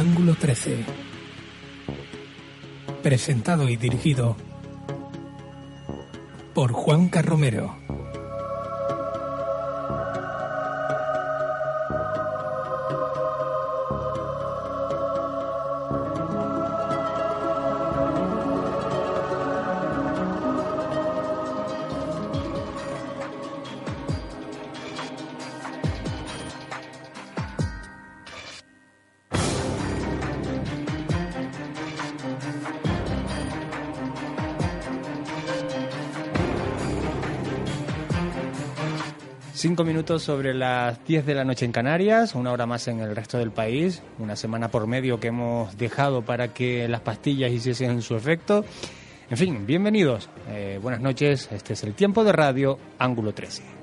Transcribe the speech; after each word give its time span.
Ángulo 0.00 0.34
13. 0.34 0.82
Presentado 3.02 3.68
y 3.68 3.76
dirigido 3.76 4.34
por 6.54 6.72
Juan 6.72 7.10
Carromero. 7.10 7.79
Cinco 39.60 39.84
minutos 39.84 40.22
sobre 40.22 40.54
las 40.54 41.04
10 41.04 41.26
de 41.26 41.34
la 41.34 41.44
noche 41.44 41.66
en 41.66 41.72
Canarias, 41.72 42.34
una 42.34 42.50
hora 42.50 42.64
más 42.64 42.88
en 42.88 43.00
el 43.00 43.14
resto 43.14 43.36
del 43.36 43.50
país, 43.50 44.00
una 44.18 44.34
semana 44.34 44.70
por 44.70 44.86
medio 44.86 45.20
que 45.20 45.26
hemos 45.26 45.76
dejado 45.76 46.22
para 46.22 46.54
que 46.54 46.88
las 46.88 47.02
pastillas 47.02 47.52
hiciesen 47.52 48.00
su 48.00 48.16
efecto. 48.16 48.64
En 49.28 49.36
fin, 49.36 49.66
bienvenidos, 49.66 50.30
eh, 50.48 50.78
buenas 50.80 51.02
noches, 51.02 51.50
este 51.52 51.74
es 51.74 51.84
el 51.84 51.92
tiempo 51.92 52.24
de 52.24 52.32
radio 52.32 52.78
Ángulo 52.98 53.34
13. 53.34 53.79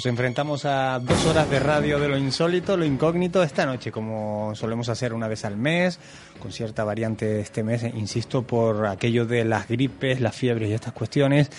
Nos 0.00 0.06
enfrentamos 0.06 0.64
a 0.64 0.98
dos 0.98 1.26
horas 1.26 1.50
de 1.50 1.60
radio 1.60 1.98
de 1.98 2.08
lo 2.08 2.16
insólito, 2.16 2.74
lo 2.74 2.86
incógnito, 2.86 3.42
esta 3.42 3.66
noche, 3.66 3.92
como 3.92 4.54
solemos 4.54 4.88
hacer 4.88 5.12
una 5.12 5.28
vez 5.28 5.44
al 5.44 5.58
mes, 5.58 6.00
con 6.38 6.52
cierta 6.52 6.84
variante 6.84 7.40
este 7.40 7.62
mes, 7.62 7.82
insisto, 7.82 8.40
por 8.40 8.86
aquello 8.86 9.26
de 9.26 9.44
las 9.44 9.68
gripes, 9.68 10.22
las 10.22 10.34
fiebres 10.34 10.70
y 10.70 10.72
estas 10.72 10.94
cuestiones. 10.94 11.50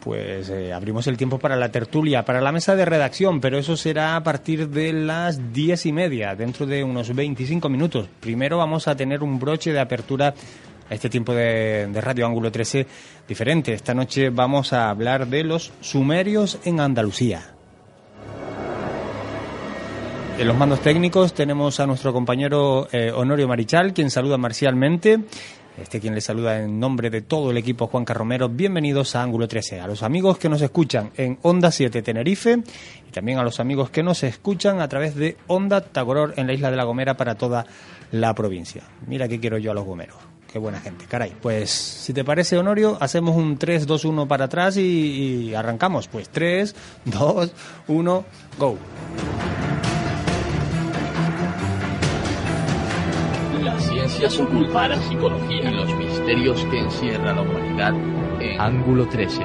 Pues 0.00 0.50
eh, 0.50 0.72
abrimos 0.72 1.06
el 1.06 1.16
tiempo 1.16 1.38
para 1.38 1.54
la 1.54 1.70
tertulia, 1.70 2.24
para 2.24 2.40
la 2.40 2.50
mesa 2.50 2.74
de 2.74 2.86
redacción, 2.86 3.40
pero 3.40 3.56
eso 3.56 3.76
será 3.76 4.16
a 4.16 4.24
partir 4.24 4.68
de 4.68 4.92
las 4.92 5.52
diez 5.52 5.86
y 5.86 5.92
media, 5.92 6.34
dentro 6.34 6.66
de 6.66 6.82
unos 6.82 7.14
25 7.14 7.68
minutos. 7.68 8.08
Primero 8.18 8.58
vamos 8.58 8.88
a 8.88 8.96
tener 8.96 9.22
un 9.22 9.38
broche 9.38 9.72
de 9.72 9.78
apertura 9.78 10.34
a 10.90 10.92
este 10.92 11.08
tiempo 11.08 11.32
de, 11.32 11.86
de, 11.86 12.00
Radio 12.00 12.26
Ángulo 12.26 12.50
13 12.50 12.84
diferente. 13.28 13.72
Esta 13.72 13.94
noche 13.94 14.30
vamos 14.30 14.72
a 14.72 14.90
hablar 14.90 15.28
de 15.28 15.44
los 15.44 15.72
sumerios 15.80 16.58
en 16.64 16.80
Andalucía. 16.80 17.52
En 20.38 20.46
los 20.46 20.56
mandos 20.58 20.80
técnicos 20.80 21.32
tenemos 21.32 21.80
a 21.80 21.86
nuestro 21.86 22.12
compañero 22.12 22.88
eh, 22.92 23.10
Honorio 23.10 23.48
Marichal, 23.48 23.94
quien 23.94 24.10
saluda 24.10 24.36
marcialmente. 24.36 25.20
Este 25.78 25.98
quien 25.98 26.14
le 26.14 26.20
saluda 26.20 26.60
en 26.60 26.78
nombre 26.78 27.08
de 27.08 27.22
todo 27.22 27.50
el 27.50 27.56
equipo 27.56 27.86
Juan 27.86 28.04
Carromero. 28.04 28.50
Bienvenidos 28.50 29.16
a 29.16 29.22
Ángulo 29.22 29.48
13. 29.48 29.80
A 29.80 29.86
los 29.86 30.02
amigos 30.02 30.36
que 30.36 30.50
nos 30.50 30.60
escuchan 30.60 31.10
en 31.16 31.38
Onda 31.40 31.70
7 31.70 32.02
Tenerife 32.02 32.58
y 33.08 33.12
también 33.12 33.38
a 33.38 33.44
los 33.44 33.60
amigos 33.60 33.88
que 33.88 34.02
nos 34.02 34.22
escuchan 34.24 34.82
a 34.82 34.88
través 34.88 35.14
de 35.14 35.38
Onda 35.46 35.80
Tagoror 35.80 36.34
en 36.36 36.46
la 36.46 36.52
isla 36.52 36.70
de 36.70 36.76
La 36.76 36.84
Gomera 36.84 37.16
para 37.16 37.36
toda 37.36 37.64
la 38.10 38.34
provincia. 38.34 38.82
Mira 39.06 39.28
qué 39.28 39.40
quiero 39.40 39.56
yo 39.56 39.70
a 39.70 39.74
los 39.74 39.86
gomeros. 39.86 40.18
Qué 40.52 40.58
buena 40.58 40.80
gente, 40.80 41.06
caray. 41.06 41.34
Pues 41.40 41.70
si 41.70 42.12
te 42.12 42.24
parece, 42.24 42.58
Honorio, 42.58 42.98
hacemos 43.00 43.36
un 43.36 43.56
3, 43.56 43.86
2, 43.86 44.04
1 44.04 44.28
para 44.28 44.44
atrás 44.44 44.76
y, 44.76 44.82
y 44.82 45.54
arrancamos. 45.54 46.08
Pues 46.08 46.28
3, 46.28 46.76
2, 47.06 47.52
1, 47.88 48.24
go. 48.58 48.76
Ciencias 54.16 54.40
ocultas, 54.40 54.88
la 54.88 54.96
psicología 54.96 55.70
y 55.70 55.74
los 55.74 55.94
misterios 55.94 56.64
que 56.70 56.78
encierra 56.78 57.34
la 57.34 57.42
humanidad 57.42 57.94
en 58.40 58.58
Ángulo 58.58 59.06
13, 59.06 59.42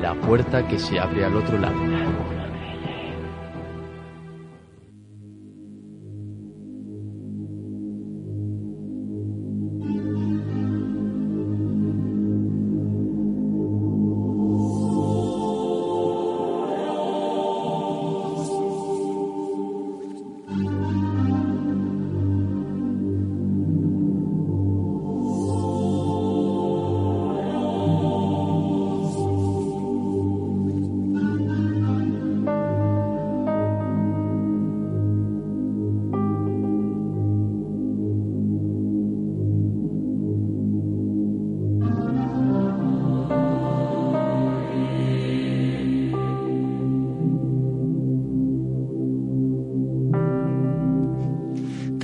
la 0.00 0.14
puerta 0.14 0.66
que 0.66 0.78
se 0.78 0.98
abre 0.98 1.26
al 1.26 1.36
otro 1.36 1.58
lado. 1.58 1.76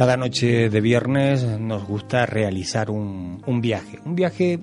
Cada 0.03 0.17
noche 0.17 0.69
de 0.69 0.81
viernes 0.81 1.45
nos 1.61 1.87
gusta 1.87 2.27
realizar 2.27 2.91
un, 2.91 3.41
un, 3.47 3.61
viaje, 3.61 4.01
un 4.05 4.17
viaje 4.17 4.59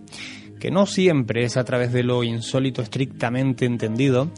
que 0.59 0.69
no 0.69 0.85
siempre 0.85 1.45
es 1.45 1.55
a 1.55 1.63
través 1.63 1.93
de 1.93 2.03
lo 2.03 2.25
insólito 2.25 2.81
estrictamente 2.81 3.63
entendido, 3.63 4.31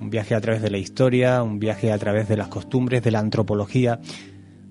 un 0.00 0.08
viaje 0.08 0.34
a 0.34 0.40
través 0.40 0.62
de 0.62 0.70
la 0.70 0.78
historia, 0.78 1.42
un 1.42 1.58
viaje 1.58 1.92
a 1.92 1.98
través 1.98 2.26
de 2.26 2.38
las 2.38 2.48
costumbres, 2.48 3.02
de 3.02 3.10
la 3.10 3.18
antropología. 3.18 4.00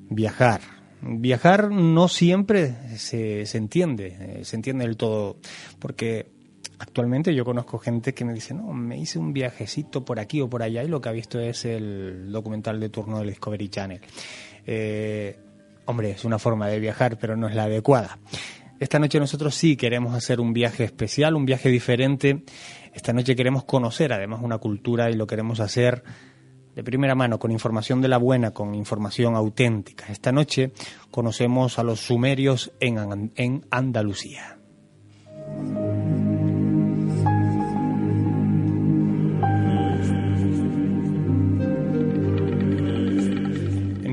Viajar. 0.09 0.62
Viajar 1.03 1.69
no 1.69 2.07
siempre 2.07 2.73
se, 2.97 3.46
se 3.46 3.57
entiende, 3.59 4.17
eh, 4.19 4.40
se 4.44 4.56
entiende 4.56 4.88
del 4.88 4.97
todo, 4.97 5.38
porque 5.78 6.31
actualmente 6.79 7.35
yo 7.35 7.46
conozco 7.46 7.78
gente 7.78 8.16
que 8.16 8.25
me 8.25 8.34
dice, 8.34 8.56
no, 8.56 8.73
me 8.73 8.97
hice 8.97 9.19
un 9.19 9.34
viajecito 9.34 10.03
por 10.03 10.19
aquí 10.19 10.41
o 10.41 10.50
por 10.50 10.63
allá 10.63 10.84
y 10.84 10.88
lo 10.88 11.00
que 11.00 11.09
ha 11.09 11.12
visto 11.12 11.40
es 11.40 11.63
el 11.63 12.31
documental 12.31 12.79
de 12.79 12.90
turno 12.90 13.19
del 13.19 13.28
Discovery 13.28 13.69
Channel. 13.69 14.02
Eh, 14.66 15.45
Hombre, 15.85 16.12
es 16.12 16.25
una 16.25 16.40
forma 16.40 16.68
de 16.68 16.79
viajar, 16.79 17.18
pero 17.18 17.35
no 17.35 17.47
es 17.47 17.56
la 17.56 17.63
adecuada. 17.63 18.19
Esta 18.79 19.00
noche 19.00 19.19
nosotros 19.19 19.56
sí 19.56 19.78
queremos 19.78 20.13
hacer 20.13 20.41
un 20.41 20.51
viaje 20.51 20.84
especial, 20.84 21.35
un 21.35 21.46
viaje 21.46 21.69
diferente. 21.69 22.44
Esta 22.94 23.13
noche 23.13 23.35
queremos 23.35 23.63
conocer 23.63 24.12
además 24.12 24.41
una 24.44 24.57
cultura 24.57 25.09
y 25.09 25.13
lo 25.13 25.28
queremos 25.28 25.59
hacer 25.59 26.03
de 26.75 26.84
primera 26.84 27.16
mano, 27.16 27.40
con 27.40 27.51
información 27.51 28.01
de 28.01 28.09
la 28.09 28.18
buena, 28.18 28.51
con 28.51 28.75
información 28.75 29.35
auténtica. 29.35 30.07
Esta 30.09 30.34
noche 30.34 30.73
conocemos 31.09 31.79
a 31.79 31.84
los 31.84 32.02
sumerios 32.02 32.73
en, 32.81 33.31
en 33.35 33.66
Andalucía. 33.72 34.59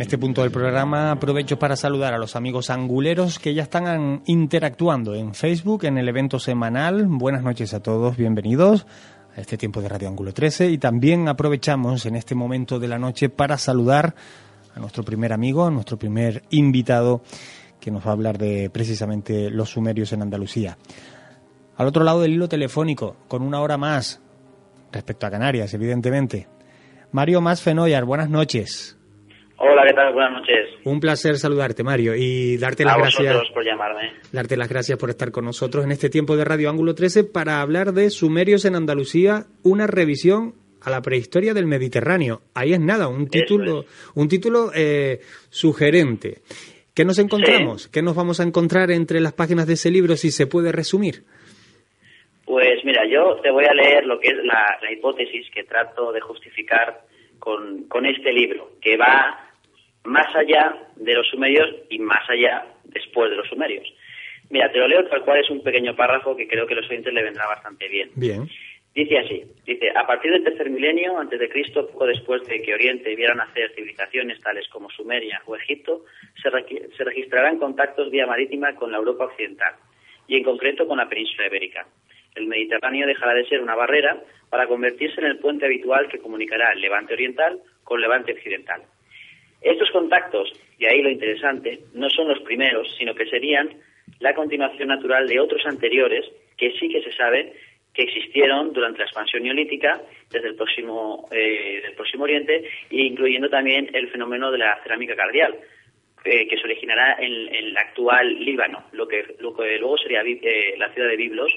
Este 0.03 0.19
punto 0.19 0.43
del 0.43 0.51
programa 0.51 1.13
aprovecho 1.13 1.61
para 1.61 1.77
saludar 1.77 2.13
a 2.13 2.19
los 2.19 2.35
amigos 2.35 2.71
anguleros 2.71 3.39
que 3.39 3.55
ya 3.55 3.63
están 3.63 4.23
interactuando 4.27 5.15
en 5.15 5.33
Facebook 5.33 5.85
en 5.85 5.97
el 5.97 6.09
evento 6.09 6.41
semanal. 6.41 7.07
Buenas 7.07 7.45
noches 7.45 7.73
a 7.73 7.81
todos, 7.81 8.17
bienvenidos 8.17 8.85
a 9.37 9.41
este 9.41 9.57
tiempo 9.57 9.81
de 9.81 9.89
Radio 9.89 10.09
Ángulo 10.09 10.35
13 10.35 10.71
y 10.71 10.79
también 10.79 11.29
aprovechamos 11.29 12.05
en 12.05 12.17
este 12.17 12.35
momento 12.35 12.81
de 12.81 12.89
la 12.89 12.99
noche 12.99 13.29
para 13.29 13.57
saludar 13.59 14.17
a 14.75 14.81
nuestro 14.81 15.05
primer 15.05 15.33
amigo, 15.33 15.67
a 15.67 15.71
nuestro 15.71 15.97
primer 15.97 16.43
invitado 16.51 17.23
que 17.79 17.93
nos 17.93 18.05
va 18.05 18.11
a 18.11 18.15
hablar 18.15 18.39
de 18.39 18.71
precisamente 18.71 19.51
los 19.51 19.71
sumerios 19.71 20.13
en 20.13 20.23
Andalucía. 20.23 20.79
Al 21.77 21.87
otro 21.87 22.03
lado 22.03 22.23
del 22.23 22.33
hilo 22.33 22.49
telefónico, 22.49 23.19
con 23.29 23.43
una 23.43 23.61
hora 23.61 23.77
más 23.77 24.21
respecto 24.91 25.29
a 25.29 25.31
Canarias, 25.31 25.73
evidentemente. 25.75 26.49
Mario 27.13 27.41
Más 27.41 27.63
Fenoyar, 27.63 28.05
buenas 28.05 28.29
noches. 28.29 28.99
Hola, 29.65 29.85
¿qué 29.87 29.95
tal? 29.95 30.13
Buenas 30.13 30.33
noches. 30.33 30.71
Un 30.83 30.99
placer 30.99 31.37
saludarte, 31.37 31.85
Mario, 31.85 32.17
y 32.17 32.57
darte 32.57 32.85
las 32.85 32.95
a 32.95 32.99
gracias 32.99 33.49
por 33.55 33.65
llamarme. 33.65 34.13
Darte 34.33 34.57
las 34.57 34.69
gracias 34.69 34.99
por 34.99 35.09
estar 35.09 35.31
con 35.31 35.45
nosotros 35.45 35.85
en 35.85 35.93
este 35.93 36.11
tiempo 36.11 36.37
de 36.37 36.45
Radio 36.45 36.69
Ángulo 36.69 36.97
13 36.97 37.23
para 37.23 37.61
hablar 37.61 37.93
de 37.93 38.11
Sumerios 38.11 38.65
en 38.65 38.75
Andalucía, 38.75 39.45
una 39.63 39.87
revisión 39.87 40.55
a 40.81 40.91
la 40.91 41.01
prehistoria 41.01 41.55
del 41.55 41.67
Mediterráneo. 41.67 42.41
Ahí 42.57 42.73
es 42.73 42.81
nada, 42.81 43.07
un 43.07 43.29
título, 43.29 43.83
es. 43.83 44.11
un 44.17 44.27
título 44.27 44.73
eh, 44.75 45.21
sugerente. 45.49 46.39
¿Qué 46.93 47.05
nos 47.05 47.21
encontramos? 47.21 47.85
Sí. 47.85 47.91
¿Qué 47.93 48.03
nos 48.03 48.17
vamos 48.17 48.41
a 48.41 48.43
encontrar 48.43 48.91
entre 48.91 49.21
las 49.21 49.33
páginas 49.33 49.69
de 49.69 49.75
ese 49.75 49.93
libro 49.93 50.17
si 50.17 50.33
se 50.33 50.49
puede 50.49 50.73
resumir? 50.73 51.23
Pues 52.45 52.85
mira, 52.85 53.07
yo 53.07 53.37
te 53.41 53.53
voy 53.53 53.67
a 53.67 53.75
leer 53.75 54.07
lo 54.07 54.19
que 54.19 54.31
es 54.31 54.39
la, 54.43 54.77
la 54.83 54.91
hipótesis 54.91 55.49
que 55.55 55.63
trato 55.63 56.11
de 56.11 56.21
justificar 56.21 57.03
con, 57.39 57.85
con 57.85 58.07
este 58.07 58.33
libro, 58.33 58.73
que 58.81 58.97
va 58.97 59.42
más 60.05 60.35
allá 60.35 60.77
de 60.97 61.15
los 61.15 61.27
sumerios 61.29 61.69
y 61.91 61.99
más 61.99 62.29
allá 62.29 62.67
después 62.85 63.31
de 63.31 63.37
los 63.37 63.49
sumerios. 63.49 63.87
Mira, 64.51 64.71
te 64.71 64.79
lo 64.79 64.89
leo 64.89 65.05
tal 65.09 65.23
cual 65.25 65.41
es 65.41 65.51
un 65.51 65.63
pequeño 65.63 65.97
párrafo 65.97 66.37
que 66.37 66.47
creo 66.47 66.67
que 66.67 66.75
a 66.75 66.77
los 66.79 66.91
oyentes 66.91 67.13
le 67.13 67.23
vendrá 67.23 67.47
bastante 67.47 67.89
bien. 67.89 68.11
Bien. 68.17 68.49
Dice 68.95 69.19
así, 69.19 69.43
dice, 69.65 69.91
a 69.97 70.07
partir 70.07 70.31
del 70.33 70.45
tercer 70.45 70.69
milenio 70.69 71.19
antes 71.19 71.41
de 71.41 71.49
Cristo, 71.49 71.87
poco 71.87 72.05
después 72.05 72.43
de 72.47 72.61
que 72.61 72.75
Oriente 72.75 73.17
viera 73.17 73.35
nacer 73.35 73.73
civilizaciones 73.75 74.39
tales 74.41 74.69
como 74.69 74.91
Sumeria 74.91 75.41
o 75.47 75.57
Egipto, 75.57 76.05
se, 76.43 76.51
re- 76.51 76.67
se 76.95 77.03
registrarán 77.05 77.59
contactos 77.59 78.11
vía 78.11 78.27
marítima 78.27 78.75
con 78.75 78.93
la 78.93 78.99
Europa 78.99 79.25
occidental 79.25 79.77
y 80.29 80.37
en 80.37 80.45
concreto 80.45 80.87
con 80.87 80.99
la 80.99 81.09
península 81.09 81.47
ibérica. 81.47 81.87
El 82.35 82.47
Mediterráneo 82.49 83.07
dejará 83.07 83.33
de 83.33 83.47
ser 83.47 83.63
una 83.63 83.75
barrera 83.75 84.23
para 84.51 84.67
convertirse 84.67 85.21
en 85.23 85.27
el 85.29 85.39
puente 85.39 85.65
habitual 85.65 86.09
que 86.09 86.19
comunicará 86.19 86.73
el 86.73 86.81
Levante 86.83 87.15
oriental 87.15 87.61
con 87.85 87.99
Levante 87.99 88.33
occidental. 88.33 88.83
Estos 89.63 89.91
contactos, 89.91 90.53
y 90.79 90.87
ahí 90.87 91.03
lo 91.03 91.11
interesante, 91.11 91.81
no 91.95 92.11
son 92.11 92.29
los 92.29 92.41
primeros, 92.41 92.95
sino 92.99 93.15
que 93.15 93.27
serían 93.27 93.71
la 94.21 94.35
continuación 94.35 94.89
natural 94.89 95.29
de 95.29 95.41
otros 95.41 95.65
anteriores 95.67 96.25
que 96.57 96.73
sí 96.79 96.89
que 96.89 97.03
se 97.03 97.13
sabe 97.13 97.53
que 97.95 98.03
existieron 98.03 98.73
durante 98.73 99.01
la 99.01 99.05
expansión 99.05 99.43
neolítica 99.43 100.01
desde 100.31 100.49
el 100.49 100.55
próximo, 100.55 101.29
eh, 101.31 101.81
del 101.83 101.95
próximo 101.95 102.25
Oriente, 102.25 102.69
incluyendo 102.91 103.51
también 103.51 103.91
el 103.93 104.09
fenómeno 104.09 104.51
de 104.51 104.59
la 104.59 104.81
cerámica 104.83 105.15
cardial, 105.15 105.55
eh, 106.25 106.47
que 106.49 106.57
se 106.57 106.65
originará 106.65 107.17
en, 107.19 107.55
el 107.55 107.77
actual 107.77 108.43
Líbano, 108.43 108.85
lo 108.93 109.07
que, 109.07 109.35
lo 109.41 109.55
que 109.55 109.79
luego 109.79 109.99
sería 109.99 110.23
eh, 110.23 110.75
la 110.79 110.89
ciudad 110.93 111.09
de 111.09 111.17
Biblos. 111.17 111.53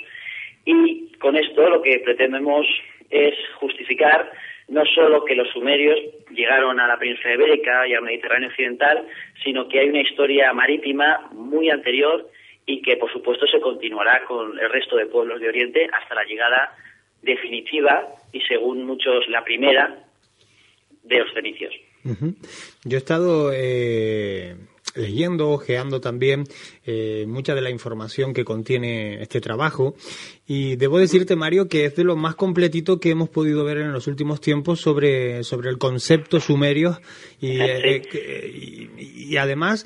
Y 0.65 1.11
con 1.19 1.37
esto 1.37 1.69
lo 1.69 1.81
que 1.81 1.99
pretendemos 1.99 2.65
es 3.09 3.35
justificar 3.59 4.31
no 4.67 4.83
solo 4.85 5.23
que 5.25 5.35
los 5.35 5.47
sumerios 5.49 5.99
llegaron 6.31 6.79
a 6.79 6.87
la 6.87 6.97
península 6.97 7.35
ibérica 7.35 7.87
y 7.87 7.93
al 7.93 8.03
Mediterráneo 8.03 8.49
occidental, 8.49 9.07
sino 9.43 9.67
que 9.67 9.79
hay 9.79 9.89
una 9.89 10.01
historia 10.01 10.51
marítima 10.53 11.29
muy 11.31 11.69
anterior 11.69 12.29
y 12.65 12.81
que, 12.81 12.97
por 12.97 13.11
supuesto, 13.11 13.45
se 13.45 13.59
continuará 13.59 14.25
con 14.25 14.57
el 14.59 14.69
resto 14.69 14.97
de 14.97 15.05
pueblos 15.05 15.39
de 15.39 15.49
Oriente 15.49 15.87
hasta 15.93 16.15
la 16.15 16.23
llegada 16.23 16.75
definitiva 17.21 18.07
y, 18.31 18.41
según 18.41 18.85
muchos, 18.85 19.27
la 19.27 19.43
primera 19.43 20.03
de 21.03 21.19
los 21.19 21.31
fenicios. 21.31 21.73
Yo 22.83 22.97
he 22.97 22.99
estado 22.99 23.51
eh, 23.53 24.55
leyendo, 24.95 25.49
ojeando 25.51 25.99
también 26.01 26.45
eh, 26.85 27.25
mucha 27.27 27.53
de 27.55 27.61
la 27.61 27.69
información 27.69 28.33
que 28.33 28.45
contiene 28.45 29.21
este 29.21 29.41
trabajo 29.41 29.95
y 30.47 30.75
debo 30.77 30.99
decirte, 30.99 31.35
Mario, 31.35 31.67
que 31.67 31.85
es 31.85 31.95
de 31.95 32.03
lo 32.03 32.15
más 32.15 32.35
completito 32.35 32.99
que 32.99 33.11
hemos 33.11 33.29
podido 33.29 33.63
ver 33.65 33.77
en 33.77 33.91
los 33.93 34.07
últimos 34.07 34.41
tiempos 34.41 34.79
sobre, 34.81 35.43
sobre 35.43 35.69
el 35.69 35.77
concepto 35.77 36.39
sumerio 36.39 36.99
y, 37.41 37.59
eh, 37.61 38.01
que- 38.09 38.89
y- 38.97 39.33
y 39.33 39.37
además 39.37 39.85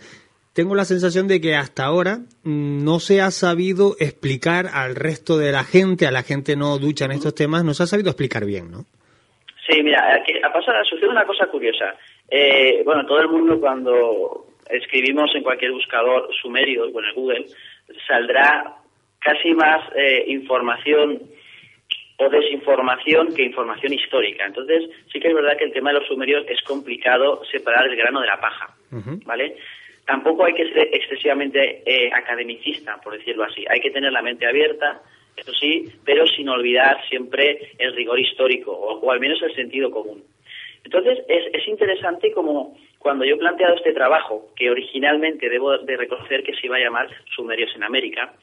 tengo 0.53 0.75
la 0.75 0.83
sensación 0.83 1.27
de 1.27 1.39
que 1.39 1.55
hasta 1.55 1.85
ahora 1.85 2.19
mm, 2.43 2.83
no 2.83 2.99
se 2.99 3.21
ha 3.21 3.31
sabido 3.31 3.95
explicar 3.99 4.67
al 4.73 4.95
resto 4.95 5.37
de 5.37 5.51
la 5.51 5.63
gente, 5.63 6.05
a 6.07 6.11
la 6.11 6.23
gente 6.23 6.55
no 6.55 6.77
ducha 6.79 7.05
en 7.05 7.11
estos 7.11 7.33
temas, 7.35 7.63
no 7.63 7.73
se 7.73 7.83
ha 7.83 7.87
sabido 7.87 8.09
explicar 8.09 8.45
bien, 8.45 8.69
¿no? 8.71 8.85
Sí, 9.69 9.81
mira, 9.83 10.15
aquí 10.15 10.33
ha 10.43 10.51
pasado, 10.51 10.83
sucede 10.83 11.09
una 11.09 11.25
cosa 11.25 11.45
curiosa. 11.47 11.95
Eh, 12.29 12.81
bueno, 12.83 13.05
todo 13.05 13.19
el 13.21 13.29
mundo 13.29 13.59
cuando 13.59 14.47
escribimos 14.69 15.33
en 15.35 15.43
cualquier 15.43 15.71
buscador 15.71 16.29
sumerio, 16.41 16.91
bueno, 16.91 17.09
en 17.09 17.15
Google, 17.15 17.45
saldrá 18.07 18.75
casi 19.19 19.53
más 19.53 19.81
eh, 19.95 20.25
información 20.27 21.21
o 22.17 22.29
desinformación 22.29 23.33
que 23.33 23.43
información 23.43 23.93
histórica. 23.93 24.45
Entonces, 24.45 24.89
sí 25.11 25.19
que 25.19 25.29
es 25.29 25.33
verdad 25.33 25.57
que 25.57 25.65
el 25.65 25.71
tema 25.71 25.91
de 25.91 25.99
los 25.99 26.07
sumerios 26.07 26.45
es 26.49 26.61
complicado 26.63 27.41
separar 27.51 27.87
el 27.87 27.95
grano 27.95 28.21
de 28.21 28.27
la 28.27 28.39
paja. 28.39 28.75
¿vale? 29.25 29.55
Tampoco 30.05 30.45
hay 30.45 30.53
que 30.53 30.67
ser 30.71 30.89
excesivamente 30.93 31.81
eh, 31.85 32.11
academicista, 32.13 32.99
por 33.01 33.17
decirlo 33.17 33.45
así. 33.45 33.65
Hay 33.69 33.79
que 33.79 33.91
tener 33.91 34.11
la 34.11 34.21
mente 34.21 34.45
abierta, 34.45 35.01
eso 35.37 35.53
sí, 35.53 35.85
pero 36.03 36.27
sin 36.27 36.49
olvidar 36.49 36.97
siempre 37.07 37.71
el 37.77 37.95
rigor 37.95 38.19
histórico, 38.19 38.71
o, 38.71 38.99
o 38.99 39.11
al 39.11 39.21
menos 39.21 39.41
el 39.41 39.55
sentido 39.55 39.89
común. 39.89 40.21
Entonces, 40.83 41.19
es, 41.29 41.53
es 41.53 41.67
interesante 41.67 42.31
como 42.33 42.77
cuando 42.99 43.25
yo 43.25 43.35
he 43.35 43.39
planteado 43.39 43.75
este 43.75 43.93
trabajo, 43.93 44.49
que 44.55 44.69
originalmente 44.69 45.49
debo 45.49 45.77
de 45.77 45.97
reconocer 45.97 46.43
que 46.43 46.53
se 46.53 46.67
iba 46.67 46.75
a 46.75 46.81
llamar 46.81 47.09
Sumerios 47.35 47.73
en 47.75 47.83
América, 47.83 48.33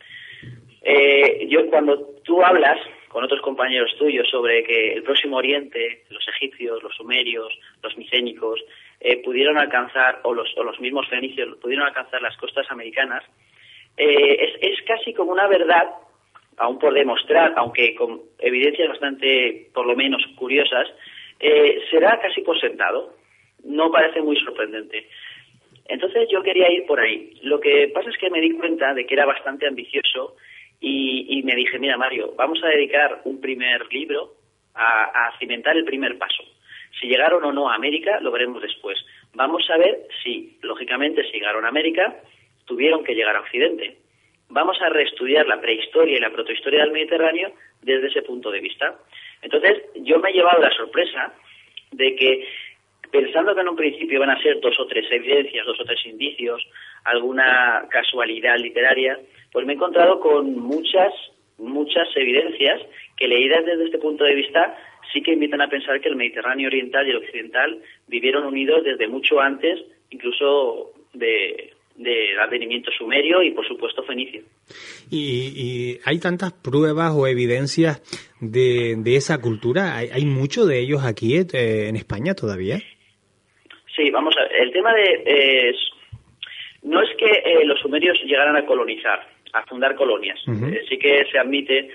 eh, 0.82 1.46
yo 1.48 1.66
cuando 1.68 2.14
tú 2.24 2.42
hablas 2.42 2.78
con 3.08 3.24
otros 3.24 3.40
compañeros 3.40 3.94
tuyos 3.98 4.28
sobre 4.28 4.62
que 4.62 4.92
el 4.92 5.02
próximo 5.02 5.38
Oriente, 5.38 6.02
los 6.10 6.26
egipcios, 6.28 6.82
los 6.82 6.94
sumerios, 6.94 7.52
los 7.82 7.96
micénicos, 7.96 8.62
eh, 9.00 9.22
pudieron 9.22 9.56
alcanzar, 9.56 10.20
o 10.24 10.34
los, 10.34 10.80
mismos 10.80 11.08
fenicios 11.08 11.56
pudieron 11.56 11.86
alcanzar 11.86 12.20
las 12.20 12.36
costas 12.36 12.70
americanas, 12.70 13.24
eh, 13.96 14.58
es, 14.60 14.82
casi 14.82 15.14
como 15.14 15.32
una 15.32 15.46
verdad, 15.46 15.88
aún 16.58 16.78
por 16.78 16.92
demostrar, 16.92 17.54
aunque 17.56 17.94
con 17.94 18.20
evidencias 18.38 18.88
bastante, 18.88 19.70
por 19.72 19.86
lo 19.86 19.96
menos, 19.96 20.22
curiosas, 20.36 20.86
eh, 21.40 21.82
será 21.90 22.20
casi 22.20 22.42
por 22.42 22.60
sentado. 22.60 23.14
No 23.66 23.90
parece 23.90 24.22
muy 24.22 24.36
sorprendente. 24.40 25.08
Entonces 25.88 26.28
yo 26.30 26.42
quería 26.42 26.70
ir 26.70 26.86
por 26.86 27.00
ahí. 27.00 27.34
Lo 27.42 27.60
que 27.60 27.90
pasa 27.94 28.10
es 28.10 28.18
que 28.18 28.30
me 28.30 28.40
di 28.40 28.52
cuenta 28.52 28.94
de 28.94 29.06
que 29.06 29.14
era 29.14 29.26
bastante 29.26 29.66
ambicioso 29.66 30.36
y, 30.80 31.42
me 31.44 31.54
dije, 31.54 31.78
mira 31.78 31.96
Mario, 31.96 32.34
vamos 32.36 32.62
a 32.62 32.68
dedicar 32.68 33.22
un 33.24 33.40
primer 33.40 33.90
libro 33.92 34.34
a, 34.74 35.04
a 35.04 35.38
cimentar 35.38 35.76
el 35.76 35.84
primer 35.84 36.18
paso. 36.18 36.44
Si 37.00 37.06
llegaron 37.06 37.44
o 37.44 37.52
no 37.52 37.68
a 37.70 37.74
América, 37.74 38.20
lo 38.20 38.30
veremos 38.30 38.62
después. 38.62 38.98
Vamos 39.34 39.68
a 39.70 39.76
ver 39.76 40.06
si, 40.22 40.58
lógicamente, 40.62 41.22
si 41.24 41.32
llegaron 41.32 41.64
a 41.64 41.68
América, 41.68 42.16
tuvieron 42.64 43.04
que 43.04 43.14
llegar 43.14 43.36
a 43.36 43.40
Occidente. 43.40 43.98
Vamos 44.48 44.80
a 44.80 44.88
reestudiar 44.88 45.46
la 45.46 45.60
prehistoria 45.60 46.16
y 46.16 46.20
la 46.20 46.30
protohistoria 46.30 46.80
del 46.80 46.92
Mediterráneo 46.92 47.52
desde 47.82 48.08
ese 48.08 48.22
punto 48.22 48.50
de 48.50 48.60
vista. 48.60 48.96
Entonces, 49.42 49.82
yo 49.96 50.18
me 50.18 50.30
he 50.30 50.34
llevado 50.34 50.60
la 50.60 50.70
sorpresa 50.70 51.34
de 51.92 52.14
que, 52.16 52.46
pensando 53.10 53.54
que 53.54 53.60
en 53.60 53.68
un 53.68 53.76
principio 53.76 54.20
van 54.20 54.30
a 54.30 54.42
ser 54.42 54.60
dos 54.60 54.78
o 54.78 54.86
tres 54.86 55.06
evidencias, 55.10 55.66
dos 55.66 55.80
o 55.80 55.84
tres 55.84 56.04
indicios, 56.06 56.66
alguna 57.04 57.86
casualidad 57.90 58.58
literaria, 58.58 59.18
pues 59.52 59.66
me 59.66 59.72
he 59.72 59.76
encontrado 59.76 60.20
con 60.20 60.58
muchas, 60.58 61.12
muchas 61.58 62.08
evidencias 62.16 62.82
que 63.16 63.28
leídas 63.28 63.64
desde 63.64 63.84
este 63.84 63.98
punto 63.98 64.24
de 64.24 64.34
vista 64.34 64.76
sí 65.12 65.22
que 65.22 65.32
invitan 65.32 65.60
a 65.60 65.68
pensar 65.68 66.00
que 66.00 66.08
el 66.08 66.16
Mediterráneo 66.16 66.68
oriental 66.68 67.06
y 67.06 67.10
el 67.10 67.16
occidental 67.16 67.82
vivieron 68.06 68.44
unidos 68.44 68.84
desde 68.84 69.08
mucho 69.08 69.40
antes, 69.40 69.80
incluso 70.10 70.92
de, 71.14 71.72
del 71.96 72.38
advenimiento 72.38 72.90
sumerio 72.96 73.42
y, 73.42 73.52
por 73.52 73.66
supuesto, 73.66 74.02
fenicio. 74.02 74.42
Y, 75.10 75.98
hay 76.04 76.18
tantas 76.18 76.52
pruebas 76.52 77.12
o 77.14 77.26
evidencias 77.26 78.02
de, 78.40 78.96
de 78.98 79.16
esa 79.16 79.40
cultura. 79.40 79.96
¿Hay, 79.96 80.08
hay 80.12 80.24
mucho 80.24 80.66
de 80.66 80.80
ellos 80.80 81.04
aquí 81.04 81.36
eh, 81.36 81.88
en 81.88 81.96
España 81.96 82.34
todavía? 82.34 82.82
Sí, 83.96 84.10
vamos 84.10 84.36
a 84.36 84.42
ver. 84.42 84.52
El 84.62 84.72
tema 84.72 84.92
de. 84.94 85.22
eh, 85.26 85.74
no 86.82 87.02
es 87.02 87.08
que 87.16 87.24
eh, 87.44 87.64
los 87.64 87.80
sumerios 87.80 88.16
llegaran 88.24 88.56
a 88.56 88.64
colonizar, 88.66 89.26
a 89.52 89.64
fundar 89.66 89.96
colonias. 89.96 90.38
Eh, 90.74 90.84
sí 90.88 90.98
que 90.98 91.24
se 91.30 91.38
admite, 91.38 91.88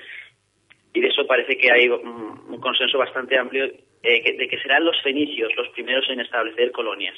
y 0.94 1.00
de 1.00 1.08
eso 1.08 1.26
parece 1.28 1.58
que 1.58 1.72
hay 1.72 1.88
un, 1.88 2.42
un 2.50 2.60
consenso 2.60 2.98
bastante 2.98 3.38
amplio, 3.38 3.66
eh, 4.04 4.22
que- 4.24 4.34
de 4.34 4.48
que 4.48 4.60
serán 4.60 4.84
los 4.84 5.00
fenicios 5.02 5.56
los 5.56 5.70
primeros 5.70 6.10
en 6.10 6.20
establecer 6.20 6.72
colonias. 6.72 7.16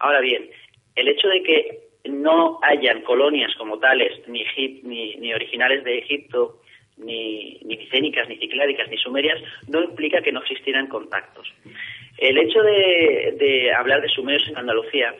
Ahora 0.00 0.20
bien, 0.20 0.50
el 0.96 1.08
hecho 1.08 1.28
de 1.28 1.42
que 1.42 1.78
no 2.10 2.58
hayan 2.62 3.02
colonias 3.02 3.54
como 3.56 3.78
tales, 3.78 4.12
ni, 4.28 4.44
egip- 4.44 4.82
ni, 4.82 5.14
ni 5.16 5.32
originales 5.32 5.84
de 5.84 5.98
Egipto, 5.98 6.60
ni, 6.96 7.58
ni 7.64 7.76
micénicas, 7.76 8.28
ni 8.28 8.36
cicládicas, 8.38 8.88
ni 8.88 8.96
sumerias, 8.98 9.40
no 9.68 9.82
implica 9.82 10.22
que 10.22 10.32
no 10.32 10.40
existieran 10.40 10.86
contactos. 10.86 11.52
El 12.18 12.38
hecho 12.38 12.62
de, 12.62 13.34
de 13.38 13.72
hablar 13.74 14.00
de 14.00 14.08
sumerios 14.08 14.48
en 14.48 14.56
Andalucía 14.58 15.14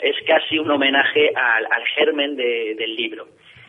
es 0.00 0.16
casi 0.26 0.58
un 0.58 0.70
homenaje 0.70 1.30
al, 1.34 1.66
al 1.70 1.84
germen 1.96 2.36
de- 2.36 2.74
del 2.76 2.94
libro. 2.94 3.28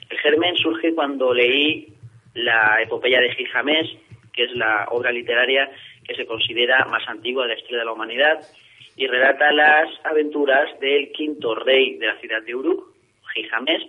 El 0.09 0.19
germen 0.19 0.55
surge 0.57 0.93
cuando 0.93 1.33
leí 1.33 1.87
la 2.33 2.81
epopeya 2.81 3.19
de 3.21 3.31
Gilgamesh, 3.33 3.97
que 4.33 4.43
es 4.43 4.51
la 4.55 4.85
obra 4.91 5.11
literaria 5.11 5.69
que 6.05 6.15
se 6.15 6.25
considera 6.25 6.85
más 6.85 7.07
antigua 7.07 7.43
de 7.43 7.49
la 7.53 7.59
historia 7.59 7.79
de 7.79 7.85
la 7.85 7.91
humanidad, 7.93 8.39
y 8.95 9.07
relata 9.07 9.51
las 9.51 9.89
aventuras 10.03 10.77
del 10.79 11.11
quinto 11.11 11.55
rey 11.55 11.95
de 11.97 12.07
la 12.07 12.15
ciudad 12.17 12.41
de 12.43 12.53
Uruk, 12.55 12.93
Gilgamesh, 13.33 13.83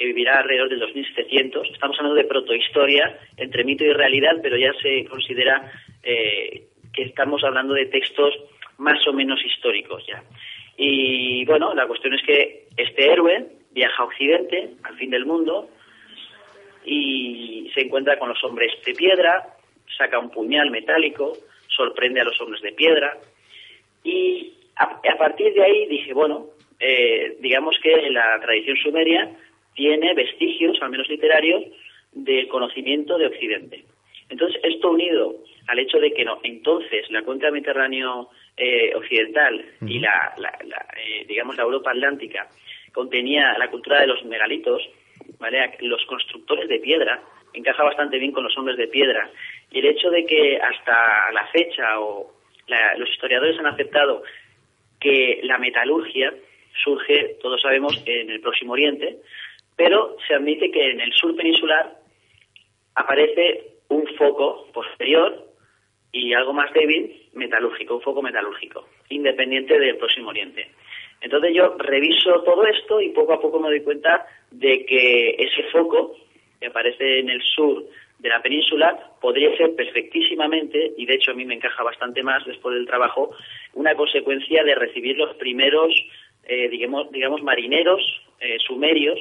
que 0.00 0.06
vivirá 0.06 0.38
alrededor 0.38 0.70
del 0.70 0.80
2700. 0.80 1.72
Estamos 1.74 1.98
hablando 1.98 2.16
de 2.16 2.24
protohistoria 2.24 3.18
entre 3.36 3.64
mito 3.64 3.84
y 3.84 3.92
realidad, 3.92 4.36
pero 4.42 4.56
ya 4.56 4.72
se 4.80 5.04
considera 5.04 5.70
eh, 6.02 6.68
que 6.94 7.02
estamos 7.02 7.44
hablando 7.44 7.74
de 7.74 7.84
textos 7.84 8.34
más 8.78 9.06
o 9.06 9.12
menos 9.12 9.44
históricos 9.44 10.02
ya. 10.06 10.22
Y 10.78 11.44
bueno, 11.44 11.74
la 11.74 11.86
cuestión 11.86 12.14
es 12.14 12.22
que 12.22 12.64
este 12.78 13.12
héroe 13.12 13.46
viaja 13.72 14.02
a 14.02 14.06
Occidente, 14.06 14.70
al 14.84 14.96
fin 14.96 15.10
del 15.10 15.26
mundo, 15.26 15.68
y 16.86 17.70
se 17.74 17.82
encuentra 17.82 18.18
con 18.18 18.30
los 18.30 18.42
hombres 18.42 18.72
de 18.86 18.94
piedra, 18.94 19.54
saca 19.98 20.18
un 20.18 20.30
puñal 20.30 20.70
metálico, 20.70 21.34
sorprende 21.68 22.22
a 22.22 22.24
los 22.24 22.40
hombres 22.40 22.62
de 22.62 22.72
piedra, 22.72 23.18
Y 24.02 24.54
a, 24.76 25.18
partir 25.18 25.52
de 25.52 25.62
ahí 25.62 25.86
dije, 25.88 26.14
bueno, 26.14 26.46
eh, 26.78 27.36
digamos 27.40 27.78
que 27.82 28.08
la 28.08 28.40
tradición 28.40 28.78
sumeria 28.78 29.30
tiene 29.74 30.14
vestigios, 30.14 30.78
al 30.82 30.90
menos 30.90 31.08
literarios, 31.08 31.64
del 32.12 32.48
conocimiento 32.48 33.18
de 33.18 33.26
Occidente. 33.26 33.84
Entonces, 34.28 34.60
esto 34.62 34.90
unido 34.90 35.36
al 35.66 35.78
hecho 35.78 35.98
de 35.98 36.12
que 36.12 36.24
no, 36.24 36.38
entonces 36.42 37.10
la 37.10 37.22
cuenca 37.22 37.50
mediterráneo 37.50 38.28
eh, 38.56 38.92
occidental 38.94 39.64
y 39.86 39.98
la, 39.98 40.34
eh, 40.96 41.24
digamos 41.26 41.56
la 41.56 41.62
Europa 41.62 41.90
atlántica 41.90 42.48
contenía 42.92 43.56
la 43.58 43.68
cultura 43.70 44.00
de 44.00 44.06
los 44.06 44.24
megalitos, 44.24 44.82
¿vale? 45.38 45.76
los 45.80 46.04
constructores 46.06 46.68
de 46.68 46.78
piedra, 46.78 47.22
encaja 47.52 47.82
bastante 47.82 48.18
bien 48.18 48.32
con 48.32 48.44
los 48.44 48.56
hombres 48.56 48.76
de 48.76 48.88
piedra. 48.88 49.30
Y 49.70 49.78
el 49.78 49.86
hecho 49.86 50.10
de 50.10 50.24
que 50.26 50.58
hasta 50.58 51.30
la 51.32 51.46
fecha 51.48 52.00
o 52.00 52.32
los 52.98 53.10
historiadores 53.10 53.58
han 53.58 53.66
aceptado 53.66 54.22
que 55.00 55.40
la 55.42 55.58
metalurgia 55.58 56.32
surge, 56.84 57.36
todos 57.40 57.60
sabemos, 57.60 58.00
en 58.06 58.30
el 58.30 58.40
Próximo 58.40 58.72
Oriente, 58.72 59.18
pero 59.80 60.14
se 60.28 60.34
admite 60.34 60.70
que 60.70 60.90
en 60.90 61.00
el 61.00 61.10
sur 61.14 61.34
peninsular 61.34 61.96
aparece 62.96 63.78
un 63.88 64.06
foco 64.18 64.66
posterior 64.74 65.42
y 66.12 66.34
algo 66.34 66.52
más 66.52 66.70
débil 66.74 67.30
metalúrgico, 67.32 67.94
un 67.94 68.02
foco 68.02 68.20
metalúrgico, 68.20 68.86
independiente 69.08 69.78
del 69.78 69.96
Próximo 69.96 70.28
Oriente. 70.28 70.68
Entonces 71.22 71.54
yo 71.54 71.76
reviso 71.78 72.42
todo 72.42 72.66
esto 72.66 73.00
y 73.00 73.08
poco 73.08 73.32
a 73.32 73.40
poco 73.40 73.58
me 73.58 73.70
doy 73.70 73.80
cuenta 73.80 74.26
de 74.50 74.84
que 74.84 75.30
ese 75.38 75.62
foco 75.72 76.14
que 76.60 76.66
aparece 76.66 77.20
en 77.20 77.30
el 77.30 77.40
sur 77.40 77.82
de 78.18 78.28
la 78.28 78.42
península 78.42 79.14
podría 79.18 79.56
ser 79.56 79.74
perfectísimamente, 79.76 80.92
y 80.98 81.06
de 81.06 81.14
hecho 81.14 81.30
a 81.30 81.34
mí 81.34 81.46
me 81.46 81.54
encaja 81.54 81.82
bastante 81.82 82.22
más 82.22 82.44
después 82.44 82.74
del 82.74 82.86
trabajo, 82.86 83.34
una 83.72 83.94
consecuencia 83.94 84.62
de 84.62 84.74
recibir 84.74 85.16
los 85.16 85.34
primeros, 85.36 85.90
eh, 86.44 86.68
digamos, 86.68 87.10
digamos, 87.12 87.42
marineros 87.42 88.02
eh, 88.40 88.58
sumerios, 88.58 89.18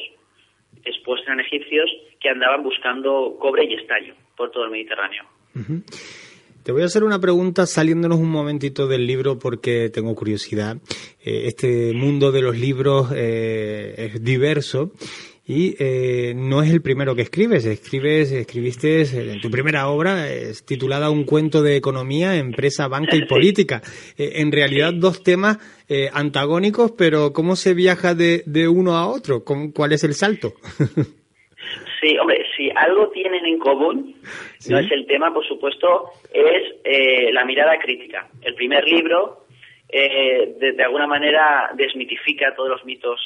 después 0.83 1.21
eran 1.25 1.39
egipcios, 1.39 1.89
que 2.19 2.29
andaban 2.29 2.63
buscando 2.63 3.38
cobre 3.39 3.65
y 3.65 3.74
estaño 3.75 4.13
por 4.36 4.51
todo 4.51 4.65
el 4.65 4.71
Mediterráneo. 4.71 5.24
Te 6.63 6.71
voy 6.71 6.83
a 6.83 6.86
hacer 6.86 7.03
una 7.03 7.19
pregunta 7.19 7.65
saliéndonos 7.65 8.19
un 8.19 8.29
momentito 8.29 8.88
del 8.88 9.07
libro 9.07 9.39
porque 9.39 9.89
tengo 9.89 10.13
curiosidad. 10.15 10.77
Eh, 11.24 11.43
este 11.45 11.93
mundo 11.93 12.31
de 12.31 12.41
los 12.41 12.57
libros 12.57 13.12
es 13.12 14.24
diverso 14.24 14.91
y 15.49 15.75
eh, 15.79 16.33
no 16.35 16.61
es 16.61 16.71
el 16.71 16.83
primero 16.83 17.15
que 17.15 17.23
escribes, 17.23 17.65
escribes, 17.65 18.31
escribiste 18.31 19.01
en 19.01 19.41
tu 19.41 19.49
primera 19.49 19.89
obra 19.89 20.31
es 20.31 20.63
titulada 20.63 21.09
Un 21.09 21.23
cuento 21.23 21.63
de 21.63 21.75
economía, 21.75 22.35
empresa, 22.35 22.87
banca 22.87 23.15
y 23.15 23.25
política. 23.27 23.81
Eh, 24.15 24.33
en 24.35 24.51
realidad 24.51 24.93
dos 24.93 25.23
temas 25.23 25.57
eh, 25.89 26.07
antagónicos, 26.13 26.91
pero 26.91 27.33
¿cómo 27.33 27.55
se 27.55 27.73
viaja 27.73 28.13
de, 28.13 28.43
de 28.45 28.67
uno 28.67 28.95
a 28.95 29.07
otro? 29.07 29.43
¿Cuál 29.43 29.93
es 29.93 30.03
el 30.03 30.13
salto? 30.13 30.53
Sí, 32.01 32.17
hombre, 32.17 32.45
si 32.55 32.69
algo 32.73 33.09
tienen 33.09 33.45
en 33.45 33.59
común, 33.59 34.15
no 34.69 34.79
es 34.79 34.89
el 34.89 35.05
tema, 35.05 35.33
por 35.33 35.45
supuesto, 35.45 36.11
es 36.31 37.33
la 37.33 37.43
mirada 37.43 37.77
crítica. 37.77 38.29
El 38.41 38.55
primer 38.55 38.85
libro, 38.85 39.43
de, 39.91 40.71
de, 40.77 40.83
alguna 40.83 41.07
manera, 41.07 41.71
desmitifica 41.75 42.55
todos 42.55 42.69
los 42.69 42.85
mitos 42.85 43.19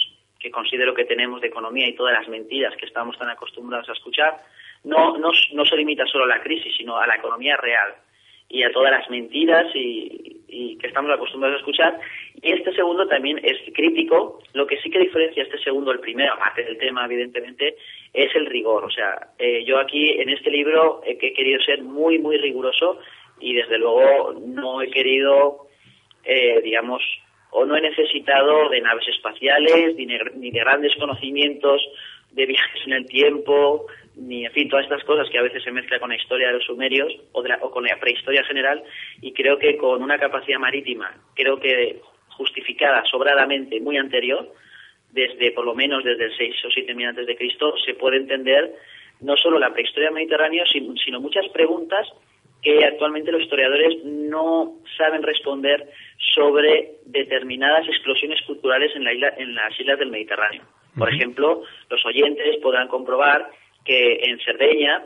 que 0.43 0.51
considero 0.51 0.93
que 0.93 1.05
tenemos 1.05 1.39
de 1.39 1.47
economía 1.47 1.87
y 1.87 1.95
todas 1.95 2.13
las 2.13 2.27
mentiras 2.27 2.75
que 2.75 2.85
estamos 2.85 3.17
tan 3.17 3.29
acostumbrados 3.29 3.87
a 3.87 3.93
escuchar, 3.93 4.43
no, 4.83 5.17
no, 5.17 5.31
no 5.53 5.65
se 5.65 5.77
limita 5.77 6.05
solo 6.05 6.25
a 6.25 6.27
la 6.27 6.43
crisis, 6.43 6.75
sino 6.75 6.97
a 6.97 7.07
la 7.07 7.15
economía 7.15 7.55
real 7.55 7.95
y 8.49 8.61
a 8.63 8.71
todas 8.73 8.91
las 8.91 9.09
mentiras 9.09 9.67
y, 9.73 10.41
que 10.79 10.87
estamos 10.87 11.11
acostumbrados 11.11 11.55
a 11.55 11.59
escuchar. 11.59 11.99
Y 12.41 12.51
este 12.51 12.73
segundo 12.73 13.07
también 13.07 13.39
es 13.41 13.57
crítico. 13.73 14.39
Lo 14.53 14.67
que 14.67 14.79
sí 14.81 14.89
que 14.89 14.99
diferencia 14.99 15.43
este 15.43 15.57
segundo 15.59 15.91
del 15.91 16.01
primero, 16.01 16.33
aparte 16.33 16.63
del 16.63 16.77
tema, 16.77 17.05
evidentemente, 17.05 17.77
es 18.13 18.35
el 18.35 18.45
rigor. 18.47 18.83
O 18.83 18.89
sea, 18.89 19.29
eh, 19.39 19.63
yo 19.63 19.79
aquí 19.79 20.09
en 20.09 20.29
este 20.29 20.51
libro 20.51 21.01
he, 21.05 21.11
he, 21.13 21.33
querido 21.33 21.61
ser 21.61 21.81
muy, 21.81 22.19
muy 22.19 22.37
riguroso 22.37 22.99
y 23.39 23.53
desde 23.53 23.77
luego 23.77 24.33
no 24.45 24.81
he 24.81 24.91
querido, 24.91 25.67
eh, 26.25 26.61
digamos, 26.61 27.01
o 27.53 27.65
no 27.65 27.75
he 27.75 27.81
necesitado 27.81 28.69
de 28.69 28.81
naves 28.81 29.07
espaciales, 29.07 29.95
ni, 29.95 30.51
de 30.51 30.59
grandes 30.59 30.95
conocimientos 30.95 31.81
de 32.31 32.47
viajes 32.47 32.81
en 32.87 32.93
el 32.93 33.05
tiempo, 33.05 33.85
ni, 34.15 34.45
en 34.45 34.51
fin, 34.51 34.69
todas 34.69 34.85
estas 34.85 35.03
cosas 35.03 35.29
que 35.29 35.37
a 35.37 35.43
veces 35.43 35.63
se 35.63 35.71
mezcla 35.71 35.99
con 35.99 36.09
la 36.09 36.15
historia 36.15 36.47
de 36.47 36.53
los 36.53 36.65
sumerios 36.65 37.13
o, 37.31 37.43
con 37.71 37.83
la 37.83 37.99
prehistoria 37.99 38.43
general, 38.43 38.83
y 39.21 39.33
creo 39.33 39.59
que 39.59 39.77
con 39.77 40.01
una 40.01 40.17
capacidad 40.17 40.59
marítima, 40.59 41.15
creo 41.35 41.59
que 41.59 42.01
justificada 42.29 43.03
sobradamente 43.05 43.79
muy 43.79 43.97
anterior, 43.97 44.51
desde 45.11 45.51
por 45.51 45.65
lo 45.65 45.75
menos 45.75 46.03
desde 46.03 46.25
el 46.25 46.35
6 46.35 46.65
o 46.65 46.71
7 46.71 46.95
mil 46.95 47.07
antes 47.07 47.27
de 47.27 47.35
Cristo, 47.35 47.75
se 47.85 47.93
puede 47.93 48.17
entender 48.17 48.73
no 49.21 49.37
solo 49.37 49.59
la 49.59 49.71
prehistoria 49.71 50.09
mediterránea, 50.09 50.63
sino 50.65 51.21
muchas 51.21 51.47
preguntas 51.49 52.07
que 52.63 52.85
actualmente 52.85 53.31
los 53.31 53.41
historiadores 53.41 54.03
no 54.05 54.79
saben 54.97 55.21
responder 55.21 55.89
sobre 56.33 56.93
determinadas 57.05 57.87
explosiones 57.87 58.41
culturales 58.43 58.95
en, 58.95 59.03
la 59.03 59.13
isla, 59.13 59.33
en 59.37 59.53
las 59.53 59.77
islas 59.79 59.99
del 59.99 60.11
Mediterráneo. 60.11 60.63
Por 60.97 61.13
ejemplo, 61.13 61.63
los 61.89 62.05
oyentes 62.05 62.57
podrán 62.61 62.87
comprobar 62.87 63.49
que 63.83 64.19
en 64.23 64.39
Cerdeña 64.39 65.03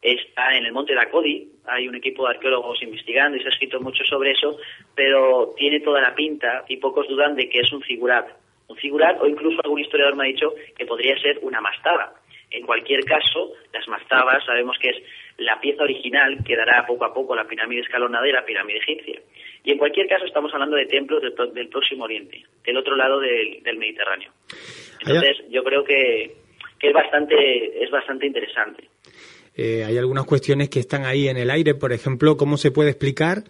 está 0.00 0.56
en 0.56 0.66
el 0.66 0.72
monte 0.72 0.94
Dacodi, 0.94 1.48
hay 1.66 1.88
un 1.88 1.94
equipo 1.94 2.24
de 2.24 2.34
arqueólogos 2.34 2.82
investigando 2.82 3.36
y 3.36 3.40
se 3.40 3.48
ha 3.48 3.52
escrito 3.52 3.80
mucho 3.80 4.04
sobre 4.04 4.32
eso, 4.32 4.58
pero 4.94 5.54
tiene 5.56 5.80
toda 5.80 6.00
la 6.00 6.14
pinta 6.14 6.64
y 6.68 6.76
pocos 6.76 7.08
dudan 7.08 7.34
de 7.36 7.48
que 7.48 7.60
es 7.60 7.72
un 7.72 7.82
figurat. 7.82 8.26
Un 8.68 8.76
figurat, 8.76 9.20
o 9.20 9.26
incluso 9.26 9.60
algún 9.62 9.80
historiador 9.80 10.16
me 10.16 10.24
ha 10.24 10.32
dicho 10.32 10.54
que 10.76 10.86
podría 10.86 11.18
ser 11.18 11.38
una 11.42 11.60
mastaba. 11.60 12.14
En 12.50 12.64
cualquier 12.64 13.04
caso, 13.04 13.52
las 13.72 13.86
mastabas 13.88 14.44
sabemos 14.44 14.78
que 14.78 14.90
es 14.90 15.02
la 15.38 15.60
pieza 15.60 15.82
original 15.82 16.38
que 16.44 16.56
dará 16.56 16.86
poco 16.86 17.04
a 17.04 17.12
poco 17.12 17.34
la 17.34 17.46
pirámide 17.46 17.80
escalonada 17.80 18.28
y 18.28 18.32
la 18.32 18.44
pirámide 18.44 18.78
egipcia. 18.78 19.20
Y 19.64 19.72
en 19.72 19.78
cualquier 19.78 20.06
caso 20.06 20.26
estamos 20.26 20.52
hablando 20.52 20.76
de 20.76 20.86
templos 20.86 21.22
del, 21.22 21.68
Próximo 21.68 22.04
Oriente, 22.04 22.44
del 22.64 22.76
otro 22.76 22.96
lado 22.96 23.18
del, 23.20 23.78
Mediterráneo. 23.78 24.30
Entonces 25.00 25.38
yo 25.50 25.64
creo 25.64 25.84
que, 25.84 26.34
es, 26.80 26.92
bastante, 26.92 27.82
es 27.82 27.90
bastante 27.90 28.26
interesante. 28.26 28.88
Eh, 29.56 29.84
hay 29.84 29.96
algunas 29.96 30.24
cuestiones 30.26 30.68
que 30.68 30.80
están 30.80 31.04
ahí 31.04 31.28
en 31.28 31.36
el 31.36 31.50
aire, 31.50 31.74
por 31.74 31.92
ejemplo, 31.92 32.36
¿cómo 32.36 32.56
se 32.56 32.70
puede 32.70 32.90
explicar 32.90 33.44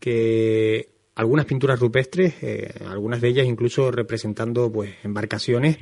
que 0.00 0.88
algunas 1.14 1.46
pinturas 1.46 1.78
rupestres, 1.78 2.42
eh, 2.42 2.74
algunas 2.88 3.20
de 3.20 3.28
ellas 3.28 3.46
incluso 3.46 3.90
representando 3.90 4.70
pues 4.70 4.96
embarcaciones, 5.04 5.78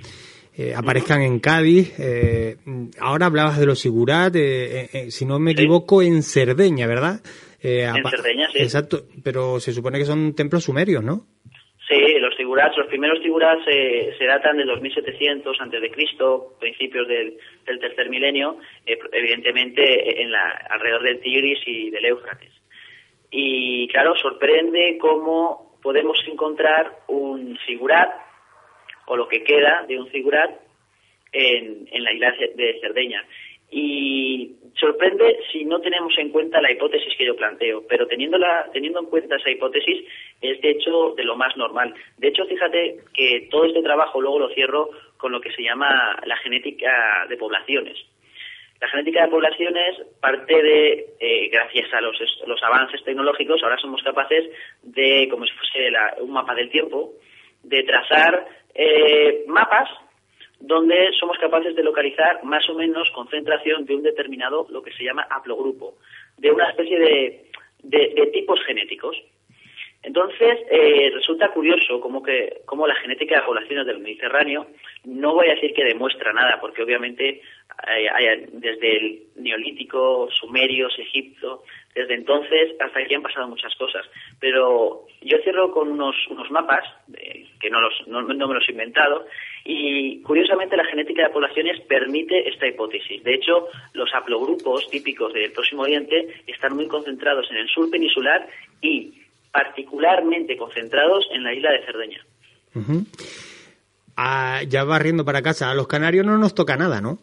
eh, 0.57 0.75
aparezcan 0.77 1.23
en 1.23 1.41
Cádiz. 1.41 1.99
Eh, 1.99 2.57
ahora 3.01 3.27
hablabas 3.27 3.59
de 3.59 3.67
los 3.67 3.79
sigurat, 3.79 4.35
eh, 4.37 5.11
si 5.11 5.25
no 5.25 5.39
me 5.39 5.53
equivoco, 5.53 6.03
en 6.03 6.23
Cerdeña, 6.23 6.87
¿verdad? 6.87 7.21
en 7.63 7.95
Cerdeña, 8.11 8.49
sí. 8.51 8.59
Exacto, 8.59 9.05
pero 9.23 9.61
se 9.61 9.73
supone 9.73 9.99
que 9.99 10.05
son 10.05 10.35
templos 10.35 10.65
sumerios, 10.65 11.03
¿no? 11.03 11.27
Sí, 11.89 12.19
los 12.19 12.35
figurats, 12.37 12.77
los 12.77 12.89
primeros 12.89 13.23
figurats 13.23 13.65
se 13.65 14.25
datan 14.25 14.57
de 14.57 14.65
2700 14.65 15.61
antes 15.61 15.81
de 15.81 15.91
Cristo, 15.91 16.57
principios 16.59 17.07
del, 17.07 17.39
tercer 17.81 18.09
milenio, 18.09 18.57
evidentemente 18.85 20.23
en 20.23 20.33
la, 20.33 20.49
alrededor 20.71 21.03
del 21.03 21.21
Tigris 21.21 21.59
y 21.67 21.91
del 21.91 22.05
Éufrates. 22.07 22.53
Y 23.31 23.89
claro, 23.89 24.15
sorprende 24.17 24.99
cómo 25.01 25.79
podemos 25.83 26.19
encontrar 26.27 26.99
un 27.09 27.59
figurat 27.67 28.11
o 29.13 29.17
lo 29.17 29.29
que 29.29 29.45
queda 29.45 29.85
de 29.87 29.99
un 29.99 30.09
figurat 30.09 30.51
en, 31.33 31.87
en 31.93 32.03
la 32.03 32.15
isla 32.15 32.35
de 32.55 32.79
Cerdeña. 32.81 33.23
Y 33.71 34.53
sorprende 34.75 35.39
si 35.53 35.67
no 35.67 35.81
tenemos 35.81 36.17
en 36.17 36.31
cuenta 36.31 36.63
la 36.63 36.73
hipótesis 36.73 37.15
que 37.19 37.27
yo 37.27 37.37
planteo, 37.37 37.87
pero 37.87 38.07
teniendo, 38.07 38.39
teniendo 38.73 39.01
en 39.01 39.07
cuenta 39.07 39.37
esa 39.37 39.51
hipótesis 39.51 40.03
es 40.41 40.61
de 40.63 40.71
hecho 40.71 41.13
de 41.15 41.25
lo 41.25 41.37
más 41.37 41.55
normal. 41.59 41.95
De 42.17 42.29
hecho, 42.29 42.47
fíjate 42.47 43.01
que 43.13 43.49
todo 43.51 43.67
este 43.67 43.83
trabajo 43.83 44.19
luego 44.19 44.39
lo 44.39 44.49
cierro 44.55 44.89
con 45.19 45.31
lo 45.31 45.43
que 45.43 45.53
se 45.53 45.63
llama 45.63 46.19
la 46.25 46.37
genética 46.39 47.27
de 47.29 47.37
poblaciones. 47.37 47.99
La 48.81 48.89
genética 48.89 49.25
de 49.25 49.31
poblaciones 49.31 49.97
parte 50.23 50.63
de, 50.63 51.07
eh, 51.21 51.49
gracias 51.53 51.93
a 51.93 52.01
los, 52.01 52.17
los, 52.47 52.63
avances 52.63 53.05
tecnológicos, 53.05 53.63
ahora 53.63 53.77
somos 53.77 54.03
capaces 54.03 54.51
de, 54.83 55.29
como 55.31 55.45
si 55.45 55.53
fuese 55.53 55.93
un 56.21 56.33
mapa 56.33 56.55
del 56.55 56.71
tiempo, 56.71 57.13
de 57.63 57.83
trazar 57.85 58.47
eh, 58.75 59.45
mapas 59.47 59.89
donde 60.63 61.11
somos 61.19 61.37
capaces 61.39 61.75
de 61.75 61.83
localizar 61.83 62.43
más 62.45 62.69
o 62.71 62.75
menos 62.75 63.11
concentración 63.11 63.85
de 63.85 63.97
un 63.97 64.03
determinado, 64.03 64.67
lo 64.71 64.81
que 64.81 64.93
se 64.93 65.05
llama 65.05 65.27
haplogrupo, 65.29 65.95
de 66.39 66.53
una 66.53 66.71
especie 66.71 66.99
de, 66.99 67.45
de, 67.83 68.27
tipos 68.33 68.61
genéticos. 68.65 69.17
Entonces, 70.05 70.59
eh, 70.71 71.11
resulta 71.15 71.53
curioso 71.53 72.01
como 72.01 72.23
que 72.23 72.63
como 72.65 72.87
la 72.87 72.95
genética 72.95 73.37
de 73.37 73.47
poblaciones 73.47 73.87
del 73.87 73.99
Mediterráneo, 73.99 74.67
no 75.05 75.35
voy 75.35 75.49
a 75.49 75.55
decir 75.55 75.75
que 75.75 75.85
demuestra 75.85 76.33
nada, 76.33 76.59
porque 76.61 76.83
obviamente 76.83 77.41
desde 78.53 78.97
el 78.97 79.23
neolítico, 79.37 80.29
sumerios, 80.41 80.93
Egipto, 80.99 81.65
desde 81.95 82.15
entonces 82.15 82.73
hasta 82.81 83.01
aquí 83.01 83.15
han 83.15 83.23
pasado 83.23 83.49
muchas 83.49 83.75
cosas. 83.77 84.05
Pero 84.41 85.07
yo 85.21 85.39
cierro 85.43 85.71
con 85.73 85.91
unos, 85.91 86.17
unos 86.31 86.51
mapas, 86.51 86.85
que 87.61 87.71
no, 87.71 87.81
los, 87.81 88.07
no, 88.07 88.23
me 88.23 88.55
los 88.55 88.69
he 88.69 88.73
inventado, 88.73 89.27
y 89.65 90.21
curiosamente 90.23 90.77
la 90.77 90.85
genética 90.85 91.25
de 91.25 91.33
poblaciones 91.33 91.81
permite 91.83 92.49
esta 92.49 92.67
hipótesis. 92.67 93.23
De 93.23 93.35
hecho, 93.35 93.69
los 93.93 94.13
haplogrupos 94.15 94.89
típicos 94.91 95.33
del 95.33 95.53
Próximo 95.53 95.83
Oriente 95.83 96.43
están 96.47 96.75
muy 96.75 96.89
concentrados 96.89 97.47
en 97.51 97.59
el 97.59 97.69
sur 97.69 97.91
peninsular 97.91 98.49
y 98.81 99.15
particularmente 99.53 100.57
concentrados 100.57 101.27
en 101.33 101.45
la 101.45 101.55
isla 101.55 101.73
de 101.73 101.85
Cerdeña. 101.85 102.27
ah, 104.17 104.63
ya 104.67 104.85
va 104.85 104.99
riendo 104.99 105.25
para 105.25 105.43
casa. 105.43 105.71
A 105.71 105.75
los 105.75 105.87
canarios 105.87 106.25
no 106.25 106.39
nos 106.39 106.55
toca 106.55 106.77
nada, 106.77 107.01
¿no? 107.01 107.19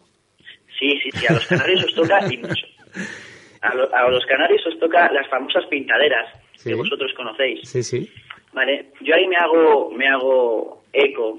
Sí, 0.80 0.98
sí, 1.02 1.10
sí. 1.12 1.26
A 1.28 1.34
los 1.34 1.46
canarios 1.46 1.84
os 1.84 1.94
toca 1.94 2.20
y 2.32 2.38
mucho. 2.38 2.66
A, 3.60 4.08
los 4.08 4.24
canarios 4.24 4.66
os 4.66 4.78
toca 4.78 5.12
las 5.12 5.28
famosas 5.28 5.66
pintaderas 5.66 6.26
que 6.64 6.74
vosotros 6.74 7.12
conocéis. 7.14 7.68
Sí, 7.68 7.82
sí. 7.82 8.10
Vale. 8.54 8.86
Yo 9.02 9.14
ahí 9.14 9.26
me 9.28 9.36
hago, 9.36 9.90
me 9.90 10.08
hago 10.08 10.82
eco 10.94 11.38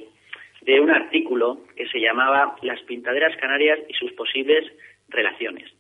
de 0.62 0.80
un 0.80 0.92
artículo 0.92 1.58
que 1.76 1.88
se 1.88 2.00
llamaba 2.00 2.56
Las 2.62 2.80
pintaderas 2.84 3.36
canarias 3.38 3.80
y 3.90 3.94
sus 3.96 4.12
posibles 4.14 4.72
relaciones. 5.10 5.72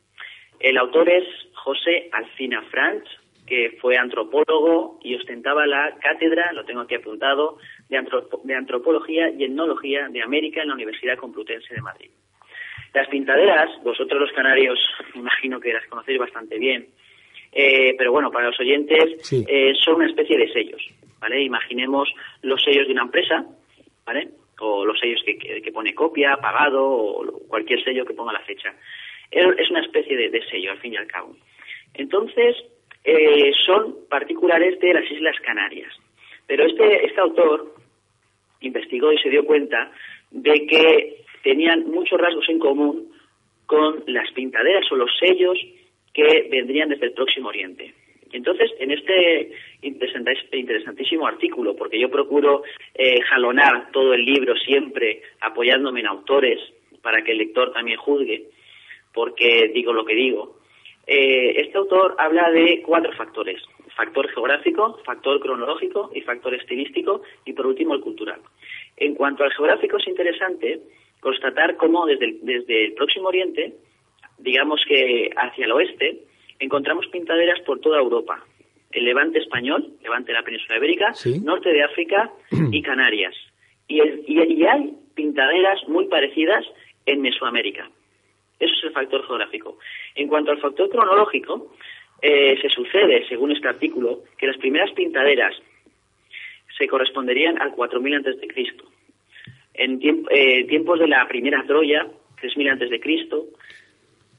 El 0.60 0.77
autor 0.77 1.10
es 1.10 1.25
José 1.53 2.10
Alcina 2.12 2.63
Franch, 2.72 3.08
que 3.46 3.77
fue 3.80 3.98
antropólogo 3.98 5.00
y 5.03 5.15
ostentaba 5.15 5.68
la 5.68 5.96
cátedra, 6.01 6.51
lo 6.53 6.65
tengo 6.65 6.82
aquí 6.82 6.96
apuntado, 6.96 7.60
de, 7.89 8.01
de 8.44 8.56
Antropología 8.56 9.30
y 9.30 9.44
Etnología 9.44 10.08
de 10.10 10.24
América 10.24 10.63
en 10.63 10.70
la 10.70 10.74
Universidad 10.74 11.18
Complutense 11.18 11.75
de 11.75 11.82
Madrid. 11.82 12.10
Las 12.93 13.07
pintaderas, 13.07 13.69
vosotros 13.83 14.19
los 14.19 14.31
canarios, 14.33 14.79
imagino 15.15 15.60
que 15.60 15.74
las 15.74 15.86
conocéis 15.88 16.19
bastante 16.19 16.57
bien, 16.60 16.88
eh, 17.53 17.95
pero 17.98 18.12
bueno, 18.12 18.31
para 18.31 18.48
los 18.48 18.60
oyentes 18.60 19.31
eh, 19.48 19.74
son 19.83 19.95
una 19.95 20.07
especie 20.07 20.38
de 20.38 20.51
sellos, 20.51 20.81
¿vale? 21.19 21.41
Imaginemos 21.41 22.13
los 22.41 22.62
sellos 22.63 22.88
de 22.88 22.93
una 22.93 23.03
empresa, 23.03 23.45
¿vale? 24.05 24.29
O 24.60 24.86
los 24.86 25.00
sellos 25.00 25.21
que, 25.25 25.71
pone 25.74 25.93
copia, 25.93 26.38
pagado, 26.38 26.86
o 26.86 27.39
cualquier 27.48 27.83
sello 27.83 28.05
que 28.05 28.13
ponga 28.13 28.33
la 28.33 28.41
fecha. 28.41 28.74
Es 29.31 29.69
una 29.69 29.81
especie 29.81 30.29
de, 30.29 30.41
sello, 30.50 30.71
al 30.71 30.79
fin 30.79 30.93
y 30.93 30.98
al 30.98 31.07
cabo. 31.07 31.36
Entonces, 31.93 32.55
eh, 33.03 33.51
son 33.65 33.95
particulares 34.10 34.79
de 34.79 34.93
las 34.93 35.10
Islas 35.10 35.36
Canarias. 35.41 35.91
Pero 36.45 36.65
este, 36.65 37.05
este 37.05 37.21
autor 37.21 37.74
investigó 38.60 39.12
y 39.12 39.17
se 39.17 39.29
dio 39.29 39.45
cuenta 39.45 39.91
de 40.31 40.67
que 40.67 41.24
tenían 41.43 41.89
muchos 41.89 42.19
rasgos 42.19 42.48
en 42.50 42.60
común 42.60 43.12
con 43.65 44.03
las 44.07 44.31
pintaderas 44.31 44.91
o 44.91 44.95
los 44.95 45.12
sellos 45.17 45.57
que 46.13 46.48
vendrían 46.51 46.89
desde 46.89 47.05
el 47.05 47.13
Próximo 47.13 47.50
Oriente. 47.50 47.93
Entonces, 48.33 48.71
en 48.79 48.91
este 48.91 49.51
interesantísimo 49.81 51.27
artículo, 51.27 51.75
porque 51.75 52.00
yo 52.00 52.10
procuro 52.10 52.63
eh, 52.93 53.21
jalonar 53.21 53.91
todo 53.91 54.13
el 54.13 54.24
libro 54.24 54.55
siempre 54.55 55.21
apoyándome 55.41 56.00
en 56.00 56.07
autores 56.07 56.60
para 57.01 57.24
que 57.24 57.31
el 57.31 57.39
lector 57.39 57.74
también 57.74 57.98
juzgue, 57.98 58.45
porque 59.13 59.71
digo 59.74 59.91
lo 59.91 60.05
que 60.05 60.15
digo, 60.15 60.60
eh, 61.07 61.62
este 61.62 61.77
autor 61.77 62.15
habla 62.17 62.50
de 62.51 62.81
cuatro 62.86 63.12
factores. 63.13 63.62
Factor 63.95 64.29
geográfico, 64.29 65.00
factor 65.03 65.39
cronológico 65.41 66.12
y 66.15 66.21
factor 66.21 66.53
estilístico 66.53 67.24
y 67.43 67.51
por 67.51 67.67
último 67.67 67.93
el 67.93 68.01
cultural. 68.01 68.39
En 68.95 69.15
cuanto 69.15 69.43
al 69.43 69.51
geográfico 69.51 69.98
es 69.98 70.07
interesante 70.07 70.79
constatar 71.22 71.78
cómo 71.78 72.06
desde 72.06 72.25
el, 72.25 72.40
desde 72.42 72.86
el 72.86 72.94
Próximo 72.94 73.30
Oriente, 73.30 73.74
digamos 74.40 74.82
que 74.86 75.30
hacia 75.38 75.66
el 75.66 75.72
oeste, 75.72 76.24
encontramos 76.60 77.08
pintaderas 77.08 77.60
por 77.62 77.80
toda 77.80 78.00
Europa. 78.00 78.43
El 78.91 79.06
levante 79.06 79.39
español, 79.39 79.93
levante 80.04 80.34
de 80.34 80.38
la 80.38 80.43
península 80.43 80.78
ibérica, 80.78 81.13
norte 81.43 81.72
de 81.72 81.84
África 81.84 82.30
y 82.72 82.82
Canarias. 82.84 83.36
Y, 83.88 84.02
y, 84.28 84.65
hay 84.65 84.93
pintaderas 85.15 85.88
muy 85.88 86.06
parecidas 86.08 86.65
en 87.06 87.22
Mesoamérica. 87.22 87.89
Eso 88.60 88.74
es 88.78 88.84
el 88.84 88.91
factor 88.91 89.26
geográfico. 89.26 89.78
En 90.15 90.28
cuanto 90.28 90.52
al 90.52 90.60
factor 90.60 90.89
cronológico, 90.89 91.74
eh, 92.22 92.58
se 92.62 92.69
sucede, 92.69 93.28
según 93.28 93.52
este 93.52 93.67
artículo, 93.67 94.24
que 94.38 94.48
las 94.48 94.58
primeras 94.58 94.91
pintaderas 94.91 95.56
se 96.78 96.88
corresponderían 96.88 97.62
al 97.62 97.72
4000 97.72 98.15
antes 98.15 98.39
en 99.73 99.99
eh, 100.29 100.65
tiempos 100.65 100.99
de 100.99 101.07
la 101.07 101.27
primera 101.27 101.63
Troya, 101.65 102.07
3000 102.39 102.69
antes 102.69 102.89
de 102.89 102.99
Cristo, 102.99 103.45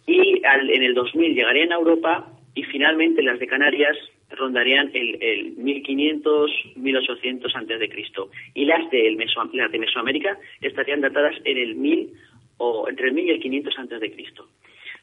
y 0.07 0.43
en 0.45 0.83
el 0.83 0.95
2000 0.95 1.35
llegarían 1.35 1.73
a 1.73 1.77
Europa 1.77 2.29
y 2.55 2.65
finalmente 2.65 3.23
las 3.23 3.39
de 3.39 3.47
Canarias 3.47 3.97
rondarían 4.31 4.91
el, 4.95 5.53
1500, 5.57 6.51
1800 6.77 7.57
antes 7.57 7.79
de 7.79 7.89
Cristo. 7.89 8.31
Y 8.55 8.65
las 8.65 8.91
de, 8.91 9.17
las 9.53 9.73
de 9.73 9.79
Mesoamérica 9.79 10.39
estarían 10.61 11.01
datadas 11.01 11.37
en 11.45 11.59
el 11.59 11.75
1000 11.77 12.11
o 12.59 12.89
entre 12.89 13.09
el 13.09 13.15
1000 13.15 13.27
y 13.27 13.31
el 13.31 13.41
500 13.41 13.79
antes 13.79 14.01
de 14.01 14.13
Cristo. 14.13 14.49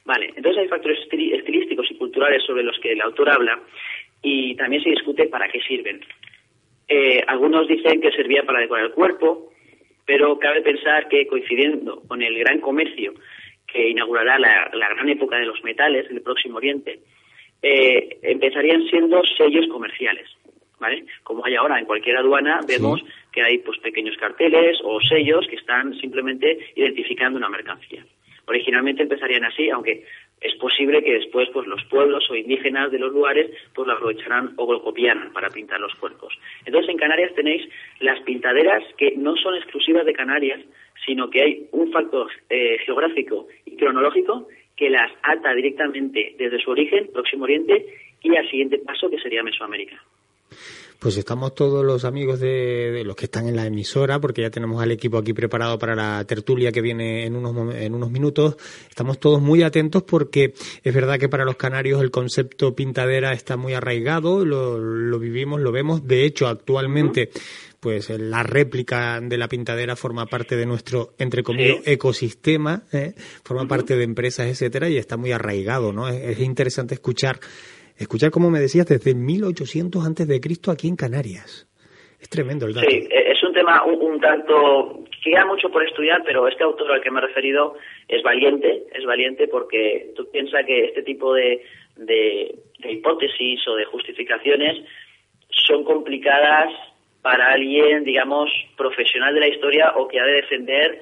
Vale, 0.05 0.33
entonces 0.35 0.63
hay 0.63 0.67
factores 0.67 0.99
estilísticos 0.99 1.89
y 1.91 1.95
culturales 1.95 2.43
sobre 2.43 2.63
los 2.63 2.79
que 2.79 2.93
el 2.93 3.01
autor 3.01 3.29
habla 3.29 3.59
y 4.21 4.55
también 4.55 4.83
se 4.83 4.89
discute 4.89 5.27
para 5.27 5.47
qué 5.49 5.59
sirven. 5.61 6.01
Eh, 6.87 7.21
algunos 7.27 7.67
dicen 7.67 8.01
que 8.01 8.11
servía 8.11 8.43
para 8.43 8.59
decorar 8.59 8.85
el 8.85 8.91
cuerpo, 8.91 9.48
pero 10.09 10.39
cabe 10.39 10.63
pensar 10.63 11.07
que 11.07 11.27
coincidiendo 11.27 12.01
con 12.07 12.23
el 12.23 12.35
gran 12.39 12.59
comercio 12.61 13.13
que 13.67 13.89
inaugurará 13.89 14.39
la, 14.39 14.89
gran 14.89 15.07
época 15.07 15.37
de 15.37 15.45
los 15.45 15.63
metales 15.63 16.09
en 16.09 16.15
el 16.17 16.23
Próximo 16.23 16.57
Oriente, 16.57 17.01
eh, 17.61 18.17
empezarían 18.23 18.87
siendo 18.87 19.21
sellos 19.37 19.67
comerciales. 19.67 20.27
¿Vale? 20.79 21.05
Como 21.21 21.45
hay 21.45 21.53
ahora 21.53 21.77
en 21.77 21.85
cualquier 21.85 22.17
aduana, 22.17 22.61
vemos 22.67 23.03
que 23.31 23.43
hay 23.43 23.59
pues 23.59 23.77
pequeños 23.81 24.17
carteles 24.17 24.79
o 24.83 24.99
sellos 24.99 25.45
que 25.47 25.57
están 25.57 25.93
simplemente 25.99 26.57
identificando 26.75 27.37
una 27.37 27.49
mercancía. 27.49 28.03
Originalmente 28.47 29.03
empezarían 29.03 29.43
así, 29.43 29.69
aunque 29.69 30.05
es 30.41 30.55
posible 30.55 31.03
que 31.03 31.13
después 31.13 31.49
pues 31.53 31.67
los 31.67 31.83
pueblos 31.85 32.29
o 32.29 32.35
indígenas 32.35 32.91
de 32.91 32.99
los 32.99 33.11
lugares 33.11 33.51
pues 33.73 33.87
lo 33.87 33.93
aprovecharán 33.93 34.53
o 34.57 34.71
lo 34.71 34.81
copiaran 34.81 35.33
para 35.33 35.49
pintar 35.49 35.79
los 35.79 35.93
cuerpos. 35.95 36.33
Entonces 36.65 36.89
en 36.89 36.97
Canarias 36.97 37.33
tenéis 37.35 37.67
las 37.99 38.19
pintaderas 38.21 38.83
que 38.97 39.15
no 39.17 39.35
son 39.35 39.55
exclusivas 39.55 40.05
de 40.05 40.13
Canarias, 40.13 40.61
sino 41.05 41.29
que 41.29 41.41
hay 41.41 41.67
un 41.71 41.91
factor 41.91 42.29
eh, 42.49 42.77
geográfico 42.85 43.47
y 43.65 43.75
cronológico 43.75 44.47
que 44.75 44.89
las 44.89 45.11
ata 45.23 45.53
directamente 45.53 46.35
desde 46.37 46.59
su 46.59 46.71
origen, 46.71 47.09
Próximo 47.11 47.43
Oriente, 47.43 47.85
y 48.21 48.35
al 48.35 48.49
siguiente 48.49 48.79
paso 48.79 49.09
que 49.09 49.19
sería 49.19 49.43
Mesoamérica. 49.43 50.01
Pues 50.99 51.15
estamos 51.15 51.55
todos 51.55 51.85
los 51.85 52.03
amigos 52.03 52.41
de, 52.41 53.03
los 53.05 53.15
que 53.15 53.25
están 53.25 53.47
en 53.47 53.55
la 53.55 53.65
emisora, 53.65 54.19
porque 54.19 54.41
ya 54.41 54.49
tenemos 54.49 54.83
al 54.83 54.91
equipo 54.91 55.17
aquí 55.17 55.31
preparado 55.31 55.79
para 55.79 55.95
la 55.95 56.25
tertulia 56.25 56.73
que 56.73 56.81
viene 56.81 57.25
en 57.25 57.37
unos, 57.37 57.73
en 57.73 57.95
unos 57.95 58.11
minutos. 58.11 58.57
Estamos 58.89 59.17
todos 59.17 59.41
muy 59.41 59.63
atentos 59.63 60.03
porque 60.03 60.53
es 60.83 60.93
verdad 60.93 61.17
que 61.17 61.29
para 61.29 61.45
los 61.45 61.55
canarios 61.55 62.01
el 62.01 62.11
concepto 62.11 62.75
pintadera 62.75 63.31
está 63.31 63.55
muy 63.55 63.75
arraigado, 63.75 64.43
lo, 64.43 64.77
lo 64.77 65.19
vivimos, 65.19 65.61
lo 65.61 65.71
vemos. 65.71 66.05
De 66.05 66.25
hecho, 66.25 66.49
actualmente, 66.49 67.29
pues 67.79 68.09
la 68.09 68.43
réplica 68.43 69.21
de 69.21 69.37
la 69.37 69.47
pintadera 69.47 69.95
forma 69.95 70.25
parte 70.25 70.57
de 70.57 70.65
nuestro, 70.65 71.13
entre 71.17 71.43
comillas, 71.43 71.77
ecosistema, 71.85 72.83
¿eh? 72.91 73.13
forma 73.45 73.65
parte 73.69 73.95
de 73.95 74.03
empresas, 74.03 74.47
etcétera, 74.47 74.89
y 74.89 74.97
está 74.97 75.15
muy 75.15 75.31
arraigado, 75.31 75.93
¿no? 75.93 76.09
es 76.09 76.39
interesante 76.41 76.95
escuchar 76.95 77.39
escuchar 77.99 78.31
como 78.31 78.49
me 78.49 78.59
decías 78.59 78.87
desde 78.87 79.13
1800 79.13 80.05
antes 80.05 80.27
de 80.27 80.39
Cristo 80.39 80.71
aquí 80.71 80.87
en 80.87 80.95
Canarias. 80.95 81.67
Es 82.19 82.29
tremendo 82.29 82.65
el 82.65 82.73
dato. 82.73 82.89
Sí, 82.89 83.07
e-, 83.09 83.31
es 83.31 83.43
un 83.43 83.53
tema 83.53 83.83
un, 83.85 84.19
tanto 84.19 85.03
que 85.23 85.31
queda 85.31 85.45
mucho 85.45 85.69
por 85.69 85.85
estudiar, 85.85 86.23
pero 86.25 86.47
este 86.47 86.63
autor 86.63 86.91
al 86.91 87.01
que 87.01 87.11
me 87.11 87.19
he 87.19 87.27
referido 87.27 87.75
es 88.07 88.23
valiente, 88.23 88.83
es 88.93 89.05
valiente 89.05 89.47
porque 89.47 90.11
tú 90.15 90.29
piensas 90.31 90.65
que 90.65 90.85
este 90.85 91.03
tipo 91.03 91.33
de, 91.33 91.63
de, 91.97 92.55
hipótesis 92.89 93.67
o 93.67 93.75
de 93.75 93.85
justificaciones 93.85 94.77
son 95.49 95.83
complicadas 95.83 96.71
para 97.21 97.51
alguien, 97.51 98.03
digamos, 98.03 98.49
profesional 98.77 99.33
de 99.33 99.41
la 99.41 99.47
historia 99.47 99.93
o 99.95 100.07
que 100.07 100.19
ha 100.19 100.25
de 100.25 100.41
defender 100.41 101.01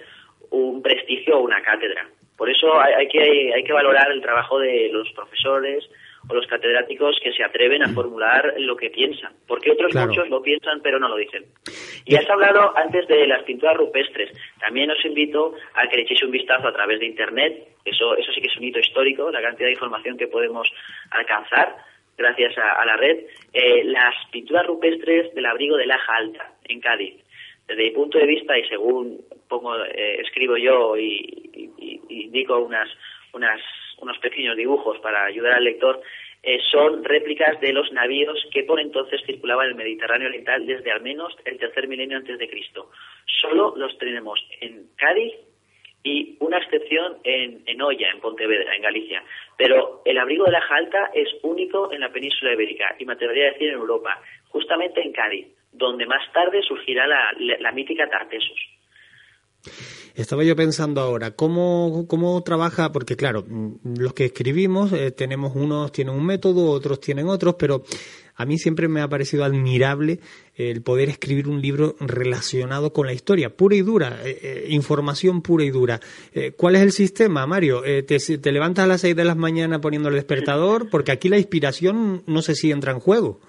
un 0.49 0.81
prestigio 0.81 1.37
o 1.37 1.41
una 1.41 1.61
cátedra. 1.61 2.09
Por 2.35 2.49
eso 2.49 2.79
hay, 2.79 3.07
que, 3.07 3.51
hay 3.53 3.63
que 3.63 3.73
valorar 3.73 4.11
el 4.11 4.21
trabajo 4.21 4.59
de 4.59 4.89
los 4.91 5.11
profesores, 5.13 5.87
o 6.29 6.33
los 6.33 6.47
catedráticos 6.47 7.19
que 7.23 7.31
se 7.31 7.43
atreven 7.43 7.83
a 7.83 7.87
mm. 7.87 7.93
formular 7.93 8.53
lo 8.57 8.75
que 8.75 8.89
piensan, 8.89 9.33
porque 9.47 9.71
otros 9.71 9.93
muchos 9.95 10.29
lo 10.29 10.41
piensan 10.41 10.81
pero 10.81 10.99
no 10.99 11.07
lo 11.07 11.15
dicen. 11.15 11.45
Y 12.05 12.15
has 12.15 12.29
hablado 12.29 12.75
antes 12.77 13.07
de 13.07 13.27
las 13.27 13.43
pinturas 13.43 13.77
rupestres. 13.77 14.31
También 14.59 14.91
os 14.91 15.03
invito 15.05 15.53
a 15.73 15.87
que 15.87 15.97
le 15.97 16.03
echéis 16.03 16.23
un 16.23 16.31
vistazo 16.31 16.67
a 16.67 16.73
través 16.73 16.99
de 16.99 17.05
Internet. 17.05 17.67
Eso, 17.85 18.15
eso 18.17 18.31
sí 18.31 18.41
que 18.41 18.47
es 18.47 18.57
un 18.57 18.63
hito 18.63 18.79
histórico, 18.79 19.31
la 19.31 19.41
cantidad 19.41 19.67
de 19.67 19.73
información 19.73 20.17
que 20.17 20.27
podemos 20.27 20.69
alcanzar 21.11 21.75
gracias 22.17 22.57
a, 22.57 22.83
la 22.85 22.97
red. 22.97 23.25
Eh, 23.53 23.83
las 23.85 24.15
pinturas 24.31 24.65
rupestres 24.65 25.33
del 25.33 25.45
abrigo 25.45 25.77
de 25.77 25.85
Laja 25.85 26.15
Alta, 26.15 26.51
en 26.65 26.79
Cádiz. 26.81 27.15
desde 27.67 27.83
mi 27.83 27.91
punto 27.91 28.17
de 28.17 28.25
vista 28.25 28.57
y 28.57 28.67
según 28.67 29.21
pongo, 29.47 29.75
eh, 29.85 30.21
escribo 30.21 30.57
yo 30.57 30.97
y, 30.97 31.71
y, 31.77 32.01
y 32.09 32.23
indico 32.23 32.57
unas, 32.59 32.89
unas, 33.33 33.61
unos 33.99 34.17
pequeños 34.19 34.55
dibujos 34.55 34.99
para 34.99 35.25
ayudar 35.25 35.53
al 35.53 35.63
lector, 35.63 36.01
eh, 36.43 36.59
son 36.71 37.03
réplicas 37.03 37.59
de 37.59 37.73
los 37.73 37.91
navíos 37.91 38.45
que 38.51 38.63
por 38.63 38.79
entonces 38.79 39.21
circulaban 39.25 39.65
en 39.65 39.71
el 39.71 39.77
Mediterráneo 39.77 40.27
Oriental 40.27 40.65
desde 40.65 40.91
al 40.91 41.01
menos 41.01 41.35
el 41.45 41.57
tercer 41.57 41.87
milenio 41.87 42.17
antes 42.17 42.37
de 42.37 42.49
Cristo. 42.49 42.91
Solo 43.25 43.73
los 43.75 43.97
tenemos 43.97 44.39
en 44.61 44.87
Cádiz 44.95 45.33
y 46.03 46.37
una 46.39 46.57
excepción 46.57 47.17
en, 47.23 47.63
en 47.65 47.81
Olla, 47.81 48.09
en 48.11 48.21
Pontevedra, 48.21 48.75
en 48.75 48.81
Galicia. 48.81 49.23
Pero 49.57 50.01
el 50.05 50.17
abrigo 50.17 50.45
de 50.45 50.51
la 50.51 50.61
Jalta 50.61 51.11
es 51.13 51.27
único 51.41 51.91
en 51.91 52.01
la 52.01 52.09
península 52.09 52.53
ibérica 52.53 52.95
y 52.97 53.05
me 53.05 53.13
atrevería 53.13 53.49
a 53.49 53.51
decir 53.51 53.69
en 53.69 53.75
Europa, 53.75 54.21
justamente 54.49 55.01
en 55.01 55.11
Cádiz, 55.11 55.47
donde 55.71 56.05
más 56.05 56.31
tarde 56.31 56.61
surgirá 56.61 57.07
la, 57.07 57.33
la, 57.37 57.71
mítica 57.71 58.09
Tartesos. 58.09 58.57
Estaba 60.15 60.43
yo 60.43 60.55
pensando 60.55 61.01
ahora, 61.01 61.31
¿cómo, 61.31 62.05
cómo 62.07 62.41
trabaja? 62.43 62.91
Porque 62.91 63.15
claro, 63.15 63.45
mm, 63.47 63.99
los 63.99 64.13
que 64.13 64.25
escribimos 64.25 64.91
eh, 64.93 65.11
tenemos 65.11 65.55
unos 65.55 65.91
tienen 65.91 66.15
un 66.15 66.25
método, 66.25 66.71
otros 66.71 66.99
tienen 66.99 67.27
otros, 67.27 67.55
pero 67.59 67.83
a 68.39 68.45
mí 68.45 68.57
siempre 68.57 68.87
me 68.87 69.01
ha 69.01 69.07
parecido 69.07 69.43
admirable 69.43 70.19
el 70.55 70.81
poder 70.83 71.09
escribir 71.09 71.47
un 71.47 71.61
libro 71.61 71.95
relacionado 71.99 72.93
con 72.93 73.05
la 73.07 73.13
historia, 73.13 73.49
pura 73.49 73.75
y 73.75 73.81
dura, 73.81 74.19
eh, 74.23 74.37
eh, 74.41 74.65
información 74.69 75.41
pura 75.41 75.63
y 75.63 75.69
dura. 75.71 75.99
Eh, 76.33 76.51
¿Cuál 76.55 76.75
es 76.77 76.81
el 76.83 76.91
sistema, 76.91 77.45
Mario? 77.47 77.83
Eh, 77.85 78.03
te, 78.03 78.17
¿Te 78.37 78.51
levantas 78.51 78.85
a 78.85 78.87
las 78.87 79.01
seis 79.01 79.15
de 79.15 79.23
la 79.25 79.33
mañana 79.35 79.81
poniendo 79.81 80.09
el 80.09 80.15
despertador? 80.15 80.89
Porque 80.89 81.11
aquí 81.11 81.29
la 81.29 81.37
inspiración 81.37 82.23
no 82.27 82.41
sé 82.41 82.53
si 82.55 82.71
entra 82.71 82.91
en 82.91 82.99
juego. 82.99 83.39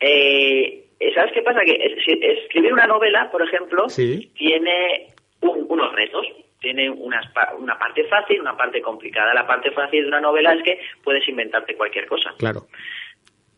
Eh, 0.00 0.84
¿Sabes 1.14 1.32
qué 1.34 1.42
pasa? 1.42 1.60
Que 1.64 1.72
es- 1.72 2.38
escribir 2.44 2.72
una 2.72 2.86
novela, 2.86 3.30
por 3.30 3.42
ejemplo, 3.42 3.88
Sí. 3.88 4.30
tiene 4.38 5.08
un- 5.42 5.66
unos 5.68 5.92
retos. 5.94 6.26
Tiene 6.60 6.90
unas 6.90 7.24
una 7.58 7.78
parte 7.78 8.04
fácil, 8.04 8.40
una 8.40 8.56
parte 8.56 8.82
complicada. 8.82 9.32
La 9.32 9.46
parte 9.46 9.70
fácil 9.70 10.02
de 10.02 10.08
una 10.08 10.20
novela 10.20 10.52
es 10.54 10.62
que 10.64 10.80
puedes 11.04 11.26
inventarte 11.28 11.76
cualquier 11.76 12.06
cosa. 12.06 12.34
Claro. 12.38 12.62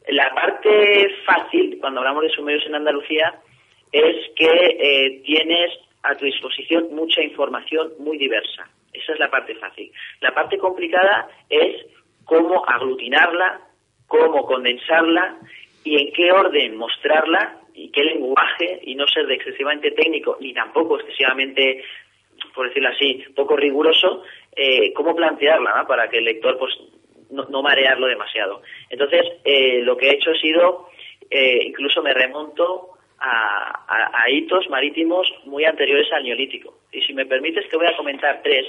La 0.09 0.35
parte 0.35 1.09
fácil, 1.25 1.79
cuando 1.81 2.01
hablamos 2.01 2.25
de 2.25 2.31
sumerios 2.31 2.67
en 2.67 2.75
Andalucía, 2.75 3.35
es 3.93 4.17
que 4.37 4.47
eh, 4.79 5.23
tienes 5.25 5.71
a 6.03 6.15
tu 6.15 6.25
disposición 6.25 6.95
mucha 6.95 7.23
información 7.23 7.93
muy 7.99 8.19
diversa. 8.19 8.69
Esa 8.93 9.13
es 9.15 9.19
la 9.19 9.31
parte 9.31 9.55
fácil. 9.55 9.91
La 10.21 10.35
parte 10.35 10.59
complicada 10.59 11.29
es 11.49 11.87
cómo 12.25 12.65
aglutinarla, 12.69 13.61
cómo 14.09 14.45
condensarla 14.47 15.37
y 15.85 16.01
en 16.03 16.13
qué 16.13 16.33
orden 16.33 16.77
mostrarla 16.77 17.60
y 17.85 17.91
qué 17.91 18.05
lenguaje 18.05 18.81
y 18.83 18.95
no 18.95 19.07
ser 19.09 19.27
de 19.27 19.35
excesivamente 19.35 19.91
técnico 19.93 20.37
ni 20.41 20.53
tampoco 20.53 20.99
excesivamente 20.99 21.83
por 22.55 22.67
decirlo 22.69 22.89
así, 22.89 23.23
poco 23.37 23.55
riguroso, 23.55 24.23
eh, 24.57 24.93
cómo 24.95 25.15
plantearla 25.15 25.87
para 25.87 26.09
que 26.09 26.19
el 26.19 26.25
lector 26.25 26.59
pues 26.59 26.73
no, 27.31 27.45
no 27.45 27.63
marearlo 27.63 28.07
demasiado. 28.07 28.63
Entonces, 28.89 29.21
eh, 29.45 29.81
lo 29.83 29.97
que 29.97 30.09
he 30.09 30.15
hecho 30.15 30.31
ha 30.31 30.39
sido, 30.41 30.89
eh, 31.31 31.61
incluso 31.67 32.03
me 32.03 32.15
remonto 32.15 32.89
a, 33.19 33.85
a- 33.87 34.23
a 34.23 34.31
hitos 34.31 34.69
marítimos 34.71 35.31
muy 35.45 35.65
anteriores 35.67 36.11
al 36.13 36.25
neolítico. 36.25 36.79
Y 36.93 37.03
si 37.03 37.13
me 37.13 37.27
permites 37.27 37.69
que 37.69 37.77
voy 37.77 37.87
a 37.87 37.97
comentar 37.97 38.41
tres, 38.43 38.67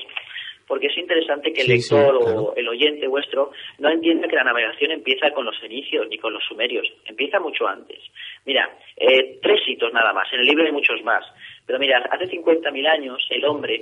porque 0.71 0.87
es 0.87 0.97
interesante 0.97 1.51
que 1.51 1.63
el 1.63 1.67
Sí, 1.67 1.81
sí, 1.81 1.93
lector 1.93 2.17
claro. 2.23 2.41
o 2.43 2.55
el 2.55 2.65
oyente 2.69 3.05
vuestro 3.05 3.51
no 3.79 3.89
entienda 3.89 4.25
que 4.29 4.37
la 4.37 4.45
navegación 4.45 4.91
empieza 4.91 5.29
con 5.31 5.43
los 5.43 5.59
fenicios 5.59 6.07
ni 6.07 6.17
con 6.17 6.31
los 6.31 6.41
sumerios, 6.45 6.87
empieza 7.03 7.41
mucho 7.41 7.67
antes. 7.67 7.99
Mira, 8.45 8.69
eh, 8.95 9.37
tres 9.41 9.59
hitos 9.67 9.91
nada 9.91 10.13
más, 10.13 10.31
en 10.31 10.39
el 10.39 10.45
libro 10.45 10.63
hay 10.63 10.71
muchos 10.71 11.03
más, 11.03 11.25
pero 11.67 11.77
mira, 11.77 11.97
hace 12.09 12.29
50.000 12.29 12.87
años 12.87 13.27
el 13.31 13.43
hombre, 13.43 13.81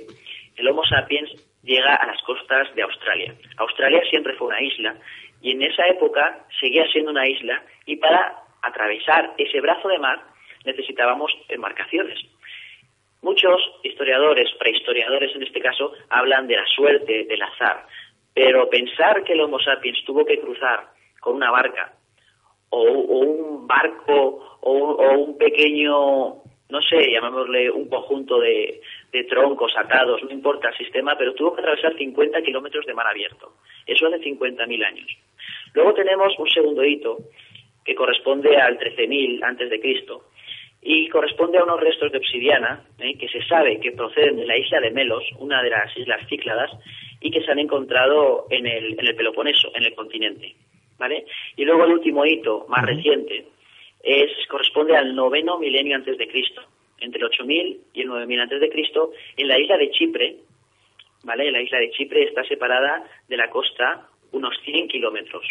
el 0.56 0.66
Homo 0.66 0.84
sapiens, 0.84 1.30
llega 1.62 1.94
a 1.94 2.08
las 2.08 2.20
costas 2.22 2.74
de 2.74 2.82
Australia. 2.82 3.34
Australia 3.58 4.02
siempre 4.10 4.34
fue 4.34 4.48
una 4.48 4.60
isla 4.60 4.96
y 5.42 5.52
en 5.52 5.62
esa 5.62 5.86
época 5.86 6.44
seguía 6.58 6.90
siendo 6.90 7.12
una 7.12 7.28
isla 7.28 7.62
y 7.86 7.98
para 7.98 8.34
atravesar 8.62 9.32
ese 9.38 9.60
brazo 9.60 9.86
de 9.86 9.98
mar 10.00 10.18
necesitábamos 10.64 11.30
embarcaciones. 11.50 12.18
Muchos 13.22 13.60
historiadores, 13.82 14.48
prehistoriadores 14.58 15.34
en 15.34 15.42
este 15.42 15.60
caso, 15.60 15.92
hablan 16.08 16.46
de 16.46 16.56
la 16.56 16.66
suerte, 16.66 17.24
del 17.24 17.42
azar, 17.42 17.86
pero 18.32 18.70
pensar 18.70 19.22
que 19.24 19.34
el 19.34 19.40
Homo 19.40 19.58
sapiens 19.60 20.02
tuvo 20.06 20.24
que 20.24 20.40
cruzar 20.40 20.88
con 21.20 21.36
una 21.36 21.50
barca 21.50 21.92
o, 22.70 22.82
un 22.82 23.66
barco 23.66 24.58
o, 24.60 25.14
un 25.18 25.36
pequeño, 25.36 25.92
no 26.70 26.82
sé, 26.88 27.10
llamémosle 27.10 27.70
un 27.70 27.88
conjunto 27.88 28.40
de, 28.40 28.80
de 29.12 29.24
troncos 29.24 29.76
atados, 29.76 30.22
no 30.22 30.30
importa 30.30 30.68
el 30.70 30.76
sistema, 30.76 31.16
pero 31.18 31.34
tuvo 31.34 31.54
que 31.54 31.60
atravesar 31.60 31.96
50 31.96 32.40
kilómetros 32.42 32.86
de 32.86 32.94
mar 32.94 33.06
abierto. 33.06 33.52
Eso 33.86 34.06
hace 34.06 34.20
50.000 34.20 34.86
años. 34.86 35.10
Luego 35.74 35.92
tenemos 35.94 36.38
un 36.38 36.48
segundo 36.48 36.84
hito 36.84 37.18
que 37.84 37.94
corresponde 37.94 38.56
al 38.56 38.78
13.000 38.78 39.42
antes 39.42 39.68
de 39.68 39.80
Cristo 39.80 40.24
y 40.82 41.08
corresponde 41.08 41.58
a 41.58 41.64
unos 41.64 41.80
restos 41.80 42.10
de 42.12 42.18
obsidiana 42.18 42.84
¿eh? 42.98 43.16
que 43.18 43.28
se 43.28 43.42
sabe 43.46 43.78
que 43.80 43.92
proceden 43.92 44.36
de 44.36 44.46
la 44.46 44.56
isla 44.56 44.80
de 44.80 44.90
Melos, 44.90 45.24
una 45.38 45.62
de 45.62 45.70
las 45.70 45.94
islas 45.96 46.26
Cícladas, 46.28 46.70
y 47.20 47.30
que 47.30 47.42
se 47.42 47.50
han 47.50 47.58
encontrado 47.58 48.46
en 48.50 48.66
el, 48.66 48.98
en 48.98 49.06
el 49.06 49.14
Peloponeso, 49.14 49.70
en 49.74 49.84
el 49.84 49.94
continente. 49.94 50.54
¿vale? 50.98 51.26
Y 51.56 51.64
luego 51.64 51.84
el 51.84 51.92
último 51.92 52.24
hito, 52.24 52.66
más 52.68 52.84
reciente, 52.84 53.44
es, 54.02 54.30
corresponde 54.48 54.96
al 54.96 55.14
noveno 55.14 55.58
milenio 55.58 55.96
antes 55.96 56.16
de 56.16 56.28
Cristo, 56.28 56.62
entre 56.98 57.18
el 57.18 57.26
8000 57.26 57.80
y 57.94 58.00
el 58.00 58.06
9000 58.08 58.40
antes 58.40 58.60
de 58.60 58.70
Cristo, 58.70 59.12
en 59.36 59.48
la 59.48 59.58
isla 59.58 59.76
de 59.76 59.90
Chipre, 59.90 60.36
¿vale? 61.24 61.50
La 61.50 61.60
isla 61.60 61.78
de 61.78 61.90
Chipre 61.90 62.24
está 62.24 62.44
separada 62.44 63.04
de 63.28 63.36
la 63.36 63.50
costa 63.50 64.06
unos 64.32 64.54
100 64.64 64.88
kilómetros, 64.88 65.44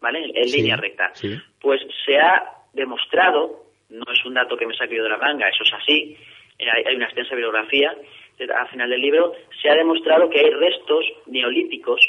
¿vale? 0.00 0.24
En, 0.24 0.36
en 0.36 0.48
Sí, 0.48 0.56
línea 0.56 0.76
recta. 0.76 1.10
sí. 1.14 1.36
Pues 1.60 1.80
se 2.04 2.18
ha 2.18 2.42
demostrado, 2.72 3.64
no 3.92 4.12
es 4.12 4.24
un 4.24 4.34
dato 4.34 4.56
que 4.56 4.66
me 4.66 4.74
saque 4.74 4.96
yo 4.96 5.02
de 5.02 5.10
la 5.10 5.18
manga, 5.18 5.48
eso 5.48 5.62
es 5.62 5.72
así, 5.74 6.16
hay, 6.58 6.96
una 6.96 7.06
extensa 7.06 7.34
bibliografía 7.34 7.94
al 8.40 8.68
final 8.68 8.90
del 8.90 9.00
libro, 9.00 9.34
se 9.60 9.68
ha 9.68 9.74
demostrado 9.74 10.28
que 10.28 10.40
hay 10.40 10.50
restos 10.50 11.04
neolíticos 11.26 12.00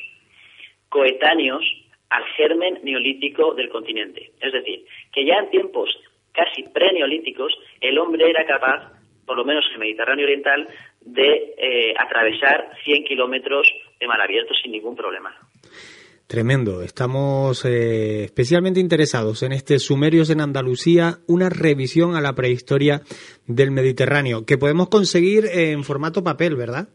coetáneos 0.89 1.63
al 2.09 2.23
germen 2.35 2.79
neolítico 2.83 3.53
del 3.53 3.69
continente. 3.69 4.31
Es 4.39 4.53
decir, 4.53 4.85
que 5.11 5.25
ya 5.25 5.35
en 5.35 5.49
tiempos 5.49 5.95
casi 6.31 6.63
pre-neolíticos 6.63 7.53
el 7.81 7.97
hombre 7.99 8.29
era 8.29 8.45
capaz, 8.45 8.91
por 9.25 9.37
lo 9.37 9.45
menos 9.45 9.65
en 9.67 9.73
el 9.73 9.79
Mediterráneo 9.79 10.25
Oriental, 10.25 10.67
de 11.01 11.53
eh, 11.57 11.93
atravesar 11.97 12.71
100 12.83 13.03
kilómetros 13.05 13.71
de 13.99 14.07
mar 14.07 14.21
abierto 14.21 14.53
sin 14.53 14.71
ningún 14.71 14.95
problema. 14.95 15.35
Tremendo. 16.27 16.81
Estamos 16.81 17.63
eh, 17.65 18.23
especialmente 18.23 18.79
interesados 18.79 19.43
en 19.43 19.51
este 19.51 19.77
Sumerios 19.79 20.29
en 20.29 20.41
Andalucía, 20.41 21.17
una 21.27 21.49
revisión 21.49 22.15
a 22.15 22.21
la 22.21 22.33
prehistoria 22.33 23.01
del 23.45 23.71
Mediterráneo, 23.71 24.45
que 24.45 24.57
podemos 24.57 24.89
conseguir 24.89 25.45
en 25.51 25.83
formato 25.83 26.23
papel, 26.23 26.55
¿verdad? 26.55 26.87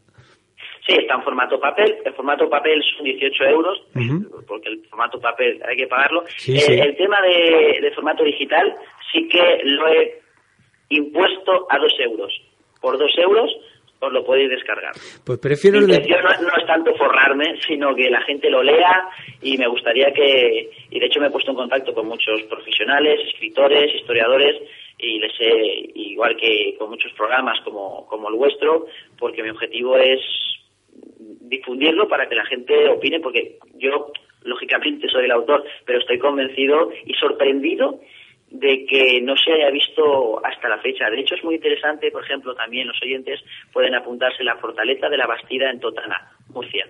Sí, 0.87 0.95
está 0.95 1.14
en 1.17 1.23
formato 1.23 1.61
papel. 1.61 1.97
El 2.05 2.14
formato 2.14 2.49
papel 2.49 2.83
son 2.97 3.05
18 3.05 3.45
euros, 3.45 3.79
porque 4.47 4.71
el 4.71 4.83
formato 4.88 5.21
papel 5.21 5.61
hay 5.69 5.77
que 5.77 5.87
pagarlo. 5.87 6.25
Sí, 6.38 6.57
Eh, 6.57 6.61
sí. 6.61 6.73
El 6.73 6.97
tema 6.97 7.21
de, 7.21 7.79
de 7.83 7.91
formato 7.95 8.25
digital 8.25 8.75
sí 9.12 9.29
que 9.29 9.61
lo 9.64 9.87
he 9.88 10.21
impuesto 10.88 11.67
a 11.71 11.79
2 11.79 11.93
euros. 12.01 12.33
Por 12.81 12.99
2 12.99 13.11
euros 13.19 13.51
os 14.01 14.13
lo 14.13 14.25
podéis 14.25 14.51
descargar. 14.51 14.93
Pues 15.25 15.39
prefiero 15.39 15.81
Mi 15.81 15.87
de... 15.87 15.95
intención 15.95 16.23
no, 16.23 16.49
no 16.49 16.57
es 16.57 16.67
tanto 16.67 16.95
forrarme, 16.95 17.59
sino 17.67 17.95
que 17.95 18.11
la 18.11 18.21
gente 18.23 18.51
lo 18.51 18.63
lea 18.63 19.09
y 19.43 19.59
me 19.59 19.67
gustaría 19.67 20.13
que, 20.13 20.71
y 20.91 21.01
de 21.01 21.07
hecho 21.07 21.21
me 21.21 21.27
he 21.27 21.31
puesto 21.31 21.51
en 21.51 21.57
contacto 21.57 21.93
con 21.95 22.07
muchos 22.07 22.43
profesionales, 22.45 23.21
escritores, 23.27 23.95
historiadores, 23.95 24.57
y 24.99 25.19
les 25.19 25.33
he, 25.41 25.91
igual 25.95 26.37
que 26.37 26.75
con 26.79 26.91
muchos 26.91 27.13
programas 27.13 27.61
como, 27.65 28.07
como 28.07 28.29
el 28.29 28.35
vuestro, 28.35 28.87
porque 29.19 29.43
mi 29.43 29.51
objetivo 29.51 29.97
es 29.97 30.21
difundirlo 31.41 32.09
para 32.09 32.29
que 32.29 32.35
la 32.35 32.45
gente 32.45 32.89
opine, 32.89 33.21
porque 33.21 33.59
yo, 33.75 34.13
lógicamente, 34.43 35.09
soy 35.09 35.25
el 35.25 35.31
autor, 35.33 35.65
pero 35.85 35.99
estoy 35.99 36.19
convencido 36.19 36.91
y 37.07 37.15
sorprendido 37.15 38.01
de 38.51 38.87
que 38.87 39.21
no 39.21 39.37
se 39.37 39.53
haya 39.53 39.71
visto 39.71 40.45
hasta 40.45 40.69
la 40.69 40.79
fecha. 40.79 41.11
De 41.11 41.21
hecho, 41.21 41.35
es 41.35 41.45
muy 41.45 41.57
interesante, 41.57 42.11
por 42.11 42.25
ejemplo, 42.25 42.55
también 42.55 42.89
los 42.89 43.01
oyentes 43.03 43.41
pueden 43.73 43.95
apuntarse 43.95 44.43
la 44.43 44.57
fortaleza 44.57 45.09
de 45.09 45.17
la 45.19 45.27
Bastida 45.27 45.71
en 45.71 45.81
Totana, 45.81 46.33
Murcia. 46.53 46.87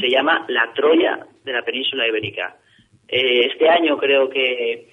Se 0.00 0.08
llama 0.10 0.44
la 0.48 0.72
Troya 0.74 1.24
de 1.44 1.52
la 1.52 1.62
península 1.62 2.08
ibérica. 2.08 2.56
Eh, 3.06 3.46
este 3.46 3.68
año 3.68 3.96
creo 3.96 4.28
que, 4.28 4.88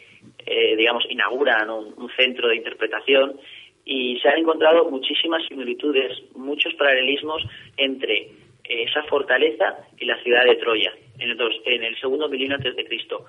eh, 0.46 0.76
digamos, 0.76 1.04
inauguran 1.10 1.70
un, 1.72 1.94
un 1.98 2.10
centro 2.16 2.48
de 2.50 2.58
interpretación 2.58 3.40
y 3.84 4.20
se 4.20 4.30
han 4.30 4.38
encontrado 4.40 4.90
muchísimas 4.92 5.44
similitudes, 5.48 6.12
muchos 6.36 6.74
paralelismos 6.76 7.42
entre 7.78 8.16
eh, 8.18 8.84
esa 8.84 9.02
fortaleza 9.04 9.78
y 9.98 10.06
la 10.06 10.22
ciudad 10.22 10.46
de 10.46 10.56
Troya 10.58 10.94
en 11.18 11.32
el, 11.32 11.38
dos- 11.38 11.60
en 11.66 11.84
el 11.84 11.98
segundo 12.00 12.30
milenio 12.30 12.56
antes 12.56 12.76
de 12.76 12.86
Cristo. 12.86 13.26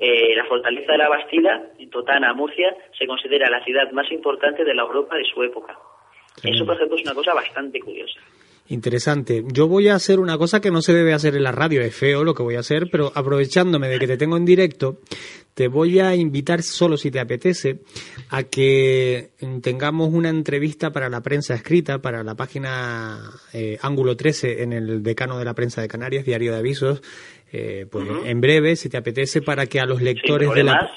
Eh, 0.00 0.34
la 0.36 0.44
fortaleza 0.44 0.92
de 0.92 0.98
la 0.98 1.08
Bastida, 1.08 1.62
Totana, 1.90 2.32
Murcia, 2.34 2.74
se 2.96 3.06
considera 3.06 3.50
la 3.50 3.64
ciudad 3.64 3.90
más 3.92 4.10
importante 4.12 4.64
de 4.64 4.74
la 4.74 4.82
Europa 4.82 5.16
de 5.16 5.24
su 5.24 5.42
época. 5.42 5.76
Eso, 6.42 6.64
por 6.64 6.76
ejemplo, 6.76 6.96
es 6.96 7.02
una 7.02 7.14
cosa 7.14 7.34
bastante 7.34 7.80
curiosa. 7.80 8.20
Interesante. 8.70 9.44
Yo 9.46 9.66
voy 9.66 9.88
a 9.88 9.94
hacer 9.94 10.20
una 10.20 10.36
cosa 10.36 10.60
que 10.60 10.70
no 10.70 10.82
se 10.82 10.92
debe 10.92 11.14
hacer 11.14 11.34
en 11.34 11.42
la 11.42 11.52
radio, 11.52 11.80
es 11.80 11.96
feo 11.96 12.22
lo 12.22 12.34
que 12.34 12.42
voy 12.42 12.56
a 12.56 12.60
hacer, 12.60 12.88
pero 12.92 13.10
aprovechándome 13.14 13.88
de 13.88 13.98
que 13.98 14.06
te 14.06 14.18
tengo 14.18 14.36
en 14.36 14.44
directo, 14.44 14.98
te 15.54 15.68
voy 15.68 16.00
a 16.00 16.14
invitar, 16.14 16.62
solo 16.62 16.98
si 16.98 17.10
te 17.10 17.18
apetece, 17.18 17.80
a 18.28 18.42
que 18.42 19.30
tengamos 19.62 20.12
una 20.12 20.28
entrevista 20.28 20.92
para 20.92 21.08
la 21.08 21.22
prensa 21.22 21.54
escrita, 21.54 22.02
para 22.02 22.22
la 22.22 22.34
página 22.34 23.18
eh, 23.54 23.78
Ángulo 23.80 24.16
13 24.16 24.62
en 24.62 24.74
el 24.74 25.02
decano 25.02 25.38
de 25.38 25.46
la 25.46 25.54
prensa 25.54 25.80
de 25.80 25.88
Canarias, 25.88 26.26
Diario 26.26 26.52
de 26.52 26.58
Avisos, 26.58 27.02
eh, 27.52 27.86
pues 27.90 28.06
en 28.24 28.40
breve, 28.40 28.76
si 28.76 28.88
te 28.88 28.96
apetece, 28.96 29.42
para 29.42 29.66
que 29.66 29.80
a 29.80 29.86
los 29.86 30.02
lectores 30.02 30.52
de 30.54 30.64
la, 30.64 30.90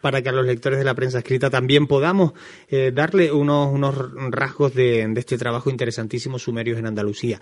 para 0.00 0.22
que 0.22 0.28
a 0.28 0.32
los 0.32 0.44
lectores 0.44 0.78
de 0.78 0.84
la 0.84 0.94
prensa 0.94 1.18
escrita 1.18 1.50
también 1.50 1.86
podamos 1.86 2.32
eh, 2.68 2.90
darle 2.94 3.30
unos, 3.32 3.72
unos 3.72 3.94
rasgos 4.30 4.74
de, 4.74 5.06
de 5.06 5.20
este 5.20 5.38
trabajo 5.38 5.70
interesantísimo 5.70 6.38
sumerios 6.38 6.78
en 6.78 6.86
Andalucía. 6.86 7.40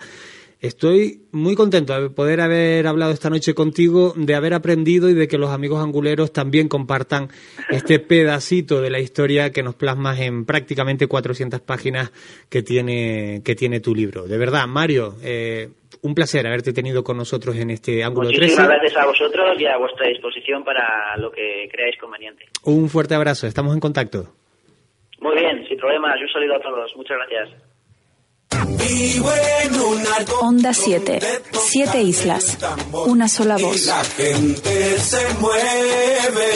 Estoy 0.61 1.21
muy 1.31 1.55
contento 1.55 1.99
de 1.99 2.09
poder 2.09 2.41
haber 2.41 2.85
hablado 2.85 3.13
esta 3.13 3.29
noche 3.29 3.53
contigo, 3.53 4.13
de 4.17 4.35
haber 4.35 4.53
aprendido 4.53 5.09
y 5.09 5.13
de 5.13 5.29
que 5.29 5.37
los 5.37 5.51
amigos 5.51 5.81
anguleros 5.81 6.33
también 6.33 6.67
compartan 6.67 7.29
este 7.69 7.99
pedacito 7.99 8.81
de 8.81 8.89
la 8.89 8.99
historia 8.99 9.53
que 9.53 9.63
nos 9.63 9.75
plasmas 9.75 10.19
en 10.19 10.43
prácticamente 10.43 11.07
400 11.07 11.61
páginas 11.61 12.11
que 12.49 12.61
tiene, 12.61 13.41
que 13.45 13.55
tiene 13.55 13.79
tu 13.79 13.95
libro. 13.95 14.27
De 14.27 14.37
verdad, 14.37 14.67
Mario, 14.67 15.15
eh, 15.23 15.69
un 16.01 16.15
placer 16.15 16.45
haberte 16.47 16.73
tenido 16.73 17.03
con 17.03 17.17
nosotros 17.17 17.55
en 17.57 17.71
este 17.71 18.03
ángulo 18.03 18.29
Muchísimas 18.29 18.67
gracias 18.67 18.95
a 18.97 19.05
vosotros 19.05 19.59
y 19.59 19.65
a 19.65 19.77
vuestra 19.77 20.07
disposición 20.07 20.63
para 20.63 21.17
lo 21.17 21.31
que 21.31 21.67
creáis 21.71 21.97
conveniente. 21.97 22.45
Un 22.63 22.89
fuerte 22.89 23.15
abrazo, 23.15 23.47
estamos 23.47 23.73
en 23.73 23.79
contacto. 23.79 24.33
Muy 25.21 25.35
bien, 25.35 25.67
sin 25.67 25.77
problemas. 25.77 26.15
Un 26.21 26.29
saludo 26.29 26.55
a 26.55 26.59
todos. 26.61 26.95
Muchas 26.95 27.17
gracias. 27.17 27.49
Onda 30.41 30.73
7. 30.73 31.19
Siete 31.51 32.01
islas. 32.01 32.57
Una 33.07 33.27
sola 33.27 33.57
voz. 33.57 33.85
La 33.85 34.03
gente 34.03 34.97
se 34.97 35.33
mueve. 35.39 36.49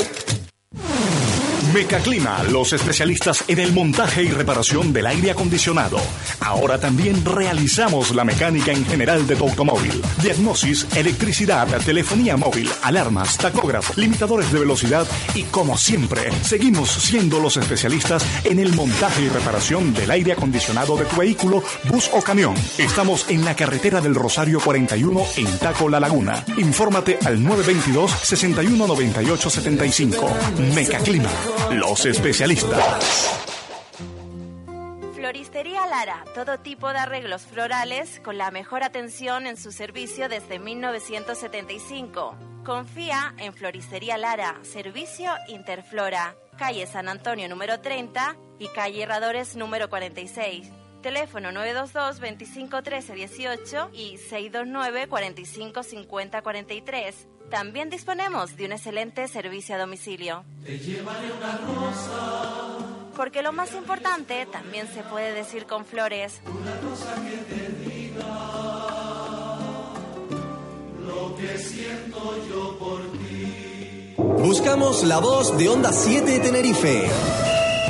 Mecaclima, 1.74 2.44
los 2.44 2.72
especialistas 2.72 3.44
en 3.48 3.58
el 3.58 3.74
montaje 3.74 4.22
y 4.22 4.28
reparación 4.30 4.94
del 4.94 5.08
aire 5.08 5.32
acondicionado. 5.32 5.98
Ahora 6.40 6.80
también 6.80 7.26
realizamos 7.26 8.14
la 8.14 8.24
mecánica 8.24 8.72
en 8.72 8.86
general 8.86 9.26
de 9.26 9.36
tu 9.36 9.46
automóvil. 9.50 10.00
Diagnosis, 10.22 10.86
electricidad, 10.96 11.68
telefonía 11.84 12.38
móvil, 12.38 12.70
alarmas, 12.84 13.38
tacógrafo, 13.38 13.94
limitadores 14.00 14.52
de 14.52 14.60
velocidad 14.60 15.08
y 15.34 15.44
como 15.44 15.76
siempre, 15.76 16.32
seguimos 16.44 16.92
siendo 16.92 17.40
los 17.40 17.58
especialistas 17.58 18.24
en 18.44 18.60
el 18.60 18.74
montaje 18.74 19.24
y 19.24 19.30
reparación 19.30 19.96
del 19.96 20.12
aire 20.12 20.34
acondicionado 20.34 20.96
de 20.96 21.06
tu 21.06 21.16
vehículo, 21.16 21.64
bus 21.86 22.08
o 22.14 22.22
camión. 22.22 22.54
Estamos 22.78 23.26
en 23.30 23.44
la 23.44 23.56
carretera 23.56 24.00
del 24.00 24.14
Rosario 24.14 24.60
41 24.60 25.26
en 25.38 25.58
Taco 25.58 25.90
La 25.90 26.00
Laguna. 26.00 26.46
Infórmate 26.58 27.18
al 27.26 27.44
922 27.44 28.12
6198 28.22 29.50
75. 29.50 30.30
Mecaclima 30.76 31.32
los 31.72 32.06
especialistas. 32.06 33.40
Floristería 35.16 35.86
Lara, 35.88 36.26
todo 36.36 36.60
tipo 36.60 36.90
de 36.90 37.00
arreglos 37.00 37.44
florales 37.44 38.20
con 38.24 38.38
la 38.38 38.52
mejor 38.52 38.84
atención 38.84 39.48
en 39.48 39.58
su 39.58 39.72
servicio 39.72 40.30
desde 40.30 40.60
1975. 40.60 42.36
Confía 42.66 43.34
en 43.38 43.54
Floristería 43.54 44.18
Lara, 44.18 44.60
servicio 44.64 45.32
Interflora, 45.48 46.36
calle 46.58 46.86
San 46.88 47.08
Antonio 47.08 47.48
número 47.50 47.80
30 47.80 48.36
y 48.60 48.68
calle 48.70 49.04
Herradores 49.04 49.56
número 49.56 49.90
46. 49.90 50.83
Teléfono 51.04 51.52
922 51.52 52.20
25 52.20 52.82
13 52.82 53.14
18 53.14 53.90
y 53.94 54.18
629 54.18 55.08
45 55.08 55.84
50 55.84 56.42
43. 56.42 57.28
También 57.52 57.90
disponemos 57.92 58.56
de 58.56 58.66
un 58.66 58.72
excelente 58.72 59.28
servicio 59.28 59.76
a 59.76 59.80
domicilio. 59.80 60.46
Porque 63.16 63.44
lo 63.44 63.52
más 63.52 63.76
importante 63.76 64.48
también 64.48 64.88
se 64.88 65.04
puede 65.04 65.34
decir 65.34 65.66
con 65.68 65.86
flores. 65.86 66.42
lo 71.06 71.36
que 71.36 71.58
siento 71.58 72.48
yo 72.50 72.80
por 72.80 73.02
ti. 73.12 74.16
Buscamos 74.18 75.04
la 75.04 75.20
voz 75.20 75.58
de 75.58 75.70
Onda 75.70 75.92
7 75.92 76.40
Tenerife. 76.40 77.10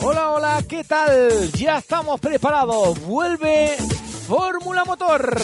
Hola, 0.00 0.30
hola, 0.30 0.62
¿qué 0.68 0.82
tal? 0.84 1.52
Ya 1.52 1.78
estamos 1.78 2.20
preparados. 2.20 3.00
Vuelve 3.00 3.76
Fórmula 4.26 4.84
Motor. 4.84 5.36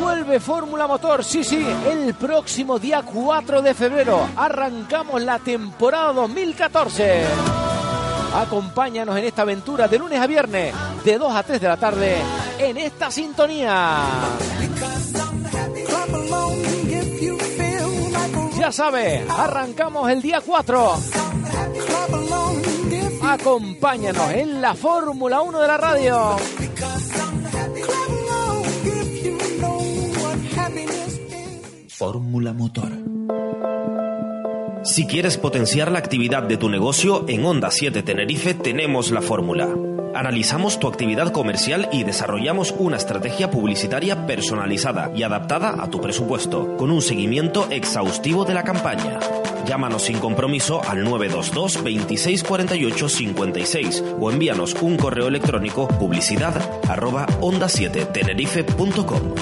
Vuelve 0.00 0.40
Fórmula 0.40 0.86
Motor, 0.86 1.24
sí, 1.24 1.44
sí, 1.44 1.64
el 1.88 2.14
próximo 2.14 2.78
día 2.78 3.02
4 3.02 3.62
de 3.62 3.74
febrero 3.74 4.28
arrancamos 4.36 5.22
la 5.22 5.38
temporada 5.38 6.12
2014. 6.12 7.24
Acompáñanos 8.34 9.16
en 9.16 9.24
esta 9.24 9.42
aventura 9.42 9.88
de 9.88 9.98
lunes 9.98 10.20
a 10.20 10.26
viernes, 10.26 10.74
de 11.04 11.18
2 11.18 11.34
a 11.34 11.42
3 11.42 11.60
de 11.60 11.68
la 11.68 11.76
tarde, 11.76 12.16
en 12.58 12.76
esta 12.76 13.10
sintonía. 13.10 14.02
Sabe, 18.70 19.24
arrancamos 19.30 20.10
el 20.10 20.20
día 20.20 20.42
4. 20.44 20.92
Acompáñanos 23.22 24.30
en 24.32 24.60
la 24.60 24.74
Fórmula 24.74 25.40
1 25.40 25.60
de 25.60 25.66
la 25.66 25.76
radio. 25.78 26.36
Fórmula 31.88 32.52
Motor. 32.52 32.92
Si 34.88 35.06
quieres 35.06 35.36
potenciar 35.36 35.92
la 35.92 35.98
actividad 35.98 36.44
de 36.44 36.56
tu 36.56 36.70
negocio, 36.70 37.26
en 37.28 37.44
Onda 37.44 37.70
7 37.70 38.02
Tenerife 38.02 38.54
tenemos 38.54 39.10
la 39.10 39.20
fórmula. 39.20 39.68
Analizamos 40.14 40.80
tu 40.80 40.88
actividad 40.88 41.30
comercial 41.30 41.90
y 41.92 42.04
desarrollamos 42.04 42.74
una 42.78 42.96
estrategia 42.96 43.50
publicitaria 43.50 44.26
personalizada 44.26 45.12
y 45.14 45.24
adaptada 45.24 45.76
a 45.78 45.90
tu 45.90 46.00
presupuesto, 46.00 46.74
con 46.78 46.90
un 46.90 47.02
seguimiento 47.02 47.68
exhaustivo 47.70 48.46
de 48.46 48.54
la 48.54 48.64
campaña. 48.64 49.20
Llámanos 49.66 50.04
sin 50.04 50.18
compromiso 50.20 50.80
al 50.82 51.04
922 51.04 51.84
26 51.84 52.42
48 52.44 53.08
56 53.10 54.04
o 54.18 54.30
envíanos 54.30 54.74
un 54.80 54.96
correo 54.96 55.28
electrónico 55.28 55.86
publicidad 55.86 56.56
arroba 56.88 57.26
onda 57.42 57.68
7 57.68 58.06
tenerife.com. 58.06 59.34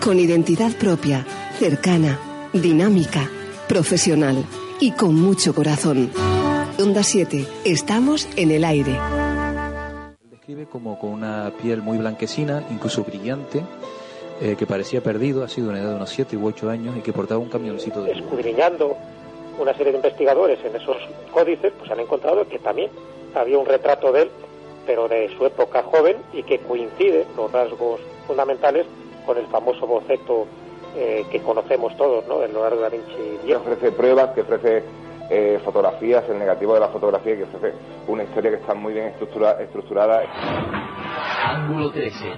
Con 0.00 0.18
identidad 0.18 0.72
propia, 0.72 1.24
cercana, 1.58 2.18
dinámica, 2.62 3.30
profesional 3.68 4.44
y 4.80 4.92
con 4.92 5.14
mucho 5.14 5.54
corazón. 5.54 6.10
Onda 6.78 7.02
7, 7.02 7.46
estamos 7.64 8.28
en 8.36 8.50
el 8.50 8.64
aire. 8.64 8.98
Describe 10.30 10.66
como 10.66 10.98
con 10.98 11.10
una 11.10 11.52
piel 11.60 11.82
muy 11.82 11.98
blanquecina, 11.98 12.64
incluso 12.70 13.04
brillante, 13.04 13.62
eh, 14.40 14.56
que 14.58 14.66
parecía 14.66 15.02
perdido, 15.02 15.42
ha 15.42 15.48
sido 15.48 15.70
una 15.70 15.80
edad 15.80 15.90
de 15.90 15.96
unos 15.96 16.10
7 16.10 16.36
u 16.36 16.46
8 16.46 16.70
años 16.70 16.96
y 16.96 17.00
que 17.00 17.12
portaba 17.12 17.40
un 17.40 17.48
camioncito 17.48 18.02
de... 18.02 18.12
Escudriñando 18.12 18.96
una 19.58 19.72
serie 19.74 19.92
de 19.92 19.98
investigadores 19.98 20.58
en 20.64 20.76
esos 20.76 20.96
códices, 21.32 21.72
pues 21.78 21.90
han 21.90 22.00
encontrado 22.00 22.48
que 22.48 22.58
también 22.58 22.90
había 23.34 23.58
un 23.58 23.66
retrato 23.66 24.12
de 24.12 24.22
él, 24.22 24.30
pero 24.86 25.08
de 25.08 25.28
su 25.36 25.44
época 25.44 25.82
joven 25.82 26.16
y 26.32 26.42
que 26.44 26.58
coincide 26.60 27.26
los 27.36 27.50
rasgos 27.50 28.00
fundamentales 28.26 28.86
con 29.26 29.36
el 29.36 29.46
famoso 29.46 29.86
boceto 29.86 30.46
eh, 30.96 31.26
que 31.30 31.40
conocemos 31.40 31.96
todos, 31.96 32.26
¿no? 32.26 32.38
Del 32.38 32.52
Leonardo 32.52 32.80
da 32.80 32.88
Vinci. 32.88 33.38
Que 33.46 33.56
ofrece 33.56 33.92
pruebas, 33.92 34.30
que 34.30 34.40
ofrece 34.42 34.84
eh, 35.30 35.60
fotografías, 35.64 36.28
el 36.28 36.38
negativo 36.38 36.74
de 36.74 36.80
la 36.80 36.88
fotografía 36.88 37.36
que 37.36 37.44
ofrece 37.44 37.76
una 38.06 38.24
historia 38.24 38.50
que 38.50 38.56
está 38.56 38.74
muy 38.74 38.94
bien 38.94 39.06
estructura, 39.06 39.60
estructurada. 39.60 40.22
Ángulo 41.44 41.90
13. 41.90 42.32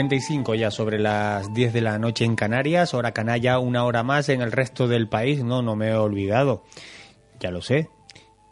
35 0.00 0.54
ya 0.54 0.70
sobre 0.70 0.98
las 0.98 1.52
10 1.52 1.74
de 1.74 1.82
la 1.82 1.98
noche 1.98 2.24
en 2.24 2.34
Canarias, 2.34 2.94
hora 2.94 3.12
canalla, 3.12 3.58
una 3.58 3.84
hora 3.84 4.02
más 4.02 4.30
en 4.30 4.40
el 4.40 4.50
resto 4.50 4.88
del 4.88 5.10
país. 5.10 5.44
No, 5.44 5.60
no 5.60 5.76
me 5.76 5.88
he 5.88 5.94
olvidado. 5.94 6.64
Ya 7.38 7.50
lo 7.50 7.60
sé. 7.60 7.90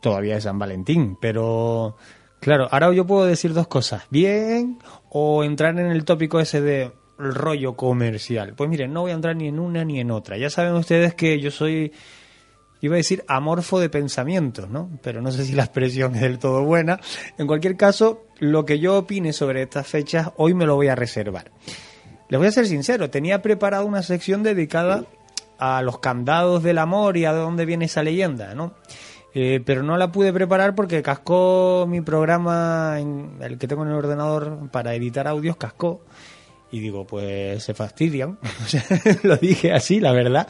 Todavía 0.03 0.37
es 0.37 0.45
San 0.45 0.59
Valentín, 0.59 1.17
pero 1.19 1.97
claro, 2.41 2.69
ahora 2.71 2.93
yo 2.93 3.07
puedo 3.07 3.25
decir 3.25 3.55
dos 3.55 3.67
cosas. 3.67 4.03
Bien 4.11 4.79
o 5.09 5.43
entrar 5.43 5.79
en 5.79 5.87
el 5.87 6.05
tópico 6.05 6.39
ese 6.39 6.61
de 6.61 6.93
rollo 7.17 7.77
comercial. 7.77 8.53
Pues 8.55 8.69
miren, 8.69 8.93
no 8.93 9.01
voy 9.01 9.13
a 9.13 9.15
entrar 9.15 9.35
ni 9.35 9.49
en 9.49 9.59
una 9.59 9.87
ni 9.87 10.01
en 10.01 10.11
otra. 10.11 10.37
Ya 10.37 10.51
saben 10.51 10.75
ustedes 10.75 11.15
que 11.15 11.41
yo 11.41 11.51
soy 11.51 11.93
iba 12.81 12.95
a 12.95 12.99
decir 12.99 13.25
amorfo 13.27 13.81
de 13.81 13.89
pensamiento, 13.89 14.67
¿no? 14.67 14.91
Pero 15.03 15.23
no 15.23 15.33
sé 15.33 15.45
si 15.45 15.55
la 15.55 15.65
expresión 15.65 16.15
es 16.15 16.21
del 16.21 16.39
todo 16.39 16.63
buena. 16.63 17.01
En 17.39 17.47
cualquier 17.47 17.77
caso, 17.77 18.27
lo 18.38 18.64
que 18.64 18.79
yo 18.79 18.98
opine 18.98 19.33
sobre 19.33 19.62
estas 19.62 19.87
fechas 19.87 20.31
hoy 20.37 20.55
me 20.55 20.66
lo 20.66 20.74
voy 20.74 20.88
a 20.88 20.94
reservar. 20.94 21.51
Les 22.29 22.38
voy 22.38 22.48
a 22.48 22.53
ser 22.53 22.66
sincero, 22.66 23.11
tenía 23.11 23.40
preparado 23.42 23.87
una 23.87 24.03
sección 24.03 24.42
dedicada 24.42 25.05
a 25.59 25.83
los 25.83 25.98
candados 25.98 26.62
del 26.62 26.79
amor 26.79 27.16
y 27.16 27.24
a 27.24 27.33
dónde 27.33 27.64
viene 27.64 27.87
esa 27.87 28.03
leyenda, 28.03 28.55
¿no? 28.55 28.74
Eh, 29.35 29.61
pero 29.64 29.83
no 29.83 29.96
la 29.96 30.11
pude 30.11 30.33
preparar 30.33 30.74
porque 30.74 31.03
cascó 31.03 31.87
mi 31.88 32.01
programa, 32.01 32.96
en 32.98 33.38
el 33.40 33.59
que 33.59 33.68
tengo 33.68 33.83
en 33.83 33.90
el 33.90 33.94
ordenador 33.94 34.70
para 34.70 34.94
editar 34.94 35.29
audios, 35.29 35.57
cascó. 35.57 36.03
Y 36.70 36.81
digo, 36.81 37.07
pues 37.07 37.62
se 37.62 37.74
fastidian. 37.74 38.38
lo 39.22 39.37
dije 39.37 39.72
así, 39.72 40.01
la 40.01 40.12
verdad. 40.12 40.48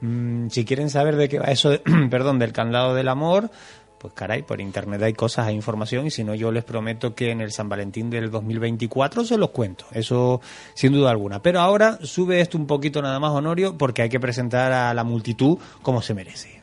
Mm, 0.00 0.48
si 0.48 0.64
quieren 0.64 0.90
saber 0.90 1.16
de 1.16 1.28
qué 1.28 1.38
va 1.38 1.46
eso, 1.46 1.72
perdón, 2.10 2.38
del 2.38 2.52
candado 2.52 2.94
del 2.94 3.08
amor, 3.08 3.50
pues 3.98 4.14
caray, 4.14 4.42
por 4.42 4.60
internet 4.60 5.02
hay 5.02 5.12
cosas, 5.12 5.46
hay 5.46 5.54
información 5.54 6.06
y 6.06 6.10
si 6.10 6.24
no 6.24 6.34
yo 6.34 6.52
les 6.52 6.64
prometo 6.64 7.14
que 7.14 7.30
en 7.30 7.40
el 7.40 7.52
San 7.52 7.68
Valentín 7.68 8.10
del 8.10 8.30
2024 8.30 9.24
se 9.24 9.36
los 9.36 9.50
cuento, 9.50 9.86
eso 9.92 10.40
sin 10.74 10.92
duda 10.92 11.10
alguna. 11.10 11.42
Pero 11.42 11.60
ahora 11.60 11.98
sube 12.02 12.40
esto 12.40 12.58
un 12.58 12.66
poquito 12.66 13.02
nada 13.02 13.18
más, 13.18 13.32
Honorio, 13.32 13.76
porque 13.76 14.02
hay 14.02 14.08
que 14.08 14.20
presentar 14.20 14.72
a 14.72 14.94
la 14.94 15.04
multitud 15.04 15.58
como 15.82 16.02
se 16.02 16.14
merece. 16.14 16.62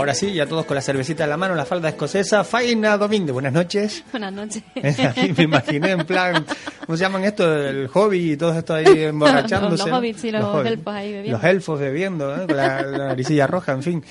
Ahora 0.00 0.14
sí, 0.14 0.32
ya 0.32 0.46
todos 0.46 0.64
con 0.64 0.76
la 0.76 0.80
cervecita 0.80 1.24
en 1.24 1.30
la 1.30 1.36
mano, 1.36 1.54
la 1.54 1.66
falda 1.66 1.90
escocesa. 1.90 2.42
Faina 2.42 2.96
Domínguez, 2.96 3.34
buenas 3.34 3.52
noches. 3.52 4.02
Buenas 4.10 4.32
noches. 4.32 4.62
me 5.36 5.44
imaginé 5.44 5.90
en 5.90 6.06
plan, 6.06 6.46
¿cómo 6.86 6.96
se 6.96 7.02
llaman 7.02 7.24
esto? 7.24 7.54
El 7.54 7.86
hobby 7.88 8.32
y 8.32 8.36
todo 8.38 8.58
esto 8.58 8.72
ahí 8.72 8.86
emborrachándose. 9.04 9.84
los, 9.84 9.98
hobbits 9.98 10.24
y 10.24 10.30
los, 10.30 10.64
elfos 10.64 10.94
ahí 10.94 11.12
bebiendo. 11.12 11.36
Los 11.36 11.44
elfos 11.44 11.78
bebiendo, 11.78 12.34
¿eh? 12.34 12.46
con 12.46 12.56
la, 12.56 12.80
la 12.80 13.08
naricilla 13.08 13.46
roja, 13.46 13.72
en 13.72 13.82
fin. 13.82 14.04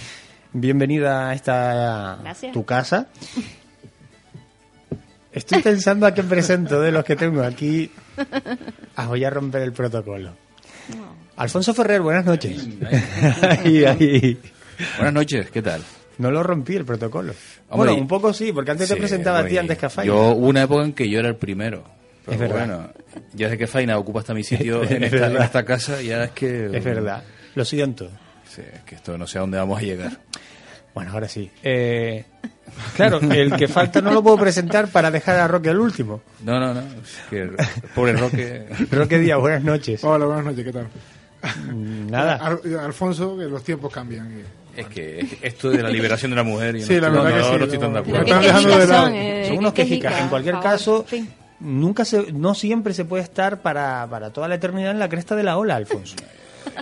Bienvenida 0.54 1.30
a 1.30 1.34
esta 1.34 2.20
Gracias. 2.22 2.54
tu 2.54 2.64
casa. 2.64 3.08
Estoy 5.32 5.64
pensando 5.64 6.06
a 6.06 6.14
qué 6.14 6.22
presento 6.22 6.82
de 6.82 6.92
los 6.92 7.04
que 7.04 7.16
tengo 7.16 7.42
aquí. 7.42 7.90
Ah, 8.96 9.08
voy 9.08 9.26
a 9.26 9.32
romper 9.32 9.64
el 9.64 9.74
protocolo. 9.74 10.34
Alfonso 11.38 11.74
Ferrer, 11.74 12.02
buenas 12.02 12.26
noches. 12.26 12.68
Ahí, 13.42 13.86
ahí. 13.86 14.40
Buenas 14.98 15.14
noches, 15.14 15.50
¿qué 15.52 15.62
tal? 15.62 15.82
No 16.18 16.32
lo 16.32 16.44
rompí 16.44 16.76
el 16.76 16.86
protocolo. 16.86 17.34
Hombre, 17.70 17.90
bueno, 17.92 18.02
un 18.02 18.08
poco 18.08 18.34
sí, 18.34 18.52
porque 18.52 18.72
antes 18.72 18.90
te 18.90 18.96
presentaba 18.96 19.40
a 19.40 19.46
ti 19.46 19.58
antes 19.58 19.78
que 19.78 19.86
a 19.86 19.90
Faina. 19.90 20.08
Yo 20.14 20.32
hubo 20.32 20.48
una 20.48 20.64
época 20.64 20.84
en 20.84 20.94
que 20.94 21.10
yo 21.10 21.20
era 21.20 21.30
el 21.30 21.36
primero. 21.38 21.84
Pero 22.26 22.34
Es 22.34 22.40
verdad. 22.40 22.66
Bueno, 22.68 22.90
ya 23.34 23.46
desde 23.48 23.58
que 23.58 23.68
Faina 23.68 23.98
ocupa 23.98 24.20
hasta 24.20 24.34
mi 24.34 24.44
sitio 24.44 24.84
Es 24.84 24.92
en 24.92 25.04
esta, 25.04 25.28
en 25.28 25.38
esta 25.42 25.64
casa, 25.66 26.02
ya 26.02 26.24
es 26.26 26.32
que... 26.32 26.66
Es 26.78 26.84
verdad. 26.84 27.24
Lo 27.56 27.64
siento. 27.66 28.10
Sí, 28.48 28.62
es 28.62 28.82
que 28.82 28.96
esto 28.96 29.18
no 29.18 29.28
sé 29.28 29.38
a 29.38 29.42
dónde 29.42 29.58
vamos 29.58 29.80
a 29.80 29.82
llegar. 29.82 30.12
Bueno, 30.94 31.12
ahora 31.14 31.30
sí. 31.30 31.50
Eh, 31.64 32.26
claro, 32.96 33.20
el 33.22 33.56
que 33.56 33.68
falta 33.68 34.02
no 34.02 34.12
lo 34.12 34.22
puedo 34.22 34.38
presentar 34.38 34.90
para 34.90 35.10
dejar 35.12 35.40
a 35.40 35.48
Roque 35.48 35.70
el 35.70 35.80
último. 35.80 36.22
No, 36.44 36.60
no, 36.60 36.74
no. 36.74 36.82
Es 36.82 37.20
que 37.30 37.42
el 37.44 37.56
pobre 37.96 38.14
Roque... 38.14 38.66
Roque 38.92 39.20
Díaz, 39.20 39.40
buenas 39.40 39.64
noches. 39.64 40.04
Hola, 40.04 40.26
buenas 40.26 40.46
noches, 40.46 40.66
¿qué 40.66 40.72
tal? 40.74 40.88
Nada. 42.10 42.36
Al- 42.36 42.80
Alfonso, 42.80 43.38
que 43.38 43.46
los 43.46 43.64
tiempos 43.64 43.94
cambian. 43.94 44.30
y- 44.40 44.44
Es 44.76 44.88
que 44.88 45.26
esto 45.42 45.70
de 45.72 45.84
la 45.84 45.90
liberación 45.90 46.32
de 46.32 46.38
la 46.38 46.44
mujer... 46.44 46.76
y 46.78 46.82
Sí, 46.84 46.96
no, 46.96 47.02
la 47.02 47.10
no, 47.10 47.24
verdad 47.24 47.30
que 47.38 47.42
no, 47.44 47.52
sí, 47.52 47.58
no 47.58 47.64
estoy 47.66 47.80
tan 47.80 47.94
de 47.94 48.00
acuerdo. 48.00 48.22
Están 48.22 48.42
dejando 48.42 48.78
de 48.78 48.88
lado. 48.88 49.08
eh, 49.14 49.46
Son 49.48 49.58
unos 49.58 49.74
quejicas. 49.74 50.12
quejica, 50.12 50.24
En 50.24 50.30
cualquier 50.30 50.56
favor, 50.56 50.70
caso, 50.72 51.06
nunca 51.60 52.06
se, 52.06 52.32
no 52.32 52.54
siempre 52.56 52.94
se 52.94 53.04
puede 53.06 53.24
estar 53.24 53.62
para, 53.62 54.08
para 54.10 54.32
toda 54.32 54.48
la 54.48 54.56
eternidad 54.56 54.92
en 54.92 55.00
la 55.00 55.10
cresta 55.10 55.36
de 55.36 55.44
la 55.44 55.58
ola, 55.58 55.76
Alfonso. 55.76 56.16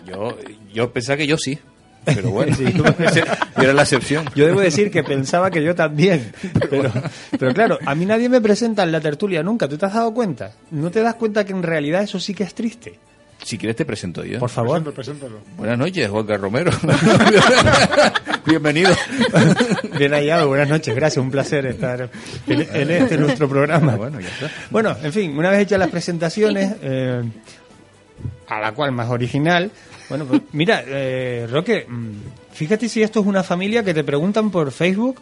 Yo, 0.06 0.38
yo 0.73 0.91
pensaba 0.91 1.17
que 1.17 1.28
yo 1.28 1.38
sí. 1.38 1.58
Pero 2.06 2.30
bueno, 2.32 2.56
Sí. 2.58 2.65
yo 2.73 2.84
era 3.62 3.73
la 3.73 3.82
excepción. 3.82 4.26
Yo 4.36 4.45
debo 4.45 4.62
decir 4.62 4.91
que 4.91 5.04
pensaba 5.04 5.50
que 5.52 5.62
yo 5.63 5.76
también. 5.76 6.32
Pero, 6.69 6.91
pero 7.38 7.54
claro, 7.54 7.80
a 7.86 7.95
mí 7.95 8.06
nadie 8.06 8.30
me 8.30 8.39
presenta 8.39 8.84
en 8.84 8.91
la 8.91 9.02
tertulia 9.02 9.43
nunca. 9.43 9.67
¿Tú 9.67 9.78
te 9.78 9.86
has 9.88 9.93
dado 9.93 10.13
cuenta? 10.13 10.52
¿No 10.71 10.89
te 10.91 11.02
das 11.02 11.15
cuenta 11.15 11.43
que 11.45 11.52
en 11.54 11.63
realidad 11.63 12.04
eso 12.04 12.19
sí 12.19 12.34
que 12.34 12.43
es 12.43 12.54
triste? 12.54 13.00
Si 13.43 13.58
quieres 13.58 13.76
te 13.76 13.86
presento 13.86 14.23
yo. 14.26 14.39
Por 14.39 14.50
favor. 14.50 14.84
Preséntalo, 14.93 14.95
preséntalo. 14.95 15.56
Buenas 15.58 15.78
noches, 15.78 16.10
Juan 16.10 16.28
Romero. 16.28 16.71
Bienvenido. 18.45 18.91
Bien 19.97 20.13
hallado, 20.13 20.47
buenas 20.47 20.69
noches, 20.69 20.95
gracias, 20.95 21.23
un 21.23 21.32
placer 21.32 21.65
estar 21.65 22.10
en, 22.47 22.62
en 22.62 22.91
este 22.91 23.17
nuestro 23.17 23.47
programa. 23.50 23.95
Bueno, 23.95 24.19
ya 24.19 24.30
está. 24.30 24.50
Bueno, 24.69 24.95
en 25.02 25.13
fin, 25.13 25.38
una 25.38 25.50
vez 25.52 25.62
hechas 25.62 25.80
las 25.80 25.89
presentaciones, 25.89 26.76
eh, 26.82 27.23
a 28.47 28.60
la 28.60 28.73
cual 28.73 28.91
más 28.93 29.10
original, 29.10 29.71
bueno, 30.10 30.26
pues, 30.26 30.41
mira, 30.54 30.84
eh, 30.88 31.47
Roque, 31.52 31.86
mm, 31.88 32.12
fíjate 32.54 32.88
si 32.88 33.04
esto 33.04 33.19
es 33.19 33.26
una 33.26 33.43
familia 33.43 33.84
que 33.84 33.93
te 33.93 34.04
preguntan 34.04 34.50
por 34.50 34.71
Facebook. 34.71 35.19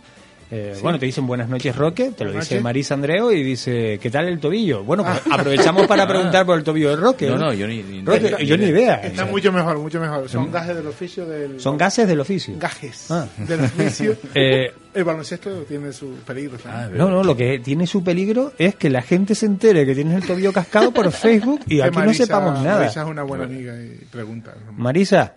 Eh, 0.51 0.73
Sí. 0.75 0.81
Bueno, 0.81 0.99
te 0.99 1.05
dicen 1.05 1.25
buenas 1.27 1.49
noches, 1.49 1.75
Roque, 1.75 2.11
te 2.11 2.23
lo 2.23 2.31
Buenas 2.31 2.45
dice 2.45 2.55
noches. 2.55 2.63
Marisa 2.63 2.93
Andreo 2.93 3.31
y 3.31 3.43
dice, 3.43 3.99
¿qué 4.01 4.09
tal 4.11 4.27
el 4.27 4.39
tobillo? 4.39 4.83
Bueno, 4.83 5.03
pues 5.03 5.21
aprovechamos 5.31 5.87
para 5.87 6.07
preguntar 6.07 6.45
por 6.45 6.57
el 6.57 6.63
tobillo 6.63 6.89
de 6.89 6.95
Roque. 6.97 7.27
No, 7.27 7.37
no, 7.37 7.53
yo 7.53 7.67
ni- 7.67 7.81
ni- 7.83 8.03
Roque, 8.05 8.35
ni- 8.39 8.45
yo 8.45 8.57
ni 8.57 8.65
idea. 8.65 8.95
Está 8.95 9.25
mucho 9.25 9.51
mejor, 9.51 9.77
mucho 9.79 9.99
mejor. 9.99 10.29
Son 10.29 10.49
Mm. 10.49 10.51
gajes 10.51 10.75
del 10.75 10.87
oficio 10.87 11.25
del... 11.25 11.59
Son 11.59 11.77
gases 11.77 12.07
del 12.07 12.19
oficio. 12.19 12.55
Gajes 12.59 13.09
Ah. 13.11 13.27
del 13.37 13.61
oficio. 13.61 14.15
Eh, 14.35 14.71
El 14.93 15.03
baloncesto 15.03 15.49
tiene 15.63 15.91
su 15.91 16.09
peligro. 16.25 16.57
Ah. 16.65 16.87
No, 16.93 17.09
no, 17.09 17.23
lo 17.23 17.35
que 17.35 17.59
tiene 17.59 17.85
su 17.87 18.03
peligro 18.03 18.53
es 18.57 18.75
que 18.75 18.89
la 18.89 19.01
gente 19.01 19.35
se 19.35 19.45
entere 19.45 19.85
que 19.85 19.93
tienes 19.95 20.15
el 20.21 20.25
tobillo 20.27 20.53
cascado 20.53 20.91
por 20.91 21.11
Facebook 21.11 21.61
y 21.67 21.81
aquí 21.81 21.97
no 21.97 22.05
Marisa- 22.05 22.25
sepamos 22.25 22.61
nada. 22.63 22.79
Marisa 22.79 23.01
es 23.01 23.07
una 23.07 23.23
buena 23.23 23.43
amiga 23.45 23.73
y 23.81 24.05
pregunta. 24.11 24.53
Marisa, 24.71 25.35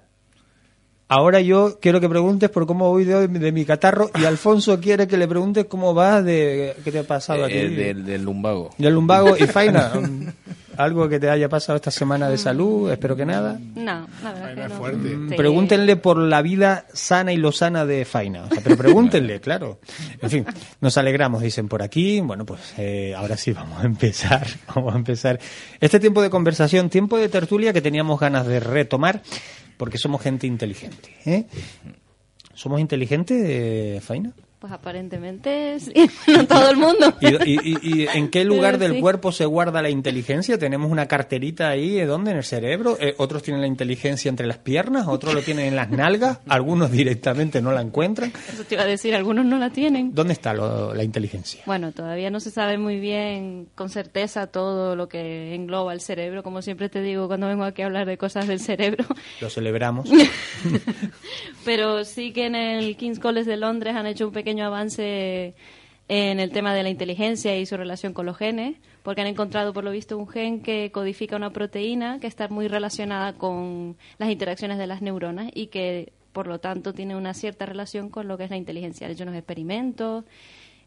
ahora 1.09 1.41
yo 1.41 1.79
quiero 1.81 2.01
que 2.01 2.09
preguntes 2.09 2.51
por 2.51 2.67
cómo 2.67 2.91
voy 2.91 3.05
de, 3.05 3.29
de 3.29 3.53
mi 3.53 3.65
catarro 3.65 4.11
y 4.21 4.25
Alfonso 4.25 4.79
quiere 4.81 5.07
que 5.07 5.17
le 5.17 5.27
preguntes 5.29 5.65
cómo 5.67 5.95
vas 5.95 6.25
de 6.25 6.75
qué 6.85 6.93
te 6.93 6.99
ha 7.01 7.05
pasado 7.05 7.45
a 7.45 7.49
ti. 7.49 7.55
Eh, 7.55 7.69
del, 7.71 8.05
del 8.05 8.23
lumbago. 8.23 8.71
Del 8.79 8.95
lumbago 8.95 9.37
y 9.37 9.47
Faina. 9.47 9.93
um, 9.97 10.27
algo 10.77 11.09
que 11.09 11.19
te 11.19 11.29
haya 11.29 11.49
pasado 11.49 11.75
esta 11.75 11.91
semana 11.91 12.29
de 12.31 12.39
salud, 12.39 12.89
espero 12.93 13.17
que 13.17 13.27
nada. 13.27 13.59
No, 13.75 14.07
que 14.55 14.69
no. 14.69 14.71
fuerte. 14.71 15.17
Mm, 15.17 15.29
Sí. 15.31 15.35
Pregúntenle 15.37 15.97
por 15.97 16.19
la 16.19 16.41
vida 16.41 16.85
sana 16.93 17.33
y 17.33 17.37
lozana 17.37 17.85
de 17.85 18.05
Faina. 18.05 18.45
O 18.45 18.49
sea, 18.49 18.61
pero 18.63 18.77
pregúntenle, 18.77 19.41
claro. 19.41 19.81
En 20.23 20.31
fin, 20.31 20.47
nos 20.81 20.97
alegramos, 20.97 21.43
dicen 21.43 21.67
por 21.67 21.83
aquí. 21.83 22.21
Bueno, 22.21 22.47
pues 22.47 22.61
eh, 22.79 23.13
ahora 23.17 23.37
sí 23.37 23.53
vamos 23.53 23.83
a 23.83 23.87
empezar. 23.87 24.47
Vamos 24.75 24.95
a 24.95 24.99
empezar 24.99 25.41
este 25.81 25.99
tiempo 25.99 26.23
de 26.23 26.31
conversación, 26.31 26.89
tiempo 26.91 27.19
de 27.19 27.29
tertulia 27.29 27.73
que 27.73 27.81
teníamos 27.83 28.21
ganas 28.21 28.47
de 28.47 28.61
retomar 28.61 29.23
porque 29.79 29.97
somos 29.97 30.21
gente 30.21 30.47
inteligente. 30.47 31.15
¿eh? 31.25 31.47
¿Somos 32.53 32.81
inteligentes, 32.81 33.41
eh, 33.43 34.01
Faina? 34.03 34.35
Pues 34.59 34.73
aparentemente 34.73 35.79
sí, 35.79 35.93
no 36.27 36.45
todo 36.47 36.69
el 36.71 36.77
mundo. 36.77 37.15
¿Y, 37.21 37.29
y- 37.53 37.59
y- 37.63 38.03
y 38.03 38.07
en 38.13 38.29
qué 38.29 38.45
lugar 38.45 38.73
Pero 38.73 38.85
del 38.89 38.95
sí. 38.95 39.01
cuerpo 39.01 39.31
se 39.31 39.45
guarda 39.45 39.83
la 39.83 39.89
inteligencia? 39.89 40.59
¿Tenemos 40.59 40.91
una 40.91 41.07
carterita 41.07 41.69
ahí? 41.69 42.01
¿eh? 42.01 42.07
¿Dónde? 42.07 42.33
¿En 42.33 42.39
el 42.39 42.43
cerebro? 42.43 42.97
Eh, 43.01 43.15
¿Otros 43.19 43.45
tienen 43.45 43.61
la 43.61 43.69
inteligencia 43.69 44.29
entre 44.29 44.49
las 44.49 44.59
piernas? 44.59 45.07
¿Otros 45.07 45.33
lo 45.33 45.43
tienen 45.43 45.67
en 45.67 45.77
las 45.77 45.91
nalgas? 45.91 46.41
¿Algunos 46.49 46.91
directamente 46.91 47.63
no 47.63 47.71
la 47.71 47.83
encuentran? 47.83 48.33
Eso 48.53 48.65
te 48.65 48.75
iba 48.75 48.83
a 48.83 48.87
decir, 48.87 49.15
algunos 49.15 49.45
no 49.45 49.59
la 49.59 49.71
tienen. 49.71 50.13
¿Dónde 50.13 50.33
está 50.33 50.53
lo- 50.53 50.93
la 50.93 51.05
inteligencia? 51.05 51.63
Bueno, 51.65 51.93
todavía 51.93 52.31
no 52.31 52.41
se 52.41 52.51
sabe 52.51 52.79
muy 52.79 52.99
bien 52.99 53.69
con 53.77 53.91
certeza 53.91 54.49
todo 54.49 54.97
lo 54.97 55.09
que 55.09 55.55
engloba 55.55 55.93
el 55.93 56.01
cerebro, 56.01 56.43
como 56.43 56.63
siempre 56.63 56.89
te 56.89 57.01
digo 57.01 57.29
cuando 57.29 57.47
vengo 57.47 57.63
aquí 57.63 57.83
a 57.83 57.87
hablar 57.87 58.07
de 58.07 58.19
cosas 58.19 58.49
del 58.49 58.59
cerebro. 58.59 59.05
Lo 59.41 59.51
celebramos. 59.51 60.11
Pero 61.65 62.05
sí 62.05 62.33
que 62.33 62.47
en 62.47 62.55
el 62.57 62.97
King's 62.97 63.21
College 63.21 63.49
de 63.49 63.57
Londres 63.57 63.95
han 63.95 64.07
hecho 64.07 64.27
un 64.27 64.33
pequeño 64.33 64.48
avance 64.61 65.55
en 66.09 66.41
el 66.41 66.51
tema 66.51 66.75
de 66.75 66.83
la 66.83 66.89
inteligencia 66.89 67.57
y 67.59 67.67
su 67.67 67.77
relación 67.77 68.15
con 68.15 68.27
los 68.27 68.37
genes, 68.37 68.77
porque 69.03 69.21
han 69.21 69.27
encontrado, 69.27 69.73
por 69.75 69.85
lo 69.85 69.91
visto, 69.91 70.17
un 70.17 70.27
gen 70.27 70.63
que 70.63 70.91
codifica 70.91 71.37
una 71.37 71.51
proteína 71.51 72.19
que 72.19 72.27
está 72.27 72.49
muy 72.49 72.67
relacionada 72.67 73.35
con 73.35 73.97
las 74.19 74.31
interacciones 74.31 74.79
de 74.79 74.87
las 74.87 75.03
neuronas 75.03 75.51
y 75.55 75.67
que, 75.67 76.13
por 76.33 76.47
lo 76.47 76.61
tanto, 76.61 76.95
tiene 76.95 77.15
una 77.15 77.35
cierta 77.35 77.67
relación 77.67 78.09
con 78.09 78.27
lo 78.27 78.39
que 78.39 78.45
es 78.45 78.51
la 78.51 78.57
inteligencia. 78.57 79.07
Han 79.07 79.13
hecho 79.13 79.25
unos 79.25 79.37
experimentos. 79.37 80.25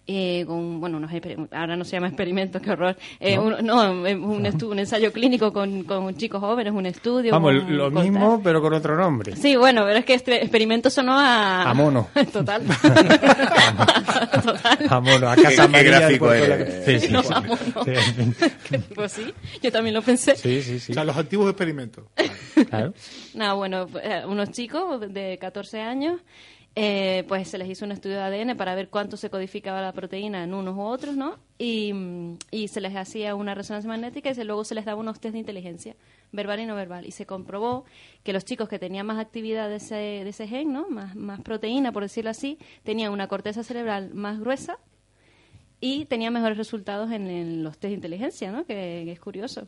Eh, 0.07 0.43
con, 0.47 0.79
bueno, 0.79 0.97
unos 0.97 1.11
ahora 1.51 1.75
no 1.77 1.85
se 1.85 1.91
llama 1.91 2.07
experimento, 2.07 2.59
qué 2.61 2.71
horror. 2.71 2.97
Eh, 3.19 3.35
¿No? 3.37 3.43
un, 3.43 3.65
no, 3.65 3.91
un, 3.91 4.45
estu- 4.45 4.69
un 4.69 4.79
ensayo 4.79 5.11
clínico 5.13 5.53
con, 5.53 5.83
con 5.83 6.15
chicos 6.15 6.39
jóvenes, 6.41 6.73
un 6.73 6.85
estudio. 6.85 7.31
Vamos, 7.31 7.53
con- 7.63 7.77
lo 7.77 7.91
mismo, 7.91 8.41
pero 8.43 8.61
con 8.61 8.73
otro 8.73 8.95
nombre. 8.97 9.35
Sí, 9.35 9.55
bueno, 9.55 9.83
pero 9.85 9.99
es 9.99 10.05
que 10.05 10.13
este 10.15 10.41
experimento 10.41 10.89
sonó 10.89 11.13
a... 11.17 11.69
A 11.69 11.73
mono. 11.73 12.07
Total. 12.33 12.61
A 14.89 14.99
mono, 14.99 15.29
a 15.29 15.35
casa 15.35 15.67
Qué- 15.67 15.73
qué 15.73 15.83
gráfico 15.83 16.33
eres. 16.33 16.85
Sí, 16.85 17.07
sí, 17.07 17.07
No, 17.13 17.23
sí. 17.23 17.33
a 17.33 17.41
mono. 17.41 17.57
Sí, 17.85 18.77
pues 18.95 19.11
sí, 19.11 19.33
yo 19.61 19.71
también 19.71 19.93
lo 19.93 20.01
pensé. 20.01 20.35
Sí, 20.35 20.61
sí, 20.61 20.79
sí. 20.79 20.91
O 20.91 20.95
sea, 20.95 21.03
los 21.03 21.15
antiguos 21.17 21.49
experimentos. 21.49 22.05
Claro. 22.69 22.93
Nada, 23.33 23.53
bueno, 23.53 23.87
eh, 24.03 24.23
unos 24.27 24.51
chicos 24.51 25.01
de 25.13 25.37
14 25.39 25.79
años, 25.81 26.21
eh, 26.75 27.25
pues 27.27 27.49
se 27.49 27.57
les 27.57 27.69
hizo 27.69 27.83
un 27.83 27.91
estudio 27.91 28.15
de 28.15 28.23
ADN 28.23 28.55
para 28.55 28.75
ver 28.75 28.89
cuánto 28.89 29.17
se 29.17 29.29
codificaba 29.29 29.81
la 29.81 29.91
proteína 29.91 30.43
en 30.43 30.53
unos 30.53 30.75
u 30.75 30.81
otros, 30.81 31.17
¿no? 31.17 31.37
Y, 31.57 31.93
y 32.49 32.69
se 32.69 32.79
les 32.79 32.95
hacía 32.95 33.35
una 33.35 33.55
resonancia 33.55 33.89
magnética 33.89 34.31
y 34.31 34.43
luego 34.43 34.63
se 34.63 34.75
les 34.75 34.85
daba 34.85 34.99
unos 34.99 35.19
test 35.19 35.33
de 35.33 35.39
inteligencia, 35.39 35.95
verbal 36.31 36.61
y 36.61 36.65
no 36.65 36.75
verbal. 36.75 37.05
Y 37.05 37.11
se 37.11 37.25
comprobó 37.25 37.83
que 38.23 38.31
los 38.31 38.45
chicos 38.45 38.69
que 38.69 38.79
tenían 38.79 39.05
más 39.05 39.19
actividad 39.19 39.67
de 39.67 39.75
ese, 39.75 39.95
de 39.95 40.29
ese 40.29 40.47
gen, 40.47 40.71
¿no? 40.71 40.89
Más, 40.89 41.15
más 41.15 41.41
proteína, 41.41 41.91
por 41.91 42.03
decirlo 42.03 42.29
así, 42.29 42.57
tenían 42.83 43.11
una 43.11 43.27
corteza 43.27 43.63
cerebral 43.63 44.13
más 44.13 44.39
gruesa 44.39 44.79
y 45.81 46.05
tenían 46.05 46.31
mejores 46.31 46.57
resultados 46.57 47.11
en, 47.11 47.63
los 47.63 47.79
test 47.79 47.89
de 47.89 47.95
inteligencia, 47.95 48.51
¿no? 48.51 48.65
Que 48.65 49.11
es 49.11 49.19
curioso. 49.19 49.67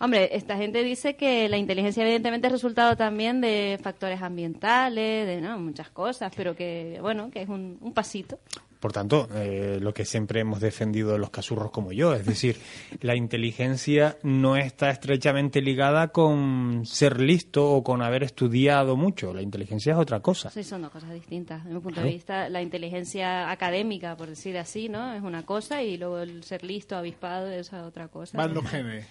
Hombre, 0.00 0.30
esta 0.36 0.56
gente 0.56 0.82
dice 0.82 1.16
que 1.16 1.48
la 1.48 1.56
inteligencia 1.56 2.02
evidentemente 2.02 2.48
es 2.48 2.52
resultado 2.52 2.96
también 2.96 3.40
de 3.40 3.78
factores 3.82 4.20
ambientales, 4.22 5.26
de 5.26 5.40
¿no? 5.40 5.58
muchas 5.58 5.90
cosas, 5.90 6.32
pero 6.36 6.54
que, 6.56 6.98
bueno, 7.00 7.30
que 7.30 7.42
es 7.42 7.48
un, 7.48 7.78
un 7.80 7.92
pasito. 7.94 8.38
Por 8.80 8.92
tanto, 8.92 9.28
eh, 9.34 9.78
lo 9.80 9.94
que 9.94 10.04
siempre 10.04 10.40
hemos 10.40 10.60
defendido 10.60 11.16
los 11.16 11.30
casurros 11.30 11.70
como 11.70 11.90
yo, 11.92 12.12
es 12.12 12.26
decir, 12.26 12.58
la 13.00 13.16
inteligencia 13.16 14.18
no 14.22 14.56
está 14.56 14.90
estrechamente 14.90 15.62
ligada 15.62 16.08
con 16.08 16.82
ser 16.84 17.18
listo 17.18 17.70
o 17.70 17.82
con 17.82 18.02
haber 18.02 18.24
estudiado 18.24 18.94
mucho. 18.96 19.32
La 19.32 19.40
inteligencia 19.40 19.92
es 19.94 19.98
otra 19.98 20.20
cosa. 20.20 20.50
Sí, 20.50 20.62
son 20.64 20.82
dos 20.82 20.90
cosas 20.90 21.14
distintas. 21.14 21.64
Desde 21.64 21.74
mi 21.76 21.80
punto 21.80 21.94
Claro. 21.94 22.08
de 22.08 22.14
vista, 22.14 22.48
la 22.50 22.60
inteligencia 22.60 23.50
académica, 23.50 24.16
por 24.18 24.28
decir 24.28 24.58
así, 24.58 24.90
¿no? 24.90 25.14
Es 25.14 25.22
una 25.22 25.46
cosa 25.46 25.82
y 25.82 25.96
luego 25.96 26.18
el 26.18 26.42
ser 26.44 26.62
listo, 26.62 26.94
avispado, 26.94 27.50
es 27.50 27.72
otra 27.72 28.08
cosa. 28.08 28.36
Van 28.36 28.52
los 28.52 28.68
genes. 28.68 29.06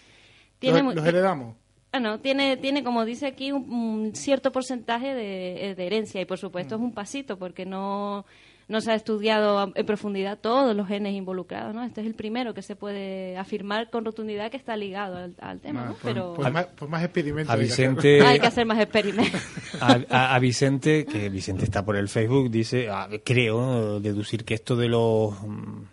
Tiene 0.71 0.93
los, 0.95 1.05
heredamos. 1.05 1.55
Ah, 1.91 1.99
no, 1.99 2.19
tiene, 2.19 2.57
tiene, 2.57 2.83
como 2.83 3.05
dice 3.05 3.27
aquí, 3.27 3.51
un, 3.51 3.69
un 3.71 4.15
cierto 4.15 4.51
porcentaje 4.51 5.13
de, 5.13 5.69
eh, 5.71 5.75
de 5.75 5.85
herencia 5.85 6.19
y, 6.21 6.25
por 6.25 6.39
supuesto, 6.39 6.75
es 6.75 6.81
un 6.81 6.91
pasito 6.91 7.37
porque 7.37 7.67
no, 7.67 8.25
no 8.67 8.81
se 8.81 8.91
ha 8.91 8.95
estudiado 8.95 9.59
a- 9.59 9.71
en 9.75 9.85
profundidad 9.85 10.39
todos 10.39 10.75
los 10.75 10.87
genes 10.87 11.13
involucrados, 11.13 11.75
¿no? 11.75 11.83
Este 11.83 12.01
es 12.01 12.07
el 12.07 12.15
primero 12.15 12.55
que 12.55 12.63
se 12.63 12.75
puede 12.75 13.37
afirmar 13.37 13.91
con 13.91 14.05
rotundidad 14.05 14.49
que 14.49 14.57
está 14.57 14.75
ligado 14.75 15.17
al, 15.17 15.35
al 15.39 15.59
tema, 15.59 15.81
Ah, 15.81 15.85
¿no? 15.89 15.91
pues, 15.91 16.01
Pero 16.03 16.33
pues 16.35 16.51
más, 16.51 16.67
más 16.89 17.03
experimentos. 17.03 17.51
A 17.51 17.53
hay 17.53 17.59
que 17.59 17.65
Vicente- 17.65 18.17
hacer. 18.17 18.25
hay 18.27 18.39
que 18.39 18.47
hacer 18.47 18.65
más 18.65 18.79
experimentos. 18.79 19.41
A, 19.79 19.99
a- 20.09 20.33
a 20.35 20.39
Vicente, 20.39 21.05
que 21.05 21.29
Vicente 21.29 21.63
está 21.63 21.85
por 21.85 21.95
el 21.95 22.07
Facebook, 22.09 22.49
dice, 22.49 22.89
ah, 22.89 23.07
creo 23.23 23.99
deducir 23.99 24.45
que 24.45 24.55
esto 24.55 24.75
de 24.75 24.87
los 24.89 25.33
mm, 25.43 25.83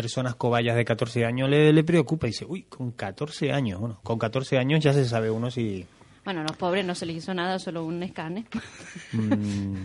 personas 0.00 0.34
cobayas 0.34 0.76
de 0.76 0.84
14 0.86 1.26
años 1.26 1.50
le, 1.50 1.72
le 1.74 1.84
preocupa. 1.84 2.26
Y 2.26 2.30
dice, 2.30 2.46
uy, 2.48 2.62
con 2.62 2.92
14 2.92 3.52
años, 3.52 3.78
bueno, 3.80 4.00
con 4.02 4.18
14 4.18 4.56
años 4.56 4.80
ya 4.82 4.94
se 4.94 5.04
sabe 5.04 5.30
uno 5.30 5.50
si... 5.50 5.84
Bueno, 6.24 6.42
los 6.42 6.56
pobres 6.56 6.84
no 6.84 6.94
se 6.94 7.06
les 7.06 7.16
hizo 7.16 7.32
nada, 7.34 7.58
solo 7.58 7.84
un 7.84 8.02
escáner. 8.02 8.44
mm, 9.12 9.84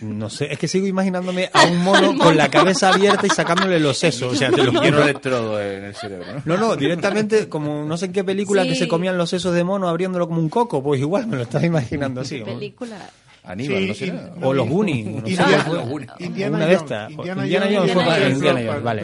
no 0.00 0.30
sé, 0.30 0.52
es 0.52 0.58
que 0.58 0.66
sigo 0.68 0.86
imaginándome 0.86 1.50
a 1.52 1.62
un 1.70 1.78
mono 1.84 2.16
con 2.18 2.36
la 2.36 2.48
cabeza 2.48 2.90
abierta 2.92 3.26
y 3.26 3.30
sacándole 3.30 3.78
los 3.80 3.98
sesos. 3.98 4.32
O 4.32 4.36
sea, 4.36 4.50
te 4.50 4.62
lo 4.64 4.80
de 4.80 4.88
electrodo 4.88 5.60
en 5.60 5.84
el 5.84 5.94
cerebro, 5.94 6.26
¿no? 6.36 6.42
No, 6.44 6.56
no, 6.56 6.76
directamente, 6.76 7.48
como 7.48 7.84
no 7.84 7.96
sé 7.96 8.06
en 8.06 8.12
qué 8.12 8.24
película 8.24 8.62
Sí. 8.64 8.70
que 8.70 8.74
se 8.76 8.88
comían 8.88 9.16
los 9.18 9.30
sesos 9.30 9.54
de 9.54 9.62
mono 9.64 9.88
abriéndolo 9.88 10.26
como 10.26 10.40
un 10.40 10.48
coco, 10.48 10.82
pues 10.82 11.00
igual 11.00 11.26
me 11.26 11.36
lo 11.36 11.42
estaba 11.42 11.64
imaginando 11.66 12.20
así. 12.22 12.40
Película. 12.40 12.96
Aníbal, 13.44 13.94
Sí, 13.94 14.10
no 14.10 14.18
sé. 14.18 14.30
O 14.42 14.54
los 14.54 14.68
Goonies. 14.68 15.06
no 15.06 15.18
Indiana-. 15.18 16.14
Indiana 16.18 16.56
Una 16.56 16.66
de 16.66 16.74
Jones. 16.76 16.82
estas. 16.90 17.10
Indiana 17.10 17.42
Indiana 17.44 17.66
Jones. 17.66 17.78
Jones 17.78 17.92
fue 17.92 18.02
Indiana 18.02 18.10
para- 18.10 18.20
Jones. 18.24 18.34
Indiana 18.36 18.60
Jones, 18.60 18.72
Pero- 18.72 18.82
vale. 18.82 19.02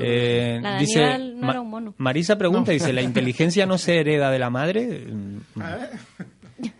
Eh, 0.00 0.58
La 0.62 0.72
de 0.74 0.78
dice, 0.80 1.04
Aníbal 1.04 1.40
no 1.40 1.50
era 1.50 1.60
un 1.60 1.70
mono. 1.70 1.94
Marisa 1.98 2.38
pregunta, 2.38 2.72
dice, 2.72 2.92
¿la 2.92 3.02
inteligencia 3.02 3.66
no 3.66 3.76
se 3.78 3.98
hereda 4.00 4.30
de 4.30 4.38
la 4.38 4.50
madre? 4.50 5.04
Ah, 5.60 5.76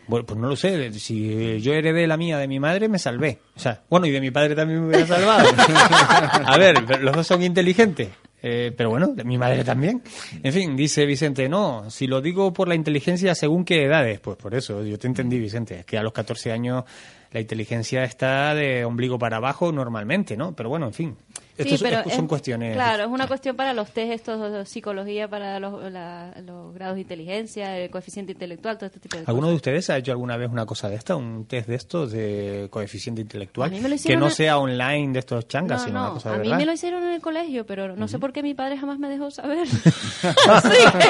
Bueno, 0.06 0.26
pues 0.26 0.38
no 0.38 0.48
lo 0.48 0.56
sé. 0.56 0.92
Si 0.92 1.60
yo 1.60 1.72
heredé 1.72 2.06
la 2.06 2.16
mía 2.16 2.38
de 2.38 2.48
mi 2.48 2.58
madre, 2.60 2.88
me 2.88 2.98
salvé. 2.98 3.40
O 3.56 3.60
sea, 3.60 3.82
bueno, 3.88 4.06
y 4.06 4.10
de 4.10 4.20
mi 4.20 4.30
padre 4.30 4.54
también 4.54 4.80
me 4.80 4.88
hubiera 4.88 5.06
salvado. 5.06 5.48
A 6.46 6.56
ver, 6.58 7.00
los 7.00 7.14
dos 7.14 7.26
son 7.26 7.42
inteligentes. 7.42 8.08
Eh, 8.42 8.72
pero 8.74 8.90
bueno, 8.90 9.08
de 9.08 9.24
mi 9.24 9.36
madre 9.36 9.64
también. 9.64 10.02
En 10.42 10.52
fin, 10.52 10.76
dice 10.76 11.04
Vicente, 11.04 11.48
no, 11.48 11.90
si 11.90 12.06
lo 12.06 12.20
digo 12.20 12.52
por 12.52 12.68
la 12.68 12.74
inteligencia, 12.74 13.34
según 13.34 13.64
qué 13.64 13.84
edades, 13.84 14.18
pues 14.20 14.36
por 14.36 14.54
eso, 14.54 14.82
yo 14.82 14.98
te 14.98 15.06
entendí, 15.06 15.38
Vicente, 15.38 15.80
es 15.80 15.84
que 15.84 15.98
a 15.98 16.02
los 16.02 16.12
14 16.12 16.50
años 16.50 16.84
la 17.32 17.40
inteligencia 17.40 18.02
está 18.02 18.54
de 18.54 18.84
ombligo 18.84 19.18
para 19.18 19.36
abajo 19.36 19.72
normalmente, 19.72 20.36
¿no? 20.36 20.54
Pero 20.56 20.70
bueno, 20.70 20.86
en 20.86 20.94
fin, 20.94 21.16
Sí, 21.56 21.62
estos 21.64 21.82
pero 21.82 21.96
estos 21.98 22.12
son 22.14 22.24
es- 22.24 22.28
cuestiones... 22.28 22.74
Claro, 22.74 23.02
es 23.04 23.08
una 23.10 23.26
cuestión 23.26 23.54
para 23.56 23.74
los 23.74 23.90
test 23.90 24.12
estos 24.12 24.52
de 24.52 24.64
psicología, 24.66 25.28
para 25.28 25.60
los, 25.60 25.92
la- 25.92 26.32
los 26.44 26.72
grados 26.74 26.94
de 26.94 27.02
inteligencia, 27.02 27.76
el 27.78 27.90
coeficiente 27.90 28.32
intelectual, 28.32 28.76
todo 28.78 28.86
este 28.86 28.98
tipo 29.00 29.16
de 29.16 29.24
¿Alguno 29.26 29.42
cosas. 29.48 29.50
de 29.50 29.56
ustedes 29.56 29.90
ha 29.90 29.98
hecho 29.98 30.12
alguna 30.12 30.36
vez 30.36 30.48
una 30.50 30.64
cosa 30.66 30.88
de 30.88 30.96
esta, 30.96 31.16
un 31.16 31.44
test 31.46 31.68
de 31.68 31.74
estos 31.74 32.12
de 32.12 32.68
coeficiente 32.70 33.20
intelectual? 33.20 33.68
A 33.68 33.72
mí 33.72 33.80
me 33.80 33.88
lo 33.90 33.96
que 33.96 34.16
no 34.16 34.26
en- 34.26 34.32
sea 34.32 34.58
online 34.58 35.12
de 35.12 35.18
estos 35.18 35.46
changas, 35.48 35.80
No, 35.80 35.86
sino 35.86 35.98
una 36.00 36.08
no, 36.08 36.14
cosa 36.14 36.30
a 36.30 36.32
de 36.32 36.38
mí 36.38 36.44
verdad. 36.44 36.58
me 36.58 36.66
lo 36.66 36.72
hicieron 36.72 37.02
en 37.04 37.10
el 37.12 37.20
colegio, 37.20 37.66
pero 37.66 37.94
no 37.96 38.08
sé 38.08 38.18
por 38.18 38.32
qué 38.32 38.42
mi 38.42 38.54
padre 38.54 38.78
jamás 38.78 38.98
me 38.98 39.08
dejó 39.08 39.30
saber. 39.30 39.66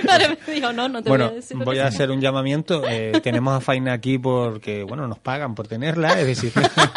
Mi 0.00 0.06
padre 0.06 0.38
me 0.46 0.54
dijo, 0.54 0.72
no, 0.72 0.88
no 0.88 1.02
te 1.02 1.08
Bueno, 1.08 1.24
voy 1.26 1.32
a 1.32 1.36
decir. 1.36 1.56
voy 1.56 1.78
a 1.78 1.82
sea". 1.82 1.88
hacer 1.88 2.10
un 2.10 2.20
llamamiento. 2.20 2.82
Eh, 2.88 3.12
tenemos 3.22 3.54
a 3.56 3.60
Faina 3.60 3.92
aquí 3.92 4.18
porque, 4.18 4.82
bueno, 4.84 5.06
nos 5.06 5.18
pagan 5.18 5.54
por 5.54 5.68
tenerla. 5.68 6.18
Es 6.20 6.26
decir, 6.26 6.52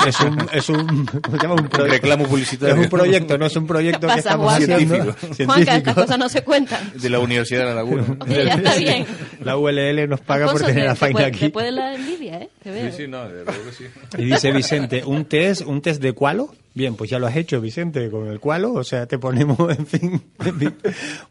es 0.08 0.20
un, 0.20 0.48
es 0.52 0.70
un, 0.70 1.06
¿cómo 1.06 1.38
se 1.38 1.44
llama? 1.44 1.56
Un 1.56 1.68
proyecto. 1.68 1.86
reclamo 1.86 2.26
publicitario. 2.44 2.76
Es 2.76 2.82
un 2.82 2.90
proyecto, 2.90 3.38
no 3.38 3.46
es 3.46 3.56
un 3.56 3.68
proyecto 3.68 4.08
¿Qué 4.08 4.14
que 4.14 4.20
estamos 4.20 4.46
Juan? 4.52 4.64
haciendo. 4.64 5.14
Científico. 5.14 5.46
Juanca, 5.54 5.76
estas 5.78 5.94
cosas 5.96 6.18
no 6.20 6.30
se 6.30 6.42
cuentan. 6.44 6.92
De 6.96 7.10
la 7.10 7.20
Universidad 7.20 7.60
de 7.62 7.66
la 7.66 7.76
Laguna. 7.76 8.04
Sí, 8.28 8.34
ya 8.34 8.54
está 8.54 8.76
bien. 8.76 9.06
La 9.44 9.58
ULL 9.58 10.08
nos 10.10 10.22
paga 10.22 10.52
por 10.52 10.62
tener 10.62 10.84
te- 10.84 10.90
a 10.90 10.94
te 10.94 11.00
Faina 11.00 11.14
puede- 11.14 11.26
aquí. 11.28 11.40
Te 11.40 11.50
puede 11.50 11.72
la 11.72 11.96
envidia, 11.96 12.38
¿eh? 12.40 12.50
Te 12.64 12.72
veo. 12.72 12.92
Sí, 12.92 12.98
sí, 13.04 13.08
no, 13.08 13.24
de 13.28 13.44
luego 13.46 13.52
que 13.66 13.72
sí. 13.72 13.86
Y 14.18 14.26
dice 14.26 14.52
Vicente, 14.52 15.04
¿un 15.06 15.26
test, 15.26 15.62
un 15.62 15.82
test 15.82 16.02
de 16.02 16.14
cualo? 16.14 16.54
Bien, 16.76 16.96
pues 16.96 17.10
ya 17.12 17.20
lo 17.20 17.28
has 17.28 17.36
hecho, 17.36 17.62
Vicente, 17.62 18.10
con 18.10 18.28
el 18.28 18.40
cualo, 18.40 18.74
o 18.74 18.84
sea, 18.84 19.06
te 19.06 19.20
ponemos, 19.20 19.60
en 19.78 19.86
fin. 19.86 20.22
en 20.44 20.60
fin. 20.60 20.76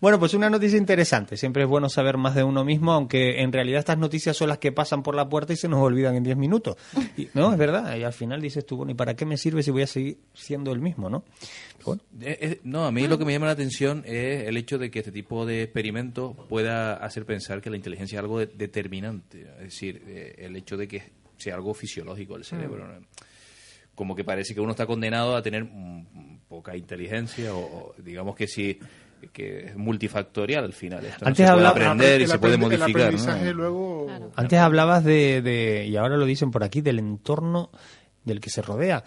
Bueno, 0.00 0.18
pues 0.20 0.34
una 0.34 0.48
noticia 0.48 0.78
interesante. 0.78 1.36
Siempre 1.36 1.64
es 1.64 1.68
bueno 1.68 1.88
saber 1.88 2.16
más 2.16 2.36
de 2.36 2.44
uno 2.44 2.64
mismo, 2.64 2.92
aunque 2.92 3.42
en 3.42 3.52
realidad 3.52 3.80
estas 3.80 3.98
noticias 3.98 4.36
son 4.36 4.48
las 4.50 4.58
que 4.58 4.70
pasan 4.70 5.02
por 5.02 5.16
la 5.16 5.28
puerta 5.28 5.52
y 5.52 5.56
se 5.56 5.66
nos 5.68 5.80
olvidan 5.80 6.14
en 6.14 6.22
10 6.22 6.36
minutos. 6.36 6.76
Y- 7.16 7.28
no, 7.34 7.50
es 7.52 7.58
verdad. 7.58 7.96
Y 7.96 8.04
al 8.04 8.12
final 8.12 8.40
dices 8.40 8.64
tú, 8.64 8.76
bueno, 8.76 8.92
¿y 8.92 8.94
para 8.94 9.14
qué 9.14 9.24
me 9.26 9.36
sirve 9.36 9.64
si 9.64 9.72
voy 9.72 9.82
a 9.82 9.86
seguir 9.88 10.18
siendo 10.32 10.70
el 10.72 10.78
mismo, 10.80 11.10
no? 11.10 11.24
Bueno, 11.84 12.02
Eh, 12.20 12.38
eh, 12.40 12.60
no, 12.62 12.84
a 12.86 12.92
mí 12.92 13.08
lo 13.08 13.18
que 13.18 13.24
me 13.24 13.32
llama 13.32 13.46
la 13.46 13.52
atención 13.52 14.04
es 14.06 14.46
el 14.46 14.56
hecho 14.56 14.78
de 14.78 14.92
que 14.92 15.00
este 15.00 15.10
tipo 15.10 15.44
de 15.44 15.62
experimentos 15.64 16.36
pueda 16.48 16.94
hacer 16.94 17.26
pensar 17.26 17.60
que 17.60 17.68
la 17.70 17.76
inteligencia 17.76 18.16
es 18.16 18.20
algo 18.20 18.38
de- 18.38 18.46
determinante. 18.46 19.42
Es 19.58 19.64
decir, 19.64 20.02
eh, 20.06 20.36
el 20.38 20.54
hecho 20.54 20.76
de 20.76 20.86
que 20.86 21.02
sea 21.36 21.56
algo 21.56 21.74
fisiológico 21.74 22.36
el 22.36 22.44
cerebro. 22.44 22.86
¿no? 22.86 23.04
Como 23.94 24.14
que 24.16 24.24
parece 24.24 24.54
que 24.54 24.60
uno 24.60 24.70
está 24.72 24.86
condenado 24.86 25.36
a 25.36 25.42
tener 25.42 25.64
mm, 25.64 26.38
poca 26.48 26.76
inteligencia 26.76 27.54
o, 27.54 27.60
o 27.60 27.94
digamos 27.98 28.34
que 28.36 28.46
sí 28.46 28.78
que 29.32 29.66
es 29.66 29.76
multifactorial 29.76 30.64
al 30.64 30.72
final. 30.72 31.04
Esto 31.04 31.24
no 31.24 31.28
Antes 31.28 31.46
se 31.46 31.52
puede 31.52 31.66
hablaba- 31.66 31.70
aprender 31.92 32.20
y 32.22 32.26
se 32.26 32.38
puede 32.40 32.56
modificar. 32.58 33.02
aprendizaje 33.02 33.44
¿no? 33.46 33.52
luego... 33.52 34.06
Antes 34.34 34.58
hablabas 34.58 35.04
de, 35.04 35.40
de- 35.42 35.86
y 35.86 35.96
ahora 35.96 36.16
lo 36.16 36.24
dicen 36.26 36.50
por 36.50 36.64
aquí, 36.64 36.80
del 36.80 36.98
entorno 36.98 37.70
del 38.24 38.40
que 38.40 38.50
se 38.50 38.62
rodea. 38.62 39.04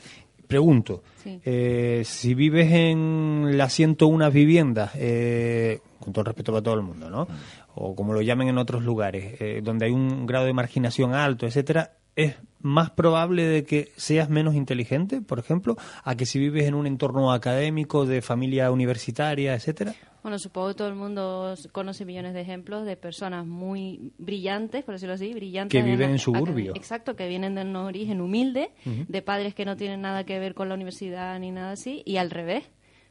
pregunto, 0.48 1.04
Sí. 1.24 1.42
eh, 1.44 2.04
si 2.06 2.34
vives 2.36 2.72
en 2.72 3.58
las 3.58 3.74
101 3.74 4.30
viviendas, 4.32 4.92
eh, 4.96 5.80
con 6.00 6.14
todo 6.14 6.22
el 6.22 6.28
respeto 6.28 6.52
para 6.54 6.62
todo 6.64 6.76
el 6.76 6.82
mundo, 6.84 7.10
¿no? 7.10 7.28
O 7.74 7.94
como 7.96 8.14
lo 8.14 8.22
llamen 8.22 8.48
en 8.50 8.58
otros 8.60 8.84
lugares, 8.84 9.42
eh, 9.42 9.60
donde 9.64 9.88
hay 9.88 9.92
un 9.92 10.26
grado 10.28 10.46
de 10.46 10.54
marginación 10.54 11.14
alto, 11.16 11.46
etcétera, 11.48 11.92
¿es 12.16 12.36
más 12.61 12.89
probable 12.91 13.43
de 13.45 13.63
que 13.63 13.91
seas 13.95 14.30
menos 14.30 14.55
inteligente, 14.55 15.22
por 15.22 15.38
ejemplo, 15.39 15.76
a 16.03 16.16
que 16.16 16.26
si 16.26 16.39
vives 16.39 16.66
en 16.66 16.74
un 16.74 16.88
entorno 16.88 17.32
académico, 17.32 18.05
de 18.05 18.22
familia 18.22 18.72
universitaria, 18.72 19.53
etcétera? 19.53 19.93
Bueno, 20.24 20.39
supongo 20.39 20.70
que 20.70 20.74
todo 20.74 20.88
el 20.88 20.95
mundo 20.95 21.53
conoce 21.72 22.03
millones 22.05 22.34
de 22.34 22.41
ejemplos 22.41 22.84
de 22.88 22.97
personas 22.97 23.45
muy 23.45 24.11
brillantes, 24.18 24.84
por 24.84 24.95
decirlo 24.95 25.13
así, 25.13 25.32
brillantes. 25.36 25.80
Que 25.80 25.88
viven 25.88 26.07
en 26.09 26.11
la- 26.13 26.18
suburbio. 26.18 26.74
Exacto, 26.76 27.16
que 27.16 27.28
vienen 27.28 27.53
de 27.53 27.61
un 27.61 27.76
origen 27.76 28.20
humilde, 28.22 28.72
de 28.86 29.22
padres 29.22 29.53
que 29.53 29.66
no 29.66 29.76
tienen 29.78 30.01
nada 30.01 30.24
que 30.24 30.39
ver 30.39 30.55
con 30.55 30.68
la 30.68 30.74
universidad 30.74 31.38
ni 31.39 31.51
nada 31.51 31.74
así, 31.74 32.01
y 32.05 32.18
al 32.18 32.32
revés, 32.32 32.63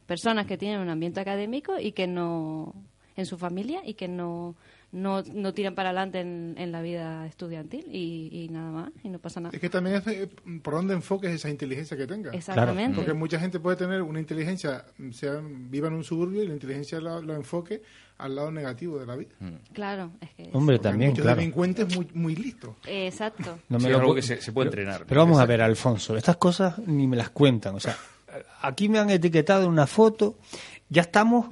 personas 0.05 0.45
que 0.45 0.57
tienen 0.57 0.81
un 0.81 0.89
ambiente 0.89 1.21
académico 1.21 1.79
y 1.79 1.93
que 1.93 2.05
no, 2.07 2.73
en 3.15 3.25
su 3.25 3.37
familia, 3.37 3.81
y 3.85 3.93
que 3.93 4.09
no, 4.09 4.55
no, 4.95 5.21
no 5.33 5.53
tiran 5.53 5.75
para 5.75 5.89
adelante 5.89 6.19
en, 6.21 6.55
en 6.57 6.71
la 6.71 6.81
vida 6.81 7.25
estudiantil 7.27 7.85
y, 7.91 8.29
y 8.31 8.49
nada 8.49 8.71
más, 8.71 8.91
y 9.03 9.09
no 9.09 9.19
pasa 9.19 9.39
nada. 9.41 9.53
Es 9.53 9.59
que 9.61 9.69
también 9.69 9.97
es 9.97 10.07
eh, 10.07 10.29
por 10.63 10.73
dónde 10.75 10.93
enfoques 10.93 11.31
esa 11.31 11.49
inteligencia 11.49 11.95
que 11.97 12.07
tengas. 12.07 12.33
Exactamente. 12.33 12.95
Porque 12.95 13.13
mucha 13.13 13.39
gente 13.39 13.59
puede 13.59 13.77
tener 13.77 14.01
una 14.01 14.19
inteligencia, 14.19 14.85
sea, 15.11 15.41
viva 15.43 15.87
en 15.89 15.93
un 15.95 16.03
suburbio 16.03 16.43
y 16.43 16.47
la 16.47 16.53
inteligencia 16.53 16.99
lo, 16.99 17.21
lo 17.21 17.35
enfoque 17.35 17.81
al 18.17 18.33
lado 18.35 18.49
negativo 18.49 18.97
de 18.97 19.05
la 19.05 19.15
vida. 19.17 19.35
Claro, 19.73 20.11
es 20.21 20.29
que... 20.35 20.49
Hombre, 20.53 20.77
Porque 20.77 20.89
también, 20.89 21.09
muchos 21.11 21.23
claro. 21.23 21.39
delincuentes 21.39 21.95
muy, 21.95 22.07
muy 22.13 22.35
listos. 22.35 22.75
Exacto. 22.87 23.59
No 23.69 23.79
Sí, 23.79 23.89
lo 23.89 23.97
algo 23.99 24.13
pu- 24.13 24.15
que 24.15 24.21
se- 24.21 24.41
se 24.41 24.51
puede 24.53 24.69
pero- 24.69 24.81
entrenar. 24.83 25.05
Pero 25.07 25.19
vamos 25.21 25.39
a 25.39 25.45
ver, 25.45 25.61
Alfonso, 25.61 26.15
estas 26.15 26.37
cosas 26.37 26.79
ni 26.87 27.05
me 27.07 27.17
las 27.17 27.29
cuentan. 27.31 27.75
O 27.75 27.79
sea, 27.81 27.97
aquí 28.61 28.87
me 28.87 28.99
han 28.99 29.09
etiquetado 29.09 29.63
en 29.65 29.69
una 29.71 29.85
foto. 29.87 30.35
Ya 30.95 31.01
estamos, 31.01 31.47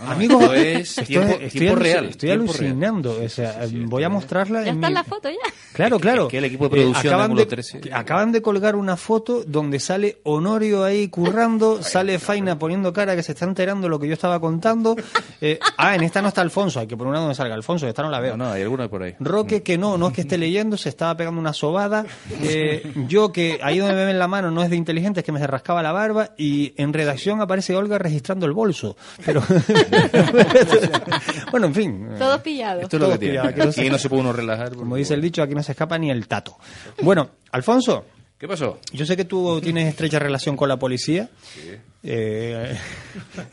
Ah, 0.00 0.12
amigos. 0.12 0.42
esto 0.42 0.54
es 0.54 0.88
estoy- 0.98 1.04
tiempo- 1.06 1.32
estoy 1.34 1.50
tiempo 1.60 1.76
real, 1.78 2.04
Estoy 2.06 2.28
tiempo 2.30 2.44
alucinando. 2.52 3.18
O 3.22 3.28
sea, 3.28 3.60
voy 3.86 4.04
a 4.04 4.08
mostrarla 4.08 4.62
Ya 4.64 4.70
en 4.70 4.76
está 4.76 4.86
mi- 4.86 4.90
en 4.90 4.94
la 4.94 5.04
foto 5.04 5.28
ya. 5.28 5.36
Claro, 5.74 5.98
claro. 6.00 6.28
que 6.28 6.38
el 6.38 6.44
equipo 6.46 6.68
de 6.70 6.78
Eh, 6.78 6.82
producción 6.82 7.02
de 7.02 7.08
acaban, 7.22 7.36
de, 7.36 7.44
13. 7.46 7.80
que 7.80 7.92
acaban 7.92 8.32
de 8.32 8.40
colgar 8.40 8.74
una 8.74 8.96
foto 8.96 9.44
donde 9.46 9.78
sale 9.80 10.16
Honorio 10.22 10.82
ahí 10.82 11.08
currando, 11.08 11.78
sale 11.82 12.18
Faina 12.18 12.58
poniendo 12.58 12.92
cara 12.94 13.14
que 13.14 13.22
se 13.22 13.32
está 13.32 13.44
enterando 13.44 13.84
de 13.86 13.90
lo 13.90 13.98
que 14.00 14.06
yo 14.08 14.14
estaba 14.14 14.40
contando. 14.40 14.96
Eh, 15.42 15.58
ah, 15.76 15.94
en 15.94 16.02
esta 16.02 16.22
no 16.22 16.28
está 16.28 16.40
Alfonso, 16.40 16.80
hay 16.80 16.86
que 16.86 16.96
poner 16.96 17.10
una 17.10 17.20
donde 17.20 17.34
salga 17.34 17.54
Alfonso, 17.54 17.86
esta 17.86 18.02
no 18.02 18.08
la 18.10 18.20
veo. 18.20 18.34
No, 18.38 18.46
no, 18.46 18.52
hay 18.52 18.62
alguna 18.62 18.88
por 18.88 19.02
ahí. 19.02 19.14
Roque 19.20 19.62
que 19.62 19.76
no, 19.76 19.98
no 19.98 20.08
es 20.08 20.14
que 20.14 20.22
esté 20.22 20.38
leyendo, 20.38 20.78
se 20.78 20.88
estaba 20.88 21.14
pegando 21.16 21.38
una 21.38 21.52
sobada. 21.52 22.06
Eh, 22.48 22.92
yo 23.08 23.30
que 23.32 23.58
ahí 23.62 23.78
donde 23.78 23.94
me 23.94 24.04
ven 24.06 24.18
la 24.18 24.28
mano 24.28 24.50
no 24.50 24.62
es 24.62 24.70
de 24.70 24.76
inteligente, 24.76 25.20
es 25.20 25.26
que 25.26 25.32
me 25.32 25.40
se 25.40 25.46
rascaba 25.46 25.82
la 25.82 25.92
barba. 25.92 26.30
Y 26.38 26.72
en 26.76 26.92
redacción 26.92 27.40
aparece 27.42 27.74
Olga 27.76 27.98
registrando 27.98 28.46
el 28.46 28.52
bolso. 28.52 28.85
Pero 29.24 29.42
bueno, 31.50 31.66
en 31.66 31.74
fin. 31.74 32.08
Todos 32.18 32.40
pillados. 32.42 32.84
Esto 32.84 32.96
es 32.96 33.02
lo 33.02 33.10
que 33.10 33.18
tiene. 33.18 33.54
que 33.54 33.64
no 33.64 33.72
se- 33.72 33.80
Aquí 33.80 33.90
no 33.90 33.98
se 33.98 34.08
puede 34.08 34.22
uno 34.22 34.32
relajar. 34.32 34.74
Como 34.74 34.96
dice 34.96 35.14
el 35.14 35.22
dicho, 35.22 35.42
aquí 35.42 35.54
no 35.54 35.62
se 35.62 35.72
escapa 35.72 35.98
ni 35.98 36.10
el 36.10 36.26
tato. 36.28 36.56
Bueno, 37.02 37.30
Alfonso. 37.52 38.04
¿Qué 38.38 38.46
pasó? 38.46 38.78
Yo 38.92 39.06
sé 39.06 39.16
que 39.16 39.24
tú 39.24 39.62
tienes 39.62 39.88
estrecha 39.88 40.18
relación 40.18 40.58
con 40.58 40.68
la 40.68 40.78
policía. 40.78 41.30
Sí. 41.54 41.70
Eh, 42.02 42.76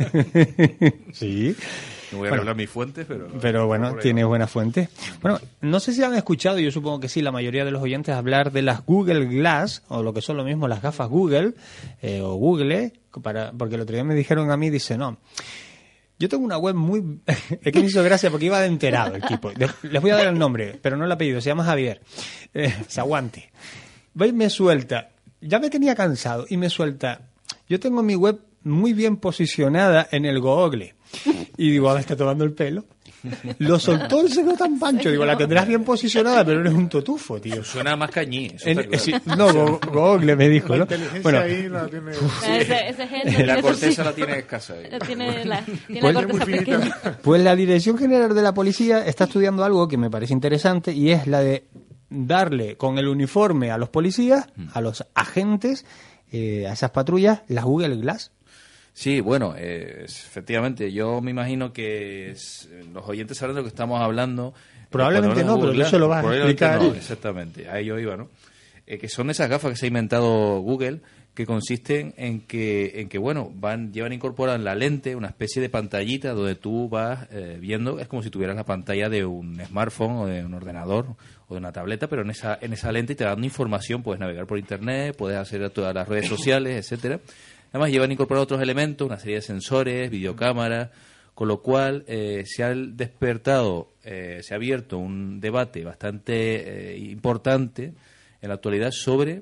sí. 1.14 1.56
No 2.14 2.20
voy 2.20 2.28
a 2.28 2.32
Bueno, 2.32 2.56
mis 2.56 2.70
fuentes, 2.70 3.06
pero... 3.08 3.28
Pero 3.42 3.68
bueno, 3.68 3.90
por 3.90 3.98
ahí 3.98 4.04
tiene 4.04 4.24
va. 4.24 4.30
buena 4.30 4.48
fuente. 4.48 4.90
Bueno, 5.22 5.40
no 5.62 5.80
sé 5.80 5.94
si 5.94 6.04
han 6.04 6.14
escuchado, 6.14 6.60
yo 6.60 6.72
supongo 6.72 7.00
que 7.00 7.10
sí, 7.10 7.22
la 7.22 7.32
mayoría 7.32 7.66
de 7.66 7.72
los 7.72 7.82
oyentes 7.82 8.14
hablar 8.14 8.52
de 8.52 8.62
las 8.62 8.86
Google 8.86 9.26
Glass, 9.26 9.84
o 9.88 10.04
lo 10.04 10.14
que 10.14 10.22
son 10.22 10.38
lo 10.38 10.44
mismo, 10.44 10.68
las 10.68 10.82
gafas 10.82 11.10
Google, 11.10 11.54
eh, 12.02 12.22
o 12.22 12.36
Google, 12.36 12.94
para, 13.22 13.52
porque 13.52 13.76
el 13.76 13.82
otro 13.82 13.96
día 13.96 14.04
me 14.04 14.14
dijeron 14.14 14.52
a 14.52 14.58
mí, 14.58 14.70
dice, 14.70 14.98
no, 14.98 15.18
yo 16.20 16.30
tengo 16.30 16.46
una 16.46 16.58
web 16.58 16.76
muy... 16.76 17.20
es 17.62 17.72
que 17.74 17.80
me 17.80 17.88
hizo 17.88 18.04
gracia 18.04 18.30
porque 18.30 18.46
iba 18.46 18.62
de 18.62 18.68
enterado 18.68 19.16
el 19.16 19.24
tipo. 19.24 19.52
Les 19.52 19.72
les 19.84 20.02
voy 20.02 20.12
a 20.12 20.16
dar 20.16 20.28
el 20.28 20.38
nombre, 20.38 20.80
pero 20.82 20.96
no 20.96 21.06
el 21.06 21.12
apellido, 21.12 21.42
se 21.42 21.50
llama 21.50 21.66
Javier. 21.66 22.02
Eh, 22.54 22.74
se 22.88 23.00
aguante. 23.00 23.52
Va 24.20 24.28
y 24.28 24.32
me 24.32 24.50
suelta, 24.50 25.10
ya 25.42 25.60
me 25.60 25.72
tenía 25.72 25.96
cansado, 25.96 26.46
y 26.48 26.58
me 26.58 26.70
suelta, 26.70 27.22
yo 27.68 27.80
tengo 27.80 28.04
mi 28.04 28.16
web 28.16 28.40
muy 28.64 28.94
bien 28.94 29.18
posicionada 29.18 30.08
en 30.12 30.26
el 30.26 30.40
Google. 30.40 30.96
Y 31.58 31.70
digo, 31.72 31.90
ahora 31.90 32.02
está 32.02 32.16
tomando 32.16 32.44
el 32.44 32.52
pelo. 32.54 32.86
Lo 33.60 33.80
soltó 33.80 34.20
el 34.20 34.30
seco 34.30 34.54
tan 34.58 34.78
pancho. 34.78 35.10
Digo, 35.10 35.24
la 35.26 35.38
tendrás 35.38 35.66
bien 35.66 35.84
posicionada, 35.86 36.44
pero 36.44 36.60
eres 36.60 36.74
un 36.74 36.90
totufo, 36.90 37.40
tío. 37.40 37.64
Suena 37.64 37.96
más 37.96 38.12
cañí. 38.12 38.48
eso 38.54 38.68
En- 38.68 38.80
está 38.80 38.90
claro. 38.90 39.04
sí, 39.04 39.14
no, 39.38 39.54
Go- 39.54 39.80
Google 39.92 40.36
me 40.36 40.50
dijo, 40.50 40.76
La 40.76 40.86
¿no? 40.86 40.88
Bueno, 41.22 41.40
ahí 41.40 41.70
la 41.70 41.88
tiene... 41.88 42.12
Ese, 42.12 42.90
ese 42.90 43.08
gen 43.08 43.22
lo 43.24 43.30
tiene 43.30 43.46
La 43.46 43.62
corteza 43.62 44.04
la 44.04 44.12
tiene 44.14 44.40
escasa. 44.40 44.74
ahí. 44.74 44.90
Tiene 45.08 45.46
la, 45.46 45.64
tiene 45.88 46.02
Pues- 46.02 46.14
la 46.16 46.24
corteza 46.28 46.46
pequeña. 46.46 46.98
Pues 47.22 47.42
la 47.44 47.56
Dirección 47.56 47.98
General 47.98 48.36
de 48.36 48.42
la 48.42 48.54
Policía 48.54 49.06
está 49.06 49.24
estudiando 49.24 49.64
algo 49.64 49.88
que 49.88 49.98
me 49.98 50.10
parece 50.10 50.34
interesante 50.34 50.92
y 50.92 51.12
es 51.12 51.26
la 51.28 51.40
de 51.40 51.64
darle 52.10 52.76
con 52.76 52.98
el 52.98 53.08
uniforme 53.08 53.72
a 53.72 53.78
los 53.78 53.88
policías, 53.90 54.48
a 54.74 54.82
los 54.82 55.06
agentes, 55.16 55.86
eh, 56.32 56.68
a 56.68 56.74
esas 56.74 56.92
patrullas, 56.92 57.42
las 57.48 57.64
Google 57.64 57.96
Glass. 57.96 58.32
Sí, 58.94 59.22
bueno, 59.22 59.56
eh, 59.58 60.04
efectivamente, 60.06 60.92
yo 60.92 61.20
me 61.22 61.32
imagino 61.32 61.74
que 61.74 62.30
es- 62.32 62.70
los 62.94 63.08
oyentes 63.10 63.38
saben 63.38 63.56
de 63.56 63.62
lo 63.62 63.66
que 63.66 63.70
estamos 63.70 64.00
hablando. 64.02 64.54
Probablemente 64.90 65.44
no, 65.44 65.56
pero 65.60 65.72
Google 65.72 65.86
se 65.90 65.98
lo 66.00 66.08
vas 66.08 66.24
a 66.24 66.36
explicar. 66.36 66.80
no, 66.82 66.94
exactamente, 66.96 67.68
a 67.68 67.80
ello 67.80 67.98
iba, 67.98 68.16
¿no? 68.16 68.30
Eh, 68.86 68.98
que 69.00 69.08
son 69.10 69.30
esas 69.30 69.50
gafas 69.50 69.72
que 69.72 69.78
se 69.78 69.86
ha 69.86 69.88
inventado 69.88 70.60
Google 70.60 71.00
que 71.34 71.48
consisten 71.48 72.14
en 72.18 72.42
que, 72.42 73.00
en 73.02 73.10
que 73.10 73.18
bueno, 73.18 73.50
van 73.56 73.92
llevan 73.92 74.14
incorporada 74.14 74.56
en 74.56 74.64
la 74.64 74.76
lente 74.76 75.16
una 75.16 75.30
especie 75.30 75.62
de 75.64 75.70
pantallita 75.70 76.34
donde 76.34 76.54
tú 76.54 76.90
vas 76.90 77.28
eh, 77.32 77.58
viendo, 77.60 77.98
es 78.00 78.08
como 78.08 78.22
si 78.22 78.30
tuvieras 78.30 78.56
la 78.56 78.66
pantalla 78.66 79.10
de 79.10 79.26
un 79.26 79.60
smartphone 79.66 80.18
o 80.18 80.26
de 80.28 80.46
un 80.46 80.54
ordenador 80.54 81.16
o 81.48 81.54
de 81.56 81.58
una 81.60 81.72
tableta, 81.72 82.08
pero 82.08 82.22
en 82.22 82.30
esa, 82.30 82.60
en 82.62 82.74
esa 82.74 82.92
lente 82.92 83.16
te 83.16 83.24
dan 83.24 83.44
información, 83.44 84.04
puedes 84.04 84.20
navegar 84.20 84.46
por 84.46 84.60
internet, 84.60 85.16
puedes 85.18 85.38
a 85.38 85.70
todas 85.72 85.96
las 85.96 86.08
redes 86.08 86.28
sociales, 86.28 86.76
etcétera. 86.78 87.20
Además 87.74 87.90
llevan 87.90 88.12
incorporados 88.12 88.46
otros 88.46 88.62
elementos, 88.62 89.08
una 89.08 89.18
serie 89.18 89.38
de 89.38 89.42
sensores, 89.42 90.12
videocámaras, 90.12 90.92
con 91.34 91.48
lo 91.48 91.64
cual 91.64 92.04
eh, 92.08 92.44
se 92.46 92.64
ha 92.64 92.70
despertado, 92.70 93.94
eh, 94.04 94.42
se 94.44 94.54
ha 94.54 94.58
abierto 94.58 95.00
un 95.00 95.40
debate 95.40 95.84
bastante 95.84 96.94
eh, 96.94 96.98
importante 97.00 97.96
en 98.44 98.50
la 98.50 98.54
actualidad 98.54 98.92
sobre 98.92 99.42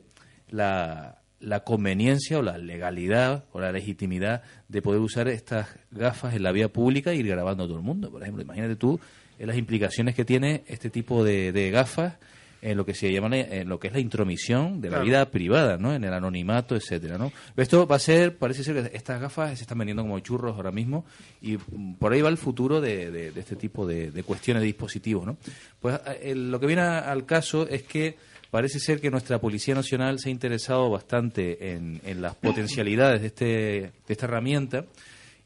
la, 0.49 1.17
conveniencia 1.65 2.39
o 2.39 2.41
la 2.41 2.57
legalidad 2.57 3.43
o 3.51 3.59
la 3.59 3.73
legitimidad 3.73 4.43
de 4.69 4.81
poder 4.81 5.01
usar 5.01 5.27
estas 5.27 5.67
gafas 5.91 6.33
en 6.33 6.43
la 6.43 6.53
vía 6.53 6.69
pública 6.69 7.11
e 7.11 7.17
ir 7.17 7.27
grabando 7.27 7.65
a 7.65 7.67
todo 7.67 7.79
el 7.79 7.83
mundo. 7.83 8.09
Por 8.11 8.21
ejemplo, 8.21 8.41
imagínate 8.41 8.77
tú 8.77 8.97
eh, 9.37 9.45
las 9.45 9.57
implicaciones 9.57 10.15
que 10.15 10.23
tiene 10.23 10.63
este 10.67 10.89
tipo 10.89 11.25
de 11.25 11.69
gafas 11.69 12.13
en 12.61 12.77
lo 12.77 12.85
que 12.85 12.93
se 12.93 13.11
llama 13.11 13.29
la- 13.29 13.39
en 13.39 13.67
lo 13.69 13.79
que 13.79 13.87
es 13.87 13.93
la 13.93 13.99
intromisión 13.99 14.81
de 14.81 14.89
la 14.89 14.97
Claro. 14.97 15.05
vida 15.05 15.25
privada, 15.31 15.77
¿no? 15.77 15.93
En 15.93 16.03
el 16.03 16.13
anonimato, 16.13 16.75
etcétera, 16.75 17.17
¿no? 17.17 17.31
Esto 17.57 17.87
va 17.87 17.95
a 17.95 17.99
ser, 17.99 18.37
parece 18.37 18.63
ser 18.63 18.75
que 18.89 18.95
estas 18.95 19.19
gafas 19.19 19.57
se 19.57 19.63
están 19.63 19.77
vendiendo 19.79 20.03
como 20.03 20.19
churros 20.19 20.55
ahora 20.55 20.71
mismo 20.71 21.05
y 21.41 21.57
mm, 21.57 21.95
por 21.95 22.13
ahí 22.13 22.21
va 22.21 22.29
el 22.29 22.37
futuro 22.37 22.79
de, 22.81 23.09
de- 23.11 23.31
de 23.31 23.39
este 23.39 23.55
tipo 23.55 23.87
de, 23.87 24.11
de 24.11 24.23
cuestiones 24.23 24.61
de 24.61 24.67
dispositivos, 24.67 25.25
¿no? 25.25 25.37
Pues 25.81 25.99
eh, 26.21 26.35
lo 26.35 26.59
que 26.59 26.67
viene 26.67 26.83
a- 26.83 27.11
al 27.11 27.25
caso 27.25 27.67
es 27.67 27.83
que 27.83 28.15
parece 28.51 28.79
ser 28.79 28.99
que 28.99 29.09
nuestra 29.09 29.39
Policía 29.39 29.73
Nacional 29.73 30.19
se 30.19 30.27
ha 30.29 30.31
interesado 30.31 30.89
bastante 30.89 31.71
en, 31.73 32.01
en 32.05 32.21
las 32.21 32.35
potencialidades 32.35 33.21
de, 33.21 33.27
este, 33.27 33.45
de 33.45 33.91
esta 34.09 34.25
herramienta 34.25 34.85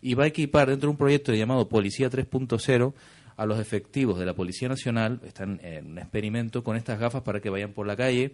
y 0.01 0.15
va 0.15 0.23
a 0.25 0.27
equipar 0.27 0.69
dentro 0.69 0.87
de 0.87 0.91
un 0.91 0.97
proyecto 0.97 1.33
llamado 1.33 1.69
Policía 1.69 2.09
3.0 2.09 2.93
a 3.37 3.45
los 3.45 3.59
efectivos 3.59 4.19
de 4.19 4.25
la 4.25 4.33
Policía 4.33 4.69
Nacional, 4.69 5.19
están 5.25 5.59
en 5.63 5.91
un 5.91 5.97
experimento 5.97 6.63
con 6.63 6.77
estas 6.77 6.99
gafas 6.99 7.21
para 7.23 7.39
que 7.41 7.49
vayan 7.49 7.73
por 7.73 7.87
la 7.87 7.95
calle 7.95 8.33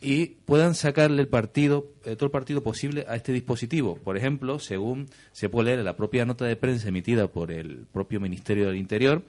y 0.00 0.26
puedan 0.26 0.74
sacarle 0.74 1.20
el 1.22 1.28
partido, 1.28 1.86
eh, 2.04 2.14
todo 2.14 2.26
el 2.26 2.30
partido 2.30 2.62
posible 2.62 3.04
a 3.08 3.16
este 3.16 3.32
dispositivo. 3.32 3.96
Por 3.96 4.16
ejemplo, 4.16 4.58
según 4.58 5.08
se 5.32 5.48
puede 5.48 5.66
leer 5.66 5.78
en 5.80 5.84
la 5.84 5.96
propia 5.96 6.24
nota 6.24 6.44
de 6.44 6.56
prensa 6.56 6.88
emitida 6.88 7.28
por 7.28 7.50
el 7.50 7.86
propio 7.92 8.20
Ministerio 8.20 8.66
del 8.66 8.76
Interior, 8.76 9.22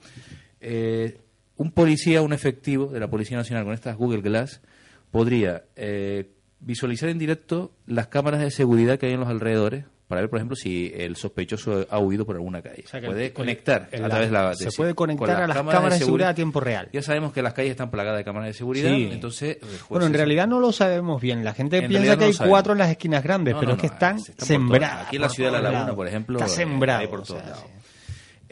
eh, 0.60 1.18
un 1.56 1.72
policía, 1.72 2.22
un 2.22 2.32
efectivo 2.32 2.86
de 2.86 3.00
la 3.00 3.10
Policía 3.10 3.36
Nacional 3.36 3.64
con 3.64 3.74
estas 3.74 3.96
Google 3.96 4.22
Glass 4.22 4.62
podría 5.10 5.64
eh, 5.76 6.30
visualizar 6.60 7.08
en 7.08 7.18
directo 7.18 7.72
las 7.86 8.06
cámaras 8.06 8.40
de 8.40 8.50
seguridad 8.50 8.98
que 8.98 9.06
hay 9.06 9.12
en 9.12 9.20
los 9.20 9.28
alrededores 9.28 9.84
para 10.10 10.22
ver, 10.22 10.28
por 10.30 10.38
ejemplo, 10.40 10.56
si 10.56 10.92
el 10.92 11.14
sospechoso 11.14 11.86
ha 11.88 11.98
huido 12.00 12.26
por 12.26 12.34
alguna 12.34 12.60
calle. 12.60 12.82
sea, 12.86 13.00
que 13.00 13.06
puede 13.06 13.26
el- 13.26 13.32
conectar 13.32 13.88
el- 13.92 14.04
a 14.04 14.08
través 14.08 14.26
de 14.28 14.32
la... 14.32 14.54
se 14.56 14.64
de- 14.64 14.72
puede 14.72 14.94
con 14.94 15.16
conectar 15.16 15.44
a 15.44 15.46
las 15.46 15.56
cámaras 15.56 15.98
de 16.00 16.04
seguridad 16.04 16.30
a 16.30 16.34
tiempo 16.34 16.58
real. 16.58 16.88
Ya 16.92 17.00
sabemos 17.00 17.32
que 17.32 17.40
las 17.42 17.54
calles 17.54 17.70
están 17.70 17.92
plagadas 17.92 18.18
de 18.18 18.24
cámaras 18.24 18.48
de 18.48 18.54
seguridad, 18.54 18.90
Sí. 18.92 19.08
entonces... 19.12 19.56
eh, 19.56 19.66
Bueno, 19.88 20.06
en 20.06 20.12
realidad 20.14 20.48
no 20.48 20.58
lo 20.58 20.72
sabemos 20.72 21.22
bien. 21.22 21.44
La 21.44 21.54
gente 21.54 21.78
En 21.78 21.88
piensa 21.88 22.16
que 22.18 22.24
no 22.32 22.32
hay 22.42 22.48
cuatro 22.48 22.72
en 22.72 22.80
las 22.80 22.90
esquinas 22.90 23.22
grandes, 23.22 23.54
No, 23.54 23.60
pero 23.60 23.70
no, 23.70 23.76
es 23.76 23.80
que 23.80 23.86
están 23.86 24.16
están 24.18 24.68
lados. 24.68 25.06
Aquí 25.06 25.16
en 25.16 25.22
la 25.22 25.28
ciudad 25.28 25.52
de 25.52 25.62
La 25.62 25.70
Laguna, 25.70 25.94
por 25.94 26.08
ejemplo, 26.08 26.38
Está 26.40 26.52
eh, 26.52 26.56
sembrado. 26.56 27.00
hay 27.00 27.06
por 27.06 27.20
o 27.20 27.22
todos 27.22 27.40
sea, 27.42 27.50
lados. 27.50 27.64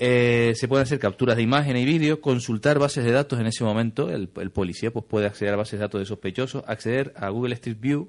Eh, 0.01 0.53
se 0.55 0.69
pueden 0.69 0.85
hacer 0.85 1.01
capturas 1.01 1.37
de 1.37 1.43
imagen 1.43 1.77
y 1.77 1.85
vídeo, 1.85 2.21
consultar 2.21 2.79
bases 2.79 3.05
de 3.05 3.11
datos 3.11 3.41
en 3.41 3.47
ese 3.47 3.65
momento. 3.65 4.11
El, 4.11 4.31
el 4.41 4.51
policía 4.53 4.93
pues 4.93 5.05
puede 5.05 5.27
acceder 5.27 5.55
a 5.55 5.57
bases 5.57 5.73
de 5.73 5.79
datos 5.87 5.99
de 6.01 6.07
sospechosos, 6.07 6.63
acceder 6.69 7.13
a 7.17 7.29
Google 7.31 7.55
Street 7.55 7.79
View, 7.81 8.09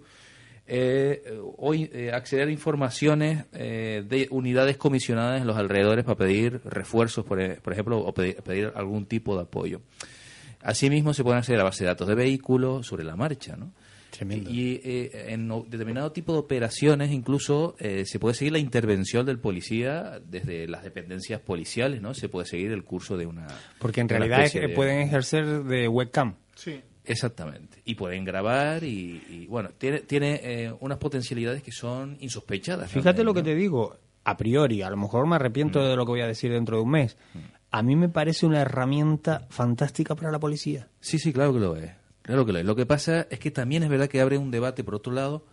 eh, 0.70 1.22
hoy 1.58 1.90
eh, 1.92 2.12
acceder 2.14 2.48
a 2.48 2.52
informaciones 2.52 3.46
eh, 3.54 4.04
de 4.08 4.28
unidades 4.32 4.78
comisionadas 4.78 5.42
en 5.42 5.48
los 5.48 5.58
alrededores 5.58 6.06
para 6.06 6.18
pedir 6.18 6.62
refuerzos, 6.64 7.26
por, 7.26 7.42
e- 7.42 7.56
por 7.56 7.74
ejemplo, 7.74 8.00
o 8.00 8.14
pedir, 8.14 8.36
pedir 8.38 8.72
algún 8.76 9.06
tipo 9.06 9.36
de 9.36 9.42
apoyo. 9.44 9.82
Asimismo, 10.62 11.14
se 11.14 11.24
pueden 11.24 11.40
acceder 11.40 11.62
a 11.62 11.64
base 11.64 11.84
de 11.84 11.88
datos 11.90 12.08
de 12.08 12.16
vehículos 12.16 12.86
sobre 12.86 13.04
la 13.04 13.16
marcha, 13.16 13.56
¿no? 13.56 13.72
Y 14.52 14.82
eh, 14.84 15.28
en 15.30 15.48
determinado 15.70 16.12
tipo 16.12 16.34
de 16.34 16.40
operaciones, 16.40 17.12
incluso 17.12 17.76
eh, 17.80 18.04
se 18.06 18.20
puede 18.20 18.34
seguir 18.34 18.54
la 18.54 18.60
intervención 18.60 19.26
del 19.26 19.38
policía 19.40 20.20
desde 20.26 20.68
las 20.68 20.84
dependencias 20.84 21.40
policiales, 21.42 22.02
¿no? 22.02 22.14
Se 22.14 22.28
puede 22.28 22.46
seguir 22.48 22.72
el 22.72 22.84
curso 22.84 23.18
de 23.18 23.26
una. 23.28 23.48
Porque 23.78 24.02
en 24.02 24.10
realidad 24.10 24.40
es 24.40 24.46
especie 24.48 24.62
que 24.62 24.68
de- 24.70 24.76
pueden 24.76 25.00
ejercer 25.02 25.64
de 25.64 25.88
webcam. 25.88 26.36
Sí. 26.56 26.82
Exactamente. 27.12 27.82
Y 27.86 27.96
pueden 27.96 28.24
grabar 28.24 28.84
y, 28.84 29.24
y, 29.30 29.48
bueno, 29.48 29.70
tiene, 29.78 30.00
tiene 30.02 30.40
eh, 30.44 30.74
unas 30.80 30.98
potencialidades 30.98 31.64
que 31.64 31.72
son 31.72 32.18
insospechadas. 32.20 32.92
Fíjate 32.92 33.24
lo 33.24 33.34
que 33.34 33.42
te 33.42 33.56
digo, 33.56 33.98
a 34.24 34.38
priori, 34.38 34.82
a 34.82 34.90
lo 34.90 34.98
mejor 34.98 35.28
me 35.28 35.36
arrepiento 35.36 35.84
de 35.84 35.96
lo 35.96 36.06
que 36.06 36.12
voy 36.12 36.22
a 36.22 36.28
decir 36.28 36.52
dentro 36.52 36.78
de 36.78 36.84
un 36.84 36.92
mes. 36.92 37.18
A 37.72 37.82
mí 37.82 37.96
me 37.96 38.10
parece 38.10 38.46
una 38.46 38.62
herramienta 38.62 39.48
fantástica 39.50 40.16
para 40.16 40.32
la 40.32 40.40
policía. 40.40 40.88
Sí, 41.00 41.20
sí, 41.20 41.34
claro 41.34 41.54
que 41.54 41.60
lo 41.60 41.76
es. 41.76 41.92
Claro 42.22 42.46
que 42.46 42.54
lo 42.54 42.60
es. 42.60 42.66
Lo 42.66 42.76
que 42.76 42.86
pasa 42.86 43.28
es 43.30 43.40
que 43.40 43.52
también 43.52 43.84
es 43.84 43.90
verdad 43.90 44.08
que 44.08 44.22
abre 44.22 44.38
un 44.38 44.52
debate, 44.52 44.84
por 44.84 44.96
otro 44.96 45.14
lado, 45.14 45.46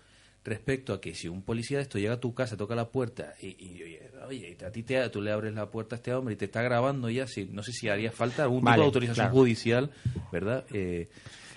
respecto 0.45 0.93
a 0.93 1.01
que 1.01 1.15
si 1.15 1.29
un 1.29 1.43
policía 1.43 1.79
de 1.79 1.83
esto 1.83 1.99
llega 1.99 2.15
a 2.15 2.21
tu 2.21 2.35
casa, 2.35 2.57
toca 2.57 2.75
la 2.75 2.89
puerta 2.89 3.35
y, 3.41 3.49
y, 3.59 3.83
oye, 3.83 4.11
oye, 4.29 4.57
a 4.65 4.71
ti 4.71 4.83
te, 4.83 5.09
tú 5.11 5.21
le 5.21 5.33
abres 5.33 5.55
la 5.55 5.71
puerta 5.71 5.97
a 5.97 5.99
este 5.99 6.15
hombre 6.15 6.35
y 6.35 6.37
te 6.37 6.45
está 6.45 6.63
grabando 6.63 7.11
ya, 7.11 7.27
si, 7.27 7.47
no 7.47 7.63
sé 7.63 7.73
si 7.73 7.89
haría 7.89 8.13
falta 8.13 8.45
algún 8.45 8.61
tipo 8.61 8.67
Vale, 8.71 8.81
de 8.81 8.87
autorización 8.87 9.27
claro. 9.27 9.35
judicial, 9.35 9.91
¿verdad? 10.31 10.65
Eh, 10.73 11.09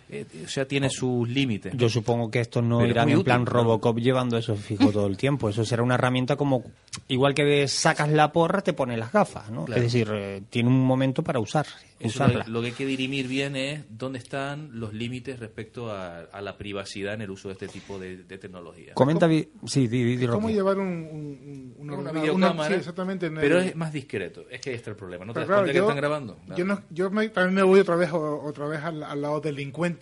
eh, 0.09 0.25
o 0.43 0.47
sea, 0.47 0.67
tiene 0.67 0.89
sus 0.89 1.27
límites. 1.29 1.73
Yo 1.75 1.87
supongo 1.89 2.29
que 2.31 2.39
estos 2.39 2.63
no 2.63 2.79
Pero 2.79 2.89
irán 2.91 3.09
en 3.09 3.15
útil, 3.15 3.25
plan. 3.25 3.45
Robocop 3.45 3.97
llevando 3.99 4.37
eso 4.37 4.55
fijo 4.55 4.91
todo 4.91 5.07
el 5.07 5.17
tiempo. 5.17 5.49
Eso 5.49 5.63
será 5.65 5.83
una 5.83 5.95
herramienta 5.95 6.35
como, 6.35 6.63
igual 7.07 7.33
que 7.33 7.43
de 7.45 7.67
sacas 7.67 8.09
la 8.09 8.31
porra, 8.31 8.61
te 8.61 8.73
pones 8.73 8.97
las 8.97 9.11
gafas, 9.11 9.49
¿no? 9.51 9.65
Claro. 9.65 9.81
Es 9.81 9.91
decir, 9.91 10.09
eh, 10.13 10.41
tiene 10.49 10.69
un 10.69 10.83
momento 10.83 11.21
para 11.23 11.39
usar, 11.39 11.65
Eso 11.99 12.07
usarla. 12.23 12.43
lo, 12.47 12.53
lo 12.53 12.61
que 12.61 12.67
hay 12.67 12.73
que 12.73 12.85
dirimir 12.85 13.27
bien 13.27 13.55
es 13.55 13.83
dónde 13.89 14.19
están 14.19 14.69
los 14.79 14.93
límites 14.93 15.39
respecto 15.39 15.91
a, 15.91 16.21
a 16.21 16.41
la 16.41 16.57
privacidad 16.57 17.13
en 17.13 17.21
el 17.21 17.29
uso 17.31 17.49
de 17.49 17.53
este 17.53 17.67
tipo 17.67 17.99
de, 17.99 18.17
de 18.23 18.37
tecnología. 18.37 18.93
Comenta, 18.95 19.27
vi- 19.27 19.49
sí, 19.67 19.87
di, 19.87 20.03
di, 20.03 20.15
di, 20.17 20.27
¿Cómo 20.27 20.49
llevar 20.49 20.77
un, 20.79 20.87
un- 20.87 20.95
un- 21.09 21.75
una, 21.79 21.97
una 21.97 22.11
una- 22.11 22.21
videocámara, 22.21 22.69
sí, 22.69 22.79
exactamente. 22.79 23.27
en 23.27 23.35
pero 23.35 23.59
es 23.59 23.75
más 23.75 23.93
discreto. 23.93 24.45
Es 24.49 24.59
que 24.61 24.71
ahí 24.71 24.75
está 24.75 24.89
el 24.89 24.95
problema. 24.95 25.25
¿No 25.25 25.33
te 25.33 25.39
das 25.41 25.47
claro, 25.47 25.61
cuenta 25.61 25.73
que 25.73 25.77
yo- 25.77 25.83
están 25.83 25.97
grabando? 25.97 26.37
Yo, 26.57 26.65
no- 26.65 26.81
yo 26.89 27.09
me- 27.11 27.29
también 27.29 27.55
me 27.55 27.63
voy 27.63 27.79
otra 27.79 27.95
vez, 27.95 28.11
o- 28.11 28.41
otra 28.43 28.65
vez 28.67 28.81
al, 28.81 29.03
al 29.03 29.21
lado 29.21 29.39
delincuente, 29.41 29.98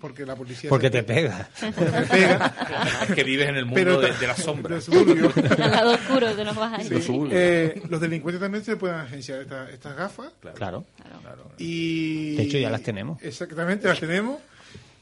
porque 0.00 0.24
la 0.26 0.34
policía... 0.36 0.68
Porque 0.70 0.90
te 0.90 1.02
pega. 1.02 1.48
Porque 1.60 1.90
me 1.90 2.02
pega. 2.06 2.54
Es 3.08 3.14
que 3.14 3.22
vives 3.24 3.48
en 3.48 3.56
el 3.56 3.64
mundo 3.66 3.76
Pero 3.80 4.00
de, 4.00 4.12
de 4.16 4.26
la 4.26 4.36
sombra. 4.36 4.76
Al 4.78 5.58
lado 5.70 5.92
oscuro 5.92 6.34
que 6.34 6.44
nos 6.44 6.56
vas. 6.56 6.86
Sí, 6.86 6.94
eh, 7.30 7.82
los 7.88 8.00
delincuentes 8.00 8.40
también 8.40 8.64
se 8.64 8.76
pueden 8.76 8.96
agenciar 8.96 9.42
esta- 9.42 9.70
estas 9.70 9.96
gafas. 9.96 10.32
Claro. 10.54 10.84
Y... 11.58 12.36
De 12.36 12.42
hecho, 12.44 12.58
ya 12.58 12.70
las 12.70 12.82
tenemos. 12.82 13.22
Exactamente, 13.22 13.86
las 13.88 14.00
tenemos. 14.00 14.38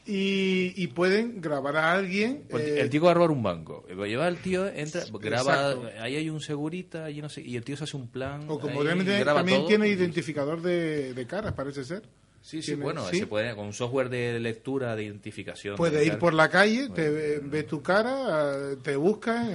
Y, 0.05 0.73
y 0.75 0.87
pueden 0.87 1.39
grabar 1.39 1.77
a 1.77 1.91
alguien. 1.93 2.43
Pues 2.49 2.63
eh, 2.63 2.81
el 2.81 2.89
tío 2.89 3.03
va 3.03 3.11
a 3.11 3.13
robar 3.13 3.29
un 3.29 3.43
banco. 3.43 3.85
Va 3.99 4.05
a 4.05 4.07
llevar 4.07 4.27
al 4.27 4.37
tío, 4.37 4.67
entra, 4.67 5.03
graba, 5.21 5.71
Exacto. 5.73 5.89
ahí 6.01 6.15
hay 6.15 6.29
un 6.31 6.41
segurita, 6.41 7.05
allí 7.05 7.21
no 7.21 7.29
sé, 7.29 7.41
y 7.41 7.55
el 7.55 7.63
tío 7.63 7.77
se 7.77 7.83
hace 7.83 7.95
un 7.95 8.07
plan. 8.07 8.41
o 8.47 8.59
como 8.59 8.79
ahí, 8.79 8.85
realmente 8.87 9.19
graba 9.19 9.41
también 9.41 9.59
todo. 9.59 9.67
tiene 9.67 9.87
identificador 9.87 10.63
de, 10.63 11.13
de 11.13 11.27
caras, 11.27 11.53
parece 11.53 11.83
ser. 11.83 12.01
Sí, 12.49 12.61
sí, 12.63 12.71
Tiene- 12.71 12.83
bueno, 12.83 13.01
sí. 13.11 13.19
se 13.19 13.27
puede, 13.27 13.55
con 13.55 13.67
un 13.67 13.73
software 13.73 14.09
de 14.09 14.39
lectura, 14.39 14.95
de 14.95 15.03
identificación. 15.03 15.75
Puede 15.75 15.99
de 15.99 16.05
ir 16.07 16.17
por 16.17 16.33
la 16.33 16.49
calle, 16.49 16.89
te 16.89 17.09
ve 17.43 17.61
tu 17.63 17.83
cara, 17.83 18.69
te 18.81 18.95
busca 18.95 19.45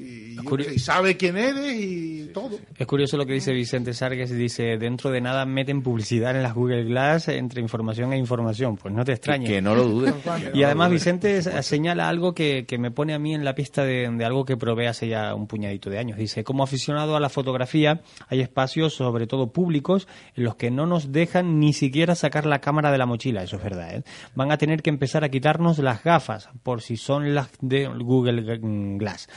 y, 0.00 0.36
y- 0.72 0.78
sabe 0.80 1.16
quién 1.16 1.36
eres 1.36 1.74
y 1.80 2.30
todo. 2.34 2.58
Es 2.76 2.86
curioso 2.88 3.16
lo 3.16 3.24
que 3.26 3.34
dice 3.34 3.52
Vicente 3.52 3.92
Sargues, 3.94 4.30
dice, 4.36 4.76
dentro 4.78 5.10
de 5.12 5.20
nada 5.20 5.46
meten 5.46 5.82
publicidad 5.82 6.34
en 6.34 6.42
las 6.42 6.54
Google 6.54 6.84
Glass 6.84 7.28
entre 7.28 7.60
información 7.60 8.12
e 8.12 8.18
información. 8.18 8.76
Pues 8.76 8.92
no 8.92 9.04
te 9.04 9.12
extrañes. 9.12 9.48
Que 9.48 9.62
no 9.62 9.74
lo 9.76 9.84
dudes. 9.84 10.14
Y 10.54 10.62
además 10.64 10.90
Vicente 10.90 11.40
señala 11.62 12.08
algo 12.08 12.34
que, 12.34 12.64
que 12.66 12.78
me 12.78 12.90
pone 12.90 13.14
a 13.14 13.18
mí 13.18 13.34
en 13.34 13.44
la 13.44 13.54
pista 13.54 13.84
de, 13.84 14.08
de 14.10 14.24
algo 14.24 14.44
que 14.44 14.56
probé 14.56 14.88
hace 14.88 15.06
ya 15.08 15.34
un 15.34 15.46
puñadito 15.46 15.88
de 15.90 15.98
años. 15.98 16.18
Dice, 16.18 16.42
como 16.42 16.64
aficionado 16.64 17.14
a 17.16 17.20
la 17.20 17.28
fotografía, 17.28 18.00
hay 18.28 18.40
espacios, 18.40 18.94
sobre 18.94 19.26
todo 19.26 19.52
públicos, 19.52 20.08
en 20.36 20.44
los 20.44 20.56
que 20.56 20.70
no 20.70 20.86
nos 20.86 21.12
dejan 21.12 21.60
ni 21.60 21.72
siquiera 21.72 22.14
sacar 22.24 22.46
la 22.46 22.60
cámara 22.60 22.90
de 22.90 22.96
la 22.96 23.04
mochila. 23.04 23.42
Eso 23.42 23.56
es 23.56 23.62
verdad. 23.62 23.94
¿eh? 23.94 24.02
Van 24.34 24.50
a 24.50 24.56
tener 24.56 24.82
que 24.82 24.88
empezar 24.88 25.24
a 25.24 25.28
quitarnos 25.28 25.78
las 25.78 26.02
gafas, 26.02 26.48
por 26.62 26.80
si 26.80 26.96
son 26.96 27.34
las 27.34 27.50
de 27.60 27.86
Google 27.86 28.58
Glass. 28.96 29.28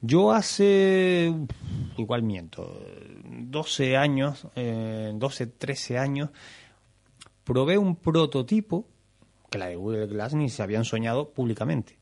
Yo 0.00 0.32
hace, 0.32 1.32
igual 1.96 2.22
miento, 2.24 2.80
12 3.24 3.96
años, 3.96 4.46
eh, 4.56 5.12
12, 5.14 5.46
13 5.46 5.98
años, 5.98 6.30
probé 7.44 7.78
un 7.78 7.94
prototipo, 7.94 8.88
que 9.48 9.58
la 9.58 9.68
de 9.68 9.76
Google 9.76 10.06
Glass 10.08 10.34
ni 10.34 10.48
se 10.48 10.64
habían 10.64 10.84
soñado 10.84 11.30
públicamente. 11.30 11.96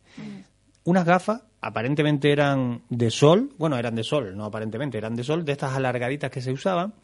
Unas 0.85 1.05
gafas, 1.05 1.43
aparentemente 1.61 2.33
eran 2.33 2.83
de 2.89 3.11
sol, 3.11 3.51
bueno, 3.59 3.77
eran 3.77 3.95
de 3.95 4.05
sol, 4.05 4.35
no 4.35 4.47
aparentemente, 4.47 4.97
eran 4.97 5.14
de 5.14 5.22
sol, 5.22 5.45
de 5.45 5.53
estas 5.53 5.75
alargaditas 5.75 6.31
que 6.31 6.41
se 6.41 6.51
usaban, 6.51 6.95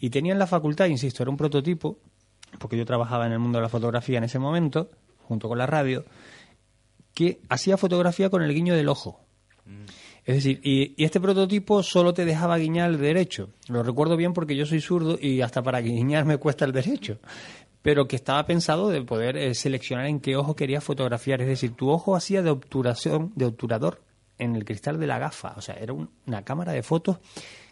y 0.00 0.10
tenían 0.10 0.38
la 0.38 0.46
facultad, 0.46 0.86
insisto, 0.86 1.22
era 1.22 1.30
un 1.30 1.36
prototipo, 1.36 1.98
porque 2.58 2.76
yo 2.76 2.84
trabajaba 2.84 3.26
en 3.26 3.32
el 3.32 3.38
mundo 3.38 3.58
de 3.58 3.62
la 3.62 3.68
fotografía 3.68 4.18
en 4.18 4.24
ese 4.24 4.38
momento, 4.38 4.90
junto 5.22 5.48
con 5.48 5.58
la 5.58 5.66
radio, 5.66 6.04
que 7.14 7.40
hacía 7.48 7.76
fotografía 7.76 8.30
con 8.30 8.42
el 8.42 8.52
guiño 8.52 8.74
del 8.74 8.88
ojo. 8.88 9.20
Es 10.26 10.36
decir, 10.36 10.60
y, 10.62 10.94
y 10.96 11.04
este 11.04 11.20
prototipo 11.20 11.82
solo 11.82 12.14
te 12.14 12.24
dejaba 12.24 12.56
guiñar 12.58 12.90
el 12.90 12.98
derecho. 12.98 13.50
Lo 13.68 13.82
recuerdo 13.82 14.16
bien 14.16 14.32
porque 14.32 14.56
yo 14.56 14.66
soy 14.66 14.80
zurdo 14.80 15.18
y 15.20 15.42
hasta 15.42 15.62
para 15.62 15.80
guiñar 15.80 16.24
me 16.24 16.38
cuesta 16.38 16.64
el 16.64 16.72
derecho. 16.72 17.18
Pero 17.82 18.08
que 18.08 18.16
estaba 18.16 18.46
pensado 18.46 18.88
de 18.88 19.02
poder 19.02 19.36
eh, 19.36 19.54
seleccionar 19.54 20.06
en 20.06 20.20
qué 20.20 20.36
ojo 20.36 20.56
querías 20.56 20.82
fotografiar. 20.82 21.42
Es 21.42 21.48
decir, 21.48 21.74
tu 21.76 21.90
ojo 21.90 22.16
hacía 22.16 22.42
de 22.42 22.48
obturación, 22.50 23.32
de 23.36 23.44
obturador 23.44 24.02
en 24.38 24.56
el 24.56 24.64
cristal 24.64 24.98
de 24.98 25.06
la 25.06 25.18
gafa. 25.18 25.52
O 25.56 25.60
sea, 25.60 25.74
era 25.74 25.92
un- 25.92 26.08
una 26.26 26.42
cámara 26.42 26.72
de 26.72 26.82
fotos 26.82 27.18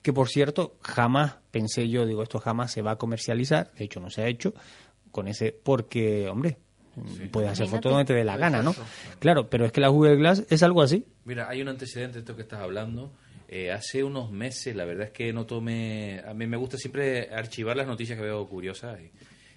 que, 0.02 0.12
por 0.12 0.28
cierto, 0.28 0.76
jamás 0.82 1.36
pensé 1.50 1.88
yo, 1.88 2.06
digo, 2.06 2.22
esto 2.22 2.38
jamás 2.38 2.72
se 2.72 2.82
va 2.82 2.92
a 2.92 2.96
comercializar. 2.96 3.72
De 3.74 3.84
hecho, 3.84 4.00
no 4.00 4.10
se 4.10 4.22
ha 4.22 4.26
hecho 4.26 4.52
con 5.10 5.28
ese, 5.28 5.52
porque, 5.52 6.28
hombre, 6.28 6.58
puedes 7.30 7.50
hacer 7.50 7.68
fotos 7.68 7.92
donde 7.92 8.04
te 8.04 8.14
dé 8.14 8.24
la 8.24 8.36
gana, 8.36 8.62
¿no? 8.62 8.74
Claro, 9.18 9.48
pero 9.48 9.64
es 9.64 9.72
que 9.72 9.80
la 9.80 9.88
Google 9.88 10.16
Glass 10.16 10.44
es 10.50 10.62
algo 10.62 10.82
así. 10.82 11.06
Mira, 11.24 11.48
hay 11.48 11.62
un 11.62 11.68
antecedente 11.68 12.14
de 12.14 12.20
esto 12.20 12.36
que 12.36 12.42
estás 12.42 12.60
hablando. 12.60 13.12
Eh, 13.48 13.70
hace 13.70 14.02
unos 14.02 14.30
meses, 14.30 14.74
la 14.74 14.84
verdad 14.84 15.08
es 15.08 15.12
que 15.12 15.32
no 15.32 15.46
tomé. 15.46 16.22
A 16.26 16.34
mí 16.34 16.46
me 16.46 16.56
gusta 16.56 16.78
siempre 16.78 17.28
archivar 17.34 17.76
las 17.76 17.86
noticias 17.86 18.18
que 18.18 18.24
veo 18.24 18.48
curiosas. 18.48 18.98
Y, 19.00 19.12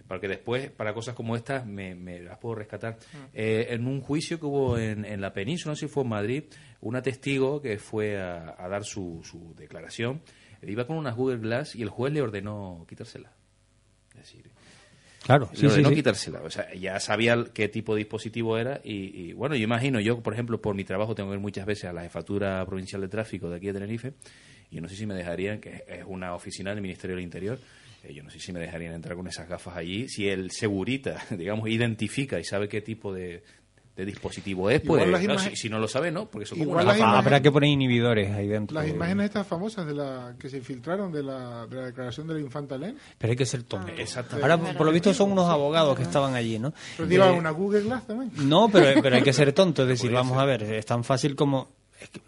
para 0.07 0.19
que 0.21 0.27
después, 0.27 0.69
para 0.71 0.93
cosas 0.93 1.15
como 1.15 1.35
estas, 1.35 1.65
me, 1.65 1.95
me 1.95 2.19
las 2.21 2.37
puedo 2.37 2.55
rescatar. 2.55 2.97
Eh, 3.33 3.67
en 3.69 3.87
un 3.87 4.01
juicio 4.01 4.39
que 4.39 4.45
hubo 4.45 4.77
en, 4.77 5.03
en 5.05 5.21
la 5.21 5.33
península, 5.33 5.71
no 5.71 5.75
sé 5.75 5.87
si 5.87 5.93
fue 5.93 6.03
en 6.03 6.09
Madrid, 6.09 6.43
una 6.81 7.01
testigo 7.01 7.61
que 7.61 7.77
fue 7.79 8.21
a, 8.21 8.55
a 8.57 8.67
dar 8.69 8.83
su, 8.83 9.21
su 9.23 9.55
declaración, 9.55 10.21
eh, 10.61 10.71
iba 10.71 10.85
con 10.85 10.97
unas 10.97 11.15
Google 11.15 11.37
Glass 11.37 11.75
y 11.75 11.81
el 11.81 11.89
juez 11.89 12.13
le 12.13 12.21
ordenó 12.21 12.85
quitársela. 12.87 13.31
Es 14.13 14.21
decir, 14.21 14.51
Claro, 15.23 15.49
le 15.53 15.57
sí, 15.57 15.61
sí, 15.61 15.65
ordenó 15.65 15.89
sí. 15.89 15.95
quitársela. 15.95 16.41
O 16.43 16.51
sea, 16.51 16.71
ya 16.75 16.99
sabía 16.99 17.35
qué 17.51 17.67
tipo 17.67 17.95
de 17.95 17.99
dispositivo 17.99 18.59
era 18.59 18.79
y, 18.83 19.29
y, 19.29 19.33
bueno, 19.33 19.55
yo 19.55 19.63
imagino, 19.63 19.99
yo 19.99 20.21
por 20.21 20.33
ejemplo, 20.33 20.61
por 20.61 20.75
mi 20.75 20.83
trabajo 20.83 21.15
tengo 21.15 21.31
que 21.31 21.35
ir 21.37 21.41
muchas 21.41 21.65
veces 21.65 21.85
a 21.85 21.93
la 21.93 22.03
Jefatura 22.03 22.63
Provincial 22.67 23.01
de 23.01 23.07
Tráfico 23.07 23.49
de 23.49 23.55
aquí 23.55 23.65
de 23.65 23.73
Tenerife 23.73 24.13
y 24.69 24.75
yo 24.75 24.81
no 24.81 24.87
sé 24.87 24.95
si 24.95 25.07
me 25.07 25.15
dejarían, 25.15 25.59
que 25.59 25.83
es 25.87 26.03
una 26.05 26.35
oficina 26.35 26.69
del 26.71 26.81
Ministerio 26.81 27.15
del 27.15 27.23
Interior, 27.23 27.57
eh, 28.07 28.13
yo 28.13 28.23
no 28.23 28.29
sé 28.29 28.39
si 28.39 28.51
me 28.53 28.59
dejarían 28.59 28.93
entrar 28.93 29.15
con 29.15 29.27
esas 29.27 29.47
gafas 29.47 29.75
allí. 29.77 30.07
Si 30.09 30.27
el 30.27 30.51
segurita, 30.51 31.23
digamos, 31.31 31.67
identifica 31.69 32.39
y 32.39 32.43
sabe 32.43 32.67
qué 32.69 32.81
tipo 32.81 33.13
de, 33.13 33.43
de 33.95 34.05
dispositivo 34.05 34.69
es, 34.69 34.81
pues 34.81 35.03
claro, 35.05 35.17
imagen- 35.23 35.51
si, 35.51 35.55
si 35.55 35.69
no 35.69 35.79
lo 35.79 35.87
sabe, 35.87 36.11
no, 36.11 36.29
porque 36.29 36.45
son 36.45 36.57
como 36.59 36.71
Igual 36.71 36.85
unas 36.85 36.97
las 36.97 37.07
gafas. 37.07 37.25
Habrá 37.25 37.41
que 37.41 37.49
poner 37.51 37.69
inhibidores 37.69 38.29
ahí 38.31 38.47
dentro. 38.47 38.75
Las 38.75 38.89
imágenes 38.89 39.25
estas 39.27 39.47
famosas 39.47 39.87
de 39.87 39.93
la 39.93 40.35
que 40.37 40.49
se 40.49 40.59
filtraron 40.61 41.11
de 41.13 41.23
la, 41.23 41.65
de 41.67 41.75
la 41.77 41.85
declaración 41.85 42.27
de 42.27 42.33
la 42.33 42.39
infanta 42.41 42.77
Len. 42.77 42.97
Pero 43.17 43.31
hay 43.31 43.37
que 43.37 43.45
ser 43.45 43.63
tonto. 43.63 43.87
Exactamente. 43.97 44.51
Ahora, 44.51 44.73
por 44.77 44.85
lo 44.85 44.91
visto, 44.91 45.13
son 45.13 45.31
unos 45.31 45.49
abogados 45.49 45.95
que 45.95 46.03
estaban 46.03 46.33
allí, 46.35 46.59
¿no? 46.59 46.73
Pero 46.97 47.25
Eh, 47.25 47.31
una 47.31 47.51
Google 47.51 47.83
Glass 47.83 48.05
también. 48.05 48.31
No, 48.49 48.67
pero, 48.69 49.01
pero 49.01 49.15
hay 49.15 49.21
que 49.23 49.31
ser 49.33 49.53
tonto. 49.53 49.83
Es 49.83 49.87
decir, 50.01 50.11
vamos 50.11 50.37
a 50.37 50.43
ver, 50.45 50.63
es 50.63 50.85
tan 50.85 51.03
fácil 51.05 51.35
como... 51.37 51.69
es 52.01 52.09
que, 52.09 52.19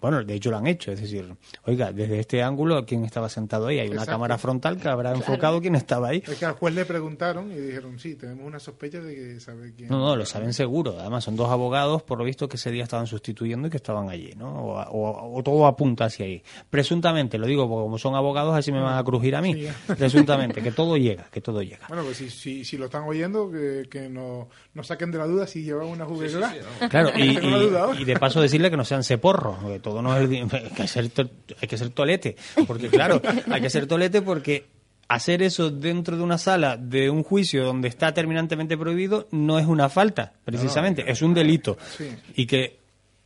bueno, 0.00 0.22
de 0.24 0.34
hecho 0.34 0.50
lo 0.50 0.56
han 0.58 0.66
hecho, 0.66 0.92
es 0.92 1.00
decir, 1.00 1.32
oiga, 1.64 1.92
desde 1.92 2.20
este 2.20 2.42
ángulo, 2.42 2.84
¿quién 2.86 3.04
estaba 3.04 3.28
sentado 3.28 3.66
ahí? 3.68 3.78
Hay 3.78 3.86
una 3.88 3.96
Exacto. 3.96 4.12
cámara 4.12 4.38
frontal 4.38 4.78
que 4.80 4.88
habrá 4.88 5.12
enfocado 5.12 5.60
quién 5.60 5.74
estaba 5.74 6.08
ahí. 6.08 6.22
Es 6.26 6.38
que 6.38 6.44
al 6.46 6.54
juez 6.54 6.74
le 6.74 6.84
preguntaron 6.84 7.50
y 7.52 7.56
dijeron, 7.56 7.98
sí, 7.98 8.14
tenemos 8.16 8.46
una 8.46 8.58
sospecha 8.58 9.00
de 9.00 9.14
que 9.14 9.40
sabe 9.40 9.72
quién. 9.74 9.88
No, 9.88 9.98
no, 9.98 10.16
lo 10.16 10.24
saben 10.26 10.52
seguro. 10.52 10.96
Además, 10.98 11.24
son 11.24 11.36
dos 11.36 11.48
abogados, 11.50 12.02
por 12.02 12.18
lo 12.18 12.24
visto, 12.24 12.48
que 12.48 12.56
ese 12.56 12.70
día 12.70 12.84
estaban 12.84 13.06
sustituyendo 13.06 13.68
y 13.68 13.70
que 13.70 13.76
estaban 13.76 14.08
allí, 14.08 14.32
¿no? 14.36 14.50
O, 14.50 14.80
o- 14.80 15.38
o 15.38 15.42
todo 15.42 15.66
apunta 15.66 16.06
hacia 16.06 16.26
ahí. 16.26 16.42
Presuntamente, 16.70 17.36
lo 17.38 17.46
digo 17.46 17.68
porque 17.68 17.82
como 17.84 17.98
son 17.98 18.14
abogados, 18.14 18.54
así 18.56 18.72
me 18.72 18.80
van 18.80 18.96
a 18.98 19.04
crujir 19.04 19.36
a 19.36 19.42
mí. 19.42 19.54
Sí. 19.54 19.68
Presuntamente, 19.98 20.62
que 20.62 20.72
todo 20.72 20.96
llega, 20.96 21.24
que 21.30 21.40
todo 21.40 21.62
llega. 21.62 21.86
Bueno, 21.88 22.04
pues 22.04 22.16
si, 22.16 22.30
si, 22.30 22.64
si 22.64 22.76
lo 22.78 22.86
están 22.86 23.04
oyendo, 23.04 23.50
que, 23.50 23.86
que 23.90 24.08
no, 24.08 24.48
no 24.74 24.82
saquen 24.82 25.10
de 25.10 25.18
la 25.18 25.26
duda 25.26 25.46
si 25.46 25.62
llevan 25.62 25.88
una 25.88 26.04
juguetelera. 26.06 26.54
Claro, 26.88 27.10
y, 27.16 28.04
de 28.04 28.16
paso 28.18 28.40
decirle 28.40 28.70
que 28.70 28.76
no 28.76 28.84
sean 28.84 29.04
ceporros, 29.04 29.58
que 29.64 29.80
todo 29.90 30.02
no 30.02 30.16
es 30.16 30.28
hay 30.30 30.70
que 30.76 30.88
ser 30.88 31.08
to- 31.10 31.28
hay 31.60 31.68
que 31.68 31.76
ser 31.78 31.90
tolete, 31.90 32.36
porque 32.66 32.88
claro, 32.88 33.20
hay 33.50 33.60
que 33.60 33.70
ser 33.70 33.86
tolete 33.86 34.22
porque 34.22 34.66
hacer 35.08 35.42
eso 35.42 35.70
dentro 35.70 36.16
de 36.16 36.22
una 36.22 36.38
sala 36.38 36.76
de 36.76 37.10
un 37.10 37.22
juicio 37.24 37.64
donde 37.64 37.88
está 37.88 38.14
terminantemente 38.14 38.78
prohibido 38.78 39.26
no 39.32 39.58
es 39.58 39.66
una 39.66 39.88
falta, 39.88 40.32
precisamente, 40.44 41.04
es 41.10 41.20
un 41.22 41.34
delito. 41.34 41.76
Sí. 41.98 42.08
Y 42.36 42.46
que 42.46 42.78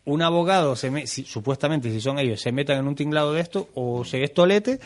un 0.07 0.23
abogado, 0.23 0.77
se 0.77 0.91
me- 0.91 1.07
si- 1.07 1.25
supuestamente, 1.25 1.91
si 1.91 2.01
son 2.01 2.19
ellos, 2.19 2.41
se 2.41 2.53
metan 2.53 2.79
en 2.79 2.89
un 2.89 2.95
tinglado 2.95 3.33
de 3.35 3.41
esto, 3.43 3.69
o 3.75 4.05
se 4.05 4.23
es 4.23 4.33
tolete 4.35 4.81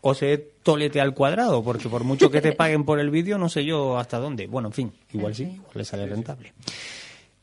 o 0.00 0.14
se 0.14 0.32
es 0.32 0.40
tolete 0.62 1.00
al 1.00 1.12
cuadrado, 1.12 1.62
porque 1.62 1.88
por 1.88 2.04
mucho 2.04 2.30
que 2.30 2.40
te 2.40 2.52
paguen 2.52 2.84
por 2.84 3.00
el 3.00 3.10
vídeo, 3.10 3.36
no 3.36 3.48
sé 3.48 3.64
yo 3.64 3.98
hasta 3.98 4.18
dónde. 4.18 4.46
Bueno, 4.46 4.68
en 4.68 4.72
fin, 4.74 4.92
igual 5.12 5.34
sí, 5.34 5.42
igual 5.42 5.70
le 5.74 5.84
sale 5.84 6.06
rentable. 6.06 6.52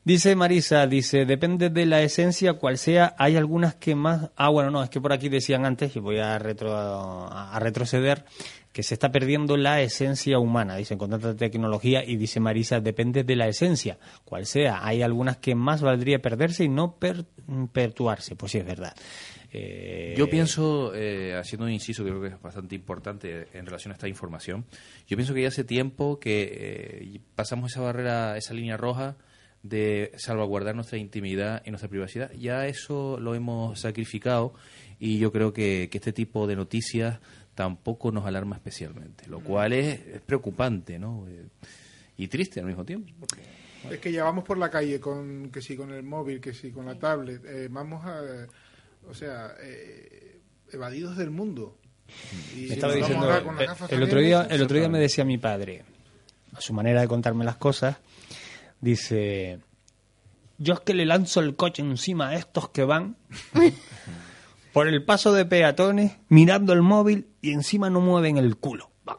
Dice 0.06 0.36
Marisa, 0.36 0.86
dice, 0.86 1.26
depende 1.26 1.72
de 1.72 1.88
la 1.88 2.04
esencia, 2.04 2.54
cual 2.54 2.78
sea, 2.78 3.16
hay 3.18 3.38
algunas 3.38 3.74
que 3.74 3.96
más... 3.96 4.30
Ah, 4.36 4.50
bueno, 4.50 4.70
no, 4.70 4.84
es 4.84 4.92
que 4.92 5.02
por 5.02 5.12
aquí 5.12 5.30
decían 5.30 5.66
antes, 5.66 5.96
y 5.96 6.00
voy 6.00 6.20
a, 6.20 6.38
retro, 6.38 6.76
a 6.76 7.58
retroceder, 7.60 8.24
que 8.72 8.84
se 8.84 8.94
está 8.94 9.12
perdiendo 9.12 9.58
la 9.58 9.82
esencia 9.82 10.38
humana, 10.38 10.76
dicen, 10.76 11.00
con 11.00 11.10
tanta 11.10 11.36
tecnología, 11.36 12.04
y 12.06 12.18
dice 12.18 12.40
Marisa, 12.40 12.82
depende 12.82 13.24
de 13.24 13.36
la 13.36 13.48
esencia, 13.48 13.98
cual 14.26 14.46
sea, 14.46 14.86
hay 14.86 15.02
algunas 15.02 15.38
que 15.38 15.56
más 15.56 15.82
valdría 15.82 16.20
perderse 16.20 16.66
y 16.66 16.70
no 16.70 16.98
per- 17.00 17.26
perpetuarse, 17.72 18.36
pues 18.36 18.52
sí, 18.52 18.60
es 18.60 18.66
verdad. 18.66 18.94
Eh, 19.52 20.14
Yo 20.16 20.30
pienso, 20.30 20.94
eh, 20.94 21.34
haciendo 21.36 21.66
un 21.66 21.72
inciso 21.72 22.04
que 22.04 22.12
creo 22.12 22.22
que 22.22 22.28
es 22.28 22.42
bastante 22.42 22.76
importante 22.76 23.48
en 23.54 23.66
relación 23.66 23.92
a 23.92 23.96
esta 23.96 24.08
información, 24.08 24.66
yo 25.08 25.18
pienso 25.18 25.34
que 25.34 25.42
ya 25.42 25.48
hace 25.48 25.64
tiempo 25.64 26.20
que 26.20 26.44
eh, 26.52 27.20
pasamos 27.34 27.72
esa 27.72 27.82
barrera, 27.82 28.38
esa 28.38 28.54
línea 28.54 28.78
roja 28.78 29.16
de 29.68 30.12
salvaguardar 30.18 30.76
nuestra 30.76 30.98
intimidad 30.98 31.64
y 31.66 31.72
nuestra 31.72 31.90
privacidad. 31.90 32.32
Ya 32.34 32.68
eso 32.68 33.18
lo 33.20 33.34
hemos 33.34 33.80
sacrificado 33.80 34.54
y 35.00 35.18
yo 35.18 35.32
creo 35.32 35.54
que, 35.54 35.90
que 35.92 35.98
este 35.98 36.14
tipo 36.14 36.46
de 36.46 36.56
noticias 36.56 37.20
tampoco 37.56 38.12
nos 38.12 38.26
alarma 38.26 38.56
especialmente, 38.58 39.28
lo 39.28 39.40
cual 39.40 39.74
es, 39.74 40.00
es 40.08 40.22
preocupante 40.22 41.00
¿no? 41.00 41.26
Eh, 41.28 41.46
y 42.18 42.28
triste 42.28 42.60
al 42.60 42.66
mismo 42.68 42.86
tiempo. 42.86 43.12
porque- 43.20 43.42
Es 43.92 44.00
que 44.00 44.12
ya 44.12 44.24
vamos 44.24 44.44
por 44.44 44.58
la 44.58 44.70
calle 44.70 45.00
con 45.00 45.50
que 45.52 45.62
si 45.62 45.76
con 45.76 45.92
el 45.92 46.04
móvil, 46.04 46.40
que 46.42 46.54
si 46.54 46.72
con 46.72 46.86
la 46.86 46.96
tablet, 46.96 47.44
eh, 47.46 47.68
vamos 47.70 48.04
a, 48.06 48.22
o 49.10 49.14
sea, 49.14 49.54
eh, 49.62 50.40
evadidos 50.72 51.18
del 51.18 51.30
mundo. 51.32 51.78
Y 52.56 52.68
me 52.70 52.76
diciendo, 52.76 53.26
ahora 53.26 53.44
con 53.44 53.56
las 53.56 53.64
eh, 53.64 53.68
gafas 53.68 53.92
el 53.92 54.04
otro 54.04 54.20
día, 54.20 54.48
el 54.50 54.62
otro 54.62 54.78
día 54.78 54.90
me 54.90 55.00
decía 55.00 55.24
mi 55.26 55.38
padre, 55.38 55.84
a 56.54 56.62
su 56.62 56.74
manera 56.74 57.02
de 57.02 57.08
contarme 57.08 57.44
las 57.46 57.58
cosas, 57.58 57.98
dice, 58.82 59.60
yo 60.58 60.74
es 60.74 60.80
que 60.82 60.94
le 60.94 61.06
lanzo 61.06 61.40
el 61.42 61.56
coche 61.56 61.82
encima 61.82 62.30
a 62.30 62.36
estos 62.36 62.70
que 62.70 62.84
van 62.84 63.18
por 64.74 64.88
el 64.88 65.04
paso 65.04 65.34
de 65.34 65.46
peatones, 65.46 66.18
mirando 66.30 66.74
el 66.74 66.82
móvil 66.82 67.28
y 67.42 67.52
encima 67.52 67.90
no 67.90 68.02
mueven 68.02 68.38
el 68.38 68.58
culo. 68.58 68.92
Van, 69.06 69.18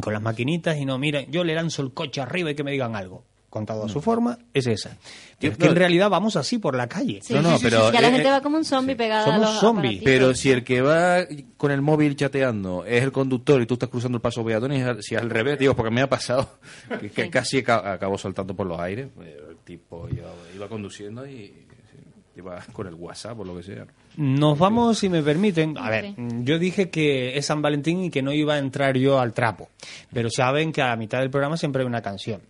con 0.00 0.12
las 0.12 0.22
maquinitas 0.22 0.76
y 0.76 0.84
no 0.84 0.98
miran, 0.98 1.26
yo 1.30 1.44
le 1.44 1.54
lanzo 1.54 1.82
el 1.82 1.92
coche 1.92 2.20
arriba 2.20 2.50
y 2.50 2.54
que 2.54 2.64
me 2.64 2.72
digan 2.72 2.96
algo. 2.96 3.24
Contado 3.50 3.84
a 3.84 3.88
su 3.88 4.00
forma, 4.00 4.38
es 4.54 4.68
esa. 4.68 4.96
Pero 5.40 5.52
es 5.54 5.58
que 5.58 5.66
en 5.66 5.74
realidad 5.74 6.08
vamos 6.08 6.36
así 6.36 6.58
por 6.58 6.76
la 6.76 6.86
calle. 6.88 7.18
Sí, 7.20 7.34
sí, 7.34 7.40
sí, 7.58 7.64
sí. 7.68 7.76
Ya 7.92 8.00
la 8.00 8.10
gente 8.12 8.30
va 8.30 8.40
como 8.40 8.56
un 8.56 8.64
zombie 8.64 8.94
pegada 8.94 9.22
a 9.22 9.24
Somos 9.24 9.40
los 9.40 9.58
zombies. 9.60 10.02
Pero 10.04 10.34
si 10.36 10.52
el 10.52 10.62
que 10.62 10.80
va 10.82 11.26
con 11.56 11.72
el 11.72 11.82
móvil 11.82 12.14
chateando 12.14 12.84
es 12.84 13.02
el 13.02 13.10
conductor 13.10 13.60
y 13.60 13.66
tú 13.66 13.74
estás 13.74 13.88
cruzando 13.88 14.16
el 14.16 14.22
paso 14.22 14.44
peatones, 14.44 14.84
al- 14.86 15.02
si 15.02 15.16
es 15.16 15.20
al 15.20 15.30
revés, 15.30 15.58
digo, 15.58 15.74
porque 15.74 15.90
me 15.90 16.00
ha 16.00 16.08
pasado 16.08 16.48
que, 17.00 17.10
que 17.10 17.28
casi 17.28 17.62
ca- 17.64 17.92
acabó 17.92 18.16
saltando 18.18 18.54
por 18.54 18.68
los 18.68 18.78
aires. 18.78 19.08
pues, 19.16 19.28
El 19.48 19.56
tipo 19.64 20.08
iba, 20.08 20.28
iba 20.54 20.68
conduciendo 20.68 21.26
y 21.26 21.46
sí, 21.90 21.98
iba 22.36 22.62
con 22.72 22.86
el 22.86 22.94
WhatsApp 22.94 23.40
o 23.40 23.44
lo 23.44 23.56
que 23.56 23.64
sea. 23.64 23.84
Nos 24.16 24.56
vamos, 24.60 24.98
si 24.98 25.08
me 25.08 25.22
permiten. 25.24 25.76
A 25.76 25.90
ver, 25.90 26.04
Sí. 26.06 26.14
yo 26.44 26.58
dije 26.60 26.88
que 26.88 27.36
es 27.36 27.46
San 27.46 27.62
Valentín 27.62 28.04
y 28.04 28.10
que 28.10 28.22
no 28.22 28.32
iba 28.32 28.54
a 28.54 28.58
entrar 28.58 28.96
yo 28.96 29.18
al 29.18 29.32
trapo. 29.32 29.70
Pero 30.12 30.30
saben 30.30 30.70
que 30.70 30.82
a 30.82 30.94
mitad 30.94 31.18
del 31.18 31.30
programa 31.30 31.56
siempre 31.56 31.82
hay 31.82 31.86
una 31.88 32.02
canción. 32.02 32.42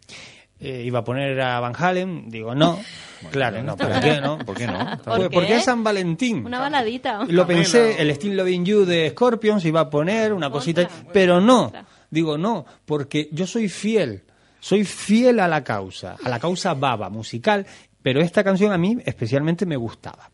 Eh, 0.61 0.83
iba 0.85 0.99
a 0.99 1.05
poner 1.05 1.41
a 1.41 1.59
Van 1.59 1.75
Halen, 1.77 2.29
digo 2.29 2.55
no. 2.55 2.79
claro, 3.31 3.63
no, 3.63 3.77
¿por 3.77 4.01
qué 4.01 4.21
no? 4.21 4.39
¿Por 4.39 4.57
qué 4.57 4.67
no? 4.67 4.99
¿Por 5.05 5.21
qué? 5.23 5.31
porque 5.31 5.57
es 5.57 5.65
San 5.65 5.83
Valentín. 5.83 6.45
Una 6.45 6.61
baladita. 6.61 7.25
Lo 7.29 7.47
pensé, 7.47 8.01
el 8.01 8.11
Still 8.15 8.37
Loving 8.37 8.65
You 8.65 8.85
de 8.85 9.11
Scorpions 9.11 9.65
iba 9.65 9.81
a 9.81 9.91
poner 9.91 10.33
una 10.33 10.51
cosita, 10.51 10.89
pero 11.13 11.41
no. 11.41 11.73
Digo 12.11 12.37
no, 12.37 12.67
porque 12.85 13.29
yo 13.33 13.47
soy 13.47 13.69
fiel, 13.69 14.25
soy 14.59 14.85
fiel 14.85 15.41
a 15.41 15.49
la 15.49 15.63
causa, 15.63 16.17
a 16.23 16.29
la 16.29 16.41
causa 16.41 16.75
baba 16.75 17.09
musical, 17.09 17.65
pero 18.03 18.21
esta 18.21 18.43
canción 18.43 18.73
a 18.73 18.79
mí 18.79 18.99
especialmente 19.05 19.65
me 19.65 19.77
gustaba. 19.77 20.31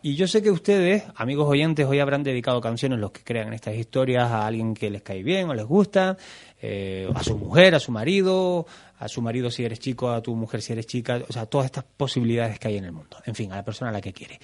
Y 0.00 0.14
yo 0.14 0.26
sé 0.28 0.42
que 0.42 0.50
ustedes, 0.50 1.04
amigos 1.16 1.48
oyentes, 1.48 1.86
hoy 1.86 1.98
habrán 1.98 2.22
dedicado 2.22 2.60
canciones, 2.60 2.98
los 2.98 3.10
que 3.10 3.22
crean 3.22 3.48
en 3.48 3.54
estas 3.54 3.74
historias, 3.74 4.30
a 4.30 4.46
alguien 4.46 4.74
que 4.74 4.90
les 4.90 5.02
cae 5.02 5.22
bien 5.22 5.50
o 5.50 5.54
les 5.54 5.66
gusta, 5.66 6.16
eh, 6.62 7.10
a 7.14 7.22
su 7.22 7.36
mujer, 7.36 7.74
a 7.74 7.80
su 7.80 7.92
marido, 7.92 8.66
a 8.98 9.08
su 9.08 9.22
marido 9.22 9.50
si 9.50 9.64
eres 9.64 9.78
chico, 9.78 10.10
a 10.10 10.22
tu 10.22 10.34
mujer 10.34 10.62
si 10.62 10.72
eres 10.72 10.86
chica, 10.86 11.22
o 11.28 11.32
sea, 11.32 11.46
todas 11.46 11.66
estas 11.66 11.84
posibilidades 11.84 12.58
que 12.58 12.68
hay 12.68 12.76
en 12.76 12.84
el 12.84 12.92
mundo. 12.92 13.18
En 13.24 13.34
fin, 13.34 13.52
a 13.52 13.56
la 13.56 13.64
persona 13.64 13.90
a 13.90 13.92
la 13.92 14.00
que 14.00 14.12
quiere. 14.12 14.38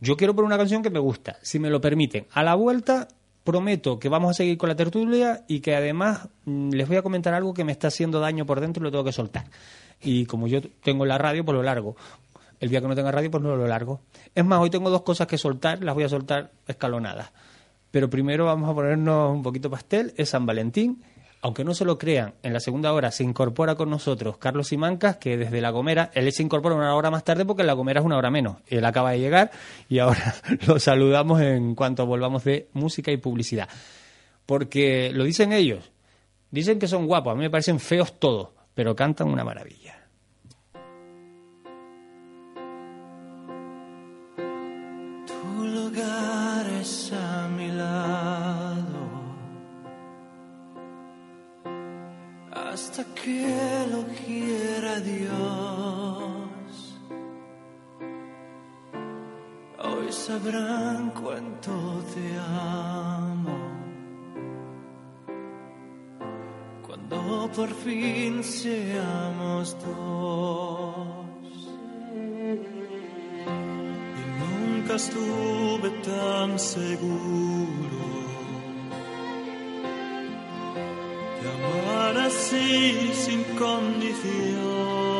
Yo 0.00 0.16
quiero 0.16 0.34
poner 0.34 0.46
una 0.46 0.58
canción 0.58 0.82
que 0.82 0.90
me 0.90 0.98
gusta, 0.98 1.38
si 1.42 1.58
me 1.58 1.70
lo 1.70 1.80
permiten. 1.80 2.26
A 2.32 2.42
la 2.42 2.54
vuelta 2.54 3.08
prometo 3.44 3.98
que 3.98 4.08
vamos 4.08 4.30
a 4.30 4.34
seguir 4.34 4.56
con 4.56 4.70
la 4.70 4.74
tertulia 4.74 5.44
y 5.46 5.60
que 5.60 5.76
además 5.76 6.28
mm, 6.46 6.70
les 6.70 6.88
voy 6.88 6.96
a 6.96 7.02
comentar 7.02 7.34
algo 7.34 7.52
que 7.54 7.64
me 7.64 7.72
está 7.72 7.88
haciendo 7.88 8.18
daño 8.18 8.46
por 8.46 8.60
dentro 8.60 8.82
y 8.82 8.84
lo 8.84 8.90
tengo 8.90 9.04
que 9.04 9.12
soltar. 9.12 9.44
Y 10.02 10.26
como 10.26 10.46
yo 10.46 10.60
tengo 10.82 11.04
la 11.04 11.18
radio, 11.18 11.44
pues 11.44 11.54
lo 11.54 11.62
largo. 11.62 11.96
El 12.60 12.70
día 12.70 12.80
que 12.80 12.88
no 12.88 12.94
tenga 12.94 13.12
radio, 13.12 13.30
pues 13.30 13.42
no 13.42 13.54
lo 13.54 13.66
largo. 13.66 14.00
Es 14.34 14.44
más, 14.44 14.60
hoy 14.60 14.70
tengo 14.70 14.88
dos 14.88 15.02
cosas 15.02 15.26
que 15.26 15.36
soltar, 15.36 15.84
las 15.84 15.94
voy 15.94 16.04
a 16.04 16.08
soltar 16.08 16.52
escalonadas. 16.66 17.30
Pero 17.90 18.08
primero 18.10 18.46
vamos 18.46 18.68
a 18.70 18.74
ponernos 18.74 19.32
un 19.32 19.42
poquito 19.42 19.70
pastel, 19.70 20.14
es 20.16 20.30
San 20.30 20.46
Valentín. 20.46 21.02
Aunque 21.44 21.62
no 21.62 21.74
se 21.74 21.84
lo 21.84 21.98
crean, 21.98 22.32
en 22.42 22.54
la 22.54 22.58
segunda 22.58 22.90
hora 22.94 23.10
se 23.10 23.22
incorpora 23.22 23.74
con 23.74 23.90
nosotros 23.90 24.38
Carlos 24.38 24.68
Simancas, 24.68 25.18
que 25.18 25.36
desde 25.36 25.60
La 25.60 25.68
Gomera, 25.68 26.10
él 26.14 26.32
se 26.32 26.42
incorpora 26.42 26.74
una 26.74 26.94
hora 26.94 27.10
más 27.10 27.22
tarde 27.22 27.44
porque 27.44 27.62
La 27.64 27.74
Gomera 27.74 28.00
es 28.00 28.06
una 28.06 28.16
hora 28.16 28.30
menos. 28.30 28.62
Él 28.66 28.82
acaba 28.82 29.10
de 29.10 29.18
llegar 29.18 29.50
y 29.90 29.98
ahora 29.98 30.36
lo 30.66 30.80
saludamos 30.80 31.42
en 31.42 31.74
cuanto 31.74 32.06
volvamos 32.06 32.44
de 32.44 32.70
música 32.72 33.12
y 33.12 33.18
publicidad. 33.18 33.68
Porque 34.46 35.10
lo 35.12 35.22
dicen 35.24 35.52
ellos, 35.52 35.92
dicen 36.50 36.78
que 36.78 36.88
son 36.88 37.06
guapos, 37.06 37.32
a 37.32 37.34
mí 37.34 37.42
me 37.42 37.50
parecen 37.50 37.78
feos 37.78 38.18
todos, 38.18 38.48
pero 38.72 38.96
cantan 38.96 39.28
una 39.28 39.44
maravilla. 39.44 39.83
Sabrán 60.44 61.10
cuánto 61.10 61.70
te 62.12 62.36
amo 62.38 63.56
cuando 66.86 67.50
por 67.54 67.68
fin 67.70 68.44
seamos 68.44 69.76
dos. 69.84 71.06
Nunca 74.38 74.94
estuve 74.96 75.90
tan 76.02 76.58
seguro 76.58 78.02
de 81.40 81.48
amar 81.48 82.26
así 82.26 83.12
sin 83.14 83.44
condición. 83.56 85.13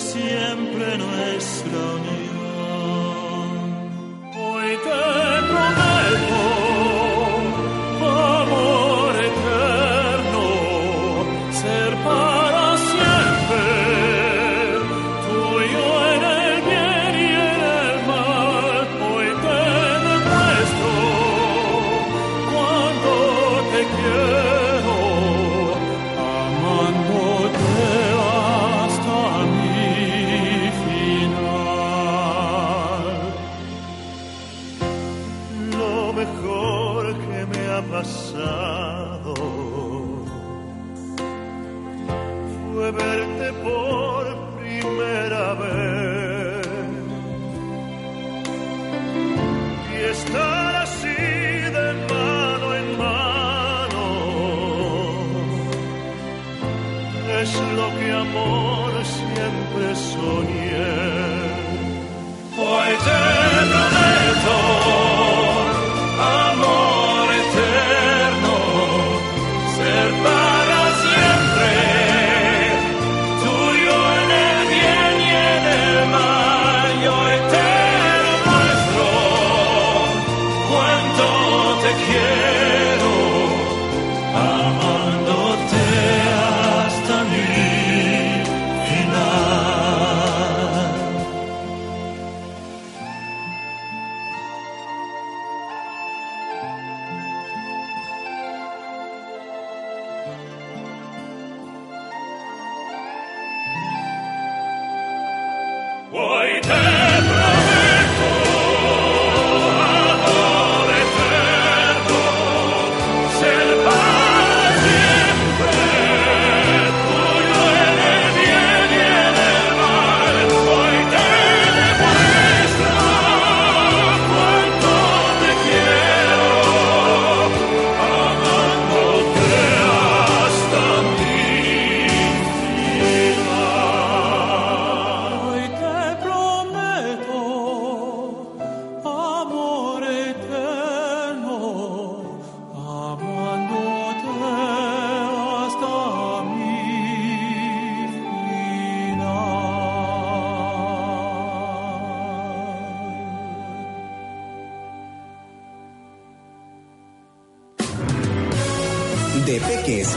Siempre 0.00 0.96
nuestra 0.98 1.78
unión. 1.98 2.30
Hoy 4.34 4.76
te 4.84 5.00
prometo. 5.48 6.59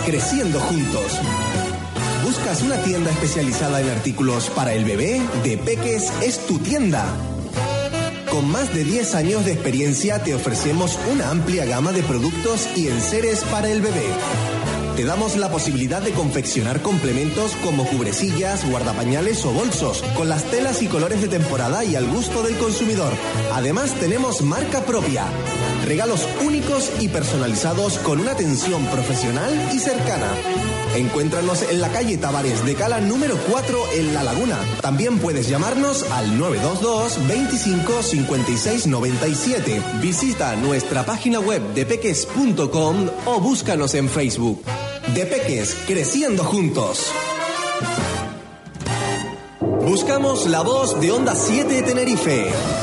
Creciendo 0.06 0.60
juntos. 0.60 1.20
¿Buscas 2.24 2.62
una 2.62 2.78
tienda 2.84 3.12
especializada 3.12 3.82
en 3.82 3.90
artículos 3.90 4.50
para 4.50 4.74
el 4.74 4.86
bebé? 4.86 5.22
De 5.44 5.58
Peques 5.58 6.12
es 6.22 6.46
tu 6.46 6.60
tienda. 6.60 7.06
Con 8.30 8.50
más 8.50 8.74
de 8.74 8.84
10 8.84 9.16
años 9.16 9.46
de 9.46 9.54
experiencia 9.54 10.24
te 10.24 10.34
ofrecemos 10.34 10.98
una 11.12 11.30
amplia 11.30 11.66
gama 11.66 11.92
de 11.92 12.04
productos 12.04 12.68
y 12.76 12.88
enseres 12.88 13.44
para 13.46 13.70
el 13.70 13.82
bebé. 13.82 14.08
Te 14.96 15.06
damos 15.06 15.38
la 15.38 15.50
posibilidad 15.50 16.02
de 16.02 16.12
confeccionar 16.12 16.82
complementos 16.82 17.54
como 17.64 17.86
cubrecillas, 17.86 18.70
guardapañales 18.70 19.44
o 19.46 19.52
bolsos, 19.52 20.04
con 20.16 20.30
las 20.30 20.44
telas 20.46 20.82
y 20.82 20.88
colores 20.88 21.22
de 21.22 21.28
temporada 21.30 21.84
y 21.84 21.96
al 21.96 22.08
gusto 22.08 22.44
del 22.44 22.58
consumidor. 22.58 23.14
Además 23.54 23.94
tenemos 24.00 24.42
marca 24.42 24.82
propia. 24.82 25.26
Regalos 25.86 26.28
únicos 26.46 26.92
y 27.00 27.10
personalizados 27.10 27.98
con 28.00 28.20
una 28.20 28.32
atención 28.32 28.86
profesional 28.88 29.70
y 29.74 29.80
cercana. 29.80 30.28
Encuéntranos 30.96 31.64
en 31.64 31.82
la 31.82 31.90
calle 31.90 32.18
Tavares 32.18 32.66
de 32.66 32.76
Cala 32.76 33.02
número 33.02 33.36
4 33.50 33.80
en 33.96 34.14
La 34.14 34.24
Laguna. 34.24 34.58
También 34.82 35.20
puedes 35.20 35.50
llamarnos 35.50 36.04
al 36.12 36.38
922 36.38 37.28
25 37.28 38.04
56 38.04 38.88
97. 38.88 39.82
Visita 40.02 40.56
nuestra 40.56 41.06
página 41.06 41.40
web 41.40 41.62
de 41.74 41.86
peques.com 41.86 43.10
o 43.26 43.40
búscanos 43.40 43.94
en 43.96 44.08
Facebook. 44.08 44.64
De 45.14 45.26
Peques, 45.26 45.76
creciendo 45.86 46.44
juntos. 46.44 47.12
Buscamos 49.86 50.48
la 50.48 50.62
voz 50.62 51.00
de 51.02 51.12
Onda 51.12 51.36
7 51.36 51.74
de 51.74 51.84
Tenerife. 51.84 52.83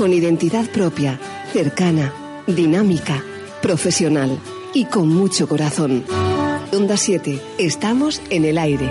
Con 0.00 0.14
identidad 0.14 0.64
propia, 0.70 1.20
cercana, 1.52 2.10
dinámica, 2.46 3.22
profesional 3.60 4.38
y 4.72 4.86
con 4.86 5.10
mucho 5.10 5.46
corazón. 5.46 6.04
Onda 6.72 6.96
7, 6.96 7.38
estamos 7.58 8.22
en 8.30 8.46
el 8.46 8.56
aire. 8.56 8.90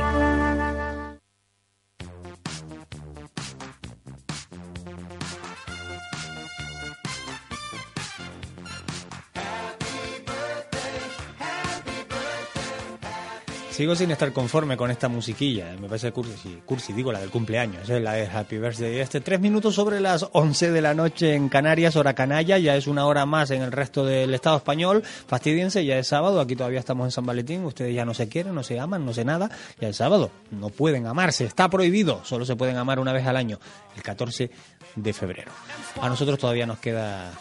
Sigo 13.80 13.96
sin 13.96 14.12
estar 14.12 14.34
conforme 14.34 14.76
con 14.76 14.92
esta 14.92 15.08
musiquilla. 15.08 15.74
Me 15.80 15.88
parece 15.88 16.12
cursi, 16.12 16.60
cursi 16.66 16.92
digo 16.92 17.14
la 17.14 17.22
del 17.22 17.30
cumpleaños, 17.30 17.90
es 17.90 18.02
la 18.02 18.12
de 18.12 18.28
Happy 18.28 18.58
Birthday. 18.58 19.00
Este 19.00 19.22
tres 19.22 19.40
minutos 19.40 19.74
sobre 19.74 20.02
las 20.02 20.28
11 20.34 20.72
de 20.72 20.82
la 20.82 20.94
noche 20.94 21.34
en 21.34 21.48
Canarias, 21.48 21.96
hora 21.96 22.14
canalla, 22.14 22.58
ya 22.58 22.76
es 22.76 22.88
una 22.88 23.06
hora 23.06 23.26
más 23.26 23.52
en 23.52 23.62
el 23.62 23.72
resto 23.72 24.06
del 24.06 24.34
Estado 24.34 24.58
español. 24.58 25.02
Fastidiense, 25.02 25.86
ya 25.86 25.98
es 25.98 26.08
sábado, 26.08 26.42
aquí 26.42 26.58
todavía 26.58 26.80
estamos 26.80 27.06
en 27.06 27.12
San 27.12 27.26
Valentín, 27.26 27.64
ustedes 27.64 27.96
ya 27.96 28.04
no 28.04 28.14
se 28.14 28.28
quieren, 28.28 28.54
no 28.54 28.64
se 28.64 28.78
aman, 28.78 29.06
no 29.06 29.14
sé 29.14 29.24
nada, 29.24 29.50
ya 29.80 29.88
es 29.88 29.96
sábado, 29.96 30.30
no 30.52 30.68
pueden 30.68 31.08
amarse, 31.08 31.46
está 31.46 31.70
prohibido, 31.70 32.20
solo 32.26 32.44
se 32.44 32.58
pueden 32.58 32.76
amar 32.76 33.00
una 33.00 33.14
vez 33.14 33.26
al 33.28 33.38
año, 33.38 33.60
el 33.96 34.04
14 34.04 34.52
de 34.98 35.14
febrero. 35.14 35.54
A 36.02 36.10
nosotros 36.10 36.38
todavía 36.38 36.66
nos 36.66 36.80
queda 36.80 37.32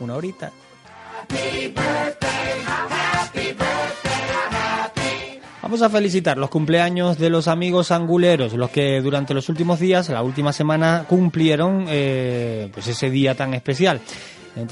una 0.00 0.14
horita. 0.14 0.52
Vamos 5.62 5.80
a 5.80 5.88
felicitar 5.88 6.38
los 6.38 6.50
cumpleaños 6.50 7.18
de 7.18 7.30
los 7.30 7.46
amigos 7.46 7.92
anguleros, 7.92 8.54
los 8.54 8.68
que 8.70 9.00
durante 9.00 9.32
los 9.32 9.48
últimos 9.48 9.78
días, 9.78 10.08
la 10.08 10.22
última 10.22 10.52
semana, 10.52 11.04
cumplieron 11.08 11.86
eh, 11.88 12.68
pues 12.74 12.88
ese 12.88 13.10
día 13.10 13.36
tan 13.36 13.54
especial. 13.54 14.00
Eh, 14.56 14.66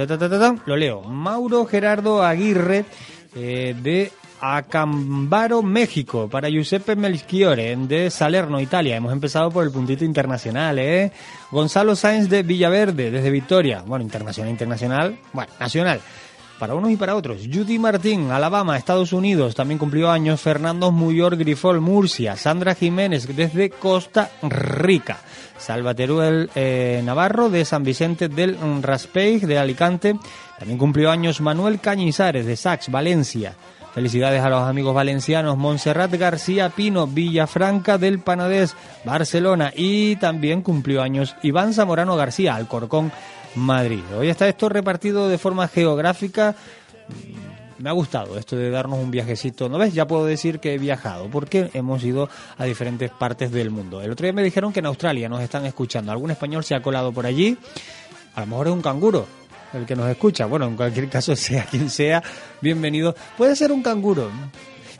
lo 0.66 0.76
leo. 0.76 1.02
Mauro 1.02 1.64
Gerardo 1.64 2.24
Aguirre 2.24 2.84
eh, 3.36 3.76
de 3.80 4.10
Acambaro, 4.40 5.62
México, 5.62 6.28
para 6.28 6.48
Giuseppe 6.48 6.96
Melchiore 6.96 7.76
de 7.76 8.10
Salerno, 8.10 8.60
Italia. 8.60 8.96
Hemos 8.96 9.12
empezado 9.12 9.48
por 9.50 9.64
el 9.64 9.70
puntito 9.70 10.04
internacional, 10.04 10.78
¿eh? 10.80 11.12
Gonzalo 11.52 11.94
Sáenz 11.94 12.28
de 12.28 12.42
Villaverde, 12.42 13.12
desde 13.12 13.30
Victoria. 13.30 13.84
Bueno, 13.86 14.04
internacional, 14.04 14.50
internacional. 14.50 15.18
Bueno, 15.32 15.52
nacional. 15.60 16.00
Para 16.60 16.74
unos 16.74 16.90
y 16.90 16.96
para 16.96 17.16
otros. 17.16 17.48
Judy 17.52 17.78
Martín, 17.78 18.30
Alabama, 18.30 18.76
Estados 18.76 19.14
Unidos, 19.14 19.54
también 19.54 19.78
cumplió 19.78 20.10
años. 20.10 20.42
Fernando 20.42 20.92
Muyor 20.92 21.38
Grifol, 21.38 21.80
Murcia. 21.80 22.36
Sandra 22.36 22.74
Jiménez, 22.74 23.34
desde 23.34 23.70
Costa 23.70 24.30
Rica. 24.42 25.18
Salvateruel 25.56 26.50
eh, 26.54 27.00
Navarro, 27.02 27.48
de 27.48 27.64
San 27.64 27.82
Vicente 27.82 28.28
del 28.28 28.58
Raspeig, 28.82 29.46
de 29.46 29.58
Alicante. 29.58 30.16
También 30.58 30.78
cumplió 30.78 31.10
años 31.10 31.40
Manuel 31.40 31.80
Cañizares, 31.80 32.44
de 32.44 32.56
Sax, 32.56 32.90
Valencia. 32.90 33.54
Felicidades 33.94 34.42
a 34.42 34.50
los 34.50 34.62
amigos 34.62 34.94
valencianos 34.94 35.56
Montserrat 35.56 36.14
García 36.14 36.68
Pino, 36.68 37.06
Villafranca 37.08 37.98
del 37.98 38.20
Panadés, 38.20 38.76
Barcelona. 39.04 39.72
Y 39.74 40.16
también 40.16 40.60
cumplió 40.60 41.00
años 41.02 41.34
Iván 41.42 41.72
Zamorano 41.72 42.16
García, 42.16 42.54
Alcorcón, 42.54 43.10
Madrid. 43.54 44.02
Hoy 44.16 44.28
está 44.28 44.48
esto 44.48 44.68
repartido 44.68 45.28
de 45.28 45.38
forma 45.38 45.68
geográfica. 45.68 46.54
Me 47.78 47.88
ha 47.88 47.92
gustado 47.92 48.38
esto 48.38 48.56
de 48.56 48.70
darnos 48.70 48.98
un 48.98 49.10
viajecito. 49.10 49.68
¿No 49.68 49.78
ves? 49.78 49.94
Ya 49.94 50.06
puedo 50.06 50.26
decir 50.26 50.60
que 50.60 50.74
he 50.74 50.78
viajado 50.78 51.28
porque 51.30 51.70
hemos 51.72 52.04
ido 52.04 52.28
a 52.58 52.64
diferentes 52.64 53.10
partes 53.10 53.50
del 53.50 53.70
mundo. 53.70 54.02
El 54.02 54.10
otro 54.10 54.24
día 54.24 54.32
me 54.32 54.42
dijeron 54.42 54.72
que 54.72 54.80
en 54.80 54.86
Australia 54.86 55.28
nos 55.28 55.42
están 55.42 55.64
escuchando. 55.64 56.12
Algún 56.12 56.30
español 56.30 56.62
se 56.62 56.74
ha 56.74 56.82
colado 56.82 57.12
por 57.12 57.26
allí. 57.26 57.56
A 58.34 58.40
lo 58.40 58.46
mejor 58.46 58.68
es 58.68 58.72
un 58.74 58.82
canguro 58.82 59.26
el 59.72 59.86
que 59.86 59.96
nos 59.96 60.08
escucha. 60.10 60.46
Bueno, 60.46 60.66
en 60.66 60.76
cualquier 60.76 61.08
caso, 61.08 61.34
sea 61.36 61.64
quien 61.64 61.90
sea, 61.90 62.22
bienvenido. 62.60 63.14
Puede 63.36 63.56
ser 63.56 63.72
un 63.72 63.82
canguro. 63.82 64.30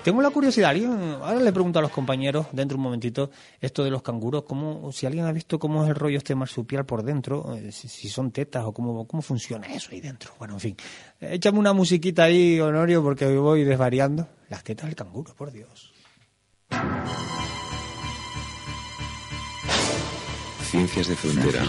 Tengo 0.04 0.22
la 0.22 0.30
curiosidad, 0.30 0.70
¿alguien? 0.70 0.90
ahora 0.90 1.40
le 1.40 1.52
pregunto 1.52 1.78
a 1.78 1.82
los 1.82 1.90
compañeros, 1.90 2.46
dentro 2.52 2.76
de 2.76 2.78
un 2.78 2.84
momentito, 2.84 3.30
esto 3.60 3.84
de 3.84 3.90
los 3.90 4.02
canguros, 4.02 4.44
cómo, 4.44 4.90
si 4.92 5.04
alguien 5.04 5.26
ha 5.26 5.32
visto 5.32 5.58
cómo 5.58 5.84
es 5.84 5.90
el 5.90 5.94
rollo 5.94 6.16
este 6.16 6.34
marsupial 6.34 6.86
por 6.86 7.02
dentro, 7.02 7.54
eh, 7.54 7.70
si, 7.70 7.86
si 7.88 8.08
son 8.08 8.30
tetas 8.30 8.64
o 8.64 8.72
cómo, 8.72 9.06
cómo 9.06 9.22
funciona 9.22 9.66
eso 9.66 9.90
ahí 9.92 10.00
dentro. 10.00 10.32
Bueno, 10.38 10.54
en 10.54 10.60
fin, 10.60 10.76
échame 11.20 11.58
una 11.58 11.74
musiquita 11.74 12.24
ahí, 12.24 12.58
Honorio, 12.58 13.02
porque 13.02 13.26
hoy 13.26 13.36
voy 13.36 13.64
desvariando. 13.64 14.26
Las 14.48 14.64
tetas 14.64 14.86
del 14.86 14.96
canguro, 14.96 15.34
por 15.34 15.52
Dios. 15.52 15.92
Ciencias 20.70 21.08
de 21.08 21.16
frontera. 21.16 21.62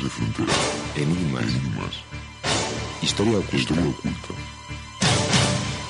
Enigmas. 0.96 1.46
Historia 3.02 3.40
oculta. 3.40 3.76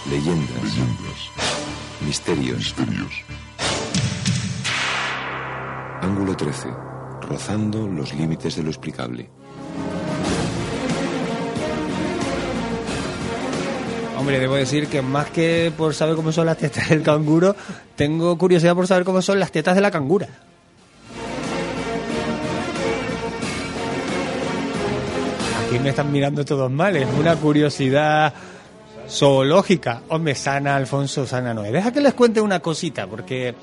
Leyendas. 0.09 1.60
Misterios. 2.05 2.73
Ángulo 6.01 6.35
13. 6.35 6.67
Rozando 7.21 7.87
los 7.87 8.13
límites 8.13 8.55
de 8.55 8.63
lo 8.63 8.69
explicable. 8.69 9.29
Hombre, 14.17 14.39
debo 14.39 14.55
decir 14.55 14.87
que 14.87 15.01
más 15.01 15.29
que 15.29 15.71
por 15.75 15.93
saber 15.93 16.15
cómo 16.15 16.31
son 16.31 16.45
las 16.45 16.57
tetas 16.57 16.89
del 16.89 17.01
canguro, 17.01 17.55
tengo 17.95 18.37
curiosidad 18.37 18.75
por 18.75 18.87
saber 18.87 19.03
cómo 19.03 19.21
son 19.21 19.39
las 19.39 19.51
tetas 19.51 19.75
de 19.75 19.81
la 19.81 19.91
cangura. 19.91 20.27
Aquí 25.65 25.79
me 25.79 25.89
están 25.89 26.11
mirando 26.11 26.43
todos 26.43 26.69
mal, 26.69 26.95
es 26.97 27.07
una 27.17 27.35
curiosidad 27.35 28.33
zoológica. 29.11 30.03
Hombre, 30.07 30.35
sana 30.35 30.75
Alfonso, 30.75 31.27
sana 31.27 31.53
Noé. 31.53 31.71
Deja 31.71 31.91
que 31.91 32.01
les 32.01 32.13
cuente 32.13 32.39
una 32.39 32.61
cosita, 32.61 33.07
porque 33.07 33.53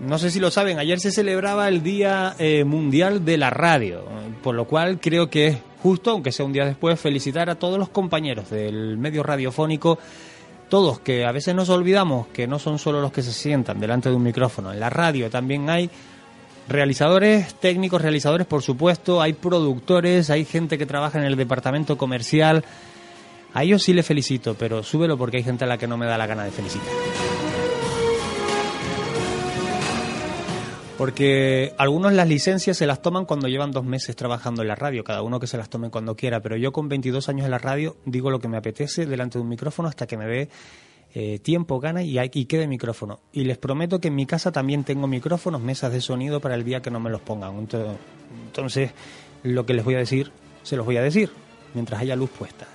no 0.00 0.18
sé 0.18 0.30
si 0.30 0.40
lo 0.40 0.50
saben, 0.50 0.78
ayer 0.78 0.98
se 0.98 1.12
celebraba 1.12 1.68
el 1.68 1.82
Día 1.82 2.34
eh, 2.38 2.64
Mundial 2.64 3.24
de 3.24 3.36
la 3.36 3.50
Radio, 3.50 4.04
por 4.42 4.54
lo 4.54 4.66
cual 4.66 4.98
creo 4.98 5.28
que 5.28 5.46
es 5.48 5.58
justo, 5.82 6.12
aunque 6.12 6.32
sea 6.32 6.46
un 6.46 6.52
día 6.52 6.64
después, 6.64 6.98
felicitar 6.98 7.50
a 7.50 7.56
todos 7.56 7.78
los 7.78 7.88
compañeros 7.88 8.50
del 8.50 8.96
medio 8.96 9.22
radiofónico, 9.22 9.98
todos 10.68 11.00
que 11.00 11.26
a 11.26 11.32
veces 11.32 11.54
nos 11.54 11.68
olvidamos 11.68 12.28
que 12.28 12.46
no 12.46 12.58
son 12.58 12.78
solo 12.78 13.00
los 13.00 13.12
que 13.12 13.22
se 13.22 13.32
sientan 13.32 13.78
delante 13.78 14.08
de 14.08 14.16
un 14.16 14.22
micrófono, 14.22 14.72
en 14.72 14.80
la 14.80 14.90
radio 14.90 15.28
también 15.28 15.68
hay 15.68 15.90
realizadores, 16.68 17.54
técnicos, 17.54 18.00
realizadores, 18.00 18.46
por 18.46 18.62
supuesto, 18.62 19.20
hay 19.20 19.34
productores, 19.34 20.30
hay 20.30 20.44
gente 20.44 20.78
que 20.78 20.86
trabaja 20.86 21.18
en 21.18 21.24
el 21.24 21.36
departamento 21.36 21.98
comercial. 21.98 22.64
A 23.54 23.64
ellos 23.64 23.82
sí 23.82 23.92
les 23.92 24.06
felicito, 24.06 24.54
pero 24.54 24.82
súbelo 24.82 25.18
porque 25.18 25.38
hay 25.38 25.42
gente 25.42 25.64
a 25.64 25.66
la 25.66 25.78
que 25.78 25.86
no 25.86 25.96
me 25.96 26.06
da 26.06 26.16
la 26.16 26.26
gana 26.26 26.44
de 26.44 26.50
felicitar. 26.50 26.88
Porque 30.96 31.74
algunos 31.78 32.12
las 32.12 32.28
licencias 32.28 32.76
se 32.76 32.86
las 32.86 33.02
toman 33.02 33.24
cuando 33.24 33.48
llevan 33.48 33.72
dos 33.72 33.84
meses 33.84 34.14
trabajando 34.14 34.62
en 34.62 34.68
la 34.68 34.74
radio, 34.74 35.02
cada 35.02 35.22
uno 35.22 35.40
que 35.40 35.46
se 35.46 35.56
las 35.56 35.68
tome 35.68 35.90
cuando 35.90 36.14
quiera, 36.14 36.40
pero 36.40 36.56
yo 36.56 36.72
con 36.72 36.88
22 36.88 37.28
años 37.28 37.44
en 37.44 37.50
la 37.50 37.58
radio 37.58 37.96
digo 38.04 38.30
lo 38.30 38.38
que 38.38 38.48
me 38.48 38.56
apetece 38.56 39.04
delante 39.04 39.38
de 39.38 39.42
un 39.42 39.48
micrófono 39.48 39.88
hasta 39.88 40.06
que 40.06 40.16
me 40.16 40.26
dé 40.26 40.48
eh, 41.14 41.40
tiempo, 41.40 41.80
gana 41.80 42.02
y, 42.02 42.18
y 42.18 42.44
quede 42.44 42.66
micrófono. 42.66 43.20
Y 43.32 43.44
les 43.44 43.58
prometo 43.58 44.00
que 44.00 44.08
en 44.08 44.14
mi 44.14 44.26
casa 44.26 44.52
también 44.52 44.84
tengo 44.84 45.06
micrófonos, 45.06 45.60
mesas 45.60 45.92
de 45.92 46.00
sonido 46.00 46.40
para 46.40 46.54
el 46.54 46.64
día 46.64 46.80
que 46.80 46.90
no 46.90 47.00
me 47.00 47.10
los 47.10 47.20
pongan. 47.20 47.66
Entonces 48.46 48.92
lo 49.42 49.66
que 49.66 49.74
les 49.74 49.84
voy 49.84 49.96
a 49.96 49.98
decir, 49.98 50.30
se 50.62 50.76
los 50.76 50.86
voy 50.86 50.98
a 50.98 51.02
decir, 51.02 51.30
mientras 51.74 52.00
haya 52.00 52.16
luz 52.16 52.30
puesta. 52.30 52.66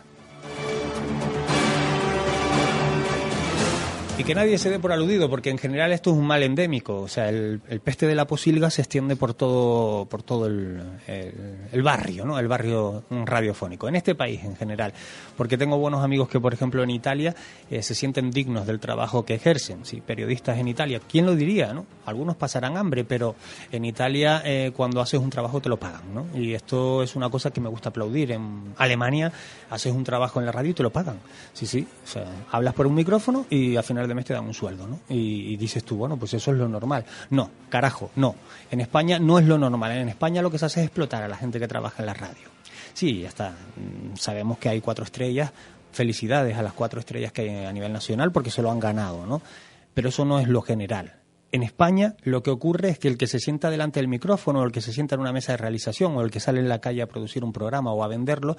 Y 4.18 4.24
que 4.24 4.34
nadie 4.34 4.58
se 4.58 4.72
dé 4.72 4.80
por 4.80 4.92
aludido, 4.92 5.30
porque 5.30 5.52
en 5.52 5.60
general 5.60 5.92
esto 5.92 6.10
es 6.10 6.18
un 6.18 6.26
mal 6.26 6.42
endémico. 6.42 7.02
O 7.02 7.08
sea, 7.08 7.30
el, 7.30 7.62
el 7.70 7.80
peste 7.82 8.08
de 8.08 8.16
la 8.16 8.26
posilga 8.26 8.72
se 8.72 8.82
extiende 8.82 9.16
por 9.16 9.36
todo, 9.36 10.06
por 10.06 10.24
todo 10.24 10.48
el, 10.48 10.82
el, 11.06 11.34
el, 11.72 11.84
barrio, 11.84 12.26
¿no? 12.26 12.40
El 12.40 12.48
barrio 12.48 13.04
radiofónico, 13.12 13.88
en 13.88 13.96
este 13.96 14.16
país 14.16 14.44
en 14.44 14.56
general. 14.56 14.92
Porque 15.38 15.58
tengo 15.58 15.78
buenos 15.78 16.04
amigos 16.04 16.28
que, 16.28 16.40
por 16.40 16.54
ejemplo, 16.54 16.84
en 16.84 16.90
Italia 16.90 17.36
eh, 17.70 17.82
se 17.84 17.96
sienten 17.96 18.32
dignos 18.32 18.66
del 18.68 18.80
trabajo 18.80 19.24
que 19.24 19.36
ejercen. 19.36 19.86
Sí, 19.86 20.02
periodistas 20.02 20.58
en 20.58 20.68
Italia. 20.68 21.00
¿Quién 21.08 21.26
lo 21.26 21.36
diría, 21.36 21.74
no? 21.74 21.86
Algunos 22.06 22.36
pasarán 22.36 22.76
hambre, 22.76 23.06
pero 23.06 23.36
en 23.72 23.86
Italia 23.86 24.42
eh, 24.44 24.72
cuando 24.76 25.00
haces 25.00 25.20
un 25.20 25.30
trabajo 25.30 25.62
te 25.62 25.70
lo 25.70 25.78
pagan, 25.78 26.14
¿no? 26.14 26.26
Y 26.34 26.54
esto 26.54 27.04
es 27.04 27.16
una 27.16 27.30
cosa 27.30 27.52
que 27.52 27.62
me 27.62 27.70
gusta 27.70 27.90
aplaudir. 27.90 28.32
En 28.32 28.74
Alemania 28.78 29.32
haces 29.70 29.94
un 29.94 30.04
trabajo 30.04 30.40
en 30.40 30.48
la 30.48 30.52
radio 30.52 30.72
y 30.72 30.74
te 30.74 30.84
lo 30.84 30.90
pagan. 30.90 31.20
Sí, 31.54 31.66
sí. 31.66 31.88
O 32.04 32.08
sea, 32.08 32.26
hablas 32.52 32.74
por 32.74 32.88
un 32.88 32.96
micrófono 32.96 33.46
y 33.50 33.76
al 33.76 33.84
final 33.84 34.08
de 34.08 34.16
mes 34.16 34.26
te 34.26 34.34
dan 34.34 34.46
un 34.46 34.54
sueldo, 34.54 34.88
¿no? 34.88 35.00
Y, 35.10 35.54
y, 35.54 35.58
dices 35.58 35.84
tú, 35.84 35.98
bueno, 35.98 36.18
pues 36.18 36.34
eso 36.34 36.52
es 36.52 36.58
lo 36.58 36.68
normal. 36.68 37.06
No, 37.30 37.52
carajo, 37.70 38.12
no. 38.16 38.36
En 38.72 38.82
España 38.82 39.20
no 39.20 39.38
es 39.38 39.46
lo 39.46 39.58
normal. 39.58 39.92
En 39.92 40.10
España 40.10 40.42
lo 40.42 40.50
que 40.50 40.58
se 40.58 40.66
hace 40.66 40.80
es 40.82 40.88
explotar 40.88 41.24
a 41.24 41.28
la 41.28 41.38
gente 41.38 41.60
que 41.60 41.68
trabaja 41.68 42.02
en 42.02 42.08
la 42.08 42.14
radio. 42.14 42.57
Sí, 42.98 43.22
ya 43.22 43.28
está. 43.28 43.56
Sabemos 44.16 44.58
que 44.58 44.70
hay 44.70 44.82
cuatro 44.82 45.06
estrellas. 45.06 45.52
Felicidades 45.92 46.58
a 46.58 46.64
las 46.64 46.74
cuatro 46.74 47.00
estrellas 47.00 47.32
que 47.32 47.44
hay 47.44 47.66
a 47.66 47.72
nivel 47.72 47.94
nacional 47.94 48.32
porque 48.32 48.50
se 48.50 48.64
lo 48.64 48.72
han 48.72 48.80
ganado, 48.80 49.28
¿no? 49.28 49.40
Pero 49.94 50.10
eso 50.10 50.26
no 50.26 50.40
es 50.40 50.48
lo 50.48 50.64
general. 50.64 51.14
En 51.52 51.62
España 51.62 52.16
lo 52.24 52.42
que 52.42 52.50
ocurre 52.50 52.90
es 52.90 52.98
que 52.98 53.08
el 53.08 53.20
que 53.20 53.28
se 53.28 53.38
sienta 53.38 53.70
delante 53.70 54.00
del 54.00 54.08
micrófono, 54.08 54.62
o 54.62 54.64
el 54.64 54.72
que 54.72 54.82
se 54.82 54.94
sienta 54.94 55.14
en 55.14 55.22
una 55.22 55.32
mesa 55.32 55.52
de 55.52 55.58
realización, 55.58 56.18
o 56.18 56.24
el 56.24 56.32
que 56.32 56.40
sale 56.40 56.60
en 56.60 56.70
la 56.70 56.82
calle 56.82 57.04
a 57.04 57.08
producir 57.08 57.44
un 57.44 57.54
programa 57.54 57.94
o 57.94 58.04
a 58.04 58.08
venderlo, 58.08 58.58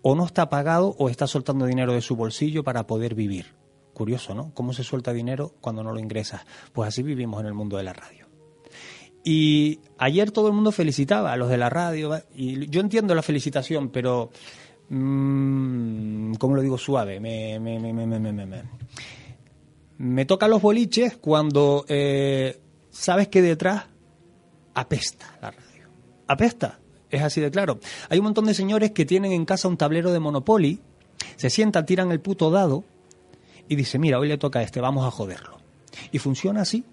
o 0.00 0.14
no 0.14 0.24
está 0.24 0.48
pagado 0.48 0.96
o 0.98 1.10
está 1.10 1.26
soltando 1.26 1.66
dinero 1.66 1.92
de 1.92 2.00
su 2.00 2.16
bolsillo 2.16 2.64
para 2.64 2.86
poder 2.86 3.14
vivir. 3.14 3.52
Curioso, 3.92 4.34
¿no? 4.34 4.54
¿Cómo 4.54 4.72
se 4.72 4.84
suelta 4.84 5.12
dinero 5.12 5.52
cuando 5.60 5.84
no 5.84 5.92
lo 5.92 6.00
ingresas? 6.00 6.46
Pues 6.72 6.88
así 6.88 7.02
vivimos 7.02 7.42
en 7.42 7.46
el 7.48 7.52
mundo 7.52 7.76
de 7.76 7.82
la 7.82 7.92
radio. 7.92 8.25
Y 9.28 9.80
ayer 9.98 10.30
todo 10.30 10.46
el 10.46 10.52
mundo 10.52 10.70
felicitaba 10.70 11.32
a 11.32 11.36
los 11.36 11.48
de 11.48 11.58
la 11.58 11.68
radio, 11.68 12.16
y 12.32 12.70
yo 12.70 12.80
entiendo 12.80 13.12
la 13.12 13.22
felicitación, 13.22 13.88
pero, 13.88 14.30
mmm, 14.88 16.34
¿cómo 16.34 16.54
lo 16.54 16.62
digo 16.62 16.78
suave? 16.78 17.18
Me, 17.18 17.58
me, 17.58 17.80
me, 17.80 18.62
me, 19.98 20.24
toca 20.26 20.46
los 20.46 20.62
boliches 20.62 21.16
cuando 21.16 21.84
eh, 21.88 22.60
sabes 22.92 23.26
que 23.26 23.42
detrás 23.42 23.86
apesta 24.74 25.36
la 25.42 25.50
radio. 25.50 25.88
Apesta, 26.28 26.78
es 27.10 27.20
así 27.20 27.40
de 27.40 27.50
claro. 27.50 27.80
Hay 28.08 28.20
un 28.20 28.26
montón 28.26 28.44
de 28.44 28.54
señores 28.54 28.92
que 28.92 29.04
tienen 29.04 29.32
en 29.32 29.44
casa 29.44 29.66
un 29.66 29.76
tablero 29.76 30.12
de 30.12 30.20
Monopoly, 30.20 30.78
se 31.34 31.50
sientan, 31.50 31.84
tiran 31.84 32.12
el 32.12 32.20
puto 32.20 32.52
dado, 32.52 32.84
y 33.68 33.74
dice, 33.74 33.98
mira, 33.98 34.20
hoy 34.20 34.28
le 34.28 34.38
toca 34.38 34.60
a 34.60 34.62
este, 34.62 34.80
vamos 34.80 35.04
a 35.04 35.10
joderlo. 35.10 35.58
Y 36.12 36.20
funciona 36.20 36.60
así. 36.60 36.84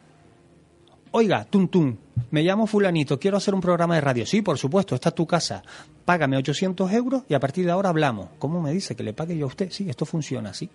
Oiga, 1.15 1.45
tum 1.45 1.67
tum, 1.67 1.95
me 2.31 2.41
llamo 2.41 2.65
fulanito, 2.65 3.19
quiero 3.19 3.37
hacer 3.37 3.53
un 3.53 3.61
programa 3.61 3.93
de 3.93 4.01
radio. 4.01 4.25
Sí, 4.25 4.41
por 4.41 4.57
supuesto, 4.57 4.95
está 4.95 5.11
tu 5.11 5.27
casa. 5.27 5.61
Págame 6.05 6.37
800 6.37 6.91
euros 6.91 7.21
y 7.29 7.35
a 7.35 7.39
partir 7.39 7.65
de 7.65 7.71
ahora 7.71 7.89
hablamos. 7.89 8.29
¿Cómo 8.39 8.59
me 8.59 8.73
dice 8.73 8.95
que 8.95 9.03
le 9.03 9.13
pague 9.13 9.37
yo 9.37 9.45
a 9.45 9.49
usted? 9.49 9.69
Sí, 9.69 9.87
esto 9.87 10.07
funciona 10.07 10.49
así. 10.49 10.71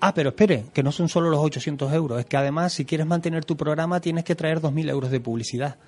Ah, 0.00 0.12
pero 0.12 0.28
espere, 0.28 0.66
que 0.74 0.82
no 0.82 0.92
son 0.92 1.08
solo 1.08 1.30
los 1.30 1.40
800 1.40 1.90
euros, 1.94 2.20
es 2.20 2.26
que 2.26 2.36
además 2.36 2.74
si 2.74 2.84
quieres 2.84 3.06
mantener 3.06 3.46
tu 3.46 3.56
programa 3.56 4.02
tienes 4.02 4.22
que 4.24 4.34
traer 4.34 4.60
2.000 4.60 4.90
euros 4.90 5.10
de 5.10 5.20
publicidad 5.20 5.78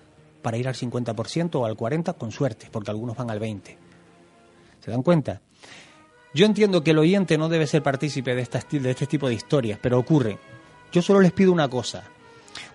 para 0.41 0.57
ir 0.57 0.66
al 0.66 0.74
50% 0.74 1.57
o 1.57 1.66
al 1.66 1.76
40% 1.76 2.16
con 2.16 2.33
suerte, 2.33 2.68
porque 2.72 2.91
algunos 2.91 3.14
van 3.14 3.31
al 3.31 3.41
20%. 3.41 3.76
¿Se 4.81 4.91
dan 4.91 5.03
cuenta? 5.03 5.43
Yo 6.33 6.47
entiendo 6.47 6.83
que 6.83 6.93
el 6.93 6.99
oyente 6.99 7.37
no 7.37 7.51
debe 7.51 7.66
ser 7.66 7.83
partícipe 7.83 8.35
de, 8.35 8.41
esta, 8.41 8.59
de 8.70 8.91
este 8.91 9.07
tipo 9.07 9.28
de 9.28 9.35
historias, 9.35 9.78
pero 9.83 9.99
ocurre. 9.99 10.39
Yo 10.91 11.03
solo 11.03 11.20
les 11.20 11.33
pido 11.33 11.53
una 11.53 11.68
cosa. 11.68 12.05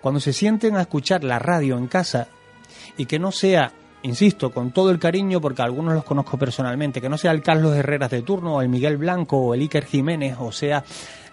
Cuando 0.06 0.20
se 0.20 0.32
sienten 0.32 0.76
a 0.76 0.82
escuchar 0.82 1.24
la 1.24 1.40
radio 1.40 1.76
en 1.76 1.88
casa 1.88 2.28
y 2.96 3.06
que 3.06 3.18
no 3.18 3.32
sea 3.32 3.72
insisto, 4.02 4.52
con 4.52 4.70
todo 4.70 4.92
el 4.92 5.00
cariño, 5.00 5.40
porque 5.40 5.62
algunos 5.62 5.94
los 5.94 6.04
conozco 6.04 6.38
personalmente, 6.38 7.00
que 7.00 7.08
no 7.08 7.18
sea 7.18 7.32
el 7.32 7.42
Carlos 7.42 7.74
Herreras 7.74 8.12
de 8.12 8.22
turno, 8.22 8.54
o 8.54 8.62
el 8.62 8.68
Miguel 8.68 8.98
Blanco, 8.98 9.36
o 9.38 9.52
el 9.52 9.62
Iker 9.62 9.84
Jiménez, 9.84 10.36
o 10.38 10.52
sea 10.52 10.84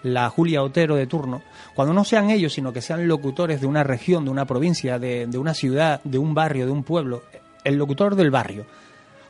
la 0.02 0.28
Julia 0.28 0.64
Otero 0.64 0.96
de 0.96 1.06
turno, 1.06 1.42
cuando 1.72 1.94
no 1.94 2.02
sean 2.02 2.30
ellos, 2.30 2.52
sino 2.52 2.72
que 2.72 2.80
sean 2.80 3.06
locutores 3.06 3.60
de 3.60 3.68
una 3.68 3.84
región, 3.84 4.24
de 4.24 4.32
una 4.32 4.44
provincia, 4.44 4.98
de, 4.98 5.28
de 5.28 5.38
una 5.38 5.54
ciudad, 5.54 6.00
de 6.02 6.18
un 6.18 6.34
barrio, 6.34 6.66
de 6.66 6.72
un 6.72 6.82
pueblo, 6.82 7.22
el 7.62 7.76
locutor 7.76 8.16
del 8.16 8.32
barrio, 8.32 8.66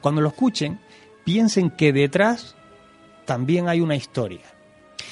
cuando 0.00 0.22
lo 0.22 0.28
escuchen, 0.28 0.80
piensen 1.22 1.68
que 1.68 1.92
detrás 1.92 2.54
también 3.26 3.68
hay 3.68 3.82
una 3.82 3.94
historia. 3.94 4.46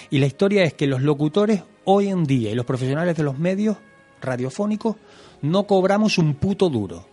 Y 0.09 0.20
la 0.20 0.26
historia 0.26 0.62
es 0.62 0.72
que 0.72 0.87
los 0.87 1.03
locutores 1.03 1.64
hoy 1.85 2.09
en 2.09 2.24
día 2.24 2.51
y 2.51 2.55
los 2.55 2.64
profesionales 2.64 3.14
de 3.14 3.24
los 3.24 3.39
medios 3.39 3.76
radiofónicos 4.23 4.97
no 5.43 5.66
cobramos 5.66 6.18
un 6.18 6.35
puto 6.35 6.68
duro. 6.68 7.07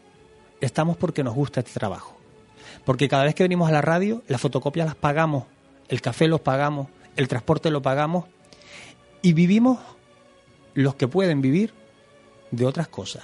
Estamos 0.61 0.97
porque 0.97 1.23
nos 1.23 1.35
gusta 1.35 1.61
este 1.61 1.73
trabajo. 1.73 2.17
Porque 2.85 3.09
cada 3.09 3.23
vez 3.23 3.35
que 3.35 3.43
venimos 3.43 3.69
a 3.69 3.71
la 3.71 3.81
radio, 3.81 4.23
las 4.27 4.41
fotocopias 4.41 4.85
las 4.85 4.95
pagamos, 4.95 5.45
el 5.87 6.01
café 6.01 6.27
los 6.27 6.41
pagamos, 6.41 6.87
el 7.15 7.27
transporte 7.27 7.71
lo 7.71 7.81
pagamos 7.81 8.25
y 9.21 9.33
vivimos 9.33 9.79
los 10.73 10.95
que 10.95 11.07
pueden 11.07 11.41
vivir 11.41 11.73
de 12.51 12.65
otras 12.65 12.87
cosas. 12.87 13.23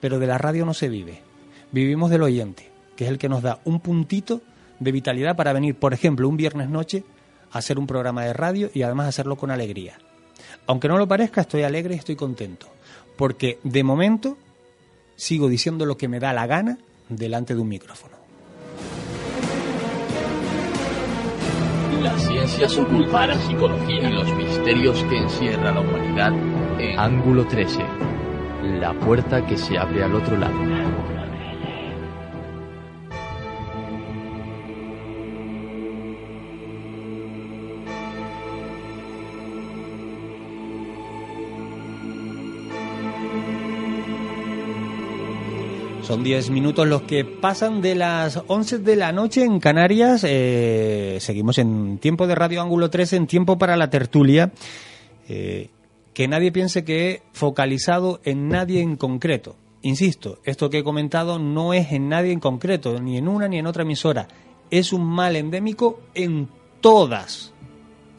Pero 0.00 0.18
de 0.18 0.26
la 0.26 0.38
radio 0.38 0.64
no 0.64 0.74
se 0.74 0.88
vive. 0.88 1.22
Vivimos 1.72 2.10
del 2.10 2.22
oyente, 2.22 2.70
que 2.96 3.04
es 3.04 3.10
el 3.10 3.18
que 3.18 3.28
nos 3.28 3.42
da 3.42 3.60
un 3.64 3.80
puntito 3.80 4.42
de 4.78 4.92
vitalidad 4.92 5.36
para 5.36 5.52
venir, 5.52 5.76
por 5.76 5.94
ejemplo, 5.94 6.28
un 6.28 6.36
viernes 6.36 6.68
noche 6.68 7.04
a 7.50 7.58
hacer 7.58 7.78
un 7.78 7.86
programa 7.86 8.24
de 8.24 8.32
radio 8.32 8.70
y 8.74 8.82
además 8.82 9.08
hacerlo 9.08 9.36
con 9.36 9.50
alegría. 9.50 9.98
Aunque 10.66 10.88
no 10.88 10.98
lo 10.98 11.08
parezca, 11.08 11.42
estoy 11.42 11.62
alegre 11.62 11.94
y 11.94 11.98
estoy 11.98 12.16
contento. 12.16 12.73
Porque 13.16 13.58
de 13.62 13.84
momento 13.84 14.36
sigo 15.16 15.48
diciendo 15.48 15.86
lo 15.86 15.96
que 15.96 16.08
me 16.08 16.20
da 16.20 16.32
la 16.32 16.46
gana 16.46 16.78
delante 17.08 17.54
de 17.54 17.60
un 17.60 17.68
micrófono. 17.68 18.14
La 22.02 22.18
ciencia 22.18 22.66
oculta, 22.82 23.26
la 23.26 23.40
psicología 23.40 24.10
y 24.10 24.12
los 24.12 24.34
misterios 24.34 25.02
que 25.04 25.16
encierra 25.16 25.72
la 25.72 25.80
humanidad 25.80 26.32
en 26.78 26.98
Ángulo 26.98 27.46
13. 27.46 27.80
La 28.80 28.92
puerta 28.92 29.46
que 29.46 29.56
se 29.56 29.78
abre 29.78 30.02
al 30.04 30.14
otro 30.14 30.36
lado. 30.36 30.73
Son 46.06 46.22
10 46.22 46.50
minutos 46.50 46.86
los 46.86 47.00
que 47.02 47.24
pasan 47.24 47.80
de 47.80 47.94
las 47.94 48.42
11 48.46 48.80
de 48.80 48.94
la 48.94 49.10
noche 49.10 49.42
en 49.42 49.58
Canarias. 49.58 50.22
Eh, 50.28 51.16
seguimos 51.18 51.56
en 51.56 51.96
tiempo 51.96 52.26
de 52.26 52.34
Radio 52.34 52.60
Ángulo 52.60 52.90
3, 52.90 53.14
en 53.14 53.26
tiempo 53.26 53.56
para 53.56 53.74
la 53.78 53.88
tertulia. 53.88 54.52
Eh, 55.30 55.70
que 56.12 56.28
nadie 56.28 56.52
piense 56.52 56.84
que 56.84 57.10
he 57.10 57.22
focalizado 57.32 58.20
en 58.22 58.50
nadie 58.50 58.82
en 58.82 58.96
concreto. 58.96 59.56
Insisto, 59.80 60.40
esto 60.44 60.68
que 60.68 60.80
he 60.80 60.84
comentado 60.84 61.38
no 61.38 61.72
es 61.72 61.90
en 61.90 62.10
nadie 62.10 62.32
en 62.32 62.40
concreto, 62.40 63.00
ni 63.00 63.16
en 63.16 63.26
una 63.26 63.48
ni 63.48 63.58
en 63.58 63.66
otra 63.66 63.84
emisora. 63.84 64.28
Es 64.70 64.92
un 64.92 65.06
mal 65.06 65.36
endémico 65.36 66.00
en 66.12 66.50
todas 66.82 67.54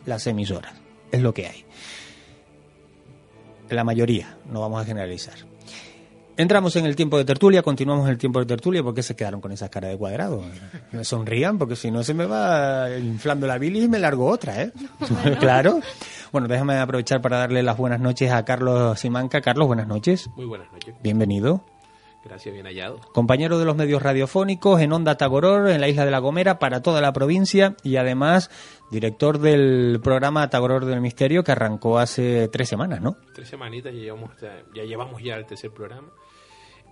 las 0.07 0.25
emisoras. 0.25 0.73
Es 1.11 1.21
lo 1.21 1.35
que 1.35 1.45
hay. 1.45 1.65
La 3.69 3.83
mayoría, 3.83 4.39
no 4.51 4.61
vamos 4.61 4.81
a 4.81 4.85
generalizar. 4.85 5.54
Entramos 6.37 6.75
en 6.75 6.85
el 6.85 6.97
tiempo 6.97 7.17
de 7.17 7.23
tertulia, 7.23 7.61
continuamos 7.61 8.09
el 8.09 8.17
tiempo 8.17 8.39
de 8.39 8.45
tertulia, 8.45 8.83
porque 8.83 9.01
se 9.03 9.15
quedaron 9.15 9.39
con 9.39 9.53
esa 9.53 9.69
cara 9.69 9.87
de 9.87 9.97
cuadrado? 9.97 10.43
Me 10.91 11.05
sonrían, 11.05 11.57
porque 11.57 11.77
si 11.77 11.91
no 11.91 12.03
se 12.03 12.13
me 12.13 12.25
va 12.25 12.89
inflando 12.97 13.47
la 13.47 13.57
bilis 13.57 13.85
y 13.85 13.87
me 13.87 13.99
largo 13.99 14.27
otra, 14.27 14.61
¿eh? 14.61 14.71
claro. 15.39 15.79
Bueno, 16.33 16.49
déjame 16.49 16.77
aprovechar 16.77 17.21
para 17.21 17.37
darle 17.37 17.63
las 17.63 17.77
buenas 17.77 18.01
noches 18.01 18.31
a 18.31 18.43
Carlos 18.43 18.99
Simanca. 18.99 19.39
Carlos, 19.39 19.67
buenas 19.67 19.87
noches. 19.87 20.29
Muy 20.35 20.45
buenas 20.45 20.69
noches. 20.73 20.93
Bienvenido. 21.01 21.63
Gracias, 22.25 22.53
bien 22.53 22.65
hallado. 22.65 22.99
Compañero 23.13 23.57
de 23.57 23.65
los 23.65 23.77
medios 23.77 24.01
radiofónicos 24.01 24.81
en 24.81 24.91
Onda 24.91 25.15
Tagoror, 25.15 25.69
en 25.69 25.79
la 25.79 25.87
isla 25.87 26.03
de 26.03 26.11
La 26.11 26.19
Gomera, 26.19 26.59
para 26.59 26.81
toda 26.81 26.99
la 26.99 27.13
provincia 27.13 27.77
y 27.83 27.95
además 27.95 28.49
director 28.91 29.37
del 29.37 30.01
programa 30.03 30.49
Tagoror 30.49 30.85
del 30.85 31.01
Misterio 31.01 31.43
que 31.43 31.53
arrancó 31.53 31.99
hace 31.99 32.49
tres 32.49 32.67
semanas, 32.67 32.99
¿no? 32.99 33.15
Tres 33.33 33.47
semanitas, 33.47 33.93
ya 33.93 33.99
llevamos, 33.99 34.31
ya 34.41 34.83
llevamos 34.83 35.23
ya 35.23 35.35
el 35.35 35.45
tercer 35.45 35.71
programa. 35.71 36.09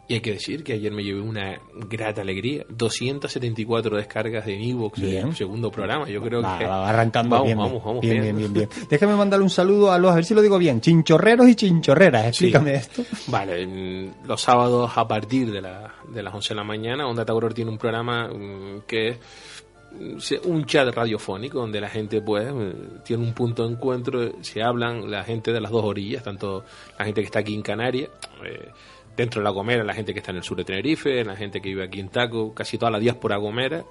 Y 0.06 0.16
hay 0.16 0.20
que 0.20 0.34
decir 0.34 0.66
que 0.66 0.74
ayer 0.74 0.92
me 0.92 1.02
llevé 1.02 1.22
una 1.22 1.62
grata 1.90 2.22
alegría. 2.22 2.66
274 2.70 3.96
descargas 3.96 4.46
de 4.46 4.62
Evox 4.62 5.00
el 5.00 5.34
segundo 5.34 5.72
programa. 5.72 6.10
Yo 6.10 6.22
creo 6.22 6.42
Va, 6.42 6.58
que. 6.58 6.66
va 6.66 6.90
arrancando 6.90 7.30
vamos, 7.36 7.46
bien, 7.46 7.58
vamos, 7.58 7.84
vamos, 7.84 8.02
bien, 8.02 8.22
bien, 8.22 8.36
bien, 8.36 8.54
bien. 8.54 8.70
Déjame 8.90 9.16
mandarle 9.16 9.44
un 9.46 9.50
saludo 9.50 9.94
a 9.94 9.98
los, 9.98 10.12
a 10.12 10.16
ver 10.16 10.26
si 10.26 10.34
lo 10.34 10.42
digo 10.42 10.58
bien, 10.58 10.82
chinchorreros 10.82 11.48
y 11.48 11.56
chinchorreras. 11.56 12.28
Explícame 12.28 12.76
esto. 12.76 13.04
Vale, 13.28 13.66
mm, 13.66 14.28
los 14.28 14.42
sábados 14.42 14.92
a 14.94 15.08
partir 15.08 15.50
de, 15.52 15.62
la, 15.62 15.94
de 16.10 16.22
las 16.22 16.34
11 16.34 16.50
de 16.50 16.56
la 16.56 16.64
mañana, 16.66 17.08
Onda 17.08 17.24
Tauror 17.24 17.54
tiene 17.54 17.72
un 17.72 17.78
programa 17.78 18.28
mm, 18.28 18.82
que 18.86 19.08
es 19.08 19.18
mm, 19.94 20.50
un 20.50 20.66
chat 20.66 20.94
radiofónico 20.94 21.60
donde 21.60 21.80
la 21.80 21.88
gente 21.90 22.22
pues 22.22 22.46
eh, 22.46 22.74
tiene 23.06 23.24
un 23.24 23.34
punto 23.34 23.66
de 23.66 23.74
encuentro, 23.74 24.34
se 24.42 24.62
hablan 24.62 25.10
la 25.10 25.24
gente 25.24 25.54
de 25.54 25.62
las 25.62 25.72
dos 25.72 25.86
orillas, 25.86 26.24
tanto 26.24 26.66
la 27.00 27.06
gente 27.06 27.22
que 27.22 27.26
está 27.28 27.40
aquí 27.40 27.54
en 27.54 27.62
Canarias, 27.62 28.10
eh, 28.46 28.70
dentro 29.16 29.42
de 29.42 29.44
la 29.44 29.52
Gomera, 29.52 29.84
la 29.84 29.94
gente 29.94 30.14
que 30.14 30.20
está 30.20 30.32
en 30.32 30.38
el 30.38 30.44
sur 30.44 30.58
de 30.58 30.66
Tenerife, 30.66 31.24
la 31.24 31.36
gente 31.36 31.62
que 31.62 31.70
vive 31.70 31.84
aquí 31.84 32.00
en 32.00 32.10
Taco, 32.10 32.54
casi 32.54 32.78
toda 32.78 32.92
la 32.92 33.00
diáspora 33.00 33.38
gomera, 33.38 33.86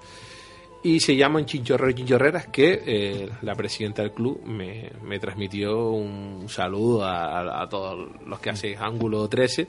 y 0.85 0.99
se 0.99 1.14
llaman 1.14 1.47
chinchorreros 1.47 1.95
chinchorreras 1.95 2.49
que 2.49 2.83
eh, 2.85 3.29
la 3.43 3.55
presidenta 3.55 4.03
del 4.03 4.11
club 4.11 4.43
me, 4.45 4.91
me 5.05 5.20
transmitió 5.20 5.91
un 5.91 6.49
saludo 6.49 7.05
a, 7.05 7.68
todos 7.68 8.09
los 8.27 8.41
que 8.41 8.51
hacen 8.51 8.77
Ángulo 8.81 9.29
13 9.29 9.68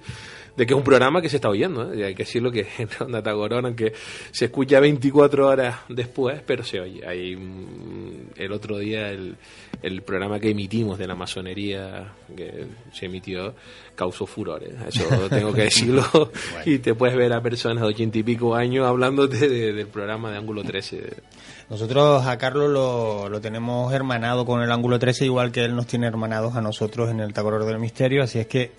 de 0.55 0.65
que 0.67 0.73
es 0.73 0.77
un 0.77 0.83
programa 0.83 1.21
que 1.21 1.29
se 1.29 1.37
está 1.37 1.49
oyendo, 1.49 1.91
¿eh? 1.93 1.97
y 1.99 2.03
hay 2.03 2.13
que 2.15 2.23
decirlo 2.23 2.51
que 2.51 2.67
en 2.77 2.87
Onda 2.99 3.23
Tagorón, 3.23 3.65
aunque 3.65 3.93
se 4.31 4.45
escucha 4.45 4.79
24 4.79 5.47
horas 5.47 5.77
después, 5.89 6.41
pero 6.45 6.63
se 6.63 6.79
oye. 6.79 7.05
Hay, 7.07 7.35
mm, 7.35 8.31
el 8.37 8.51
otro 8.51 8.77
día 8.77 9.09
el, 9.09 9.35
el 9.81 10.01
programa 10.03 10.39
que 10.39 10.51
emitimos 10.51 10.97
de 10.99 11.07
la 11.07 11.15
masonería 11.15 12.13
que 12.35 12.65
se 12.91 13.07
emitió 13.07 13.55
causó 13.95 14.25
furores, 14.25 14.73
eso 14.87 15.05
tengo 15.29 15.53
que 15.53 15.63
decirlo, 15.63 16.03
y 16.65 16.77
te 16.79 16.93
puedes 16.95 17.15
ver 17.15 17.33
a 17.33 17.41
personas 17.41 17.81
de 17.83 17.89
ochenta 17.89 18.17
y 18.19 18.23
pico 18.23 18.55
años 18.55 18.87
hablándote 18.87 19.47
de- 19.49 19.73
del 19.73 19.87
programa 19.87 20.31
de 20.31 20.37
Ángulo 20.37 20.63
13. 20.63 21.13
Nosotros 21.69 22.25
a 22.27 22.37
Carlos 22.37 22.69
lo, 22.69 23.29
lo 23.29 23.41
tenemos 23.41 23.91
hermanado 23.93 24.45
con 24.45 24.61
el 24.61 24.71
ángulo 24.71 24.99
13, 24.99 25.25
igual 25.25 25.51
que 25.51 25.63
él 25.65 25.75
nos 25.75 25.87
tiene 25.87 26.05
hermanados 26.07 26.55
a 26.55 26.61
nosotros 26.61 27.09
en 27.09 27.19
el 27.21 27.33
Tagoror 27.33 27.65
del 27.65 27.79
Misterio. 27.79 28.21
Así 28.23 28.37
es 28.37 28.47
que 28.47 28.71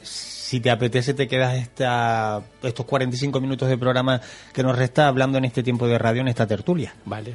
si 0.55 0.61
te 0.61 0.71
apetece, 0.71 1.15
te 1.15 1.27
quedas 1.27 1.55
esta, 1.55 2.41
estos 2.63 2.87
45 2.87 3.41
minutos 3.41 3.69
de 3.69 3.77
programa 3.77 4.21
que 4.53 4.63
nos 4.63 4.79
resta 4.79 5.09
hablando 5.09 5.37
en 5.37 5.45
este 5.47 5.65
tiempo 5.65 5.89
de 5.89 5.99
radio, 5.99 6.21
en 6.21 6.29
esta 6.29 6.47
tertulia. 6.47 6.95
Vale. 7.07 7.35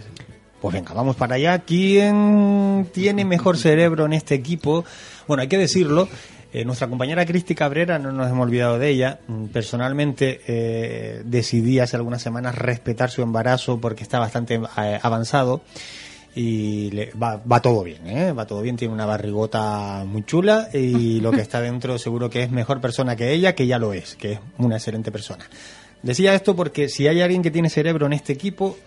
Pues 0.61 0.73
venga, 0.73 0.93
vamos 0.93 1.17
para 1.17 1.35
allá. 1.35 1.59
¿Quién 1.59 2.89
tiene 2.93 3.25
mejor 3.25 3.57
cerebro 3.67 4.05
en 4.05 4.13
este 4.13 4.35
equipo? 4.35 4.85
Bueno, 5.27 5.41
hay 5.41 5.49
que 5.49 5.57
decirlo. 5.57 6.07
eh, 6.53 6.63
nuestra 6.63 6.87
compañera 6.87 7.25
Cristi 7.25 7.55
Cabrera, 7.55 7.99
no 7.99 8.13
nos 8.13 8.29
hemos 8.29 8.43
olvidado 8.45 8.79
de 8.79 8.87
ella. 8.87 9.19
Mm, 9.27 9.47
Personalmente 9.47 10.39
eh, 10.47 11.21
decidí 11.25 11.79
hace 11.79 11.97
algunas 11.97 12.21
semanas 12.21 12.55
respetar 12.55 13.09
su 13.11 13.21
embarazo 13.21 13.81
porque 13.81 14.03
está 14.03 14.17
bastante 14.19 14.55
eh, 14.55 14.99
avanzado 15.03 15.61
y 16.35 16.91
le- 16.91 17.11
va, 17.13 17.37
va 17.51 17.61
todo 17.61 17.83
bien, 17.83 18.05
¿eh? 18.07 18.31
va 18.31 18.45
todo 18.45 18.61
bien. 18.61 18.75
Tiene 18.77 18.93
una 18.93 19.05
barrigota 19.05 20.03
muy 20.05 20.23
chula 20.25 20.69
y 20.73 21.19
lo 21.21 21.31
que 21.31 21.41
está 21.41 21.61
dentro 21.61 21.97
seguro 21.97 22.29
que 22.29 22.43
es 22.43 22.51
mejor 22.51 22.81
persona 22.81 23.15
que 23.15 23.31
ella, 23.33 23.55
que 23.55 23.67
ya 23.67 23.77
lo 23.79 23.93
es, 23.93 24.15
que 24.15 24.33
es 24.33 24.39
una 24.57 24.75
excelente 24.77 25.11
persona. 25.11 25.45
Decía 26.01 26.33
esto 26.33 26.55
porque 26.55 26.87
si 26.87 27.07
hay 27.07 27.19
alguien 27.21 27.41
que 27.41 27.51
tiene 27.51 27.69
cerebro 27.69 28.05
en 28.05 28.13
este 28.13 28.31
equipo, 28.33 28.77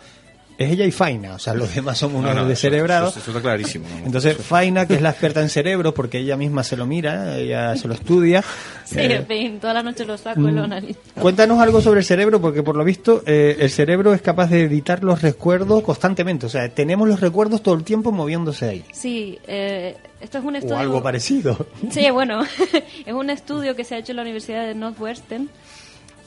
es 0.59 0.71
ella 0.73 0.85
y 0.85 0.91
Faina, 0.93 1.35
o 1.35 1.39
sea, 1.39 1.55
los 1.55 1.75
demás 1.75 1.99
somos 1.99 2.21
unos 2.21 2.31
No, 2.31 2.35
no, 2.35 2.41
eso- 2.43 2.49
descerebrados. 2.51 3.11
eso- 3.11 3.21
eso 3.21 3.31
está 3.31 3.41
clarísimo, 3.43 3.87
vamos. 3.89 4.07
Entonces, 4.07 4.37
Faina, 4.37 4.87
que 4.87 4.95
es 4.95 5.03
la 5.03 5.11
experta 5.11 5.41
en 5.41 5.49
cerebros, 5.49 5.93
porque 5.95 6.19
ella 6.19 6.37
misma 6.37 6.63
se 6.65 6.77
lo 6.77 6.87
mira, 6.87 7.37
ella 7.39 7.77
se 7.77 7.89
lo 7.89 7.95
estudia. 7.95 8.43
Sí, 8.85 8.99
eh, 8.99 9.17
en 9.17 9.27
fin, 9.27 9.61
toda 9.61 9.75
la 9.75 9.83
noche 9.83 10.05
lo 10.05 10.17
saco 10.19 10.41
y 10.41 10.53
lo 10.53 10.61
mm, 10.63 10.65
analizo. 10.65 11.01
Cuéntanos 11.21 11.59
algo 11.61 11.81
sobre 11.81 12.01
el 12.01 12.07
cerebro, 12.07 12.41
porque 12.41 12.63
por 12.63 12.77
lo 12.77 12.85
visto 12.85 13.23
eh, 13.27 13.57
el 13.61 13.71
cerebro 13.71 14.13
es 14.15 14.23
capaz 14.23 14.49
de 14.51 14.63
editar 14.63 15.03
los 15.03 15.23
recuerdos 15.23 15.83
constantemente. 15.83 16.47
O 16.47 16.49
sea, 16.49 16.69
tenemos 16.69 17.09
los 17.09 17.21
recuerdos 17.21 17.63
todo 17.63 17.75
el 17.75 17.85
tiempo 17.85 18.13
moviéndose 18.13 18.69
ahí. 18.69 18.85
Sí, 18.93 19.39
eh, 19.47 19.97
esto 20.21 20.39
es 20.39 20.45
un 20.45 20.57
estudio... 20.57 20.77
O 20.77 20.79
algo 20.79 21.03
parecido. 21.03 21.67
Sí, 21.91 22.11
bueno, 22.11 22.43
es 23.07 23.13
un 23.15 23.31
estudio 23.31 23.75
que 23.75 23.85
se 23.85 23.95
ha 23.95 23.99
hecho 23.99 24.13
en 24.13 24.17
la 24.17 24.23
Universidad 24.23 24.67
de 24.67 24.75
Northwestern. 24.75 25.49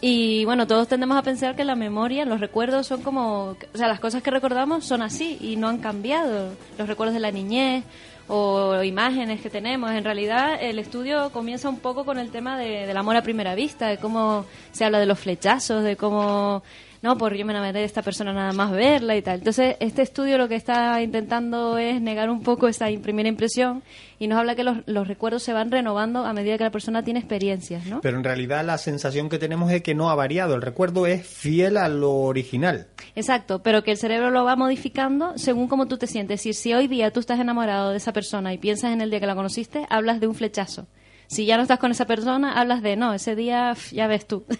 Y 0.07 0.45
bueno, 0.45 0.68
todos 0.68 0.88
tendemos 0.88 1.18
a 1.18 1.23
pensar 1.23 1.56
que 1.56 1.64
la 1.64 1.76
memoria, 1.76 2.26
los 2.26 2.40
recuerdos 2.40 2.86
son 2.86 3.02
como, 3.02 3.57
o 3.73 3.77
sea, 3.77 3.88
las 3.88 3.99
cosas 3.99 4.22
que 4.22 4.30
recordamos 4.30 4.86
son 4.86 5.02
así 5.02 5.40
y 5.41 5.56
no 5.56 5.68
han 5.68 5.80
cambiado. 5.80 6.52
Los 6.77 6.88
recuerdos 6.88 7.15
de 7.15 7.19
la 7.19 7.32
niñez 7.32 7.84
o 8.27 8.84
imágenes 8.84 9.41
que 9.41 9.49
tenemos. 9.49 9.90
En 9.90 10.03
realidad, 10.03 10.61
el 10.61 10.77
estudio 10.77 11.32
comienza 11.32 11.69
un 11.69 11.80
poco 11.80 12.06
con 12.06 12.19
el 12.19 12.30
tema 12.30 12.56
de, 12.56 12.86
del 12.86 12.98
amor 12.98 13.15
a 13.15 13.23
primera 13.23 13.56
vista, 13.56 13.88
de 13.88 13.98
cómo 13.98 14.45
se 14.72 14.86
habla 14.86 14.99
de 14.99 15.07
los 15.07 15.18
flechazos, 15.18 15.84
de 15.84 15.95
cómo 15.95 16.61
no, 17.06 17.18
por 17.19 17.36
yo 17.36 17.45
me 17.45 17.53
enamoré 17.53 17.80
de 17.80 17.84
esta 17.86 18.02
persona 18.02 18.34
nada 18.34 18.52
más 18.52 18.72
verla 18.72 19.15
y 19.15 19.22
tal. 19.22 19.38
Entonces, 19.38 19.77
este 19.80 20.02
estudio 20.02 20.38
lo 20.40 20.48
que 20.48 20.56
está 20.56 20.99
intentando 21.03 21.77
es 21.77 22.02
negar 22.02 22.30
un 22.32 22.41
poco 22.41 22.68
esa 22.68 22.90
im- 22.90 23.02
primera 23.02 23.30
impresión 23.30 23.84
y 24.18 24.27
nos 24.27 24.40
habla 24.40 24.56
que 24.56 24.64
los, 24.64 24.77
los 24.88 25.07
recuerdos 25.07 25.44
se 25.44 25.53
van 25.53 25.69
renovando 25.69 26.26
a 26.26 26.34
medida 26.34 26.57
que 26.57 26.64
la 26.64 26.72
persona 26.72 27.03
tiene 27.03 27.19
experiencias, 27.19 27.86
¿no? 27.86 28.02
Pero 28.02 28.18
en 28.18 28.23
realidad 28.23 28.65
la 28.65 28.77
sensación 28.80 29.30
que 29.30 29.38
tenemos 29.38 29.72
es 29.72 29.84
que 29.84 29.94
no 29.94 30.10
ha 30.10 30.15
variado. 30.15 30.56
El 30.56 30.61
recuerdo 30.64 31.06
es 31.06 31.26
fiel 31.27 31.77
a 31.77 31.88
lo 31.90 32.11
original. 32.14 32.88
Exacto, 33.15 33.60
pero 33.61 33.84
que 33.84 33.91
el 33.91 33.98
cerebro 33.98 34.32
lo 34.32 34.44
va 34.44 34.56
modificando 34.56 35.34
según 35.38 35.68
cómo 35.68 35.86
tú 35.88 35.98
te 35.98 36.07
sientes. 36.07 36.40
Es 36.40 36.44
decir, 36.44 36.53
si 36.56 36.73
hoy 36.73 36.88
día 36.88 37.11
tú 37.11 37.19
estás 37.19 37.40
enamorado 37.40 37.91
de 37.91 37.98
esa 37.98 38.11
persona 38.14 38.52
y 38.53 38.57
piensas 38.57 38.91
en 38.91 39.02
el 39.02 39.10
día 39.11 39.19
que 39.19 39.27
la 39.27 39.36
conociste, 39.36 39.86
hablas 39.90 40.19
de 40.19 40.27
un 40.27 40.34
flechazo. 40.36 40.88
Si 41.27 41.45
ya 41.45 41.57
no 41.57 41.64
estás 41.64 41.80
con 41.80 41.91
esa 41.91 42.06
persona, 42.06 42.53
hablas 42.60 42.81
de 42.81 42.95
no, 42.95 43.14
ese 43.14 43.35
día 43.35 43.76
ya 43.91 44.07
ves 44.07 44.27
tú. 44.27 44.45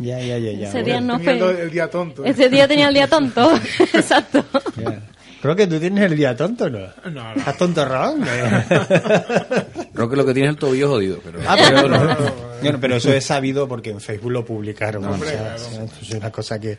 Ya, 0.00 0.20
ya, 0.20 0.38
ya, 0.38 0.52
ya. 0.52 0.68
Ese 0.68 0.84
día 0.84 1.00
no 1.00 1.18
Tenía 1.18 1.44
fue. 1.44 1.62
el, 1.62 1.70
día 1.72 1.90
tonto. 1.90 2.24
¿eh? 2.24 2.30
Ese 2.30 2.48
día 2.48 2.68
tenía 2.68 2.86
el 2.86 2.94
día 2.94 3.08
tonto. 3.08 3.50
Exacto. 3.92 4.44
Creo 5.42 5.56
que 5.56 5.66
tú 5.66 5.80
tienes 5.80 6.04
el 6.04 6.16
día 6.16 6.36
tonto, 6.36 6.70
¿no? 6.70 6.78
No, 7.04 7.10
no. 7.10 7.32
¿Estás 7.34 7.56
tontorrón? 7.56 8.24
Creo 9.92 10.08
que 10.08 10.16
lo 10.16 10.24
que 10.24 10.34
tiene 10.34 10.48
es 10.48 10.54
el 10.54 10.58
tobillo 10.58 10.88
jodido, 10.88 11.18
pero... 11.24 11.40
Ah, 11.46 11.56
pero, 11.58 11.88
no, 11.88 12.16
Bueno, 12.62 12.78
pero 12.80 12.94
eso 12.96 13.12
es 13.12 13.24
sabido 13.24 13.66
porque 13.66 13.90
en 13.90 14.00
Facebook 14.00 14.30
lo 14.30 14.44
publicaron. 14.44 15.02
No, 15.02 15.10
o 15.10 15.14
hombre, 15.14 15.30
sea, 15.30 15.56
es 15.56 16.10
una 16.12 16.30
cosa 16.30 16.60
que... 16.60 16.78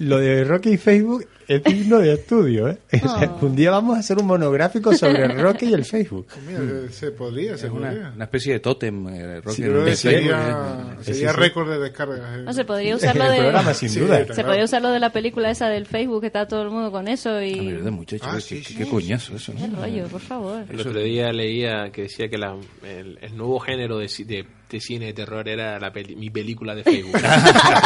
Lo 0.00 0.18
de 0.18 0.44
Rocky 0.44 0.70
y 0.70 0.76
Facebook 0.76 1.26
es 1.46 1.62
digno 1.62 1.98
de 1.98 2.14
estudio, 2.14 2.68
¿eh? 2.68 2.78
O 3.02 3.08
sea, 3.18 3.36
Oh. 3.40 3.46
Un 3.46 3.54
día 3.56 3.70
vamos 3.70 3.96
a 3.96 4.00
hacer 4.00 4.18
un 4.18 4.26
monográfico 4.26 4.94
sobre 4.94 5.28
Rocky 5.28 5.66
y 5.66 5.72
el 5.74 5.84
Facebook. 5.84 6.26
Mira, 6.46 6.90
se 6.90 7.10
podría, 7.12 7.56
se 7.56 7.66
Es 7.66 7.72
podría. 7.72 7.90
una, 7.92 8.12
una 8.14 8.24
especie 8.24 8.54
de 8.54 8.60
tótem. 8.60 9.06
Rocky, 9.42 9.56
Sí, 9.56 9.62
el 9.64 9.96
sería, 9.96 10.36
Facebook. 10.36 11.04
sería 11.04 11.30
sí. 11.32 11.36
récord 11.36 11.70
de 11.70 11.78
descargas. 11.78 12.20
eh. 12.38 12.42
No, 12.44 12.52
se 12.52 12.64
podría 12.64 12.96
usar 12.96 13.16
lo 13.16 13.30
de. 13.30 13.38
programa, 13.38 13.74
sin 13.74 13.94
duda. 13.94 14.18
Se 14.18 14.26
claro. 14.26 14.42
podría 14.44 14.64
usar 14.64 14.82
lo 14.82 14.90
de 14.90 15.00
la 15.00 15.10
película 15.10 15.50
esa 15.50 15.68
del 15.68 15.86
Facebook, 15.86 16.20
que 16.22 16.26
está 16.28 16.46
todo 16.48 16.62
el 16.62 16.70
mundo 16.70 16.90
con 16.90 17.06
eso 17.08 17.30
Ah, 17.30 17.44
y. 17.44 17.72
verdad, 17.72 17.90
muchacho, 17.92 18.24
Ah, 18.26 18.34
qué, 18.36 18.40
sí, 18.40 18.58
qué- 18.58 18.64
sí, 18.64 18.74
qué 18.76 18.84
sí. 18.84 18.90
coñazo 18.90 19.36
eso, 19.36 19.52
Qué 19.56 19.66
rollo, 19.66 20.06
por 20.08 20.20
favor. 20.20 20.64
El 20.68 20.80
otro 20.80 20.98
día 21.00 21.32
leía 21.32 21.90
que 21.92 22.02
decía 22.02 22.28
que 22.28 22.38
la- 22.38 22.56
el, 22.84 23.18
el 23.20 23.36
nuevo 23.36 23.60
género 23.60 23.98
de, 23.98 24.08
de 24.72 24.80
cine 24.80 25.06
de 25.06 25.12
terror 25.12 25.48
era 25.48 25.78
la 25.78 25.92
peli- 25.92 26.16
mi 26.16 26.30
película 26.30 26.74
de 26.74 26.82
Facebook. 26.82 27.14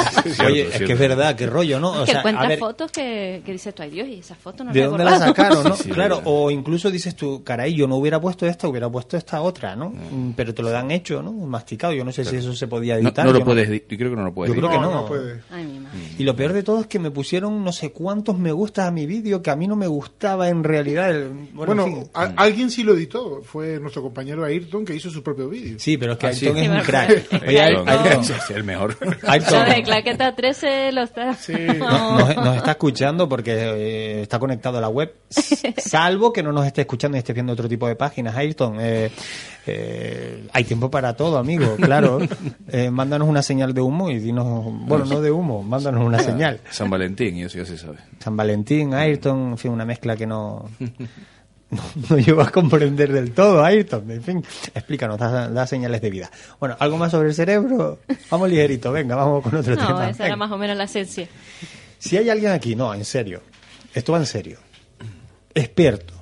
Oye, 0.47 0.69
es 0.73 0.79
que 0.83 0.93
es 0.93 0.99
verdad, 0.99 1.35
qué 1.37 1.47
rollo, 1.47 1.79
¿no? 1.81 2.03
O 2.03 2.05
que 2.05 2.13
sea, 2.13 2.23
cuenta 2.23 2.43
a 2.43 2.49
ver, 2.49 2.59
fotos 2.59 2.91
que, 2.93 3.43
que 3.45 3.53
dices 3.53 3.75
tú, 3.75 3.83
ay 3.83 3.91
Dios, 3.91 4.09
y 4.09 4.15
esa 4.21 4.35
foto 4.35 4.65
no 4.65 4.73
¿De 4.73 4.83
dónde 4.85 5.05
la 5.05 5.11
borrado". 5.13 5.27
sacaron, 5.27 5.65
no? 5.65 5.77
Sí, 5.77 5.91
claro, 5.91 6.17
verdad. 6.17 6.31
o 6.33 6.51
incluso 6.51 6.91
dices 6.91 7.15
tú, 7.17 7.43
caray, 7.45 7.75
yo 7.75 7.87
no 7.87 7.97
hubiera 7.97 8.21
puesto 8.21 8.47
esta, 8.47 8.69
hubiera 8.69 8.89
puesto 8.89 9.17
esta 9.17 9.41
otra, 9.43 9.77
¿no? 9.77 9.91
Mm, 9.91 10.33
Pero 10.37 10.55
te 10.55 10.63
lo 10.63 10.71
dan 10.71 10.91
hecho, 10.91 11.23
¿no? 11.23 11.33
Masticado. 11.33 11.93
Yo 11.93 12.05
no 12.05 12.13
sé 12.13 12.25
si 12.25 12.37
eso 12.37 12.55
se 12.55 12.67
podía 12.69 12.95
No, 12.95 13.01
editar. 13.09 13.27
no 13.27 13.33
lo 13.33 13.41
yo 13.41 13.45
puedes, 13.45 13.69
di- 13.71 13.83
yo 13.89 13.97
creo 13.99 14.11
que 14.11 14.17
no 14.17 14.25
lo 14.25 14.33
puedes. 14.35 14.55
Yo 14.55 14.59
creo 14.61 14.71
que 14.71 14.77
no, 14.79 14.91
no. 14.91 14.95
no 15.03 15.07
puede. 15.07 15.41
Ay, 15.51 15.65
mi 15.65 15.79
madre. 15.81 15.86
Y 16.19 16.25
lo 16.25 16.35
peor 16.37 16.53
de 16.53 16.63
todo 16.63 16.81
es 16.81 16.87
que 16.87 16.99
me 16.99 17.11
pusieron 17.11 17.63
no 17.65 17.73
sé 17.73 17.93
cuántos 17.93 18.39
me 18.39 18.53
gustas 18.53 18.87
a 18.89 18.91
mi 18.91 19.07
vídeo 19.07 19.43
que 19.43 19.51
a 19.51 19.57
mí 19.57 19.67
no 19.67 19.77
me 19.77 19.87
gustaba 19.87 20.49
en 20.49 20.65
realidad. 20.65 21.11
el- 21.11 21.29
bueno, 21.53 21.75
Bueno, 21.75 21.87
en 21.87 21.95
fin. 22.03 22.11
a- 22.15 22.33
alguien 22.37 22.71
sí 22.71 22.83
lo 22.83 22.95
editó. 22.95 23.43
Fue 23.43 23.79
nuestro 23.81 24.03
compañero 24.03 24.45
Ayrton 24.45 24.85
que 24.85 24.95
hizo 24.95 25.11
su 25.11 25.23
propio 25.23 25.49
vídeo. 25.49 25.79
Sí, 25.79 25.97
pero 25.97 26.13
es 26.13 26.19
que 26.19 26.27
Ah, 26.29 26.33
sí. 26.33 26.47
Ayrton 26.47 26.63
es 26.63 26.69
un 26.71 26.81
crack. 26.81 27.27
Oye, 27.47 27.61
Ayrton. 27.61 27.89
Ayrton, 27.89 28.21
Es 28.23 28.51
el 28.51 28.65
mejor. 28.65 28.97
Ayrton, 29.27 29.69
de 29.69 29.83
Claqueta 29.83 30.35
13 30.35 30.93
lo 30.93 31.03
está. 31.03 31.35
Sí. 31.35 31.53
no- 31.79 32.19
nos, 32.19 32.37
nos 32.37 32.57
está 32.57 32.71
escuchando 32.73 33.29
porque 33.29 33.53
eh, 33.55 34.23
está 34.23 34.39
conectado 34.39 34.79
a 34.79 34.81
la 34.81 34.89
web, 34.89 35.15
salvo 35.77 36.33
que 36.33 36.43
no 36.43 36.53
nos 36.53 36.67
esté 36.67 36.83
escuchando 36.83 37.17
y 37.17 37.21
esté 37.21 37.33
viendo 37.33 37.53
otro 37.53 37.69
tipo 37.69 37.87
de 37.89 37.97
páginas. 37.97 38.37
Ayrton, 38.37 38.77
eh, 38.81 39.11
eh, 39.67 40.47
hay 40.53 40.65
tiempo 40.65 40.91
para 40.91 41.15
todo, 41.17 41.39
amigo, 41.39 41.77
claro. 41.77 42.19
Eh, 42.69 42.91
mándanos 42.91 43.29
una 43.29 43.43
señal 43.43 43.75
de 43.75 43.81
humo 43.81 44.11
y 44.11 44.19
dinos, 44.19 44.47
bueno, 44.87 45.05
no 45.05 45.21
de 45.21 45.31
humo, 45.31 45.63
mándanos 45.77 46.07
una 46.07 46.19
señal. 46.19 46.61
San 46.71 46.91
Valentín, 46.91 47.37
y 47.37 47.43
eso 47.45 47.59
ya 47.59 47.65
se 47.65 47.77
sabe. 47.79 47.99
San 48.19 48.37
Valentín, 48.37 48.95
Ayrton, 48.95 49.51
en 49.53 49.59
fin, 49.59 49.71
una 49.73 49.85
mezcla 49.85 50.17
que 50.17 50.27
no, 50.27 50.69
no, 51.71 51.83
no 52.11 52.19
llevo 52.19 52.43
a 52.43 52.51
comprender 52.51 53.13
del 53.13 53.33
todo, 53.33 53.65
Ayrton. 53.65 54.11
En 54.11 54.23
fin, 54.23 54.45
explícanos, 54.75 55.19
da, 55.19 55.49
da 55.49 55.67
señales 55.67 56.01
de 56.01 56.11
vida. 56.11 56.31
Bueno, 56.61 56.77
¿algo 56.79 56.97
más 56.99 57.11
sobre 57.13 57.29
el 57.29 57.35
cerebro? 57.35 57.99
Vamos 58.31 58.49
ligerito, 58.51 58.93
venga, 58.93 59.15
vamos 59.17 59.43
con 59.43 59.55
otro 59.55 59.75
No, 59.77 59.87
tema. 59.87 60.11
esa 60.11 60.27
era 60.27 60.37
más 60.37 60.51
o 60.51 60.59
menos 60.59 60.77
la 60.77 60.85
esencia. 60.85 61.29
Si 61.99 62.17
hay 62.17 62.29
alguien 62.31 62.53
aquí, 62.53 62.77
no, 62.77 62.93
en 62.95 63.05
serio, 63.05 63.43
esto 63.95 64.13
va 64.13 64.19
en 64.19 64.27
serio, 64.27 64.59
experto, 65.55 66.15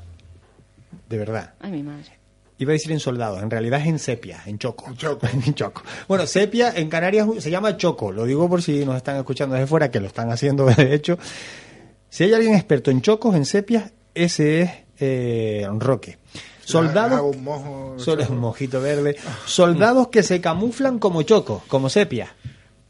de 1.08 1.18
verdad, 1.18 1.54
Ay, 1.60 1.72
mi 1.72 1.82
madre. 1.82 2.18
Iba 2.58 2.70
a 2.70 2.74
decir 2.74 2.92
en 2.92 3.00
soldados, 3.00 3.42
en 3.42 3.50
realidad 3.50 3.80
es 3.80 3.86
en 3.86 3.98
sepia, 3.98 4.42
en 4.46 4.58
choco. 4.58 4.86
En 4.88 4.96
choco. 4.96 5.26
En 5.32 5.54
choco. 5.54 5.82
Bueno, 6.08 6.26
sepia 6.26 6.72
en 6.74 6.88
Canarias 6.88 7.26
se 7.38 7.50
llama 7.50 7.76
choco, 7.76 8.12
lo 8.12 8.24
digo 8.24 8.48
por 8.48 8.62
si 8.62 8.84
nos 8.84 8.96
están 8.96 9.16
escuchando 9.16 9.54
desde 9.54 9.66
fuera, 9.66 9.90
que 9.90 10.00
lo 10.00 10.06
están 10.06 10.30
haciendo 10.30 10.66
de 10.76 10.94
hecho. 10.94 11.18
Si 12.08 12.24
hay 12.24 12.32
alguien 12.32 12.54
experto 12.54 12.90
en 12.90 13.02
chocos, 13.02 13.34
en 13.34 13.44
sepias, 13.44 13.92
ese 14.14 14.62
es 14.62 14.70
eh, 15.00 15.68
Roque. 15.78 16.18
Soldados, 16.64 17.20
un 17.36 17.44
mojo. 17.44 17.94
solo 17.98 18.22
es 18.22 18.30
un 18.30 18.38
mojito 18.38 18.80
verde, 18.80 19.16
soldados 19.46 20.08
que 20.08 20.22
se 20.22 20.40
camuflan 20.40 20.98
como 20.98 21.22
chocos, 21.22 21.62
como 21.68 21.90
sepia. 21.90 22.34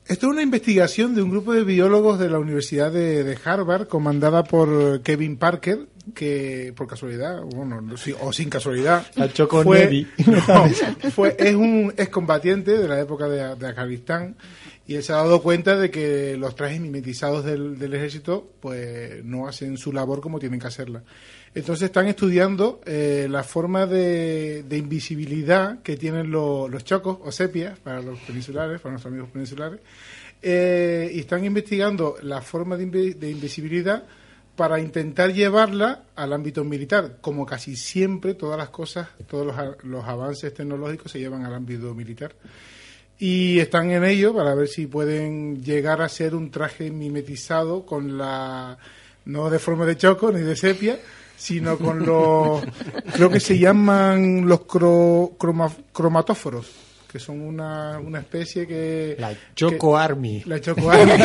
Esto 0.06 0.26
es 0.26 0.32
una 0.32 0.42
investigación 0.42 1.14
de 1.14 1.22
un 1.22 1.30
grupo 1.30 1.54
de 1.54 1.64
biólogos 1.64 2.18
de 2.18 2.28
la 2.28 2.38
Universidad 2.38 2.92
de, 2.92 3.24
de 3.24 3.38
Harvard, 3.42 3.88
comandada 3.88 4.44
por 4.44 5.00
Kevin 5.00 5.38
Parker, 5.38 5.86
que 6.14 6.72
por 6.76 6.86
casualidad, 6.86 7.42
bueno, 7.42 7.82
o 8.20 8.32
sin 8.32 8.50
casualidad, 8.50 9.06
fue, 9.64 9.78
no, 10.26 11.10
fue- 11.10 11.36
es 11.38 11.54
un 11.54 11.94
excombatiente 11.96 12.76
de 12.76 12.88
la 12.88 13.00
época 13.00 13.28
de, 13.28 13.54
de 13.56 13.66
Afganistán 13.68 14.36
y 14.86 14.96
él 14.96 15.02
se 15.02 15.12
ha 15.12 15.16
dado 15.16 15.40
cuenta 15.42 15.76
de 15.78 15.90
que 15.90 16.36
los 16.36 16.54
trajes 16.56 16.78
mimetizados 16.80 17.44
del, 17.44 17.78
del 17.78 17.94
ejército 17.94 18.50
pues 18.60 19.24
no 19.24 19.48
hacen 19.48 19.78
su 19.78 19.92
labor 19.92 20.20
como 20.20 20.38
tienen 20.38 20.60
que 20.60 20.66
hacerla. 20.66 21.02
Entonces 21.54 21.84
están 21.86 22.06
estudiando 22.08 22.80
eh, 22.84 23.26
la 23.30 23.42
forma 23.44 23.86
de, 23.86 24.64
de 24.64 24.76
invisibilidad 24.76 25.80
que 25.82 25.96
tienen 25.96 26.30
lo- 26.30 26.68
los 26.68 26.84
chocos 26.84 27.18
o 27.22 27.32
sepias 27.32 27.78
para 27.78 28.02
los 28.02 28.18
peninsulares, 28.20 28.80
para 28.80 28.92
nuestros 28.92 29.10
amigos 29.12 29.30
peninsulares, 29.30 29.80
eh, 30.42 31.10
y 31.14 31.20
están 31.20 31.44
investigando 31.44 32.16
la 32.22 32.42
forma 32.42 32.76
de, 32.76 33.14
de 33.14 33.30
invisibilidad 33.30 34.02
para 34.56 34.80
intentar 34.80 35.32
llevarla 35.32 36.04
al 36.14 36.32
ámbito 36.32 36.62
militar. 36.64 37.16
Como 37.20 37.44
casi 37.44 37.76
siempre, 37.76 38.34
todas 38.34 38.56
las 38.58 38.68
cosas, 38.70 39.08
todos 39.28 39.46
los, 39.46 39.56
los 39.84 40.04
avances 40.04 40.54
tecnológicos 40.54 41.10
se 41.12 41.18
llevan 41.18 41.44
al 41.44 41.54
ámbito 41.54 41.94
militar. 41.94 42.32
Y 43.18 43.58
están 43.60 43.90
en 43.90 44.04
ello 44.04 44.34
para 44.34 44.54
ver 44.54 44.68
si 44.68 44.86
pueden 44.86 45.62
llegar 45.62 46.02
a 46.02 46.08
ser 46.08 46.34
un 46.34 46.50
traje 46.50 46.90
mimetizado 46.90 47.86
con 47.86 48.18
la. 48.18 48.76
no 49.24 49.50
de 49.50 49.58
forma 49.58 49.86
de 49.86 49.96
choco 49.96 50.32
ni 50.32 50.40
de 50.40 50.56
sepia, 50.56 50.98
sino 51.36 51.78
con 51.78 52.04
los. 52.04 52.62
creo 53.14 53.30
que 53.30 53.38
se 53.40 53.58
llaman 53.58 54.46
los 54.48 54.62
cro- 54.62 55.36
croma- 55.38 55.72
cromatóforos, 55.92 56.66
que 57.10 57.20
son 57.20 57.40
una, 57.40 57.98
una 58.00 58.18
especie 58.18 58.66
que. 58.66 59.16
La 59.18 59.32
Choco 59.54 59.96
Army. 59.96 60.42
La 60.46 60.60
Choco 60.60 60.90
Army. 60.90 61.12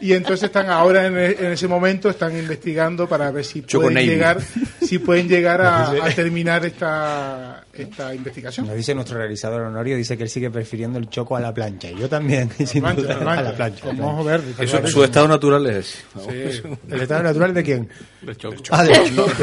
y 0.00 0.12
entonces 0.12 0.44
están 0.44 0.70
ahora 0.70 1.06
en, 1.06 1.16
e- 1.18 1.36
en 1.38 1.52
ese 1.52 1.66
momento 1.68 2.08
están 2.10 2.36
investigando 2.36 3.08
para 3.08 3.30
ver 3.30 3.44
si 3.44 3.62
Choco 3.62 3.82
pueden 3.84 3.94
Navy. 3.94 4.06
llegar 4.06 4.40
si 4.82 4.98
pueden 4.98 5.28
llegar 5.28 5.60
a, 5.60 5.90
a 6.04 6.10
terminar 6.10 6.64
esta 6.64 7.63
esta 7.82 8.14
investigación. 8.14 8.66
Nos 8.66 8.76
dice 8.76 8.94
nuestro 8.94 9.18
realizador 9.18 9.62
Honorio, 9.62 9.96
dice 9.96 10.16
que 10.16 10.22
él 10.22 10.28
sigue 10.28 10.50
prefiriendo 10.50 10.98
el 10.98 11.08
choco 11.08 11.36
a 11.36 11.40
la 11.40 11.52
plancha. 11.52 11.90
Y 11.90 11.98
yo 11.98 12.08
también, 12.08 12.50
sin 12.66 12.82
plancha, 12.82 13.02
duda, 13.02 13.14
la 13.14 13.20
plancha. 13.20 13.40
a 13.40 13.42
la 13.42 13.52
plancha. 13.56 13.84
Con 13.84 14.00
ojo 14.00 14.24
verde, 14.24 14.54
Eso, 14.58 14.86
su 14.86 15.04
estado 15.04 15.28
natural 15.28 15.66
es 15.66 15.76
ese. 15.76 16.62
Sí. 16.62 16.68
¿El 16.90 17.00
estado 17.02 17.22
natural 17.22 17.54
de 17.54 17.62
quién? 17.62 17.88
Del 18.22 18.36
choco. 18.36 18.56
Ah, 18.70 18.84
de, 18.84 19.10
no, 19.10 19.24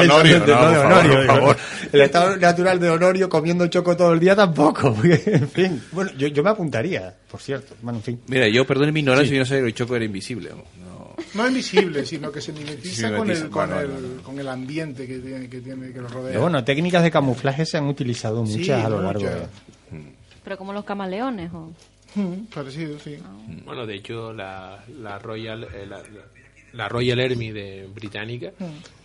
Honorio. 0.00 1.56
El 1.92 2.00
estado 2.00 2.36
natural 2.36 2.80
de 2.80 2.90
Honorio 2.90 3.28
comiendo 3.28 3.66
choco 3.68 3.96
todo 3.96 4.12
el 4.12 4.20
día 4.20 4.34
tampoco. 4.34 4.94
porque, 4.94 5.20
en 5.26 5.48
fin, 5.48 5.82
bueno, 5.92 6.10
yo, 6.16 6.28
yo 6.28 6.42
me 6.42 6.50
apuntaría, 6.50 7.14
por 7.30 7.40
cierto. 7.40 7.74
Bueno, 7.82 7.98
en 7.98 8.02
fin. 8.02 8.20
Mira, 8.28 8.48
yo 8.48 8.66
perdone 8.66 8.92
mi 8.92 9.00
ignorancia, 9.00 9.32
yo 9.32 9.40
no 9.40 9.46
sabía 9.46 9.62
que 9.62 9.68
el 9.68 9.74
choco 9.74 9.96
era 9.96 10.04
invisible. 10.04 10.50
no. 10.50 10.85
No 11.36 11.46
es 11.46 11.54
visible, 11.54 12.04
sino 12.06 12.32
que 12.32 12.40
se 12.40 12.52
mimetiza, 12.52 13.14
con, 13.16 13.30
el, 13.30 13.48
con, 13.50 13.68
bueno, 13.68 13.80
el, 13.80 14.22
con 14.22 14.38
el 14.38 14.48
ambiente 14.48 15.06
que 15.06 15.18
tiene 15.18 15.48
que, 15.48 15.60
tiene, 15.60 15.92
que 15.92 16.00
lo 16.00 16.08
rodea. 16.08 16.30
Pero 16.30 16.42
bueno, 16.42 16.64
técnicas 16.64 17.02
de 17.02 17.10
camuflaje 17.10 17.66
se 17.66 17.76
han 17.76 17.86
utilizado 17.86 18.42
muchas 18.42 18.64
Sí, 18.64 18.70
a 18.72 18.88
lo 18.88 19.02
largo 19.02 19.20
muchas. 19.20 19.40
de... 19.40 19.46
Pero 20.44 20.56
como 20.58 20.72
los 20.72 20.84
camaleones, 20.84 21.50
o... 21.52 21.72
Mm, 22.14 22.46
parecido, 22.54 22.98
sí. 22.98 23.16
Bueno, 23.64 23.84
de 23.86 23.96
hecho, 23.96 24.32
la, 24.32 24.82
la 25.00 25.18
Royal 25.18 25.64
eh, 25.64 25.86
la, 25.86 26.00
la 26.72 26.88
Royal 26.88 27.20
Army 27.20 27.50
de 27.52 27.86
británica 27.94 28.52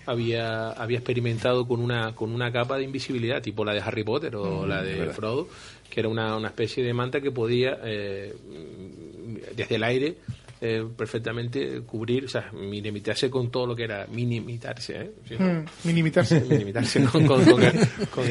había, 0.06 0.70
había 0.72 0.98
experimentado 0.98 1.68
con 1.68 1.80
una 1.82 2.14
con 2.16 2.32
una 2.32 2.52
capa 2.52 2.78
de 2.78 2.84
invisibilidad 2.84 3.42
tipo 3.42 3.64
la 3.66 3.74
de 3.74 3.82
Harry 3.82 4.04
Potter 4.04 4.36
o 4.36 4.66
Mm, 4.66 4.70
la 4.70 4.82
de 4.82 4.96
verdad. 4.96 5.14
Frodo, 5.14 5.48
que 5.90 6.00
era 6.00 6.10
una, 6.10 6.36
una 6.38 6.48
especie 6.50 6.84
de 6.84 6.94
manta 6.94 7.20
que 7.22 7.32
podía 7.32 7.78
eh, 7.84 8.34
desde 9.56 9.76
el 9.76 9.84
aire 9.84 10.18
eh, 10.64 10.86
perfectamente 10.96 11.82
cubrir, 11.82 12.26
o 12.26 12.28
sea, 12.28 12.52
minimitarse 12.54 13.30
con 13.32 13.50
todo 13.50 13.66
lo 13.66 13.76
que 13.76 13.84
era 13.86 14.06
minimitarse, 14.12 14.96
¿eh? 15.02 15.12
¿Sí? 15.28 15.36
Mm, 15.36 15.66
minimitarse. 15.86 16.40
minimitarse 16.50 17.04
con, 17.04 17.26
con- 17.26 17.44
con 17.46 17.62
con 18.12 18.26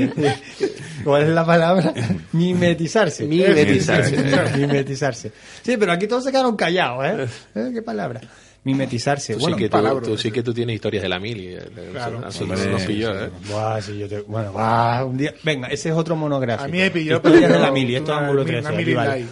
¿Cuál 1.05 1.23
es 1.25 1.29
la 1.31 1.45
palabra? 1.45 1.93
Mimetizarse. 2.33 3.25
Mimetizarse. 3.27 4.17
Mimetizarse. 4.59 5.33
Sí, 5.63 5.77
pero 5.77 5.93
aquí 5.93 6.07
todos 6.07 6.25
se 6.25 6.31
quedaron 6.31 6.57
callados, 6.57 7.05
¿eh? 7.05 7.27
¿Eh? 7.57 7.71
¿Qué 7.75 7.83
palabra? 7.83 8.21
Mimetizarse. 8.63 9.35
Tú, 9.35 9.41
bueno, 9.41 9.57
sí 9.57 9.63
que 9.65 9.69
tú, 9.69 9.73
palabras. 9.73 10.07
tú 10.09 10.17
sí 10.19 10.31
que 10.31 10.43
tú 10.43 10.53
tienes 10.53 10.75
historias 10.75 11.03
de 11.03 11.09
la 11.09 11.19
mili. 11.19 11.49
eh, 11.55 11.59
Claro. 11.93 12.19
a 12.19 12.21
nosotros 12.27 12.59
Hombre, 12.61 12.73
nos 12.73 12.83
pilló, 12.83 13.13
sí, 13.13 13.25
¿eh? 13.25 13.31
Buah, 13.51 13.81
sí, 13.81 13.99
yo 13.99 14.09
te- 14.09 14.21
bueno, 14.21 14.53
buah, 14.53 15.05
un 15.05 15.17
día. 15.17 15.35
Venga, 15.43 15.69
ese 15.69 15.89
es 15.89 15.95
otro 15.95 16.15
monográfico. 16.15 16.67
A 16.67 16.69
mí 16.69 16.79
me 16.79 16.91
pilló, 16.91 17.17
Historias 17.17 17.51
de 17.51 17.59
la 17.59 17.71
mili, 17.73 17.97
esto 17.97 18.13
es 18.13 18.17
una- 18.19 18.27
ángulo 18.27 18.43
una 18.43 18.51
13. 18.51 18.71
mili 18.71 18.83
aquí 18.83 18.95
vale. 18.95 19.09
light. 19.21 19.29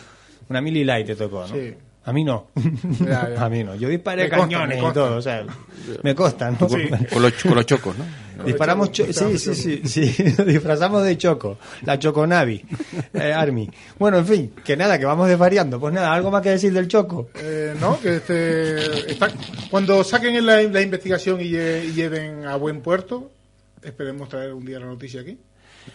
Una 0.48 0.60
mili 0.62 0.84
light 0.84 1.06
te 1.06 1.14
tocó, 1.14 1.40
¿no? 1.46 1.54
Sí. 1.54 1.74
A 2.04 2.12
mí 2.12 2.24
no. 2.24 2.46
Ya, 3.00 3.28
ya. 3.34 3.44
A 3.44 3.48
mí 3.50 3.62
no. 3.64 3.74
Yo 3.74 3.88
disparé 3.88 4.24
Me 4.24 4.28
cañones 4.30 4.80
me 4.82 4.88
y 4.88 4.92
todo, 4.92 5.16
o 5.16 5.22
sea, 5.22 5.44
me 6.02 6.14
consta, 6.14 6.50
¿no? 6.50 6.58
Con, 6.58 6.80
con 7.12 7.22
los, 7.22 7.32
con 7.34 7.54
los 7.54 7.66
chocos, 7.66 7.96
¿no? 7.98 8.04
Disparamos, 8.44 8.92
cho- 8.92 9.12
sí, 9.12 9.36
sí, 9.36 9.54
sí, 9.54 9.82
sí, 9.84 10.24
nos 10.38 10.46
disfrazamos 10.46 11.02
de 11.04 11.18
Choco, 11.18 11.58
la 11.82 11.98
Choconavi, 11.98 12.64
eh, 13.14 13.32
Army. 13.32 13.68
Bueno, 13.98 14.18
en 14.18 14.26
fin, 14.26 14.52
que 14.64 14.76
nada, 14.76 14.96
que 14.96 15.04
vamos 15.04 15.28
desvariando. 15.28 15.80
Pues 15.80 15.92
nada, 15.92 16.14
¿algo 16.14 16.30
más 16.30 16.40
que 16.42 16.50
decir 16.50 16.72
del 16.72 16.86
Choco? 16.86 17.30
Eh, 17.34 17.74
no, 17.80 17.98
que 18.00 18.16
este, 18.16 19.10
está- 19.10 19.28
cuando 19.70 20.04
saquen 20.04 20.46
la, 20.46 20.62
la 20.62 20.80
investigación 20.80 21.40
y, 21.40 21.50
lle- 21.50 21.84
y 21.84 21.92
lleven 21.94 22.46
a 22.46 22.54
buen 22.54 22.80
puerto, 22.80 23.32
esperemos 23.82 24.28
traer 24.28 24.54
un 24.54 24.64
día 24.64 24.78
la 24.78 24.86
noticia 24.86 25.20
aquí. 25.22 25.36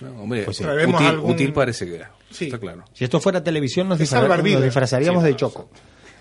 Hombre, 0.02 0.44
Pues 0.44 0.57
sí. 0.57 0.64
Útil, 0.64 0.95
algún- 1.07 1.32
útil 1.32 1.53
parece 1.53 1.86
que 1.86 2.02
Sí. 2.32 2.45
está 2.45 2.57
claro. 2.60 2.84
Si 2.94 3.03
esto 3.03 3.20
fuera 3.20 3.44
televisión, 3.44 3.88
nos, 3.90 3.99
disfra- 3.99 4.28
nos 4.28 4.64
disfrazaríamos 4.64 5.24
Sí. 5.24 5.30
de 5.30 5.36
Choco. 5.36 5.70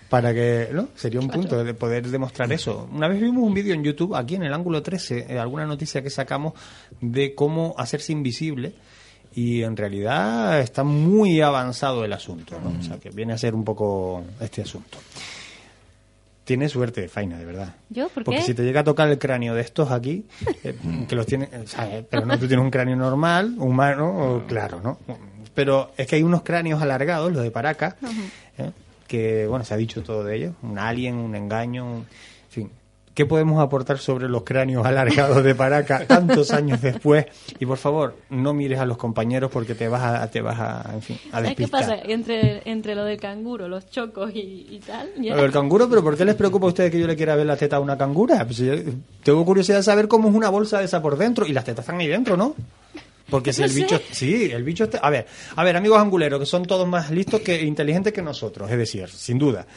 Para 0.09 0.31
que, 0.33 0.69
¿no? 0.71 0.89
Sería 0.95 1.19
un 1.19 1.27
punto 1.27 1.63
de 1.63 1.73
poder 1.73 2.07
demostrar 2.07 2.51
eso. 2.53 2.87
Una 2.91 3.07
vez 3.07 3.19
vimos 3.19 3.43
un 3.43 3.53
vídeo 3.53 3.73
en 3.73 3.83
YouTube, 3.83 4.15
aquí 4.15 4.35
en 4.35 4.43
el 4.43 4.53
ángulo 4.53 4.83
13, 4.83 5.25
eh, 5.27 5.39
alguna 5.39 5.65
noticia 5.65 6.03
que 6.03 6.11
sacamos 6.11 6.53
de 7.01 7.33
cómo 7.33 7.73
hacerse 7.77 8.11
invisible. 8.11 8.73
Y 9.35 9.63
en 9.63 9.75
realidad 9.75 10.59
está 10.59 10.83
muy 10.83 11.41
avanzado 11.41 12.05
el 12.05 12.13
asunto, 12.13 12.59
¿no? 12.63 12.79
O 12.79 12.83
sea, 12.83 12.99
que 12.99 13.09
viene 13.09 13.33
a 13.33 13.37
ser 13.39 13.55
un 13.55 13.63
poco 13.63 14.23
este 14.39 14.61
asunto. 14.61 14.99
Tienes 16.43 16.71
suerte, 16.73 17.07
Faina, 17.07 17.37
de 17.37 17.45
verdad. 17.45 17.75
¿Yo? 17.89 18.09
¿Por 18.09 18.23
Porque 18.25 18.39
qué? 18.41 18.45
si 18.45 18.53
te 18.53 18.63
llega 18.63 18.81
a 18.81 18.83
tocar 18.83 19.07
el 19.09 19.17
cráneo 19.17 19.55
de 19.55 19.61
estos 19.61 19.91
aquí, 19.91 20.25
eh, 20.63 20.75
que 21.07 21.15
los 21.15 21.25
tienes, 21.25 21.49
eh, 21.53 21.63
¿sabes? 21.65 22.03
pero 22.09 22.25
no 22.25 22.37
tú 22.37 22.47
tienes 22.47 22.63
un 22.63 22.71
cráneo 22.71 22.95
normal, 22.97 23.55
humano, 23.59 24.09
o- 24.35 24.45
claro, 24.47 24.81
¿no? 24.81 24.99
Pero 25.55 25.91
es 25.97 26.07
que 26.07 26.17
hay 26.17 26.23
unos 26.23 26.41
cráneos 26.41 26.81
alargados, 26.81 27.31
los 27.31 27.43
de 27.43 27.51
Paraca, 27.51 27.95
¿eh? 28.57 28.71
que, 29.07 29.45
bueno, 29.47 29.63
se 29.63 29.73
ha 29.73 29.77
dicho 29.77 30.01
todo 30.03 30.23
de 30.23 30.35
ellos, 30.35 30.53
un 30.63 30.77
alien, 30.79 31.15
un 31.15 31.35
engaño, 31.35 31.85
un-. 31.85 32.05
¿Qué 33.13 33.27
podemos 33.27 33.61
aportar 33.61 33.99
sobre 33.99 34.27
los 34.27 34.43
cráneos 34.43 34.83
alargados 34.87 35.43
de 35.43 35.53
Paraca 35.53 36.05
tantos 36.07 36.49
años 36.51 36.81
después? 36.81 37.25
Y 37.59 37.65
por 37.67 37.77
favor, 37.77 38.15
no 38.31 38.53
mires 38.55 38.79
a 38.79 38.87
los 38.87 38.97
compañeros 38.97 39.51
porque 39.51 39.75
te 39.75 39.87
vas 39.87 40.01
a, 40.01 40.31
te 40.31 40.41
vas 40.41 40.59
a, 40.59 40.91
en 40.95 41.01
fin, 41.03 41.19
a 41.31 41.35
¿Sabes 41.37 41.49
qué 41.55 41.55
despistar. 41.63 41.81
pasa? 41.99 42.11
Entre, 42.11 42.61
entre 42.69 42.95
lo 42.95 43.03
del 43.05 43.19
canguro, 43.19 43.67
los 43.67 43.87
chocos 43.91 44.31
y, 44.33 44.65
y 44.67 44.79
tal. 44.85 45.11
ya. 45.21 45.51
Canguro, 45.51 45.87
pero 45.87 46.01
¿por 46.03 46.17
qué 46.17 46.25
les 46.25 46.33
preocupa 46.33 46.65
a 46.65 46.69
ustedes 46.69 46.89
que 46.91 46.99
yo 46.99 47.05
le 47.05 47.15
quiera 47.15 47.35
ver 47.35 47.45
la 47.45 47.55
teta 47.55 47.75
a 47.75 47.79
una 47.79 47.97
cangura? 47.97 48.43
Pues 48.45 48.57
yo 48.57 48.73
tengo 49.23 49.45
curiosidad 49.45 49.77
de 49.77 49.83
saber 49.83 50.07
cómo 50.07 50.29
es 50.29 50.35
una 50.35 50.49
bolsa 50.49 50.79
de 50.79 50.85
esa 50.85 50.99
por 51.01 51.15
dentro 51.15 51.45
y 51.45 51.53
las 51.53 51.65
tetas 51.65 51.83
están 51.85 51.99
ahí 51.99 52.07
dentro, 52.07 52.35
¿no? 52.35 52.55
Porque 53.29 53.53
si 53.53 53.61
No 53.61 53.67
el 53.67 53.73
bicho, 53.73 53.97
sé. 53.97 54.03
sí, 54.11 54.51
el 54.51 54.63
bicho 54.63 54.85
está, 54.85 54.97
a 54.97 55.09
ver, 55.11 55.27
a 55.55 55.63
ver, 55.63 55.77
amigos 55.77 55.99
anguleros, 55.99 56.39
que 56.39 56.45
son 56.47 56.65
todos 56.65 56.87
más 56.87 57.11
listos 57.11 57.41
que 57.41 57.61
inteligentes 57.61 58.11
que 58.11 58.23
nosotros, 58.23 58.71
es 58.71 58.77
decir, 58.77 59.07
sin 59.09 59.37
duda. 59.37 59.67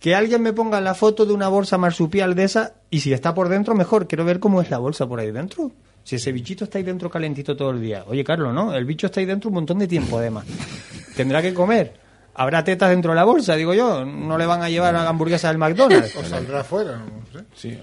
Que 0.00 0.14
alguien 0.14 0.42
me 0.42 0.52
ponga 0.52 0.80
la 0.80 0.94
foto 0.94 1.24
de 1.24 1.32
una 1.32 1.48
bolsa 1.48 1.78
marsupial 1.78 2.34
de 2.34 2.44
esa 2.44 2.74
y 2.90 3.00
si 3.00 3.12
está 3.12 3.34
por 3.34 3.48
dentro, 3.48 3.74
mejor. 3.74 4.06
Quiero 4.06 4.24
ver 4.24 4.40
cómo 4.40 4.60
es 4.60 4.70
la 4.70 4.78
bolsa 4.78 5.06
por 5.06 5.20
ahí 5.20 5.30
dentro. 5.30 5.72
Si 6.04 6.16
ese 6.16 6.30
bichito 6.32 6.64
está 6.64 6.78
ahí 6.78 6.84
dentro 6.84 7.10
calentito 7.10 7.56
todo 7.56 7.70
el 7.70 7.80
día. 7.80 8.04
Oye, 8.06 8.22
Carlos, 8.22 8.54
¿no? 8.54 8.72
El 8.74 8.84
bicho 8.84 9.06
está 9.06 9.20
ahí 9.20 9.26
dentro 9.26 9.48
un 9.48 9.54
montón 9.54 9.78
de 9.78 9.88
tiempo, 9.88 10.18
además. 10.18 10.44
Tendrá 11.16 11.42
que 11.42 11.52
comer. 11.52 11.94
Habrá 12.38 12.62
tetas 12.62 12.90
dentro 12.90 13.12
de 13.12 13.16
la 13.16 13.24
bolsa, 13.24 13.56
digo 13.56 13.72
yo. 13.72 14.04
No 14.04 14.36
le 14.36 14.44
van 14.44 14.62
a 14.62 14.68
llevar 14.68 14.94
a 14.94 15.02
la 15.02 15.08
hamburguesa 15.08 15.48
del 15.48 15.56
McDonald's. 15.56 16.14
O 16.16 16.22
saldrá 16.22 16.60
afuera, 16.60 16.98
no 16.98 17.26
sé. 17.32 17.44
Sí. 17.54 17.78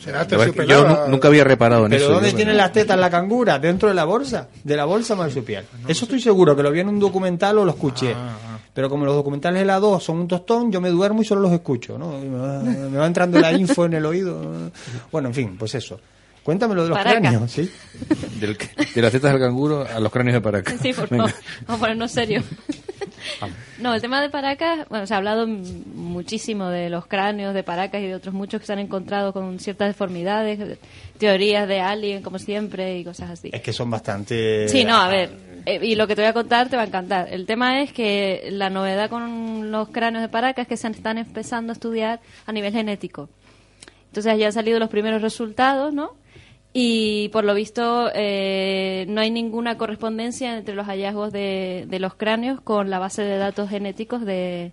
Será 0.00 0.22
es 0.22 0.52
que 0.52 0.66
yo 0.66 1.06
nunca 1.06 1.28
había 1.28 1.44
reparado 1.44 1.84
en 1.84 1.90
¿Pero 1.90 2.04
eso. 2.04 2.12
dónde 2.14 2.32
yo, 2.32 2.36
tienen 2.36 2.56
las 2.56 2.72
tetas 2.72 2.98
la 2.98 3.08
cangura? 3.08 3.60
¿Dentro 3.60 3.88
de 3.88 3.94
la 3.94 4.04
bolsa? 4.04 4.48
¿De 4.64 4.76
la 4.76 4.84
bolsa 4.84 5.14
marsupial? 5.14 5.64
Eso 5.86 6.04
estoy 6.04 6.20
seguro, 6.20 6.56
que 6.56 6.64
lo 6.64 6.72
vi 6.72 6.80
en 6.80 6.88
un 6.88 6.98
documental 6.98 7.56
o 7.58 7.64
lo 7.64 7.70
escuché. 7.70 8.16
Pero 8.74 8.90
como 8.90 9.04
los 9.06 9.14
documentales 9.14 9.60
de 9.60 9.64
la 9.66 9.78
2 9.78 10.02
son 10.02 10.18
un 10.18 10.28
tostón, 10.28 10.70
yo 10.72 10.80
me 10.80 10.90
duermo 10.90 11.22
y 11.22 11.24
solo 11.24 11.40
los 11.42 11.52
escucho, 11.52 11.96
¿no? 11.96 12.18
Me 12.18 12.36
va, 12.36 12.58
me 12.62 12.98
va 12.98 13.06
entrando 13.06 13.38
la 13.40 13.52
info 13.52 13.84
en 13.86 13.94
el 13.94 14.04
oído. 14.04 14.70
Bueno, 15.12 15.28
en 15.28 15.34
fin, 15.34 15.56
pues 15.56 15.74
eso. 15.76 16.00
Cuéntame 16.42 16.74
lo 16.74 16.82
de 16.82 16.88
los 16.90 16.98
Paraca. 16.98 17.20
cráneos, 17.20 17.50
¿sí? 17.50 17.70
Del, 18.40 18.58
de 18.94 19.00
las 19.02 19.12
tetas 19.12 19.32
del 19.32 19.40
canguro 19.40 19.86
a 19.86 19.98
los 20.00 20.12
cráneos 20.12 20.34
de 20.34 20.40
Paraca. 20.42 20.74
Sí, 20.82 20.92
por 20.92 21.08
Venga. 21.08 21.28
favor. 21.28 21.42
Vamos 21.66 21.76
a 21.76 21.80
ponernos 21.80 22.10
serios. 22.12 22.44
No, 23.78 23.94
el 23.94 24.00
tema 24.00 24.20
de 24.20 24.30
Paracas, 24.30 24.88
bueno, 24.88 25.06
se 25.06 25.14
ha 25.14 25.16
hablado 25.16 25.46
muchísimo 25.46 26.68
de 26.68 26.90
los 26.90 27.06
cráneos 27.06 27.54
de 27.54 27.62
Paracas 27.62 28.00
y 28.02 28.06
de 28.06 28.14
otros 28.14 28.34
muchos 28.34 28.60
que 28.60 28.66
se 28.66 28.72
han 28.72 28.78
encontrado 28.78 29.32
con 29.32 29.58
ciertas 29.58 29.88
deformidades, 29.88 30.78
teorías 31.18 31.66
de 31.68 31.80
alien, 31.80 32.22
como 32.22 32.38
siempre, 32.38 32.98
y 32.98 33.04
cosas 33.04 33.30
así. 33.30 33.50
Es 33.52 33.62
que 33.62 33.72
son 33.72 33.90
bastante... 33.90 34.68
Sí, 34.68 34.84
no, 34.84 34.96
a 34.96 35.08
ver, 35.08 35.30
eh, 35.66 35.80
y 35.82 35.94
lo 35.94 36.06
que 36.06 36.14
te 36.14 36.22
voy 36.22 36.28
a 36.28 36.34
contar 36.34 36.68
te 36.68 36.76
va 36.76 36.82
a 36.82 36.86
encantar. 36.86 37.28
El 37.30 37.46
tema 37.46 37.80
es 37.82 37.92
que 37.92 38.48
la 38.50 38.70
novedad 38.70 39.08
con 39.08 39.70
los 39.70 39.88
cráneos 39.88 40.22
de 40.22 40.28
Paracas 40.28 40.64
es 40.64 40.68
que 40.68 40.76
se 40.76 40.88
están 40.88 41.18
empezando 41.18 41.72
a 41.72 41.74
estudiar 41.74 42.20
a 42.46 42.52
nivel 42.52 42.72
genético. 42.72 43.28
Entonces 44.08 44.38
ya 44.38 44.46
han 44.46 44.52
salido 44.52 44.78
los 44.78 44.90
primeros 44.90 45.22
resultados, 45.22 45.92
¿no? 45.92 46.12
Y 46.76 47.28
por 47.28 47.44
lo 47.44 47.54
visto 47.54 48.10
eh, 48.14 49.06
no 49.08 49.20
hay 49.20 49.30
ninguna 49.30 49.78
correspondencia 49.78 50.58
entre 50.58 50.74
los 50.74 50.86
hallazgos 50.86 51.32
de, 51.32 51.86
de 51.88 51.98
los 52.00 52.14
cráneos 52.14 52.60
con 52.60 52.90
la 52.90 52.98
base 52.98 53.22
de 53.22 53.38
datos 53.38 53.70
genéticos 53.70 54.24
de, 54.26 54.72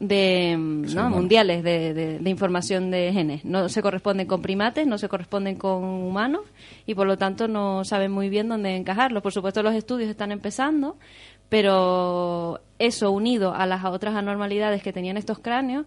de 0.00 0.56
mm, 0.58 0.94
¿no? 0.94 1.10
mundiales 1.10 1.62
de, 1.64 1.92
de- 1.92 2.18
de 2.18 2.30
información 2.30 2.90
de 2.90 3.10
genes. 3.12 3.44
No 3.44 3.68
se 3.68 3.82
corresponden 3.82 4.26
con 4.26 4.40
primates, 4.40 4.86
no 4.86 4.96
se 4.96 5.10
corresponden 5.10 5.56
con 5.56 5.84
humanos 5.84 6.40
y 6.86 6.94
por 6.94 7.06
lo 7.06 7.18
tanto 7.18 7.46
no 7.46 7.84
saben 7.84 8.10
muy 8.10 8.30
bien 8.30 8.48
dónde 8.48 8.74
encajarlos. 8.74 9.22
Por 9.22 9.32
supuesto 9.34 9.62
los 9.62 9.74
estudios 9.74 10.08
están 10.08 10.32
empezando, 10.32 10.96
pero 11.50 12.62
eso 12.78 13.10
unido 13.10 13.54
a 13.54 13.66
las 13.66 13.84
otras 13.84 14.14
anormalidades 14.14 14.82
que 14.82 14.94
tenían 14.94 15.18
estos 15.18 15.40
cráneos 15.40 15.84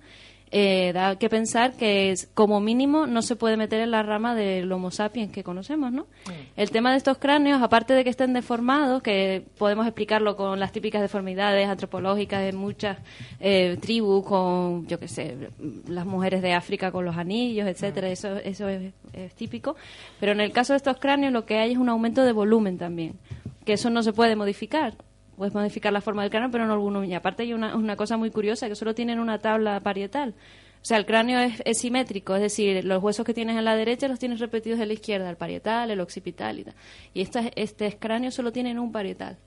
eh, 0.58 0.94
da 0.94 1.18
que 1.18 1.28
pensar 1.28 1.74
que 1.74 2.12
es, 2.12 2.30
como 2.34 2.62
mínimo 2.62 3.08
no 3.08 3.22
se 3.22 3.36
puede 3.36 3.58
meter 3.58 3.82
en 3.82 3.92
la 3.92 4.04
rama 4.04 4.36
del 4.36 4.72
Homo 4.72 4.90
sapiens 4.90 5.30
que 5.30 5.44
conocemos, 5.44 5.92
¿no? 5.92 6.08
El 6.56 6.72
tema 6.72 6.92
de 6.92 6.98
estos 6.98 7.18
cráneos, 7.18 7.62
aparte 7.62 7.94
de 7.94 8.06
que 8.06 8.10
estén 8.10 8.32
deformados, 8.32 9.04
que 9.04 9.44
podemos 9.58 9.86
explicarlo 9.86 10.38
con 10.38 10.58
las 10.58 10.72
típicas 10.72 11.02
deformidades 11.02 11.68
antropológicas 11.68 12.42
de 12.42 12.54
muchas 12.54 13.00
eh, 13.42 13.76
tribus, 13.82 14.26
con, 14.26 14.88
yo 14.88 14.98
qué 14.98 15.10
sé, 15.10 15.50
las 15.90 16.06
mujeres 16.06 16.42
de 16.42 16.54
África 16.54 16.90
con 16.90 17.04
los 17.04 17.18
anillos, 17.18 17.68
etcétera, 17.68 18.08
eso, 18.08 18.38
eso 18.38 18.70
es, 18.70 18.94
es 19.12 19.36
típico. 19.36 19.76
Pero 20.22 20.32
en 20.32 20.40
el 20.40 20.54
caso 20.54 20.72
de 20.72 20.78
estos 20.78 21.00
cráneos 21.00 21.34
lo 21.34 21.46
que 21.46 21.58
hay 21.58 21.74
es 21.74 21.78
un 21.78 21.90
aumento 21.90 22.24
de 22.24 22.32
volumen 22.32 22.78
también, 22.78 23.20
que 23.66 23.74
eso 23.74 23.90
no 23.90 24.04
se 24.04 24.14
puede 24.14 24.38
modificar. 24.38 24.94
Puedes 25.36 25.54
modificar 25.54 25.92
la 25.92 26.02
forma 26.02 26.22
del 26.22 26.32
cráneo, 26.32 26.52
pero 26.52 26.66
no 26.66 26.80
volumen. 26.80 27.10
Y 27.10 27.16
aparte 27.16 27.44
hay 27.44 27.54
una, 27.54 27.76
una 27.76 27.96
cosa 27.96 28.18
muy 28.18 28.32
curiosa, 28.32 28.68
que 28.68 28.76
solo 28.76 28.96
tienen 28.96 29.20
una 29.20 29.40
tabla 29.40 29.80
parietal. 29.82 30.34
O 30.82 30.88
sea, 30.88 30.98
el 30.98 31.06
cráneo 31.06 31.40
es, 31.40 31.62
es 31.66 31.80
simétrico, 31.80 32.36
es 32.36 32.42
decir, 32.42 32.86
los 32.86 33.02
huesos 33.02 33.26
que 33.26 33.34
tienes 33.34 33.58
en 33.58 33.66
la 33.66 33.76
derecha 33.76 34.08
los 34.08 34.20
tienes 34.20 34.40
repetidos 34.40 34.80
en 34.80 34.88
la 34.88 34.94
izquierda, 34.94 35.30
el 35.30 35.36
parietal, 35.36 35.90
el 35.90 36.00
occipital 36.00 36.60
y 36.60 36.64
tal. 36.64 36.76
Y 37.14 37.22
estas, 37.22 37.48
este 37.56 37.98
cráneo 37.98 38.30
solo 38.30 38.52
tienen 38.52 38.78
un 38.78 38.92
parietal. 38.92 39.38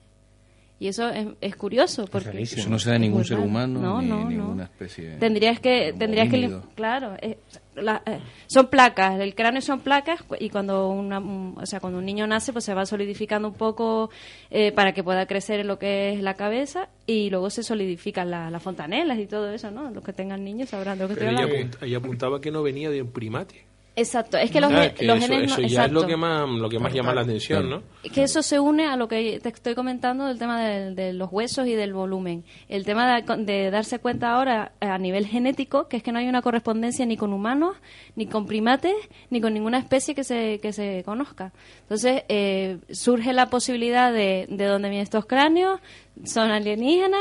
Y 0.81 0.87
eso 0.87 1.09
es, 1.09 1.27
es 1.41 1.57
curioso 1.57 2.07
porque 2.07 2.41
Eso 2.43 2.69
no 2.71 2.79
se 2.79 2.91
da 2.91 2.99
ningún 2.99 3.25
ser 3.25 3.41
humano 3.41 3.81
No, 3.81 4.01
ni 4.01 4.09
no, 4.09 4.21
no. 4.23 4.29
ninguna 4.31 4.65
especie. 4.65 5.17
Tendrías 5.19 5.59
que, 5.59 5.93
tendrías 5.99 6.29
que, 6.31 6.57
claro, 6.77 7.17
eh, 7.21 7.39
la- 7.75 8.01
eh, 8.07 8.21
son 8.47 8.69
placas, 8.69 9.19
el 9.19 9.35
cráneo 9.35 9.61
son 9.61 9.81
placas 9.81 10.21
y 10.39 10.51
cuando 10.51 10.89
una, 10.89 11.19
un- 11.19 11.57
o 11.61 11.67
sea, 11.67 11.81
cuando 11.81 11.99
un 11.99 12.05
niño 12.05 12.29
nace, 12.29 12.53
pues 12.53 12.65
se 12.65 12.75
va 12.75 12.87
solidificando 12.87 13.49
un 13.49 13.55
poco 13.55 14.11
eh, 14.51 14.71
para 14.71 14.93
que 14.93 15.03
pueda 15.03 15.27
crecer 15.27 15.59
en 15.59 15.67
lo 15.67 15.81
que 15.81 16.13
es 16.13 16.23
la 16.23 16.35
cabeza 16.35 16.89
y 17.07 17.29
luego 17.31 17.51
se 17.51 17.65
solidifican 17.65 18.31
la- 18.31 18.49
las 18.49 18.63
fontanelas 18.63 19.19
y 19.19 19.27
todo 19.27 19.51
eso, 19.53 19.73
¿no? 19.73 19.91
Los 19.91 20.05
que 20.05 20.13
tengan 20.13 20.45
niños 20.45 20.69
sabrán 20.69 20.97
de 20.99 21.05
lo 21.05 21.09
que 21.09 21.15
Pero 21.17 21.31
estoy 21.31 21.45
ella, 21.45 21.53
hablando. 21.55 21.77
apunt- 21.77 21.83
ella 21.87 21.97
apuntaba 21.99 22.41
que 22.41 22.53
no 22.53 22.63
venía 22.63 22.89
de 22.91 23.03
un 23.03 23.11
primate. 23.11 23.65
Exacto, 23.99 24.37
es 24.39 24.51
que 24.51 24.61
los, 24.61 24.71
Ah, 24.73 24.83
gen- 24.85 24.95
que 24.95 25.05
los 25.07 25.19
eso, 25.19 25.27
genes 25.27 25.49
no- 25.49 25.57
eso 25.57 25.63
ya 25.67 25.85
es 25.87 25.93
lo 25.93 26.07
que 26.07 26.17
más, 26.17 26.49
lo 26.49 26.69
que 26.69 26.79
más 26.79 26.93
llama 26.93 27.13
la 27.15 27.23
atención, 27.23 27.69
¿no? 27.69 27.83
que 28.15 28.23
eso 28.23 28.43
se 28.43 28.61
une 28.61 28.87
a 28.87 28.97
lo 28.97 29.09
que 29.09 29.41
te 29.43 29.49
estoy 29.49 29.75
comentando 29.75 30.27
del 30.27 30.39
tema 30.39 30.61
de, 30.63 31.13
los 31.13 31.31
huesos 31.33 31.67
y 31.67 31.75
del 31.75 31.93
volumen. 31.93 32.45
El 32.69 32.85
tema 32.85 33.21
de, 33.21 33.37
de 33.45 33.71
darse 33.73 33.99
cuenta 33.99 34.33
ahora 34.35 34.73
a 34.81 34.99
nivel 34.99 35.27
genético, 35.27 35.89
que 35.89 35.97
es 35.97 36.03
que 36.03 36.13
no 36.13 36.19
hay 36.21 36.29
una 36.29 36.43
correspondencia 36.43 37.05
ni 37.07 37.17
con 37.17 37.33
humanos, 37.33 37.77
ni 38.15 38.27
con 38.27 38.47
primates, 38.47 38.95
ni 39.31 39.41
con 39.41 39.53
ninguna 39.53 39.79
especie 39.79 40.15
que 40.15 40.23
se, 40.25 40.61
que 40.61 40.73
se 40.73 41.03
conozca. 41.05 41.53
Entonces, 41.83 42.23
eh, 42.29 42.79
surge 42.91 43.33
la 43.33 43.47
posibilidad 43.47 44.13
de, 44.13 44.47
de 44.49 44.65
dónde 44.67 44.91
vienen 44.91 45.03
estos 45.03 45.27
cráneos, 45.27 45.81
son 46.25 46.51
alienígenas 46.51 47.21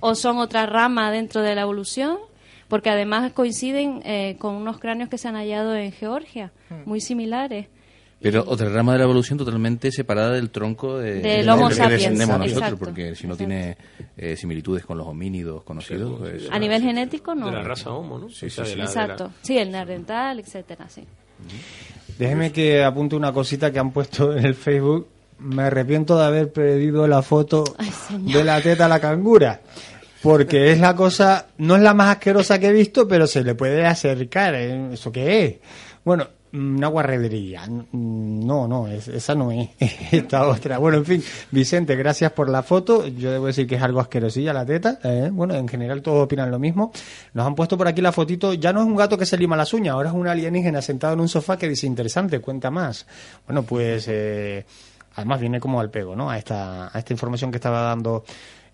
o 0.00 0.14
son 0.14 0.38
otra 0.38 0.66
rama 0.66 1.10
dentro 1.10 1.40
de 1.42 1.54
la 1.54 1.62
evolución. 1.62 2.18
Porque 2.72 2.88
además 2.88 3.32
coinciden 3.32 4.00
eh, 4.02 4.36
con 4.38 4.54
unos 4.54 4.78
cráneos 4.78 5.10
que 5.10 5.18
se 5.18 5.28
han 5.28 5.34
hallado 5.34 5.76
en 5.76 5.92
Georgia, 5.92 6.52
muy 6.86 7.02
similares. 7.02 7.66
Pero 8.18 8.44
otra 8.46 8.70
rama 8.70 8.92
de 8.92 8.98
la 9.00 9.04
evolución 9.04 9.36
totalmente 9.36 9.92
separada 9.92 10.30
del 10.30 10.48
tronco 10.48 10.96
de, 10.96 11.16
Del 11.20 11.44
de 11.44 11.52
Homo 11.52 11.68
que 11.68 11.74
sapiens, 11.74 12.00
descendemos 12.00 12.38
nosotros, 12.38 12.56
exacto, 12.62 12.78
porque 12.78 13.14
si 13.14 13.26
no 13.26 13.36
tiene 13.36 13.76
eh, 14.16 14.36
similitudes 14.38 14.86
con 14.86 14.96
los 14.96 15.06
homínidos 15.06 15.64
conocidos. 15.64 16.18
pues- 16.18 16.48
A 16.50 16.58
nivel 16.58 16.80
genético, 16.80 17.34
no. 17.34 17.44
De 17.44 17.52
la 17.52 17.62
raza 17.62 17.90
Homo, 17.90 18.18
¿no? 18.18 18.30
Sí, 18.30 18.48
sí, 18.48 18.62
de 18.62 18.66
sí. 18.68 18.76
la- 18.76 18.84
Exacto. 18.84 19.30
Sí, 19.42 19.58
el 19.58 19.70
neandertal, 19.70 20.40
etcétera, 20.40 20.88
sí. 20.88 21.04
Déjeme 22.18 22.52
que 22.52 22.82
apunte 22.82 23.16
una 23.16 23.34
cosita 23.34 23.70
que 23.70 23.80
han 23.80 23.90
puesto 23.90 24.34
en 24.34 24.46
el 24.46 24.54
Facebook. 24.54 25.08
Me 25.40 25.64
arrepiento 25.64 26.16
de 26.16 26.24
haber 26.24 26.50
perdido 26.52 27.06
la 27.06 27.20
foto 27.20 27.64
de 28.18 28.44
la 28.44 28.62
teta 28.62 28.86
a 28.86 28.88
la 28.88 28.98
cangura. 28.98 29.60
Porque 30.22 30.70
es 30.72 30.78
la 30.80 30.94
cosa, 30.94 31.46
no 31.58 31.74
es 31.76 31.82
la 31.82 31.94
más 31.94 32.10
asquerosa 32.16 32.58
que 32.58 32.68
he 32.68 32.72
visto, 32.72 33.08
pero 33.08 33.26
se 33.26 33.42
le 33.42 33.54
puede 33.54 33.84
acercar. 33.86 34.54
¿eh? 34.54 34.90
¿Eso 34.92 35.10
qué 35.10 35.44
es? 35.44 35.54
Bueno, 36.04 36.28
mm, 36.52 36.76
una 36.76 36.86
guarrería. 36.88 37.62
Mm, 37.66 38.46
No, 38.46 38.68
no, 38.68 38.86
es- 38.88 39.08
esa 39.08 39.34
no 39.34 39.50
es. 39.50 39.68
Esta 40.12 40.46
otra. 40.46 40.78
Bueno, 40.78 40.98
en 40.98 41.04
fin, 41.04 41.24
Vicente, 41.50 41.96
gracias 41.96 42.30
por 42.32 42.48
la 42.48 42.62
foto. 42.62 43.06
Yo 43.08 43.32
debo 43.32 43.46
decir 43.46 43.66
que 43.66 43.74
es 43.76 43.82
algo 43.82 43.98
asquerosilla 44.00 44.52
la 44.52 44.64
teta. 44.66 44.98
¿eh? 45.02 45.28
Bueno, 45.32 45.54
en 45.54 45.66
general 45.66 46.02
todos 46.02 46.24
opinan 46.24 46.50
lo 46.52 46.58
mismo. 46.60 46.92
Nos 47.34 47.46
han 47.46 47.54
puesto 47.56 47.76
por 47.76 47.88
aquí 47.88 48.00
la 48.00 48.12
fotito. 48.12 48.54
Ya 48.54 48.72
no 48.72 48.80
es 48.80 48.86
un 48.86 48.94
gato 48.96 49.18
que 49.18 49.26
se 49.26 49.36
lima 49.36 49.56
las 49.56 49.72
uñas, 49.74 49.94
ahora 49.94 50.10
es 50.10 50.14
un 50.14 50.28
alienígena 50.28 50.82
sentado 50.82 51.14
en 51.14 51.20
un 51.20 51.28
sofá 51.28 51.56
que 51.56 51.68
dice 51.68 51.86
interesante, 51.86 52.38
cuenta 52.40 52.70
más. 52.70 53.06
Bueno, 53.46 53.62
pues 53.64 54.06
eh, 54.08 54.64
además 55.16 55.40
viene 55.40 55.58
como 55.58 55.80
al 55.80 55.90
pego, 55.90 56.14
¿no? 56.14 56.30
A 56.30 56.38
esta, 56.38 56.94
a 56.94 56.98
esta 56.98 57.12
información 57.12 57.50
que 57.50 57.56
estaba 57.56 57.82
dando 57.82 58.24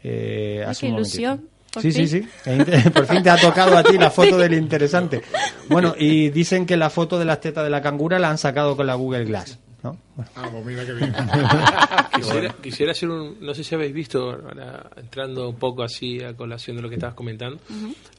eh, 0.02 0.64
hace 0.66 0.86
qué 0.86 0.92
un 0.92 0.98
ilusión. 0.98 1.48
por 1.72 1.82
Sí, 1.82 1.92
sí, 1.92 2.06
fin. 2.06 2.08
sí. 2.44 2.50
E 2.50 2.56
inter- 2.56 2.92
Por 2.92 3.06
fin 3.06 3.22
te 3.22 3.30
ha 3.30 3.36
tocado 3.36 3.76
a 3.76 3.82
ti 3.82 3.98
la 3.98 4.10
foto 4.10 4.36
del 4.38 4.54
interesante. 4.54 5.22
Bueno, 5.68 5.94
y 5.98 6.30
dicen 6.30 6.64
que 6.64 6.78
la 6.78 6.88
foto 6.88 7.18
de 7.18 7.26
las 7.26 7.40
tetas 7.42 7.62
de 7.62 7.68
la 7.68 7.82
cangura 7.82 8.18
la 8.18 8.30
han 8.30 8.38
sacado 8.38 8.74
con 8.74 8.86
la 8.86 8.94
Google 8.94 9.26
Glass. 9.26 9.58
¿no? 9.82 9.98
Ah, 10.34 10.48
pues 10.50 10.64
mira 10.64 10.84
qué 10.86 10.92
bien. 10.94 11.14
quisiera, 12.14 12.54
quisiera 12.62 12.92
hacer 12.92 13.08
un. 13.10 13.36
No 13.40 13.52
sé 13.54 13.62
si 13.64 13.74
habéis 13.74 13.92
visto, 13.92 14.30
ahora, 14.30 14.88
entrando 14.96 15.48
un 15.50 15.56
poco 15.56 15.82
así 15.82 16.22
a 16.22 16.34
colación 16.34 16.76
de 16.76 16.82
lo 16.82 16.88
que 16.88 16.94
estabas 16.96 17.14
comentando. 17.14 17.60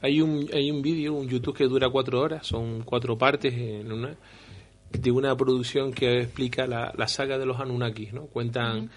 Hay 0.00 0.20
un, 0.20 0.48
hay 0.54 0.70
un 0.70 0.80
vídeo, 0.80 1.12
un 1.14 1.28
YouTube 1.28 1.56
que 1.56 1.64
dura 1.64 1.88
cuatro 1.90 2.20
horas, 2.20 2.46
son 2.46 2.82
cuatro 2.82 3.18
partes 3.18 3.52
en 3.52 3.90
una, 3.90 4.14
de 4.92 5.10
una 5.10 5.36
producción 5.36 5.92
que 5.92 6.20
explica 6.20 6.66
la, 6.68 6.92
la 6.96 7.08
saga 7.08 7.36
de 7.36 7.46
los 7.46 7.58
Anunnakis, 7.60 8.12
¿no? 8.12 8.22
Cuentan, 8.26 8.88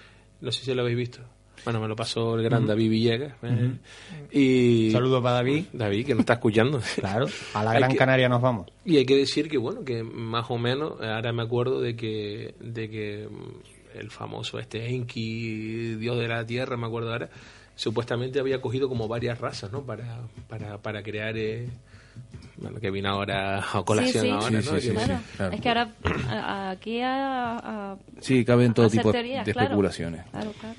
no 0.42 0.52
sé 0.52 0.64
si 0.64 0.74
lo 0.74 0.84
habéis 0.84 0.98
visto. 0.98 1.20
Bueno, 1.64 1.80
me 1.80 1.88
lo 1.88 1.96
pasó 1.96 2.36
el 2.36 2.44
gran 2.44 2.60
Ujú. 2.64 2.70
David 2.70 2.90
Villegas. 2.90 3.34
¿eh? 3.44 3.48
Ujú. 3.48 3.78
Y 4.32 4.92
Saludos 4.92 5.22
para 5.24 5.36
David. 5.36 5.66
David, 5.74 6.06
que 6.06 6.14
nos 6.14 6.22
está 6.22 6.34
escuchando. 6.34 6.82
Claro, 6.96 7.28
a 7.54 7.64
la 7.64 7.74
Gran 7.74 7.92
que- 7.92 7.98
Canaria 7.98 8.28
nos 8.30 8.42
vamos. 8.42 8.68
y 8.86 8.98
hay 8.98 9.06
que 9.06 9.16
decir 9.16 9.50
que, 9.50 9.58
bueno, 9.58 9.84
que 9.86 10.04
más 10.04 10.46
o 10.50 10.58
menos, 10.58 11.00
ahora 11.02 11.32
me 11.34 11.44
acuerdo 11.44 11.80
de 11.82 11.96
que, 11.96 12.56
de 12.60 12.90
que 12.90 13.28
mm, 13.30 13.98
el 14.00 14.10
famoso 14.12 14.60
este 14.60 14.90
Enki, 14.94 15.96
dios 15.96 16.18
de 16.20 16.28
la 16.28 16.46
tierra, 16.46 16.76
me 16.78 16.88
acuerdo 16.88 17.12
ahora, 17.12 17.30
supuestamente 17.76 18.40
había 18.40 18.60
cogido 18.62 18.90
como 18.90 19.08
varias 19.08 19.40
razas, 19.40 19.72
¿no? 19.72 19.82
Para, 19.84 20.22
para, 20.50 20.78
para 20.80 21.02
crear, 21.04 21.38
eh, 21.38 21.68
bueno, 22.58 22.80
que 22.80 22.92
vino 22.92 23.10
ahora 23.10 23.60
a 23.74 23.84
colación 23.84 24.24
sí, 24.24 24.30
sí. 24.30 24.30
ahora, 24.30 24.48
Sí, 24.48 24.54
¿no? 24.56 24.62
sí, 24.62 24.82
sí, 24.82 24.88
Que- 24.90 24.94
Claro. 24.96 25.20
claro. 25.38 25.54
Es 25.56 25.62
que 25.62 25.70
ahora 25.70 25.94
a- 26.30 26.34
a- 26.34 26.70
aquí 26.72 27.02
a, 27.02 27.58
a- 27.94 27.98
Sí, 28.22 28.44
caben 28.46 28.74
todo 28.74 28.86
hacer 28.88 29.00
tipo 29.00 29.10
de- 29.12 29.14
teorías, 29.20 29.46
de 29.46 29.54
claro. 29.54 29.66
especulaciones. 29.68 30.26
Claro, 30.32 30.52
claro. 30.60 30.76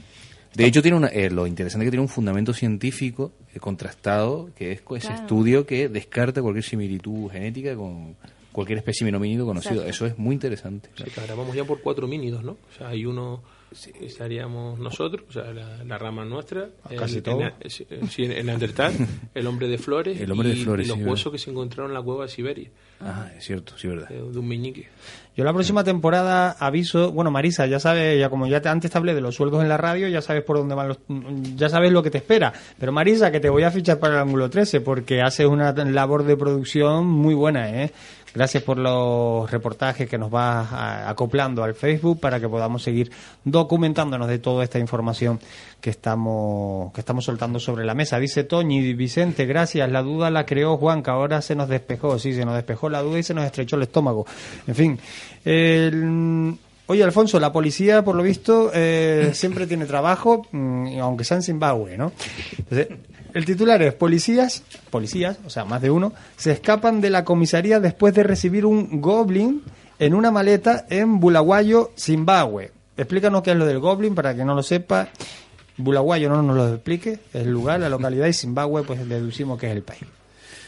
De 0.55 0.67
hecho, 0.67 0.83
tiene 0.83 0.97
una, 0.97 1.09
eh, 1.09 1.31
lo 1.31 1.47
interesante 1.47 1.85
es 1.85 1.87
que 1.89 1.91
tiene 1.93 2.03
un 2.03 2.09
fundamento 2.09 2.53
científico 2.53 3.33
eh, 3.55 3.59
contrastado, 3.59 4.51
que 4.57 4.73
es 4.73 4.79
ese 4.81 5.09
Claro. 5.09 5.15
estudio 5.23 5.67
que 5.67 5.89
descarta 5.89 6.41
cualquier 6.43 6.65
similitud 6.65 7.31
genética 7.31 7.75
con 7.75 8.17
cualquier 8.53 8.79
espécimen 8.79 9.15
homínido 9.17 9.45
conocido. 9.47 9.83
Exacto. 9.83 9.91
Eso 9.91 10.07
es 10.07 10.19
muy 10.19 10.35
interesante. 10.35 10.89
Sí, 10.97 11.05
que 11.11 11.21
ahora 11.21 11.35
vamos 11.35 11.57
ya 11.57 11.65
por 11.65 11.81
cuatro 11.81 12.07
homínidos, 12.07 12.45
¿no? 12.45 12.53
O 12.53 12.79
sea, 12.79 12.89
hay 12.89 13.05
uno, 13.05 13.43
estaríamos 14.01 14.79
nosotros, 14.79 15.25
o 15.29 15.33
sea, 15.33 15.53
la, 15.53 15.83
la 15.85 15.99
rama 15.99 16.25
nuestra, 16.25 16.69
el, 16.91 16.99
Casi 16.99 17.17
el- 17.17 17.23
todo. 17.23 17.41
sí, 17.67 17.87
sí, 18.11 18.23
el 18.25 18.47
Neandertal, 18.47 18.93
el 19.35 19.47
hombre 19.47 19.69
de 19.69 19.79
flores, 19.79 20.21
El 20.21 20.31
hombre 20.31 20.51
de 20.51 20.55
y- 20.57 20.63
flores, 20.63 20.87
y 20.87 20.89
los 20.91 20.99
sí, 20.99 21.05
huesos 21.05 21.33
que 21.33 21.39
se 21.39 21.51
encontraron 21.51 21.91
en 21.91 21.95
la 21.95 22.03
cueva 22.03 22.25
de 22.25 22.29
Siberia, 22.31 22.71
Ah, 23.01 23.29
es 23.37 23.45
cierto, 23.45 23.77
sí, 23.77 23.89
verdad. 23.89 24.09
de, 24.09 24.17
de 24.17 24.39
un 24.39 24.47
meñique. 24.49 24.89
Yo 25.37 25.43
la 25.45 25.53
próxima 25.53 25.83
temporada 25.83 26.53
aviso, 26.53 27.11
bueno 27.11 27.31
Marisa, 27.33 27.67
ya 27.67 27.81
sabes, 27.81 28.19
ya 28.19 28.31
como 28.31 28.47
ya 28.47 28.61
te, 28.61 28.69
antes 28.69 28.91
te 28.91 28.97
hablé 28.97 29.15
de 29.15 29.21
los 29.21 29.35
sueldos 29.35 29.61
en 29.63 29.69
la 29.69 29.77
radio, 29.77 30.07
ya 30.09 30.23
sabes 30.23 30.45
por 30.45 30.57
dónde 30.59 30.77
van 30.77 30.89
los, 30.89 30.99
ya 31.57 31.69
sabes 31.69 31.91
lo 31.93 32.03
que 32.05 32.11
te 32.11 32.19
espera. 32.19 32.53
Pero 32.79 32.93
Marisa, 32.93 33.33
que 33.33 33.41
te 33.41 33.49
voy 33.51 33.65
a 33.65 33.71
fichar 33.73 33.99
para 33.99 34.15
el 34.15 34.21
ángulo 34.21 34.49
13 34.49 34.81
porque 34.81 35.21
haces 35.23 35.47
una 35.47 35.73
labor 35.73 36.23
de 36.25 36.37
producción 36.37 37.07
muy 37.09 37.35
buena, 37.35 37.69
¿eh? 37.83 37.91
Gracias 38.35 38.65
por 38.65 38.79
los 38.79 39.49
reportajes 39.51 40.09
que 40.09 40.19
nos 40.19 40.29
vas 40.31 40.69
acoplando 41.07 41.63
al 41.63 41.75
Facebook 41.75 42.19
para 42.19 42.41
que 42.41 42.49
podamos 42.49 42.83
seguir 42.83 43.13
documentándonos 43.45 44.27
de 44.27 44.41
toda 44.41 44.65
esta 44.65 44.81
información 44.81 45.39
que 45.81 45.91
estamos 45.91 46.93
que 46.93 47.01
estamos 47.01 47.25
soltando 47.25 47.61
sobre 47.61 47.85
la 47.85 47.95
mesa. 47.95 48.19
Dice 48.19 48.43
Toñi 48.43 48.93
Vicente, 48.95 49.47
gracias. 49.47 49.89
La 49.91 50.03
duda 50.03 50.31
la 50.31 50.45
creó 50.47 50.77
Juan, 50.77 51.03
que 51.05 51.11
ahora 51.11 51.41
se 51.43 51.55
nos 51.55 51.69
despejó. 51.69 52.19
Sí, 52.19 52.33
se 52.33 52.45
nos 52.45 52.55
despejó 52.57 52.89
la 52.89 53.03
duda 53.03 53.21
y 53.21 53.23
se 53.23 53.35
nos 53.35 53.45
estrechó 53.45 53.77
el 53.77 53.83
estómago. 53.83 54.27
En 54.67 54.75
fin. 54.75 54.99
el- 55.45 56.57
Oye, 56.87 57.03
Alfonso, 57.03 57.41
la 57.41 57.51
policía, 57.51 58.05
por 58.05 58.15
lo 58.15 58.23
visto, 58.23 58.71
eh, 58.75 59.31
siempre 59.33 59.67
tiene 59.67 59.87
trabajo, 59.87 60.47
mm, 60.53 60.99
aunque 61.01 61.25
sea 61.25 61.39
en 61.39 61.43
Zimbabue, 61.43 61.97
¿no? 61.97 62.13
Entonces, 62.59 62.89
el 63.33 63.45
titular 63.47 63.81
es, 63.83 63.95
policías, 63.95 64.63
policías, 64.91 65.39
o 65.47 65.51
sea, 65.51 65.65
más 65.65 65.81
de 65.81 65.91
uno, 65.91 66.13
se 66.37 66.53
escapan 66.53 67.01
de 67.01 67.09
la 67.09 67.25
comisaría 67.25 67.81
después 67.81 68.13
de 68.15 68.23
recibir 68.23 68.67
un 68.67 69.01
goblin 69.01 69.63
en 69.99 70.15
una 70.15 70.31
maleta 70.31 70.85
en 70.91 71.21
Bulawayo, 71.21 71.93
Zimbabue. 71.99 72.71
Explícanos 72.99 73.43
qué 73.43 73.53
es 73.53 73.57
lo 73.57 73.65
del 73.65 73.81
goblin, 73.81 74.15
para 74.15 74.37
que 74.37 74.45
no 74.45 74.55
lo 74.55 74.63
sepa. 74.63 75.09
Bulawayo 75.79 76.29
no 76.29 76.43
nos 76.43 76.55
lo 76.55 76.75
explique, 76.75 77.19
el 77.33 77.51
lugar, 77.51 77.81
la 77.81 77.89
localidad, 77.89 78.27
y 78.27 78.35
Zimbabue, 78.35 78.83
pues 78.83 79.09
deducimos 79.09 79.59
que 79.59 79.67
es 79.69 79.73
el 79.73 79.83
país. 79.83 80.03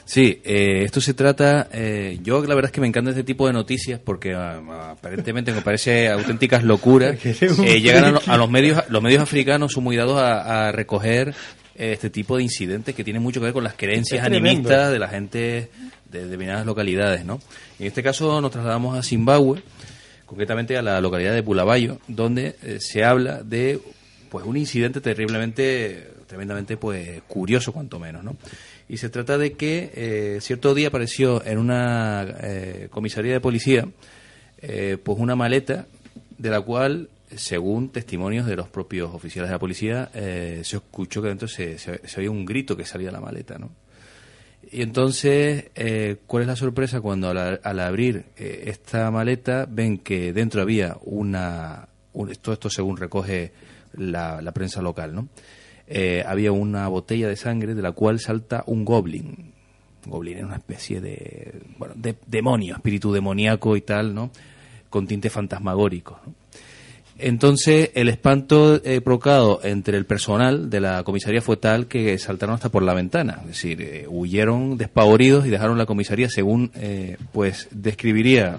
Sí, 0.06 0.40
eh, 0.44 0.82
esto 0.84 1.00
se 1.00 1.14
trata. 1.14 1.68
eh, 1.72 2.18
yo 2.22 2.40
la 2.44 2.54
verdad 2.54 2.68
es 2.68 2.72
que 2.72 2.80
me 2.80 2.86
encanta 2.86 3.10
este 3.10 3.24
tipo 3.24 3.46
de 3.48 3.52
noticias 3.52 4.00
porque 4.02 4.34
ah, 4.34 4.92
aparentemente 4.92 5.52
me 5.52 5.62
parece 5.62 6.08
auténticas 6.08 6.62
locuras. 6.62 7.18
Eh, 7.24 7.80
llegan 7.80 8.14
a, 8.16 8.18
a 8.32 8.36
los 8.36 8.48
medios, 8.48 8.82
los 8.88 9.02
medios 9.02 9.20
africanos 9.20 9.72
son 9.72 9.82
muy 9.84 9.96
dados 9.96 10.18
a, 10.18 10.68
a 10.68 10.72
recoger 10.72 11.34
eh, 11.74 11.92
este 11.92 12.08
tipo 12.08 12.36
de 12.36 12.44
incidentes 12.44 12.94
que 12.94 13.02
tienen 13.04 13.20
mucho 13.22 13.40
que 13.40 13.44
ver 13.46 13.52
con 13.52 13.64
las 13.64 13.74
creencias 13.74 14.24
animistas 14.24 14.92
de 14.92 14.98
la 15.00 15.08
gente 15.08 15.68
de 16.10 16.22
determinadas 16.24 16.64
localidades, 16.64 17.24
¿no? 17.24 17.40
En 17.80 17.86
este 17.88 18.02
caso 18.02 18.40
nos 18.40 18.52
trasladamos 18.52 18.96
a 18.96 19.02
Zimbabue, 19.02 19.60
concretamente 20.24 20.76
a 20.76 20.82
la 20.82 21.00
localidad 21.00 21.34
de 21.34 21.40
Bulawayo, 21.40 21.98
donde 22.06 22.54
eh, 22.62 22.78
se 22.80 23.04
habla 23.04 23.42
de 23.42 23.80
pues 24.30 24.46
un 24.46 24.56
incidente 24.56 25.00
terriblemente, 25.00 26.08
tremendamente 26.28 26.76
pues 26.76 27.22
curioso 27.26 27.72
cuanto 27.72 27.98
menos, 27.98 28.22
¿no? 28.22 28.36
Y 28.88 28.98
se 28.98 29.08
trata 29.08 29.36
de 29.36 29.52
que 29.54 29.90
eh, 29.94 30.38
cierto 30.40 30.72
día 30.74 30.88
apareció 30.88 31.44
en 31.44 31.58
una 31.58 32.24
eh, 32.40 32.86
comisaría 32.90 33.32
de 33.32 33.40
policía 33.40 33.88
eh, 34.58 34.96
pues 35.02 35.18
una 35.18 35.34
maleta 35.34 35.86
de 36.38 36.50
la 36.50 36.60
cual, 36.60 37.08
según 37.34 37.88
testimonios 37.90 38.46
de 38.46 38.54
los 38.56 38.68
propios 38.68 39.12
oficiales 39.12 39.48
de 39.48 39.54
la 39.54 39.58
policía, 39.58 40.10
se 40.12 40.60
escuchó 40.76 41.20
que 41.22 41.28
dentro 41.28 41.48
se, 41.48 41.78
se, 41.78 42.06
se 42.06 42.20
oía 42.20 42.30
un 42.30 42.44
grito 42.44 42.76
que 42.76 42.84
salía 42.84 43.08
de 43.08 43.12
la 43.12 43.20
maleta, 43.20 43.58
¿no? 43.58 43.70
Y 44.70 44.82
entonces, 44.82 45.66
¿cuál 46.26 46.42
es 46.42 46.46
la 46.48 46.56
sorpresa 46.56 47.00
cuando 47.00 47.30
al, 47.30 47.60
al 47.62 47.80
abrir 47.80 48.24
esta 48.36 49.10
maleta 49.10 49.66
ven 49.68 49.98
que 49.98 50.32
dentro 50.32 50.60
había 50.62 50.96
una... 51.02 51.88
un- 52.12 52.34
todo 52.36 52.52
esto 52.52 52.68
según 52.70 52.96
recoge 52.96 53.52
la 53.94 54.52
prensa 54.52 54.82
local, 54.82 55.14
¿no? 55.14 55.28
Eh, 55.88 56.24
había 56.26 56.52
una 56.52 56.88
botella 56.88 57.28
de 57.28 57.36
sangre 57.36 57.74
de 57.74 57.82
la 57.82 57.92
cual 57.92 58.18
salta 58.18 58.64
un 58.66 58.84
goblin. 58.84 59.52
Goblin 60.04 60.38
es 60.38 60.44
una 60.44 60.56
especie 60.56 61.00
de, 61.00 61.54
bueno, 61.78 61.94
de 61.96 62.16
demonio, 62.26 62.74
espíritu 62.74 63.12
demoníaco 63.12 63.76
y 63.76 63.80
tal, 63.82 64.14
¿no? 64.14 64.30
Con 64.90 65.06
tinte 65.06 65.30
fantasmagórico. 65.30 66.20
Entonces, 67.18 67.90
el 67.94 68.08
espanto 68.08 68.80
eh, 68.84 69.00
provocado 69.00 69.60
entre 69.62 69.96
el 69.96 70.04
personal 70.04 70.68
de 70.68 70.80
la 70.80 71.02
comisaría 71.02 71.40
fue 71.40 71.56
tal 71.56 71.86
que 71.86 72.18
saltaron 72.18 72.56
hasta 72.56 72.68
por 72.68 72.82
la 72.82 72.92
ventana. 72.92 73.38
Es 73.42 73.48
decir, 73.48 73.80
eh, 73.80 74.06
huyeron 74.08 74.76
despavoridos 74.76 75.46
y 75.46 75.50
dejaron 75.50 75.78
la 75.78 75.86
comisaría, 75.86 76.28
según 76.28 76.70
pues 77.32 77.68
describiría 77.70 78.58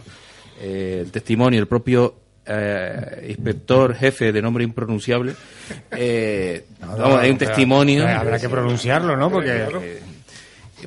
el 0.60 1.12
testimonio 1.12 1.60
el 1.60 1.68
propio 1.68 2.16
eh, 2.48 3.26
inspector 3.30 3.94
jefe 3.96 4.32
de 4.32 4.42
nombre 4.42 4.64
impronunciable. 4.64 5.34
Eh, 5.92 6.66
vamos, 6.80 7.20
hay 7.20 7.30
un 7.32 7.38
testimonio. 7.38 8.08
Habrá 8.08 8.40
que 8.40 8.50
pronunciarlo, 8.50 9.16
¿no? 9.18 9.30
Porque... 9.32 9.52
Eh, 9.82 10.00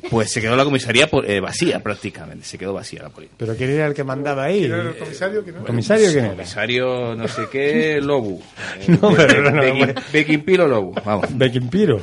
pues 0.09 0.31
se 0.31 0.39
quedó 0.39 0.55
la 0.55 0.63
comisaría 0.63 1.07
por- 1.09 1.29
eh, 1.29 1.41
vacía 1.41 1.81
prácticamente, 1.83 2.45
se 2.45 2.57
quedó 2.57 2.71
vacía 2.73 3.03
la 3.03 3.09
policía. 3.09 3.35
Pero 3.37 3.55
¿quién 3.57 3.71
era 3.71 3.87
el 3.87 3.93
que 3.93 4.05
mandaba 4.05 4.45
ahí? 4.45 4.59
¿Quién 4.61 4.71
era 4.71 4.89
el 4.89 4.95
comisario? 4.97 5.43
¿Quién 5.43 5.55
era? 5.57 5.65
¿Comisario 5.65 6.05
quién 6.11 6.25
era? 6.25 6.33
Comisario 6.33 7.15
no 7.17 7.27
sé 7.27 7.41
qué, 7.51 7.99
Lobu. 8.01 8.41
No, 8.87 9.13
pero 9.13 9.41
no, 9.43 9.51
no, 9.51 9.61
Bequim- 9.61 10.01
Bequimpiro 10.13 10.65
Lobu, 10.67 10.93
vamos. 11.05 11.27
Bequimpiro. 11.37 12.01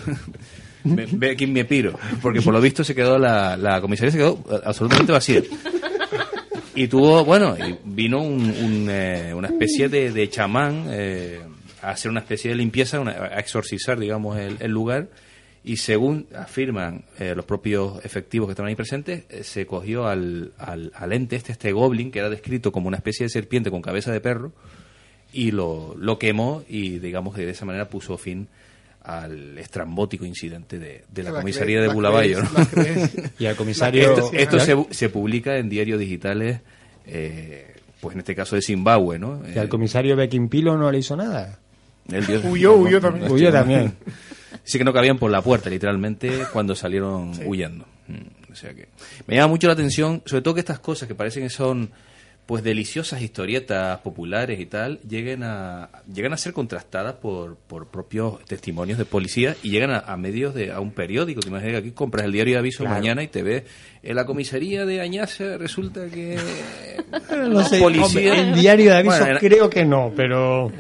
me- 0.85 1.07
ve 1.11 1.35
quién 1.35 1.51
me 1.51 1.65
piro. 1.65 1.99
Porque 2.21 2.43
por 2.43 2.53
lo 2.53 2.61
visto 2.61 2.85
se 2.85 2.95
quedó 2.95 3.19
la, 3.19 3.57
la 3.57 3.81
comisaría 3.81 4.13
se 4.13 4.19
quedó 4.19 4.39
absolutamente 4.65 5.11
vacía. 5.13 5.41
Y 6.81 6.89
tuvo, 6.89 7.25
bueno, 7.25 7.57
y 7.59 7.77
vino 7.85 8.23
un- 8.23 8.51
un, 8.51 8.87
eh, 8.91 9.33
una 9.35 9.49
especie 9.49 9.89
de, 9.89 10.29
chamán 10.31 10.87
eh, 10.91 11.41
a 11.83 11.91
hacer 11.91 12.11
una 12.11 12.21
especie 12.21 12.51
de 12.51 12.57
limpieza, 12.57 13.01
una- 13.01 13.13
a 13.13 13.39
exorcizar, 13.41 13.99
digamos, 13.99 14.39
el, 14.39 14.57
el 14.61 14.71
lugar. 14.71 15.09
Y 15.65 15.79
según 15.79 16.27
afirman 16.37 17.05
eh, 17.19 17.35
los 17.35 17.45
propios 17.45 18.03
efectivos 18.05 18.47
que 18.49 18.53
estaban 18.53 18.69
ahí 18.71 18.77
presentes, 18.77 19.25
eh, 19.29 19.43
se 19.43 19.67
cogió 19.67 20.07
al, 20.07 20.53
al, 20.57 20.93
al 20.95 21.13
ente 21.13 21.37
este, 21.37 21.53
este 21.53 21.73
goblin, 21.73 22.11
que 22.13 22.21
era 22.21 22.31
descrito 22.31 22.71
como 22.71 22.87
una 22.89 22.97
especie 22.99 23.25
de 23.25 23.31
serpiente 23.31 23.71
con 23.71 23.83
cabeza 23.83 24.13
de 24.13 24.21
perro, 24.21 24.53
y 25.33 25.51
lo, 25.51 25.95
lo 25.99 26.19
quemó 26.19 26.63
y 26.69 27.01
digamos 27.01 27.35
que 27.35 27.45
de 27.45 27.51
esa 27.51 27.65
manera 27.67 27.89
puso 27.91 28.17
fin 28.19 28.49
al 29.03 29.57
estrambótico 29.59 30.25
incidente 30.25 30.79
de, 30.79 31.05
de 31.11 31.23
la 31.23 31.31
La 31.31 31.41
comisaría 31.41 31.81
de 31.81 31.87
la 31.89 31.95
Bulabayo. 31.95 32.43
¿no? 32.43 32.49
Y 33.39 33.47
al 33.47 33.57
comisario- 33.57 34.31
Esto, 34.33 34.61
se, 34.61 34.77
se 34.91 35.09
publica 35.09 35.57
en 35.59 35.69
diarios 35.69 35.99
digitales, 35.99 36.61
eh, 37.07 37.75
pues 38.01 38.15
en 38.15 38.21
este 38.21 38.35
caso 38.35 38.55
de 38.57 38.63
Zimbabue, 38.63 39.19
¿no? 39.19 39.43
¿Y 39.55 39.59
al 39.59 39.69
comisario 39.69 40.15
Bequimpilo 40.17 40.77
no 40.77 40.91
le 40.91 40.99
hizo 40.99 41.17
nada? 41.17 41.59
El 42.11 42.27
dios- 42.27 42.45
Huyó, 42.49 42.75
huyó 42.77 43.01
también. 43.01 43.31
Huyó 43.31 43.53
también. 43.53 43.95
Sí 44.65 44.77
que 44.77 44.85
no 44.85 44.93
cabían 44.93 45.19
por 45.19 45.31
la 45.31 45.41
puerta, 45.41 45.71
literalmente, 45.71 46.31
cuando 46.53 46.75
salieron 46.75 47.33
huyendo. 47.47 47.87
Mm, 48.07 48.53
O 48.53 48.55
sea 48.55 48.75
que 48.75 48.89
me 49.27 49.35
llama 49.37 49.49
mucho 49.49 49.67
la 49.67 49.73
atención, 49.73 50.23
sobre 50.27 50.43
todo 50.43 50.53
que 50.55 50.61
estas 50.61 50.79
cosas 50.79 51.09
que 51.09 51.15
parecen 51.15 51.43
que 51.45 51.49
son 51.51 51.91
pues 52.49 52.63
deliciosas 52.65 53.21
historietas 53.21 53.99
populares 53.99 54.59
y 54.59 54.65
tal, 54.65 55.01
lleguen 55.07 55.43
a 55.43 55.91
llegan 56.11 56.33
a 56.33 56.39
ser 56.39 56.55
contrastadas 56.55 57.13
por, 57.17 57.57
por 57.57 57.89
propios 57.89 58.43
testimonios 58.47 58.97
de 58.97 59.05
policía 59.05 59.55
y 59.63 59.69
llegan 59.69 59.91
a, 59.91 59.99
a 59.99 60.17
medios 60.17 60.55
de 60.55 60.73
a 60.73 60.81
un 60.81 60.93
periódico. 60.93 61.43
Te 61.43 61.49
imaginas 61.49 61.73
que 61.75 61.79
aquí 61.81 61.91
compras 61.91 62.25
el 62.25 62.33
diario 62.33 62.55
de 62.55 62.61
aviso 62.61 62.85
Claro. 62.85 62.97
mañana 62.97 63.23
y 63.23 63.29
te 63.29 63.43
ves 63.43 63.65
en 64.03 64.17
la 64.17 64.25
comisaría 64.25 64.87
de 64.87 65.03
Añasa 65.03 65.59
resulta 65.59 66.07
que 66.09 66.39
No 67.51 67.63
sé, 67.65 67.81
policías- 67.81 68.07
hombre, 68.39 68.41
el 68.41 68.55
diario 68.55 68.93
de 68.93 68.97
aviso 68.97 69.19
Bueno, 69.21 69.39
creo 69.41 69.69
que 69.69 69.85
no, 69.85 70.11
pero... 70.17 70.73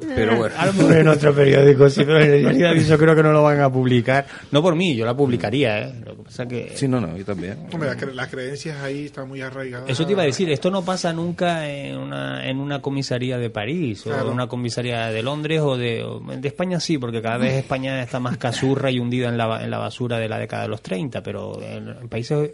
Pero 0.00 0.36
bueno. 0.36 0.54
A 0.58 0.66
lo 0.66 0.72
mejor 0.72 0.96
en 0.96 1.08
otro 1.08 1.34
periódico, 1.34 1.88
sí, 1.90 2.04
pero 2.04 2.20
en 2.20 2.32
el 2.32 2.40
diario 2.40 2.60
de 2.66 2.68
aviso 2.68 2.98
creo 2.98 3.14
que 3.14 3.22
no 3.22 3.32
lo 3.32 3.42
van 3.42 3.60
a 3.60 3.70
publicar. 3.70 4.26
No 4.50 4.62
por 4.62 4.74
mí, 4.74 4.94
yo 4.96 5.04
la 5.06 5.16
publicaría, 5.16 5.80
¿eh? 5.88 5.92
Lo 6.04 6.16
que 6.16 6.22
pasa 6.24 6.46
que... 6.46 6.72
Sí, 6.74 6.88
no, 6.88 7.00
no, 7.00 7.16
yo 7.16 7.24
también. 7.24 7.58
Hombre, 7.72 7.88
las, 7.90 7.98
cre- 7.98 8.12
las 8.12 8.28
creencias 8.28 8.82
ahí 8.82 9.06
están 9.06 9.28
muy 9.28 9.40
arraigadas. 9.40 9.88
Eso 9.88 10.04
te 10.06 10.12
iba 10.12 10.22
a 10.22 10.26
decir, 10.26 10.50
esto 10.50 10.70
no 10.70 10.84
pasa 10.84 11.12
nunca 11.12 11.68
en 11.68 11.96
una, 11.98 12.46
en 12.48 12.58
una 12.58 12.80
comisaría 12.80 13.38
de 13.38 13.50
París 13.50 14.06
o 14.06 14.10
Claro. 14.10 14.26
en 14.28 14.32
una 14.34 14.46
comisaría 14.48 15.08
de 15.10 15.22
Londres 15.22 15.60
o 15.60 15.76
de, 15.76 16.02
o 16.02 16.20
de 16.20 16.48
España 16.48 16.80
sí, 16.80 16.98
porque 16.98 17.22
cada 17.22 17.38
vez 17.38 17.54
España 17.54 18.02
está 18.02 18.20
más 18.20 18.36
casurra 18.36 18.90
y 18.90 18.98
hundida 18.98 19.28
en 19.28 19.38
la, 19.38 19.62
en 19.62 19.70
la 19.70 19.78
basura 19.78 20.18
de 20.18 20.28
la 20.28 20.38
década 20.38 20.62
de 20.64 20.68
los 20.68 20.82
30, 20.82 21.22
pero 21.22 21.60
en, 21.62 21.88
en 21.88 22.08
países 22.08 22.50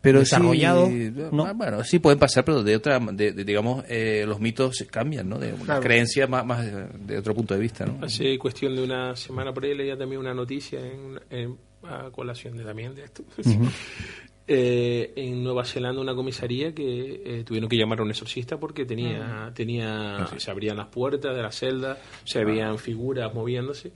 pero 0.00 0.20
desarrollados 0.20 0.88
sí, 0.88 1.12
no. 1.32 1.54
bueno 1.54 1.82
sí 1.84 1.98
pueden 1.98 2.18
pasar 2.18 2.44
pero 2.44 2.62
de 2.62 2.76
otra 2.76 2.98
de, 3.00 3.32
de, 3.32 3.44
digamos 3.44 3.84
eh, 3.88 4.24
los 4.26 4.40
mitos 4.40 4.84
cambian 4.90 5.28
no 5.28 5.38
de 5.38 5.52
una 5.54 5.64
Claro. 5.64 5.82
creencia 5.82 6.26
más, 6.26 6.46
más 6.46 6.64
eh, 6.66 6.86
de 7.00 7.18
otro 7.18 7.34
punto 7.34 7.54
de 7.54 7.60
vista 7.60 7.84
no 7.86 7.98
Hace 8.04 8.38
cuestión 8.38 8.74
de 8.76 8.82
una 8.84 9.16
semana 9.16 9.52
por 9.52 9.64
ahí 9.64 9.74
leía 9.74 9.96
también 9.98 10.20
una 10.20 10.34
noticia 10.34 10.80
en, 10.80 11.18
en- 11.30 11.56
a 11.84 12.10
colación 12.10 12.56
de 12.56 12.64
también 12.64 12.94
de 12.94 13.04
esto. 13.04 13.22
Eh, 14.50 15.12
en 15.16 15.44
Nueva 15.44 15.62
Zelanda 15.66 16.00
una 16.00 16.14
comisaría 16.14 16.74
que 16.74 17.20
eh, 17.22 17.44
tuvieron 17.44 17.68
que 17.68 17.76
llamar 17.76 17.98
a 18.00 18.02
un 18.02 18.08
exorcista 18.08 18.56
porque 18.58 18.86
tenía 18.86 19.52
tenía 19.54 20.26
se 20.38 20.50
abrían 20.50 20.78
las 20.78 20.86
puertas 20.86 21.36
de 21.36 21.42
la 21.42 21.52
celda, 21.52 21.98
se 22.24 22.42
veían 22.46 22.78
figuras 22.78 23.34
moviéndose 23.34 23.92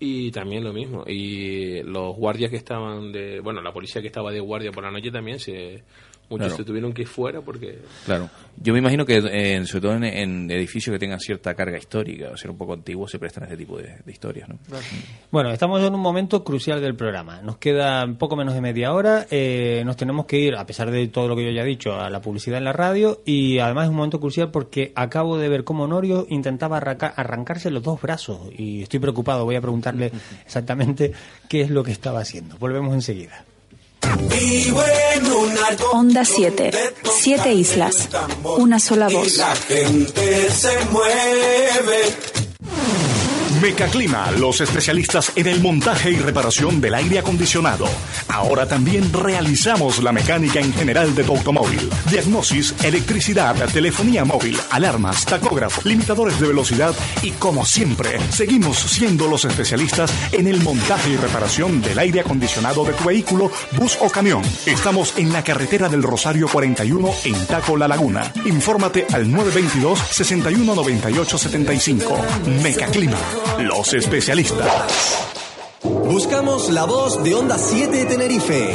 y 0.00 0.30
también 0.30 0.64
lo 0.64 0.72
mismo. 0.72 1.04
Y 1.06 1.82
los 1.82 2.16
guardias 2.16 2.50
que 2.50 2.56
estaban 2.56 3.12
de 3.12 3.40
bueno 3.40 3.60
la 3.60 3.72
policía 3.72 4.00
que 4.00 4.08
estaba 4.08 4.32
de 4.32 4.40
guardia 4.40 4.70
por 4.70 4.84
la 4.84 4.90
noche 4.90 5.10
también 5.10 5.38
se 5.38 5.82
muchos 6.30 6.46
Claro. 6.48 6.56
se 6.56 6.64
tuvieron 6.64 6.92
que 6.92 7.02
ir 7.02 7.08
fuera 7.08 7.40
porque 7.40 7.78
claro 8.04 8.28
yo 8.60 8.72
me 8.72 8.80
imagino 8.80 9.06
que 9.06 9.16
en, 9.16 9.66
sobre 9.66 9.80
todo 9.82 9.94
en, 9.94 10.04
en 10.04 10.50
edificios 10.50 10.92
que 10.92 10.98
tengan 10.98 11.20
cierta 11.20 11.54
carga 11.54 11.78
histórica 11.78 12.30
o 12.32 12.36
ser 12.36 12.50
un 12.50 12.58
poco 12.58 12.74
antiguos 12.74 13.10
se 13.10 13.18
prestan 13.18 13.44
a 13.44 13.46
este 13.46 13.56
tipo 13.56 13.78
de, 13.78 13.96
de 14.04 14.12
historias 14.12 14.48
no 14.48 14.58
Bueno, 15.30 15.50
estamos 15.52 15.82
en 15.82 15.94
un 15.94 16.00
momento 16.00 16.42
crucial 16.44 16.80
del 16.80 16.94
programa. 16.96 17.40
Nos 17.42 17.56
queda 17.58 18.04
un 18.04 18.16
poco 18.16 18.36
menos 18.36 18.54
de 18.54 18.60
media 18.60 18.92
hora. 18.92 19.26
eh, 19.30 19.82
nos 19.84 19.96
tenemos 19.96 20.26
que 20.26 20.38
ir, 20.38 20.54
a 20.56 20.66
pesar 20.66 20.90
de 20.90 21.06
todo 21.08 21.28
lo 21.28 21.36
que 21.36 21.44
yo 21.44 21.50
ya 21.50 21.62
he 21.62 21.66
dicho, 21.66 21.94
a 21.94 22.10
la 22.10 22.20
publicidad 22.20 22.58
en 22.58 22.64
la 22.64 22.72
radio. 22.72 23.20
Y 23.24 23.58
además 23.58 23.84
es 23.84 23.90
un 23.90 23.96
momento 23.96 24.20
crucial 24.20 24.50
porque 24.50 24.92
acabo 24.94 25.38
de 25.38 25.48
ver 25.48 25.64
cómo 25.64 25.86
Norio 25.86 26.26
intentaba 26.28 26.78
arranca- 26.80 27.12
arrancarse 27.16 27.70
los 27.70 27.82
dos 27.82 28.00
brazos. 28.00 28.40
Y 28.56 28.82
estoy 28.82 29.00
preocupado. 29.00 29.44
Voy 29.44 29.56
a 29.56 29.60
preguntarle 29.60 30.12
exactamente 30.46 31.12
qué 31.48 31.60
es 31.62 31.70
lo 31.70 31.82
que 31.84 31.92
estaba 31.92 32.20
haciendo. 32.20 32.56
Volvemos 32.58 32.92
enseguida. 32.94 33.44
Onda 35.92 36.24
7. 36.24 36.70
Siete 37.20 37.52
islas. 37.52 38.08
Una 38.44 38.78
sola 38.78 39.08
voz. 39.08 39.36
La 39.36 39.54
gente 39.56 40.50
se 40.50 40.78
mueve. 40.90 42.14
Mecaclima, 43.62 44.30
los 44.32 44.60
especialistas 44.60 45.32
en 45.34 45.46
el 45.48 45.60
montaje 45.60 46.10
y 46.10 46.16
reparación 46.16 46.80
del 46.80 46.94
aire 46.94 47.18
acondicionado. 47.18 47.86
Ahora 48.28 48.66
también 48.66 49.12
realizamos 49.12 50.02
la 50.02 50.12
mecánica 50.12 50.60
en 50.60 50.72
general 50.72 51.14
de 51.14 51.24
tu 51.24 51.36
automóvil. 51.36 51.90
Diagnosis, 52.10 52.74
electricidad, 52.84 53.56
telefonía 53.72 54.24
móvil, 54.24 54.56
alarmas, 54.70 55.24
tacógrafo, 55.24 55.80
limitadores 55.84 56.38
de 56.38 56.46
velocidad 56.46 56.94
y 57.22 57.32
como 57.32 57.64
siempre, 57.64 58.20
seguimos 58.30 58.78
siendo 58.78 59.26
los 59.26 59.44
especialistas 59.44 60.12
en 60.32 60.46
el 60.46 60.62
montaje 60.62 61.10
y 61.10 61.16
reparación 61.16 61.82
del 61.82 61.98
aire 61.98 62.20
acondicionado 62.20 62.84
de 62.84 62.92
tu 62.92 63.04
vehículo, 63.04 63.50
bus 63.72 63.98
o 64.00 64.08
camión. 64.08 64.42
Estamos 64.66 65.14
en 65.16 65.32
la 65.32 65.42
carretera 65.42 65.88
del 65.88 66.02
Rosario 66.02 66.48
41 66.48 67.10
en 67.24 67.46
Taco 67.46 67.76
La 67.76 67.88
Laguna. 67.88 68.32
Infórmate 68.44 69.06
al 69.12 69.30
922 69.30 69.98
61 69.98 70.74
98 70.74 71.38
75. 71.38 72.16
Mecaclima, 72.62 73.18
los 73.58 73.94
especialistas. 73.94 75.28
Buscamos 75.82 76.70
la 76.70 76.84
voz 76.84 77.22
de 77.22 77.34
Onda 77.34 77.58
7 77.58 78.04
Tenerife. 78.06 78.74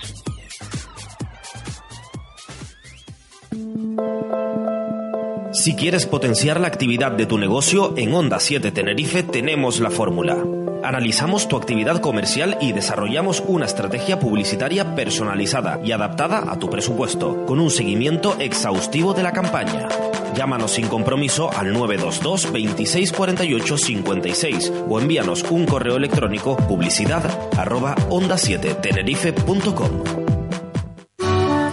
Si 5.52 5.74
quieres 5.74 6.06
potenciar 6.06 6.60
la 6.60 6.68
actividad 6.68 7.12
de 7.12 7.26
tu 7.26 7.36
negocio, 7.36 7.92
en 7.96 8.14
Onda 8.14 8.40
7 8.40 8.72
Tenerife 8.72 9.22
tenemos 9.22 9.80
la 9.80 9.90
fórmula. 9.90 10.38
Analizamos 10.82 11.48
tu 11.48 11.56
actividad 11.56 12.00
comercial 12.00 12.56
y 12.60 12.72
desarrollamos 12.72 13.42
una 13.46 13.66
estrategia 13.66 14.18
publicitaria 14.18 14.94
personalizada 14.94 15.80
y 15.84 15.92
adaptada 15.92 16.50
a 16.50 16.58
tu 16.58 16.70
presupuesto, 16.70 17.44
con 17.44 17.60
un 17.60 17.70
seguimiento 17.70 18.36
exhaustivo 18.38 19.12
de 19.12 19.22
la 19.22 19.32
campaña. 19.32 19.88
Llámanos 20.34 20.72
sin 20.72 20.86
compromiso 20.86 21.50
al 21.52 21.72
922 21.72 22.52
26 22.52 23.12
48 23.12 23.78
56 23.78 24.72
o 24.88 25.00
envíanos 25.00 25.44
un 25.50 25.66
correo 25.66 25.96
electrónico 25.96 26.56
publicidad 26.56 27.22
arroba 27.56 27.94
onda 28.08 28.38
7 28.38 28.74
tenerife.com. 28.74 30.04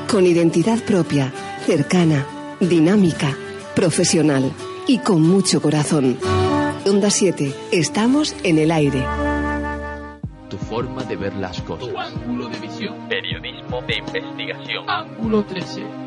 Con 0.09 0.25
identidad 0.25 0.79
propia, 0.79 1.31
cercana, 1.65 2.25
dinámica, 2.59 3.35
profesional 3.75 4.51
y 4.87 4.99
con 4.99 5.21
mucho 5.21 5.61
corazón. 5.61 6.17
Onda 6.85 7.09
7, 7.09 7.53
estamos 7.71 8.35
en 8.43 8.57
el 8.57 8.71
aire. 8.71 9.03
Tu 10.49 10.57
forma 10.57 11.03
de 11.03 11.17
ver 11.17 11.35
las 11.35 11.61
cosas. 11.61 11.89
Tu 11.89 11.97
ángulo 11.97 12.47
de 12.47 12.59
visión. 12.59 12.95
Periodismo 13.09 13.81
de 13.81 13.97
investigación. 13.97 14.89
Ángulo 14.89 15.43
13. 15.43 16.06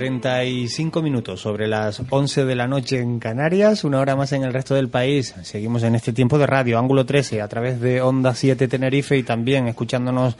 Treinta 0.00 0.42
y 0.46 0.66
cinco 0.68 1.02
minutos 1.02 1.42
sobre 1.42 1.68
las 1.68 2.00
11 2.08 2.46
de 2.46 2.54
la 2.54 2.66
noche 2.66 3.00
en 3.00 3.18
Canarias, 3.18 3.84
una 3.84 4.00
hora 4.00 4.16
más 4.16 4.32
en 4.32 4.44
el 4.44 4.54
resto 4.54 4.74
del 4.74 4.88
país. 4.88 5.34
Seguimos 5.42 5.82
en 5.82 5.94
este 5.94 6.14
tiempo 6.14 6.38
de 6.38 6.46
radio, 6.46 6.78
Ángulo 6.78 7.04
13, 7.04 7.42
a 7.42 7.48
través 7.48 7.82
de 7.82 8.00
Onda 8.00 8.34
7 8.34 8.66
Tenerife 8.66 9.18
y 9.18 9.22
también 9.22 9.68
escuchándonos 9.68 10.38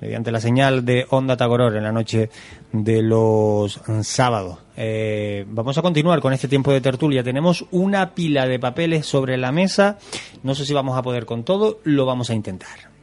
mediante 0.00 0.32
la 0.32 0.40
señal 0.40 0.84
de 0.84 1.06
Onda 1.08 1.36
Tagoror 1.36 1.76
en 1.76 1.84
la 1.84 1.92
noche 1.92 2.30
de 2.72 3.00
los 3.00 3.80
sábados. 4.02 4.58
Eh, 4.76 5.44
vamos 5.50 5.78
a 5.78 5.82
continuar 5.82 6.18
con 6.18 6.32
este 6.32 6.48
tiempo 6.48 6.72
de 6.72 6.80
tertulia. 6.80 7.22
Tenemos 7.22 7.64
una 7.70 8.12
pila 8.12 8.48
de 8.48 8.58
papeles 8.58 9.06
sobre 9.06 9.36
la 9.36 9.52
mesa. 9.52 9.98
No 10.42 10.56
sé 10.56 10.64
si 10.64 10.74
vamos 10.74 10.98
a 10.98 11.02
poder 11.02 11.26
con 11.26 11.44
todo, 11.44 11.78
lo 11.84 12.06
vamos 12.06 12.30
a 12.30 12.34
intentar. 12.34 12.95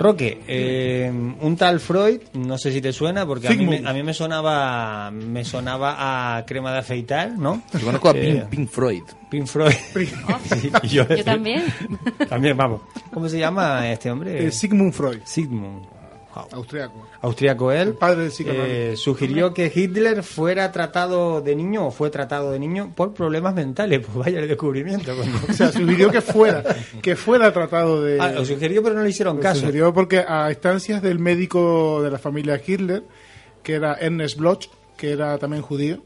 Roque, 0.00 0.40
eh, 0.48 1.12
un 1.12 1.56
tal 1.58 1.78
Freud, 1.78 2.20
no 2.32 2.56
sé 2.56 2.72
si 2.72 2.80
te 2.80 2.90
suena, 2.90 3.26
porque 3.26 3.48
a 3.48 3.50
mí, 3.50 3.66
me, 3.66 3.86
a 3.86 3.92
mí 3.92 4.02
me 4.02 4.14
sonaba 4.14 5.10
me 5.10 5.44
sonaba 5.44 6.36
a 6.38 6.46
crema 6.46 6.72
de 6.72 6.78
afeitar, 6.78 7.32
¿no? 7.36 7.62
Yo 7.74 7.80
conozco 7.84 8.08
a 8.08 8.12
Eh, 8.16 8.46
Pink, 8.48 8.48
Pink 8.48 8.68
Freud. 8.70 9.02
Pink 9.30 9.46
Freud. 9.46 9.74
Sí, 10.58 10.70
Yo 10.88 11.06
también. 11.22 11.64
También, 12.30 12.56
vamos. 12.56 12.80
¿Cómo 13.12 13.28
se 13.28 13.38
llama 13.38 13.90
este 13.92 14.10
hombre? 14.10 14.46
Eh, 14.46 14.50
Sigmund 14.50 14.94
Freud. 14.94 15.18
Sigmund. 15.24 15.84
Austriaco. 16.52 17.06
Austriaco 17.22 17.72
él. 17.72 17.94
padre 17.94 18.22
del 18.22 18.30
psicoanálisis. 18.30 18.74
eh, 18.76 18.96
sugirió 18.96 19.52
que 19.52 19.70
Hitler 19.74 20.22
fuera 20.22 20.70
tratado 20.72 21.40
de 21.40 21.56
niño 21.56 21.86
o 21.88 21.90
fue 21.90 22.10
tratado 22.10 22.52
de 22.52 22.58
niño 22.58 22.92
por 22.94 23.12
problemas 23.14 23.54
mentales. 23.54 24.00
Pues 24.06 24.16
vaya 24.16 24.40
el 24.40 24.48
descubrimiento. 24.48 25.16
coño. 25.16 25.32
O 25.48 25.52
sea, 25.52 25.72
sugirió 25.72 26.10
que 26.10 26.20
fuera, 26.20 26.62
que 27.02 27.16
fuera 27.16 27.52
tratado 27.52 28.02
de... 28.02 28.20
Ah, 28.20 28.32
lo 28.32 28.44
sugirió, 28.44 28.82
pero 28.82 28.94
no 28.94 29.02
le 29.02 29.10
hicieron 29.10 29.36
Lo 29.36 29.42
caso. 29.42 29.60
sugirió 29.60 29.92
porque 29.92 30.24
a 30.26 30.48
instancias 30.50 31.02
del 31.02 31.18
médico 31.18 32.00
de 32.02 32.10
la 32.10 32.18
familia 32.18 32.60
Hitler, 32.64 33.02
que 33.62 33.74
era 33.74 33.94
Ernest 33.94 34.38
Bloch, 34.38 34.66
que 34.96 35.10
era 35.12 35.36
también 35.38 35.62
judío, 35.62 36.02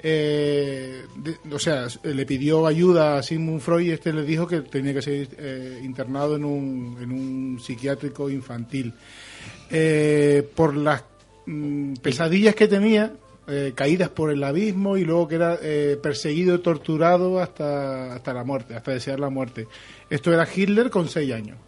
eh, 0.00 1.04
de- 1.16 1.54
o 1.54 1.58
sea, 1.58 1.86
le 2.04 2.24
pidió 2.26 2.66
ayuda 2.66 3.18
a 3.18 3.22
Sigmund 3.22 3.60
Freud 3.60 3.86
y 3.86 3.90
este 3.90 4.12
le 4.12 4.22
dijo 4.22 4.46
que 4.46 4.60
tenía 4.60 4.94
que 4.94 5.02
ser 5.02 5.28
eh, 5.38 5.80
internado 5.82 6.36
en 6.36 6.44
un, 6.44 6.98
en 7.00 7.10
un 7.12 7.60
psiquiátrico 7.60 8.30
infantil. 8.30 8.94
Eh, 9.70 10.48
por 10.54 10.76
las 10.76 11.04
mm, 11.46 11.94
pesadillas 11.94 12.54
que 12.54 12.68
tenía, 12.68 13.12
eh, 13.46 13.72
caídas 13.74 14.10
por 14.10 14.30
el 14.30 14.42
abismo 14.44 14.96
y 14.96 15.04
luego 15.04 15.28
que 15.28 15.34
era 15.36 15.58
eh, 15.62 15.98
perseguido 16.02 16.54
y 16.54 16.58
torturado 16.58 17.40
hasta, 17.40 18.14
hasta 18.14 18.34
la 18.34 18.44
muerte, 18.44 18.74
hasta 18.74 18.92
desear 18.92 19.20
la 19.20 19.30
muerte. 19.30 19.66
Esto 20.10 20.32
era 20.32 20.46
Hitler 20.52 20.90
con 20.90 21.08
seis 21.08 21.32
años. 21.32 21.58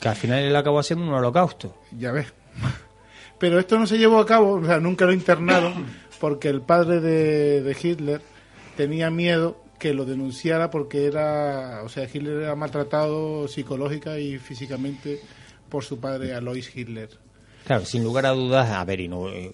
Que 0.00 0.08
al 0.08 0.16
final 0.16 0.40
él 0.40 0.56
acabó 0.56 0.78
haciendo 0.78 1.04
un 1.04 1.12
holocausto. 1.12 1.74
Ya 1.96 2.12
ves. 2.12 2.32
Pero 3.38 3.58
esto 3.58 3.78
no 3.78 3.86
se 3.86 3.98
llevó 3.98 4.18
a 4.18 4.26
cabo, 4.26 4.52
o 4.54 4.64
sea, 4.64 4.80
nunca 4.80 5.04
lo 5.04 5.12
internaron, 5.12 5.86
porque 6.20 6.48
el 6.48 6.62
padre 6.62 7.00
de, 7.00 7.62
de 7.62 7.76
Hitler 7.80 8.20
tenía 8.76 9.10
miedo 9.10 9.56
que 9.78 9.94
lo 9.94 10.04
denunciara 10.04 10.70
porque 10.70 11.06
era, 11.06 11.82
o 11.84 11.88
sea, 11.88 12.04
Hitler 12.04 12.42
era 12.42 12.56
maltratado 12.56 13.46
psicológica 13.48 14.18
y 14.18 14.38
físicamente 14.38 15.20
por 15.68 15.84
su 15.84 16.00
padre 16.00 16.34
Alois 16.34 16.74
Hitler. 16.74 17.10
Claro, 17.68 17.84
sin 17.84 18.02
lugar 18.02 18.26
a 18.26 18.30
dudas, 18.30 18.70
a 18.70 18.82
ver, 18.84 18.98
y 18.98 19.08
no, 19.08 19.28
eh, 19.28 19.52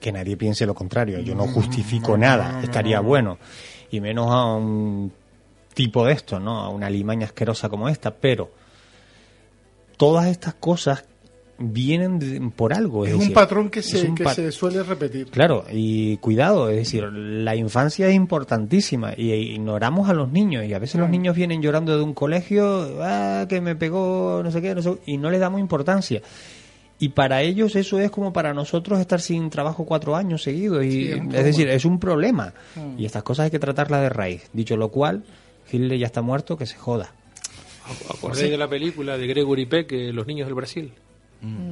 que 0.00 0.12
nadie 0.12 0.36
piense 0.36 0.66
lo 0.66 0.74
contrario. 0.74 1.20
Yo 1.20 1.34
no 1.34 1.46
justifico 1.46 2.18
nada, 2.18 2.60
estaría 2.62 3.00
bueno. 3.00 3.38
Y 3.90 4.00
menos 4.00 4.30
a 4.30 4.44
un 4.56 5.10
tipo 5.72 6.04
de 6.04 6.12
esto, 6.12 6.38
¿no? 6.40 6.60
A 6.60 6.68
una 6.70 6.90
limaña 6.90 7.26
asquerosa 7.26 7.68
como 7.68 7.88
esta. 7.88 8.10
Pero 8.14 8.50
todas 9.96 10.26
estas 10.26 10.54
cosas 10.54 11.04
vienen 11.58 12.18
de- 12.18 12.50
por 12.54 12.74
algo. 12.74 13.06
Es, 13.06 13.14
Es 13.14 13.28
un 13.28 13.32
patrón 13.32 13.70
que, 13.70 13.80
se, 13.80 14.12
que 14.14 14.28
se 14.28 14.52
suele 14.52 14.82
repetir. 14.82 15.28
Claro, 15.30 15.64
y 15.72 16.16
cuidado, 16.18 16.68
es 16.68 16.76
decir, 16.76 17.04
la 17.04 17.56
infancia 17.56 18.08
es 18.08 18.14
importantísima 18.14 19.14
y 19.16 19.32
ignoramos 19.32 20.10
a 20.10 20.12
los 20.14 20.30
niños 20.30 20.64
y 20.66 20.74
a 20.74 20.78
veces 20.78 21.00
los 21.00 21.08
niños 21.08 21.34
vienen 21.36 21.62
llorando 21.62 21.96
de 21.96 22.02
un 22.02 22.12
colegio, 22.12 22.98
ah, 23.02 23.46
que 23.48 23.60
me 23.62 23.74
pegó, 23.76 24.42
no 24.44 24.50
sé 24.50 24.60
qué, 24.60 24.74
no 24.74 24.82
sé, 24.82 24.96
y 25.06 25.16
no 25.16 25.30
les 25.30 25.40
damos 25.40 25.60
importancia. 25.60 26.20
Y 26.98 27.10
para 27.10 27.42
ellos 27.42 27.76
eso 27.76 27.98
es 28.00 28.10
como 28.10 28.32
para 28.32 28.54
nosotros 28.54 28.98
estar 29.00 29.20
sin 29.20 29.50
trabajo 29.50 29.84
cuatro 29.84 30.16
años 30.16 30.42
seguidos. 30.42 30.84
Y, 30.84 30.90
Sí, 30.90 31.10
es 31.12 31.34
es 31.34 31.44
decir, 31.44 31.68
es 31.68 31.84
un 31.84 31.98
problema. 32.00 32.54
Mm. 32.74 32.98
Y 32.98 33.04
estas 33.04 33.22
cosas 33.22 33.44
hay 33.44 33.50
que 33.50 33.58
tratarlas 33.58 34.00
de 34.00 34.08
raíz. 34.08 34.48
Dicho 34.54 34.76
lo 34.78 34.88
cual, 34.90 35.22
Hitler 35.70 35.98
ya 35.98 36.06
está 36.06 36.22
muerto, 36.22 36.56
que 36.56 36.64
se 36.64 36.76
joda. 36.76 37.12
¿Acordáis 38.10 38.50
de 38.50 38.56
la 38.58 38.68
película 38.68 39.16
de 39.18 39.26
Gregory 39.26 39.66
Peck, 39.66 39.92
eh, 39.92 40.12
Los 40.12 40.26
niños 40.26 40.46
del 40.46 40.54
Brasil? 40.54 40.92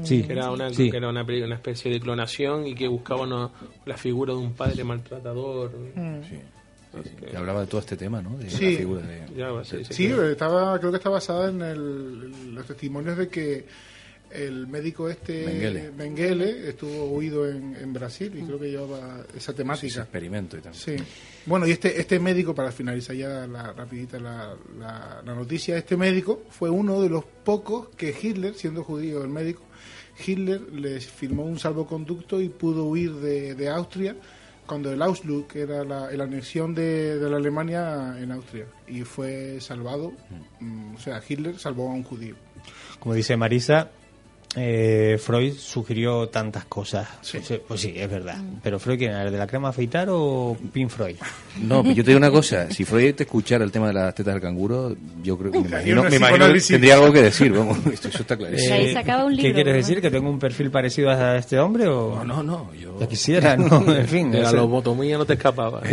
Sí. 0.03 0.23
Que 0.23 0.33
era 0.35 0.51
una, 0.51 0.71
Sí. 0.71 0.91
que 0.91 0.97
era 0.99 1.09
una, 1.09 1.23
una 1.25 1.55
especie 1.55 1.91
de 1.91 1.99
clonación 1.99 2.67
y 2.67 2.75
que 2.75 2.87
buscaba 2.87 3.23
una- 3.23 3.51
la 3.87 3.97
figura 3.97 4.33
de 4.35 4.39
un 4.39 4.53
padre 4.53 4.85
maltratador. 4.85 5.73
Que 7.29 7.37
hablaba 7.37 7.63
de 7.63 7.67
todo 7.67 7.81
este 7.81 7.97
tema, 7.97 8.23
¿no? 8.23 8.37
De 8.37 8.49
Sí. 8.51 8.73
la 8.73 8.79
figura 8.79 9.01
de... 9.03 9.23
Ya, 9.37 9.49
sí, 9.65 9.79
sí, 9.79 9.85
Sí, 9.95 9.95
sí. 10.09 10.15
estaba, 10.31 10.79
creo 10.79 10.93
que 10.93 10.99
está 10.99 11.11
basada 11.11 11.49
en, 11.51 11.61
el- 11.63 12.31
en 12.35 12.55
los 12.55 12.67
testimonios 12.67 13.17
de 13.19 13.29
que 13.29 13.65
el 14.35 14.67
médico 14.67 15.09
este 15.09 15.47
Mengele. 15.47 15.91
Mengele 15.93 16.69
estuvo 16.69 17.05
huido 17.07 17.49
en, 17.49 17.77
en 17.77 17.93
Brasil 17.93 18.33
y 18.37 18.43
creo 18.43 18.59
que 18.59 18.71
llevaba 18.71 19.25
esa 19.37 19.53
temática. 19.53 19.87
Ese 19.87 20.01
experimento 20.01 20.57
y 20.59 20.61
tal. 20.61 20.75
Sí. 20.75 20.97
Bueno, 21.47 21.67
y 21.67 21.71
este, 21.71 22.01
este 22.01 22.19
médico, 22.19 22.55
para 22.55 22.73
finalizar 22.73 23.15
ya 23.15 23.47
la, 23.47 23.73
rapidita 23.73 24.19
la, 24.19 24.57
la, 24.79 25.23
la 25.25 25.35
noticia, 25.35 25.77
este 25.77 25.97
médico 25.97 26.43
fue 26.51 26.71
uno 26.71 27.01
de 27.01 27.09
los 27.09 27.25
pocos 27.25 27.89
que 27.97 28.15
Hitler, 28.21 28.55
siendo 28.55 28.83
judío 28.83 29.23
el 29.23 29.29
médico, 29.29 29.63
Hitler 30.25 30.61
les 30.73 31.07
firmó 31.07 31.45
un 31.45 31.59
salvoconducto 31.59 32.41
y 32.41 32.49
pudo 32.49 32.85
huir 32.85 33.13
de, 33.15 33.55
de 33.55 33.69
Austria 33.69 34.17
cuando 34.67 34.91
el 34.93 35.03
Auschwitz, 35.03 35.47
que 35.47 35.61
era 35.61 35.85
la, 35.85 36.11
la 36.11 36.25
anexión 36.25 36.75
de, 36.75 37.19
de 37.19 37.31
la 37.31 37.37
Alemania 37.37 38.17
en 38.19 38.33
Austria, 38.33 38.67
y 38.89 39.03
fue 39.03 39.61
salvado, 39.61 40.13
mm, 40.61 40.95
o 40.95 40.99
sea, 40.99 41.23
Hitler 41.27 41.59
salvó 41.59 41.91
a 41.91 41.93
un 41.95 42.03
judío. 42.03 42.35
Como 42.99 43.15
dice 43.15 43.37
Marisa, 43.37 43.91
eh, 44.57 45.19
Freud 45.23 45.55
sugirió 45.59 46.29
tantas 46.29 46.65
cosas. 46.67 47.09
Pues, 47.31 47.51
eh, 47.51 47.63
pues 47.67 47.81
sí, 47.81 47.93
es 47.97 48.09
verdad. 48.11 48.37
Pero 48.63 48.79
Freud, 48.79 48.99
¿quién 48.99 49.11
era? 49.11 49.25
¿El 49.25 49.33
de 49.33 49.39
la 49.39 49.47
crema 49.47 49.71
afeitar 49.71 50.09
o 50.11 50.57
Pink 50.73 50.91
Freud? 50.91 51.17
No, 51.63 51.83
pero 51.83 51.95
yo 51.95 52.05
te 52.05 52.11
digo 52.11 52.19
una 52.19 52.31
cosa, 52.31 52.71
si 52.71 52.85
Freud 52.85 53.15
te 53.15 53.25
escuchara 53.25 53.65
el 53.65 53.73
tema 53.73 53.89
de 53.89 53.95
las 53.95 54.15
tetas 54.15 54.35
del 54.35 54.43
canguro, 54.43 54.95
yo 55.23 55.37
creo 55.39 55.51
que 55.53 55.61
me 55.61 55.69
imagino, 55.69 56.05
me 56.05 56.17
imagino 56.17 56.53
que 56.53 56.61
tendría 56.61 56.95
algo 56.95 57.13
que 57.13 57.23
decir, 57.23 57.53
vamos, 57.53 57.79
esto, 57.93 58.09
eso 58.09 58.19
está 58.23 58.37
clarísimo. 58.37 58.77
sacaba 58.93 59.25
un 59.25 59.37
¿Qué 59.37 59.43
libro, 59.43 59.55
quieres 59.55 59.73
¿no? 59.73 59.77
decir? 59.79 60.01
¿Que 60.01 60.11
tengo 60.11 60.29
un 60.31 60.39
perfil 60.39 60.71
parecido 60.71 61.11
a 61.11 61.37
este 61.37 61.59
hombre? 61.59 61.89
O... 61.89 62.17
No, 62.17 62.25
no, 62.25 62.43
no. 62.43 62.75
Yo... 62.75 62.99
Ya 63.01 63.07
quisiera, 63.09 63.57
¿no? 63.57 63.85
En 63.95 64.07
fin. 64.09 64.31
De 64.31 64.41
la 64.41 64.49
eso- 64.49 64.57
lobotomía 64.57 65.17
no 65.19 65.25
te 65.25 65.35
escapaba. 65.35 65.83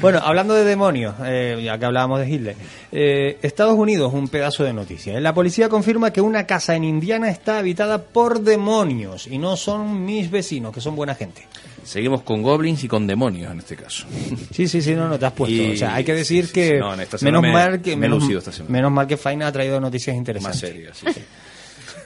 Bueno, 0.00 0.20
hablando 0.22 0.54
de 0.54 0.64
demonios, 0.64 1.14
eh, 1.24 1.60
ya 1.64 1.78
que 1.78 1.84
hablábamos 1.84 2.20
de 2.20 2.28
Hitler, 2.30 2.56
eh, 2.92 3.38
Estados 3.42 3.74
Unidos, 3.78 4.12
un 4.14 4.28
pedazo 4.28 4.64
de 4.64 4.72
noticia. 4.72 5.18
La 5.20 5.34
policía 5.34 5.68
confirma 5.68 5.97
que 6.12 6.20
una 6.20 6.46
casa 6.46 6.74
en 6.76 6.84
Indiana 6.84 7.30
está 7.30 7.58
habitada 7.58 8.02
por 8.02 8.40
demonios 8.40 9.26
y 9.26 9.38
no 9.38 9.56
son 9.56 10.04
mis 10.04 10.30
vecinos, 10.30 10.72
que 10.72 10.80
son 10.80 10.96
buena 10.96 11.14
gente. 11.14 11.42
Seguimos 11.84 12.22
con 12.22 12.42
goblins 12.42 12.84
y 12.84 12.88
con 12.88 13.06
demonios 13.06 13.50
en 13.52 13.58
este 13.60 13.76
caso. 13.76 14.06
Sí, 14.52 14.68
sí, 14.68 14.82
sí, 14.82 14.94
no, 14.94 15.08
no 15.08 15.18
te 15.18 15.26
has 15.26 15.32
puesto. 15.32 15.54
Y- 15.54 15.72
o 15.72 15.76
sea, 15.76 15.94
hay 15.94 16.04
que 16.04 16.14
decir 16.14 16.46
sí, 16.46 16.52
que 16.52 16.68
sí, 16.68 16.74
no, 16.78 16.92
en 16.94 17.00
esta 17.00 17.18
semana 17.18 17.40
menos 17.40 17.42
me- 17.42 17.52
mal 17.70 17.80
que 17.82 17.90
me 17.96 18.02
menos, 18.02 18.20
lucido 18.22 18.38
esta 18.40 18.52
semana. 18.52 18.72
menos 18.72 18.92
mal 18.92 19.06
que 19.06 19.16
Faina 19.16 19.46
ha 19.46 19.52
traído 19.52 19.80
noticias 19.80 20.14
interesantes. 20.16 20.62
Más 20.62 20.70
serias, 20.70 20.98
sí, 20.98 21.06
sí. 21.14 21.20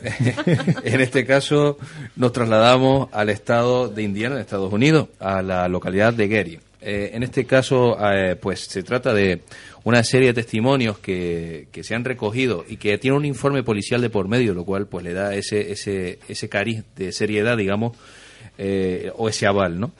en 0.84 1.00
este 1.00 1.24
caso 1.24 1.78
nos 2.16 2.32
trasladamos 2.32 3.08
al 3.12 3.28
estado 3.30 3.88
de 3.88 4.02
Indiana, 4.02 4.34
en 4.36 4.40
Estados 4.40 4.72
Unidos, 4.72 5.08
a 5.20 5.42
la 5.42 5.68
localidad 5.68 6.12
de 6.12 6.28
Gary. 6.28 6.60
Eh, 6.80 7.10
en 7.14 7.22
este 7.22 7.44
caso, 7.46 7.96
eh, 8.12 8.34
pues 8.40 8.60
se 8.60 8.82
trata 8.82 9.14
de 9.14 9.42
una 9.84 10.02
serie 10.04 10.28
de 10.28 10.34
testimonios 10.34 10.98
que, 10.98 11.68
que 11.72 11.82
se 11.82 11.94
han 11.94 12.04
recogido 12.04 12.64
y 12.68 12.76
que 12.76 12.98
tiene 12.98 13.16
un 13.16 13.24
informe 13.24 13.62
policial 13.62 14.00
de 14.00 14.10
por 14.10 14.28
medio, 14.28 14.54
lo 14.54 14.64
cual 14.64 14.86
pues 14.86 15.04
le 15.04 15.12
da 15.12 15.34
ese 15.34 15.72
ese 15.72 16.18
ese 16.28 16.48
cariz 16.48 16.84
de 16.96 17.12
seriedad, 17.12 17.56
digamos, 17.56 17.96
eh, 18.58 19.10
o 19.16 19.28
ese 19.28 19.46
aval, 19.46 19.80
¿no? 19.80 19.92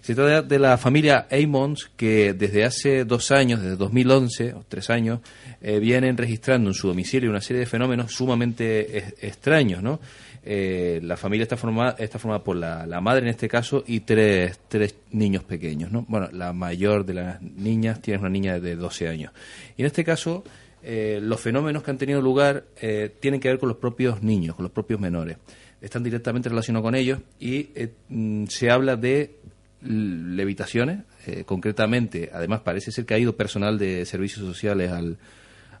Se 0.00 0.14
trata 0.14 0.42
de 0.42 0.58
la 0.58 0.78
familia 0.78 1.26
Amons 1.30 1.90
que 1.96 2.32
desde 2.32 2.64
hace 2.64 3.04
dos 3.04 3.32
años, 3.32 3.60
desde 3.60 3.76
2011 3.76 4.54
o 4.54 4.64
tres 4.68 4.88
años, 4.88 5.20
eh, 5.60 5.80
vienen 5.80 6.16
registrando 6.16 6.70
en 6.70 6.74
su 6.74 6.86
domicilio 6.86 7.28
una 7.28 7.40
serie 7.40 7.60
de 7.60 7.66
fenómenos 7.66 8.12
sumamente 8.12 9.16
extraños, 9.20 9.82
¿no? 9.82 10.00
Eh, 10.48 11.00
la 11.02 11.16
familia 11.16 11.42
está 11.42 11.56
formada, 11.56 11.96
está 11.98 12.20
formada 12.20 12.44
por 12.44 12.56
la, 12.56 12.86
la 12.86 13.00
madre 13.00 13.22
en 13.22 13.28
este 13.28 13.48
caso 13.48 13.82
y 13.84 14.00
tres, 14.00 14.60
tres 14.68 14.94
niños 15.10 15.42
pequeños, 15.42 15.90
¿no? 15.90 16.06
Bueno, 16.08 16.28
la 16.32 16.52
mayor 16.52 17.04
de 17.04 17.14
las 17.14 17.42
niñas 17.42 18.00
tiene 18.00 18.20
una 18.20 18.30
niña 18.30 18.60
de 18.60 18.76
12 18.76 19.08
años. 19.08 19.32
Y 19.76 19.82
en 19.82 19.86
este 19.86 20.04
caso, 20.04 20.44
eh, 20.88 21.18
los 21.20 21.40
fenómenos 21.40 21.82
que 21.82 21.90
han 21.90 21.98
tenido 21.98 22.22
lugar 22.22 22.64
eh, 22.80 23.12
tienen 23.18 23.40
que 23.40 23.48
ver 23.48 23.58
con 23.58 23.68
los 23.68 23.78
propios 23.78 24.22
niños, 24.22 24.54
con 24.54 24.62
los 24.62 24.70
propios 24.70 25.00
menores. 25.00 25.36
Están 25.80 26.04
directamente 26.04 26.48
relacionados 26.48 26.84
con 26.84 26.94
ellos 26.94 27.18
y 27.40 27.70
eh, 27.74 27.92
mm, 28.08 28.46
se 28.46 28.70
habla 28.70 28.94
de 28.94 29.34
levitaciones, 29.82 31.00
eh, 31.26 31.42
concretamente, 31.44 32.30
además 32.32 32.60
parece 32.60 32.92
ser 32.92 33.04
que 33.04 33.14
ha 33.14 33.18
ido 33.18 33.36
personal 33.36 33.78
de 33.78 34.06
servicios 34.06 34.46
sociales 34.46 34.92
al, 34.92 35.18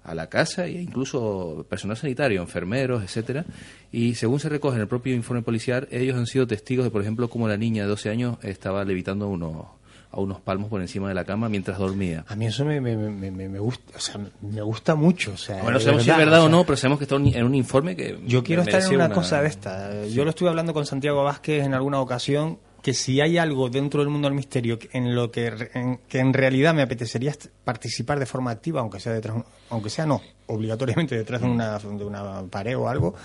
a 0.06 0.14
la 0.14 0.28
casa 0.28 0.66
e 0.66 0.80
incluso 0.82 1.66
personal 1.68 1.96
sanitario, 1.96 2.40
enfermeros, 2.40 3.02
etcétera. 3.02 3.44
Y 3.92 4.14
según 4.14 4.40
se 4.40 4.48
recoge 4.48 4.76
en 4.76 4.82
el 4.82 4.88
propio 4.88 5.14
informe 5.14 5.42
policial, 5.42 5.88
ellos 5.90 6.16
han 6.16 6.26
sido 6.26 6.46
testigos 6.46 6.84
de, 6.84 6.90
por 6.90 7.02
ejemplo, 7.02 7.28
cómo 7.28 7.48
la 7.48 7.56
niña 7.56 7.82
de 7.82 7.88
12 7.88 8.10
años 8.10 8.38
estaba 8.42 8.84
levitando 8.84 9.28
unos, 9.28 9.66
a 10.10 10.20
unos 10.20 10.40
palmos 10.40 10.68
por 10.70 10.80
encima 10.80 11.08
de 11.08 11.14
la 11.14 11.24
cama 11.24 11.48
mientras 11.48 11.78
dormía. 11.78 12.24
A 12.28 12.36
mí 12.36 12.46
eso 12.46 12.64
me, 12.64 12.80
me, 12.80 12.96
me, 12.96 13.30
me- 13.30 13.48
me 13.48 13.58
gusta, 13.58 13.96
o 13.96 14.00
sea, 14.00 14.20
me 14.40 14.62
gusta 14.62 14.94
mucho. 14.94 15.32
O 15.32 15.36
sea, 15.36 15.62
Bueno, 15.62 15.80
sabemos 15.80 16.04
si 16.04 16.10
es 16.10 16.16
verdad, 16.16 16.38
o 16.40 16.42
sea, 16.42 16.50
no, 16.50 16.64
pero 16.64 16.76
sabemos 16.76 16.98
que 16.98 17.04
está 17.04 17.16
un- 17.16 17.26
en 17.26 17.44
un 17.44 17.54
informe 17.54 17.96
que. 17.96 18.18
Yo 18.26 18.42
quiero 18.44 18.62
estar 18.62 18.80
en 18.82 18.94
una, 18.94 19.10
cosa 19.10 19.42
de 19.42 19.48
esta. 19.48 20.06
Yo 20.06 20.24
lo 20.24 20.30
estuve 20.30 20.48
hablando 20.48 20.72
con 20.72 20.86
Santiago 20.86 21.24
Vázquez 21.24 21.64
en 21.64 21.74
alguna 21.74 22.00
ocasión 22.00 22.58
que 22.86 22.94
si 22.94 23.20
hay 23.20 23.36
algo 23.36 23.68
dentro 23.68 23.98
del 23.98 24.10
mundo 24.10 24.28
del 24.28 24.36
misterio 24.36 24.78
en 24.92 25.12
lo 25.12 25.28
que 25.32 25.52
en, 25.74 25.98
que 26.08 26.20
en 26.20 26.32
realidad 26.32 26.72
me 26.72 26.82
apetecería 26.82 27.34
participar 27.64 28.20
de 28.20 28.26
forma 28.26 28.52
activa, 28.52 28.80
aunque 28.80 29.00
sea 29.00 29.12
detrás, 29.12 29.42
aunque 29.70 29.90
sea 29.90 30.06
no, 30.06 30.22
obligatoriamente 30.46 31.16
detrás 31.16 31.40
de 31.40 31.48
una 31.48 31.80
de 31.80 32.04
una 32.04 32.44
pared 32.44 32.78
o 32.78 32.88
algo, 32.88 33.16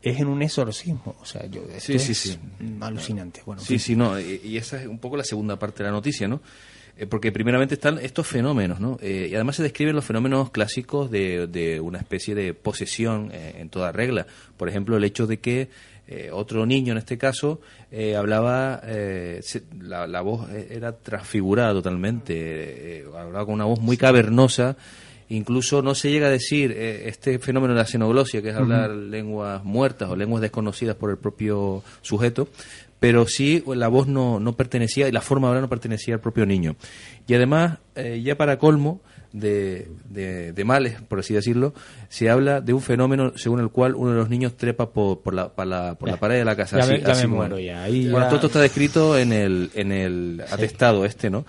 es 0.00 0.20
en 0.20 0.28
un 0.28 0.42
exorcismo. 0.42 1.16
O 1.20 1.24
sea, 1.24 1.44
yo 1.46 1.62
esto 1.62 1.80
Sí, 1.80 1.98
sí, 1.98 2.12
es 2.12 2.18
sí. 2.18 2.38
alucinante. 2.80 3.42
Bueno, 3.44 3.60
sí, 3.60 3.80
sí, 3.80 3.96
no, 3.96 4.16
y, 4.20 4.40
y 4.44 4.58
esa 4.58 4.80
es 4.80 4.86
un 4.86 5.00
poco 5.00 5.16
la 5.16 5.24
segunda 5.24 5.58
parte 5.58 5.82
de 5.82 5.88
la 5.88 5.92
noticia, 5.92 6.28
¿no? 6.28 6.40
Eh, 6.96 7.06
porque 7.06 7.32
primeramente 7.32 7.74
están 7.74 7.98
estos 7.98 8.28
fenómenos, 8.28 8.78
¿no? 8.78 8.96
Eh, 9.02 9.26
y 9.28 9.34
además 9.34 9.56
se 9.56 9.64
describen 9.64 9.96
los 9.96 10.04
fenómenos 10.04 10.52
clásicos 10.52 11.10
de, 11.10 11.48
de 11.48 11.80
una 11.80 11.98
especie 11.98 12.36
de 12.36 12.54
posesión 12.54 13.30
eh, 13.32 13.56
en 13.58 13.70
toda 13.70 13.90
regla. 13.90 14.28
Por 14.56 14.68
ejemplo, 14.68 14.96
el 14.96 15.02
hecho 15.02 15.26
de 15.26 15.40
que 15.40 15.68
eh, 16.06 16.30
otro 16.32 16.66
niño, 16.66 16.92
en 16.92 16.98
este 16.98 17.16
caso, 17.18 17.60
eh, 17.90 18.14
hablaba, 18.16 18.80
eh, 18.84 19.40
se- 19.42 19.62
la, 19.80 20.06
la 20.06 20.20
voz 20.20 20.50
eh, 20.50 20.68
era 20.70 20.92
transfigurada 20.92 21.72
totalmente, 21.72 23.04
hablaba 23.16 23.44
con 23.46 23.54
una 23.54 23.64
voz 23.64 23.80
muy 23.80 23.96
cavernosa, 23.96 24.76
incluso 25.28 25.80
no 25.82 25.94
se 25.94 26.10
llega 26.10 26.26
a 26.26 26.30
decir 26.30 26.72
este 26.72 27.38
fenómeno 27.38 27.72
de 27.74 27.80
la 27.80 27.86
xenoglosia, 27.86 28.42
que 28.42 28.50
es 28.50 28.56
hablar 28.56 28.90
lenguas 28.90 29.64
muertas 29.64 30.10
o 30.10 30.16
lenguas 30.16 30.42
desconocidas 30.42 30.96
por 30.96 31.10
el 31.10 31.16
propio 31.16 31.82
sujeto, 32.02 32.48
pero 33.00 33.26
sí 33.26 33.62
la 33.66 33.88
voz 33.88 34.06
no, 34.06 34.38
no 34.40 34.54
pertenecía 34.56 35.08
y 35.08 35.12
la 35.12 35.20
forma 35.20 35.48
de 35.48 35.50
hablar 35.50 35.62
no 35.62 35.68
pertenecía 35.68 36.14
al 36.14 36.20
propio 36.20 36.46
niño. 36.46 36.76
Y 37.26 37.34
además, 37.34 37.78
ya 38.22 38.36
para 38.36 38.58
colmo 38.58 39.00
de, 39.34 39.88
de, 40.08 40.52
de 40.52 40.64
males, 40.64 40.94
por 41.02 41.18
así 41.18 41.34
decirlo, 41.34 41.74
se 42.08 42.30
habla 42.30 42.60
de 42.60 42.72
un 42.72 42.80
fenómeno 42.80 43.32
según 43.36 43.58
el 43.60 43.68
cual 43.68 43.96
uno 43.96 44.12
de 44.12 44.16
los 44.16 44.30
niños 44.30 44.56
trepa 44.56 44.90
por, 44.90 45.20
por, 45.22 45.34
la, 45.34 45.48
por 45.48 45.66
la, 45.66 45.96
por 45.96 46.08
la 46.08 46.16
pared 46.18 46.36
de 46.38 46.44
la 46.44 46.54
casa. 46.54 46.78
Ya 46.78 46.84
así- 46.84 46.92
me- 46.92 47.00
ya 47.00 47.08
así 47.12 47.22
me 47.22 47.28
como- 47.30 47.36
muero 47.38 47.58
ya, 47.58 47.82
ahí 47.82 48.08
Bueno, 48.08 48.26
todo 48.26 48.36
esto 48.36 48.46
está 48.46 48.60
descrito 48.60 49.18
en 49.18 49.32
el, 49.32 49.70
en 49.74 49.90
el 49.90 50.42
atestado 50.50 51.04
este, 51.04 51.30
¿no? 51.30 51.44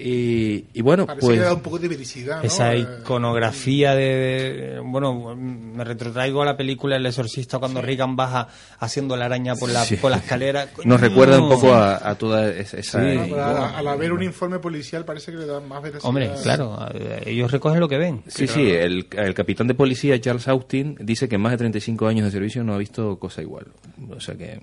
Y, 0.00 0.66
y 0.74 0.80
bueno, 0.82 1.06
Parece 1.06 1.26
pues... 1.26 1.38
que 1.40 1.44
da 1.44 1.54
un 1.54 1.60
poco 1.60 1.78
de 1.80 1.88
vericidad, 1.88 2.36
¿no? 2.38 2.42
Esa 2.44 2.72
Eh, 2.74 2.86
iconografía 3.00 3.96
de, 3.96 4.04
de- 4.04 4.80
Bueno, 4.80 5.34
me 5.34 5.82
retrotraigo 5.82 6.40
a 6.42 6.44
la 6.44 6.56
película 6.56 6.94
El 6.96 7.04
Exorcista 7.06 7.58
cuando 7.58 7.82
Reagan 7.82 8.14
baja 8.14 8.46
haciendo 8.78 9.16
la 9.16 9.24
araña 9.24 9.56
por 9.56 9.70
la, 9.70 9.84
Sí. 9.84 9.96
por 9.96 10.12
la 10.12 10.18
escalera. 10.18 10.68
Nos 10.84 11.00
recuerda 11.00 11.40
un 11.40 11.48
poco 11.48 11.74
a, 11.74 12.08
a 12.08 12.14
toda 12.16 12.48
esa... 12.48 12.80
Sí. 12.82 12.98
no, 13.28 13.44
al, 13.44 13.88
haber 13.88 14.12
un 14.12 14.22
informe 14.22 14.60
policial 14.60 15.04
parece 15.04 15.32
que 15.32 15.38
le 15.38 15.46
da 15.46 15.58
más 15.58 15.82
veracidad. 15.82 16.08
Hombre, 16.08 16.30
claro, 16.44 16.78
ellos 17.26 17.50
recogen 17.50 17.80
lo 17.80 17.88
que 17.88 17.98
ven. 17.98 18.22
Sí, 18.28 18.46
sí, 18.46 18.70
el, 18.70 19.06
el 19.10 19.34
capitán 19.34 19.66
de 19.66 19.74
policía 19.74 20.20
Charles 20.20 20.46
Austin 20.46 20.96
dice 21.00 21.28
que 21.28 21.34
en 21.34 21.40
más 21.40 21.52
de 21.52 21.58
35 21.58 22.06
años 22.06 22.24
de 22.26 22.30
servicio 22.30 22.62
no 22.62 22.74
ha 22.74 22.78
visto 22.78 23.18
cosa 23.18 23.42
igual. 23.42 23.66
O 24.10 24.20
sea 24.20 24.36
que... 24.36 24.60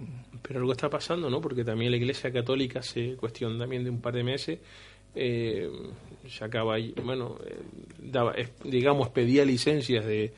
Pero 0.47 0.59
algo 0.59 0.73
está 0.73 0.89
pasando, 0.91 1.27
¿no? 1.29 1.41
Porque 1.41 1.63
también 1.63 1.89
la 1.89 1.97
Iglesia 1.97 2.31
Católica 2.31 2.79
hace 2.79 3.15
cuestión 3.15 3.57
también 3.57 3.83
de 3.83 3.89
un 3.89 3.99
par 3.99 4.13
de 4.13 4.23
meses 4.23 4.59
eh, 5.15 5.69
sacaba, 6.29 6.75
ahí- 6.75 6.93
bueno, 7.03 7.37
eh, 7.45 7.55
daba, 7.99 8.33
es- 8.33 8.51
digamos, 8.63 9.09
pedía 9.09 9.45
licencias 9.45 10.05
de, 10.05 10.33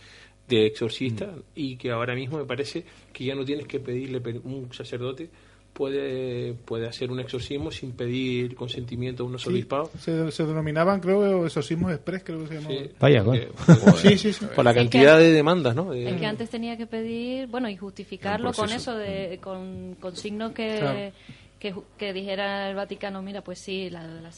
de 0.48 0.66
exorcista 0.66 1.26
Mm. 1.28 1.42
y 1.56 1.76
que 1.78 1.92
ahora 1.92 2.14
mismo 2.16 2.38
me 2.38 2.46
parece 2.46 2.84
que 3.14 3.26
ya 3.26 3.36
no 3.36 3.44
tienes 3.46 3.68
que 3.68 3.80
pedirle, 3.80 4.20
un 4.44 4.70
sacerdote 4.74 5.30
puede, 5.74 6.54
puede 6.54 6.88
hacer 6.88 7.12
un 7.12 7.20
exorcismo 7.20 7.70
sin 7.70 7.92
pedir 7.92 8.56
consentimiento 8.56 9.24
a 9.24 9.28
un 9.28 9.38
Sí, 9.38 9.50
obispado. 9.50 9.92
se, 10.00 10.32
se 10.32 10.44
denominaban, 10.46 11.00
creo, 11.00 11.46
exorcismos 11.46 11.92
express, 11.94 12.24
creo 12.24 12.40
que 12.42 12.48
se 12.48 12.54
llamaban. 12.56 12.90
Vaya, 13.00 13.24
porque- 13.24 13.48
Sí, 14.02 14.18
sí, 14.18 14.34
sí. 14.34 14.46
Por 14.56 14.66
la 14.66 14.74
cantidad 14.74 15.18
que- 15.20 15.26
de 15.26 15.32
demandas, 15.34 15.76
¿no? 15.76 15.92
De- 15.92 16.10
Es 16.10 16.16
que 16.20 16.26
antes 16.26 16.50
tenía 16.50 16.78
que 16.78 16.88
pedir, 16.88 17.48
bueno, 17.48 17.70
y 17.70 17.78
justificarlo 17.78 18.52
con 18.54 18.72
eso, 18.72 18.96
de, 18.98 19.38
con, 19.42 19.96
con 20.00 20.16
signos 20.16 20.52
que, 20.54 20.78
Claro. 20.80 21.12
Que, 21.60 21.74
ju- 21.74 21.84
que 21.98 22.14
dijera 22.14 22.70
el 22.70 22.76
Vaticano, 22.76 23.22
mira, 23.22 23.42
pues 23.42 23.60
sí, 23.60 23.90
la, 23.90 24.04
la 24.06 24.32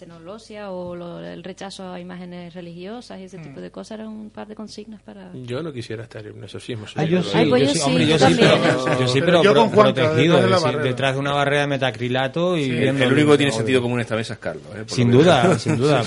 o 0.71 0.95
lo- 0.95 1.19
el 1.23 1.43
rechazo 1.43 1.91
a 1.91 1.99
imágenes 1.99 2.53
religiosas 2.53 3.19
y 3.19 3.23
ese 3.23 3.37
Mm. 3.37 3.43
tipo 3.43 3.61
de 3.61 3.71
cosas, 3.71 3.99
eran 3.99 4.07
un 4.07 4.29
par 4.29 4.47
de 4.47 4.55
consignas 4.55 5.01
para... 5.01 5.31
Yo 5.33 5.61
no 5.61 5.73
quisiera 5.73 6.03
estar 6.03 6.25
en 6.25 6.37
un 6.37 6.43
exorcismo. 6.45 6.85
Ah, 6.95 7.03
yo 7.03 7.21
sí, 7.21 7.37
digo. 7.39 7.57
yo 7.57 7.67
sí, 7.69 7.79
hombre, 7.81 8.07
yo 8.07 8.17
sí, 8.19 8.35
pero, 8.39 8.99
yo 8.99 9.07
sí, 9.07 9.19
pero, 9.21 9.43
yo 9.43 9.51
pro- 9.51 9.61
con 9.61 9.69
Juanca, 9.71 9.93
protegido, 10.03 10.35
detrás 10.35 10.43
de 10.43 10.49
la 10.49 10.55
es 10.57 10.61
decir, 10.63 10.65
barrera. 10.75 10.83
detrás 10.89 11.13
de 11.13 11.19
una 11.19 11.33
barrera 11.33 11.61
de 11.61 11.67
metacrilato 11.67 12.57
y 12.57 12.63
El, 12.69 12.79
viendo 12.79 13.03
el 13.03 13.13
único 13.13 13.31
que 13.31 13.37
tiene 13.37 13.51
sentido 13.51 13.81
común 13.81 13.99
esta 13.99 14.15
mesa 14.15 14.33
es 14.33 14.39
Carlos. 14.39 14.63
¿eh? 14.75 14.83
Sin 14.87 15.11
duda, 15.11 15.59
sin 15.59 15.75
duda. 15.77 16.03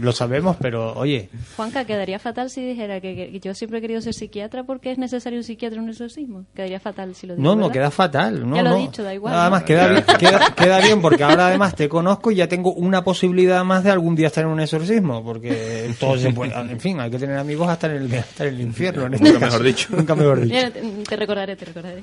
Lo 0.00 0.12
sabemos, 0.12 0.56
pero 0.60 0.94
oye, 0.94 1.28
Juanca, 1.56 1.84
quedaría 1.84 2.18
fatal 2.18 2.50
si 2.50 2.64
dijera 2.64 3.00
que, 3.00 3.14
que 3.32 3.40
yo 3.40 3.54
siempre 3.54 3.78
he 3.78 3.80
querido 3.82 4.00
ser 4.00 4.14
psiquiatra 4.14 4.64
porque 4.64 4.90
es 4.92 4.98
necesario 4.98 5.38
un 5.38 5.44
psiquiatra 5.44 5.78
en 5.78 5.84
un 5.84 5.90
exorcismo. 5.90 6.44
Quedaría 6.54 6.80
fatal 6.80 7.14
si 7.14 7.26
lo 7.26 7.34
digo. 7.36 7.42
no, 7.44 7.54
no, 7.54 7.62
¿verdad? 7.68 7.72
queda 7.74 7.90
fatal. 7.90 8.48
No, 8.48 8.56
Ya 8.56 8.62
lo 8.62 8.70
he 8.70 8.72
no. 8.72 8.78
dicho, 8.78 9.02
da 9.02 9.14
igual, 9.14 9.32
Nada 9.34 9.44
¿no? 9.46 9.50
más, 9.50 9.62
queda, 9.64 9.88
bien, 9.88 10.04
queda, 10.18 10.54
queda 10.54 10.80
bien 10.80 11.00
porque 11.02 11.22
ahora 11.24 11.48
además 11.48 11.74
te 11.74 11.88
conozco 11.88 12.30
y 12.30 12.36
ya 12.36 12.48
tengo 12.48 12.72
una 12.72 13.02
posibilidad 13.04 13.62
más 13.64 13.84
de 13.84 13.90
algún 13.90 14.14
día 14.16 14.28
estar 14.28 14.44
en 14.44 14.50
un 14.50 14.60
exorcismo. 14.60 15.22
Porque 15.22 15.92
todo 15.98 16.16
se 16.18 16.32
puede. 16.32 16.52
En 16.54 16.80
fin, 16.80 17.00
hay 17.00 17.10
que 17.10 17.18
tener 17.18 17.36
amigos 17.36 17.68
hasta 17.68 17.86
en 17.88 18.02
el, 18.02 18.14
hasta 18.14 18.46
en 18.46 18.54
el 18.54 18.60
infierno. 18.60 19.06
En 19.06 19.14
este 19.14 19.26
Nunca 19.32 19.40
caso. 19.40 19.58
mejor 19.58 19.66
dicho. 19.66 19.88
Nunca 19.96 20.14
mejor 20.14 20.40
dicho. 20.40 20.56
Te 21.08 21.16
recordaré, 21.16 21.56
te 21.56 21.64
recordaré. 21.66 22.00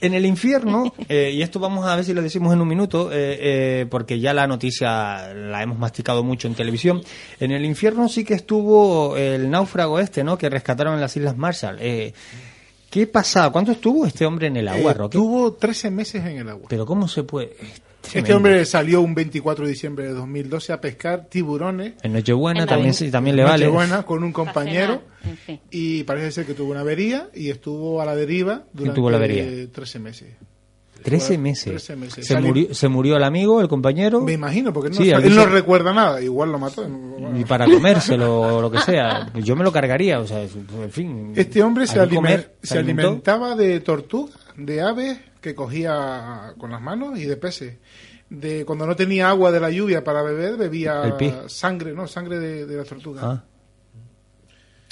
En 0.00 0.14
el 0.14 0.26
infierno, 0.26 0.92
eh, 1.08 1.30
y 1.34 1.42
esto 1.42 1.60
vamos 1.60 1.86
a 1.86 1.94
ver 1.96 2.04
si 2.04 2.14
lo 2.14 2.22
decimos 2.22 2.52
en 2.52 2.60
un 2.60 2.68
minuto, 2.68 3.10
eh, 3.12 3.38
eh, 3.40 3.86
porque 3.90 4.18
ya 4.20 4.32
la 4.34 4.46
noticia 4.46 5.32
la 5.34 5.62
hemos 5.62 5.78
masticado 5.78 6.22
mucho 6.22 6.48
en 6.48 6.54
televisión. 6.54 7.00
En 7.40 7.52
el 7.52 7.64
infierno 7.64 8.08
sí 8.08 8.24
que 8.24 8.34
estuvo 8.34 9.16
el 9.16 9.48
náufrago 9.50 9.98
este, 10.00 10.24
¿no? 10.24 10.36
Que 10.38 10.48
rescataron 10.48 10.94
en 10.94 11.00
las 11.00 11.16
Islas 11.16 11.36
Marshall. 11.36 11.76
Eh, 11.80 12.12
¿Qué 12.90 13.06
pasaba? 13.06 13.52
¿Cuánto 13.52 13.72
estuvo 13.72 14.06
este 14.06 14.24
hombre 14.24 14.46
en 14.46 14.56
el 14.56 14.68
agua, 14.68 14.92
Eh, 14.92 14.94
Roque? 14.94 15.18
Tuvo 15.18 15.52
13 15.52 15.90
meses 15.90 16.24
en 16.24 16.38
el 16.38 16.48
agua. 16.48 16.66
Pero 16.70 16.86
¿cómo 16.86 17.06
se 17.06 17.22
puede? 17.22 17.54
Es 18.04 18.14
Este 18.16 18.32
hombre 18.32 18.64
salió 18.64 19.02
un 19.02 19.14
24 19.14 19.66
de 19.66 19.72
diciembre 19.72 20.06
de 20.06 20.14
2012 20.14 20.72
a 20.72 20.80
pescar 20.80 21.26
tiburones. 21.26 21.92
En 22.02 22.14
Nochebuena 22.14 22.60
En 22.62 22.66
también, 22.66 22.86
vida. 22.92 22.98
sí, 22.98 23.10
también 23.10 23.36
le 23.36 23.44
vale. 23.44 23.66
Nochebuena 23.66 24.04
con 24.04 24.22
un 24.24 24.32
compañero 24.32 25.02
En 25.24 25.36
fin. 25.36 25.60
y 25.70 26.04
parece 26.04 26.32
ser 26.32 26.46
que 26.46 26.54
tuvo 26.54 26.70
una 26.70 26.80
avería 26.80 27.28
y 27.34 27.50
estuvo 27.50 28.00
a 28.00 28.06
la 28.06 28.16
deriva 28.16 28.64
durante 28.72 28.96
tuvo 28.98 29.10
la 29.10 29.18
avería? 29.18 29.44
13 29.70 29.98
meses. 29.98 30.28
Trece 31.02 31.28
Bueno, 31.28 31.42
meses. 31.44 31.64
13 31.64 31.96
meses. 31.96 32.26
Se, 32.26 32.40
murió, 32.40 32.74
se 32.74 32.88
murió 32.88 33.16
el 33.16 33.24
amigo, 33.24 33.60
el 33.60 33.68
compañero. 33.68 34.20
Me 34.20 34.32
imagino, 34.32 34.72
porque 34.72 34.90
no 34.90 34.96
Sí, 34.96 35.10
él 35.10 35.34
no 35.34 35.46
recuerda 35.46 35.92
nada. 35.92 36.20
Igual 36.20 36.52
lo 36.52 36.58
mató. 36.58 36.86
Y 37.36 37.44
para 37.44 37.66
comérselo 37.66 38.40
o 38.40 38.62
lo 38.62 38.70
que 38.70 38.78
sea. 38.78 39.30
Yo 39.34 39.56
me 39.56 39.64
lo 39.64 39.72
cargaría, 39.72 40.18
o 40.20 40.26
sea, 40.26 40.42
en 40.42 40.90
fin. 40.90 41.32
Este 41.36 41.62
hombre 41.62 41.86
se, 41.86 42.06
comer, 42.08 42.56
alimentaba 42.70 43.54
de 43.54 43.80
tortugas, 43.80 44.36
de 44.56 44.80
aves 44.80 45.18
que 45.40 45.54
cogía 45.54 46.54
con 46.58 46.70
las 46.70 46.80
manos 46.80 47.18
y 47.18 47.24
de 47.24 47.36
peces. 47.36 47.76
De 48.28 48.64
cuando 48.64 48.86
no 48.86 48.94
tenía 48.94 49.30
agua 49.30 49.50
de 49.50 49.60
la 49.60 49.70
lluvia 49.70 50.04
para 50.04 50.22
beber, 50.22 50.56
bebía 50.56 51.14
sangre, 51.46 51.94
¿no? 51.94 52.06
Sangre 52.06 52.38
de, 52.38 52.66
de 52.66 52.76
las 52.76 52.86
tortugas. 52.86 53.24
Ah. 53.24 53.44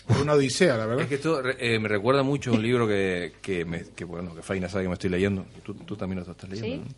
Fue 0.09 0.23
una 0.23 0.35
odisea, 0.35 0.77
la 0.77 0.87
verdad. 0.87 1.03
Es 1.03 1.09
que 1.09 1.15
esto 1.16 1.43
eh, 1.59 1.78
me 1.78 1.89
recuerda 1.89 2.23
mucho 2.23 2.51
a 2.51 2.55
un 2.55 2.62
libro 2.62 2.87
que, 2.87 3.33
que, 3.43 3.65
me, 3.65 3.85
que, 3.95 4.05
bueno, 4.05 4.35
que 4.35 4.43
Faina 4.43 4.69
sabe 4.69 4.85
que 4.85 4.89
me 4.89 4.95
estoy 4.95 5.11
leyendo. 5.11 5.45
Tú, 5.65 5.74
tú 5.74 5.97
también 5.97 6.23
lo 6.24 6.31
estás 6.31 6.49
leyendo. 6.49 6.85
Sí. 6.87 6.95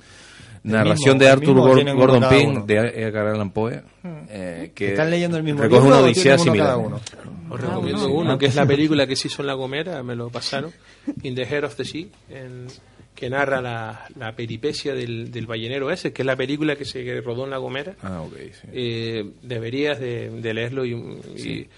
¿no? 0.64 0.72
Narración 0.74 1.14
mismo, 1.16 1.24
de 1.24 1.28
Arthur 1.30 1.54
Gordon 1.94 2.20
cada 2.20 2.28
Pym 2.30 2.66
de 2.66 2.76
Edgar 2.76 3.26
Allan 3.28 3.50
Poe. 3.52 3.82
eh, 4.28 4.72
que 4.74 4.90
¿Están 4.90 5.10
leyendo 5.10 5.36
el 5.36 5.42
mismo 5.44 5.62
recoge 5.62 5.82
libro 5.84 5.96
una 5.98 6.06
odisea 6.06 6.36
similar. 6.36 6.66
cada 6.66 6.78
uno? 6.78 7.00
Os 7.48 7.60
recomiendo 7.60 8.08
no. 8.08 8.14
uno, 8.14 8.36
que 8.38 8.46
es 8.46 8.54
la 8.56 8.66
película 8.66 9.06
que 9.06 9.16
se 9.16 9.28
hizo 9.28 9.40
en 9.42 9.46
La 9.46 9.54
Gomera, 9.54 10.02
me 10.02 10.14
lo 10.16 10.28
pasaron, 10.30 10.70
In 11.22 11.34
the 11.34 11.42
Head 11.44 11.64
of 11.64 11.76
the 11.76 11.84
Sea, 11.84 12.06
en- 12.28 12.66
que 13.14 13.30
narra 13.30 13.60
la, 13.60 14.04
la 14.16 14.36
peripecia 14.36 14.94
del, 14.94 15.30
del 15.32 15.46
ballenero 15.46 15.90
ese, 15.90 16.12
que 16.12 16.22
es 16.22 16.26
la 16.26 16.36
película 16.36 16.76
que 16.76 16.84
se 16.84 17.20
rodó 17.20 17.44
en 17.44 17.50
La 17.50 17.56
Gomera. 17.58 17.94
Ah, 18.02 18.20
ok, 18.20 18.34
sí. 18.52 18.68
Eh, 18.72 19.30
deberías 19.42 19.98
de, 19.98 20.30
de 20.30 20.54
leerlo 20.54 20.84
y, 20.84 20.92
y 20.92 21.68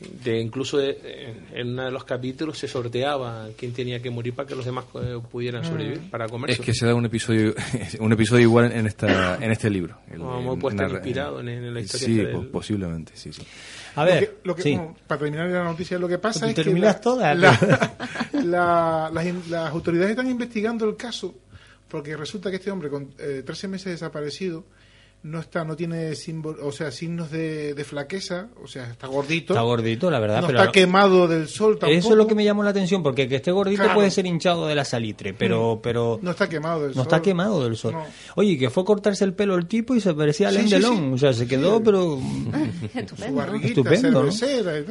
de 0.00 0.40
incluso 0.40 0.78
de- 0.78 1.34
en 1.52 1.68
uno 1.72 1.84
de 1.84 1.90
los 1.90 2.04
capítulos 2.04 2.56
se 2.58 2.66
sorteaba 2.68 3.48
quién 3.56 3.72
tenía 3.74 4.00
que 4.00 4.08
morir 4.10 4.34
para 4.34 4.48
que 4.48 4.54
los 4.54 4.64
demás 4.64 4.86
eh, 4.94 5.18
pudieran 5.30 5.62
sobrevivir 5.64 6.10
para 6.10 6.26
comerse. 6.28 6.60
Es 6.60 6.64
que 6.66 6.72
se 6.72 6.86
da 6.86 6.94
un 6.94 7.04
episodio 7.04 7.54
un 8.00 8.12
episodio 8.12 8.42
igual 8.42 8.72
en 8.72 8.86
esta 8.86 9.36
en 9.36 9.50
este 9.52 9.68
libro. 9.68 9.98
El- 10.10 10.22
estar 10.70 10.90
inspirado 10.90 11.40
en- 11.40 11.48
en 11.48 11.74
la 11.74 11.80
historia 11.80 12.06
Sí, 12.06 12.14
del- 12.16 12.46
posiblemente, 12.48 13.12
sí, 13.14 13.32
sí. 13.32 13.42
A 13.96 14.04
Lo 14.04 14.10
ver, 14.10 14.20
que- 14.20 14.36
lo 14.44 14.54
que- 14.56 14.62
sí. 14.62 14.80
para 15.06 15.18
terminar 15.20 15.48
la 15.50 15.64
noticia, 15.64 15.98
lo 15.98 16.08
que 16.08 16.18
pasa 16.18 16.48
es 16.48 16.54
que 16.54 16.62
terminas 16.64 16.94
la- 16.94 17.00
toda, 17.00 17.34
la- 17.34 17.58
la- 18.44 19.10
las, 19.12 19.48
las 19.48 19.70
autoridades 19.70 20.10
están 20.10 20.30
investigando 20.30 20.88
el 20.88 20.96
caso 20.96 21.34
porque 21.88 22.16
resulta 22.16 22.50
que 22.50 22.56
este 22.56 22.70
hombre 22.70 22.88
con 22.88 23.10
eh, 23.18 23.42
13 23.44 23.68
meses 23.68 23.92
desaparecido 23.92 24.64
no 25.22 25.38
está, 25.38 25.64
no 25.64 25.76
tiene 25.76 26.14
símbolo, 26.14 26.66
o 26.66 26.72
sea, 26.72 26.90
signos 26.90 27.30
de, 27.30 27.74
de 27.74 27.84
flaqueza, 27.84 28.48
o 28.62 28.66
sea, 28.66 28.90
está 28.90 29.06
gordito. 29.06 29.52
Está 29.52 29.60
gordito, 29.62 30.10
la 30.10 30.18
verdad. 30.18 30.40
No 30.40 30.46
pero 30.46 30.60
está 30.60 30.72
quemado 30.72 31.28
del 31.28 31.46
sol 31.46 31.78
tampoco. 31.78 31.92
Eso 31.98 32.10
es 32.12 32.16
lo 32.16 32.26
que 32.26 32.34
me 32.34 32.42
llamó 32.42 32.62
la 32.62 32.70
atención, 32.70 33.02
porque 33.02 33.28
que 33.28 33.36
esté 33.36 33.50
gordito 33.52 33.82
Claro. 33.82 33.96
puede 33.96 34.10
ser 34.10 34.24
hinchado 34.24 34.66
de 34.66 34.74
la 34.74 34.84
salitre, 34.86 35.34
pero, 35.34 35.76
Mm. 35.76 35.80
pero 35.82 36.18
No 36.22 36.30
está 36.30 36.48
quemado 36.48 36.80
del 36.80 36.88
no 36.90 36.94
sol. 36.94 37.02
está 37.02 37.20
quemado 37.20 37.62
del 37.62 37.76
sol. 37.76 37.92
No. 37.92 38.04
Oye, 38.36 38.56
que 38.58 38.70
fue 38.70 38.82
a 38.82 38.86
cortarse 38.86 39.24
el 39.24 39.34
pelo 39.34 39.56
el 39.56 39.66
tipo 39.66 39.94
y 39.94 40.00
se 40.00 40.14
parecía 40.14 40.48
a 40.48 40.52
Sí, 40.52 40.56
Alain 40.56 40.68
sí, 40.70 40.74
Delon. 40.76 40.96
sí. 40.96 41.10
O 41.14 41.18
sea, 41.18 41.32
se 41.34 41.46
quedó, 41.46 41.82
pero 41.82 42.18
barriguita 43.32 43.68
estupendo, 43.68 44.22
¿no? 44.24 44.30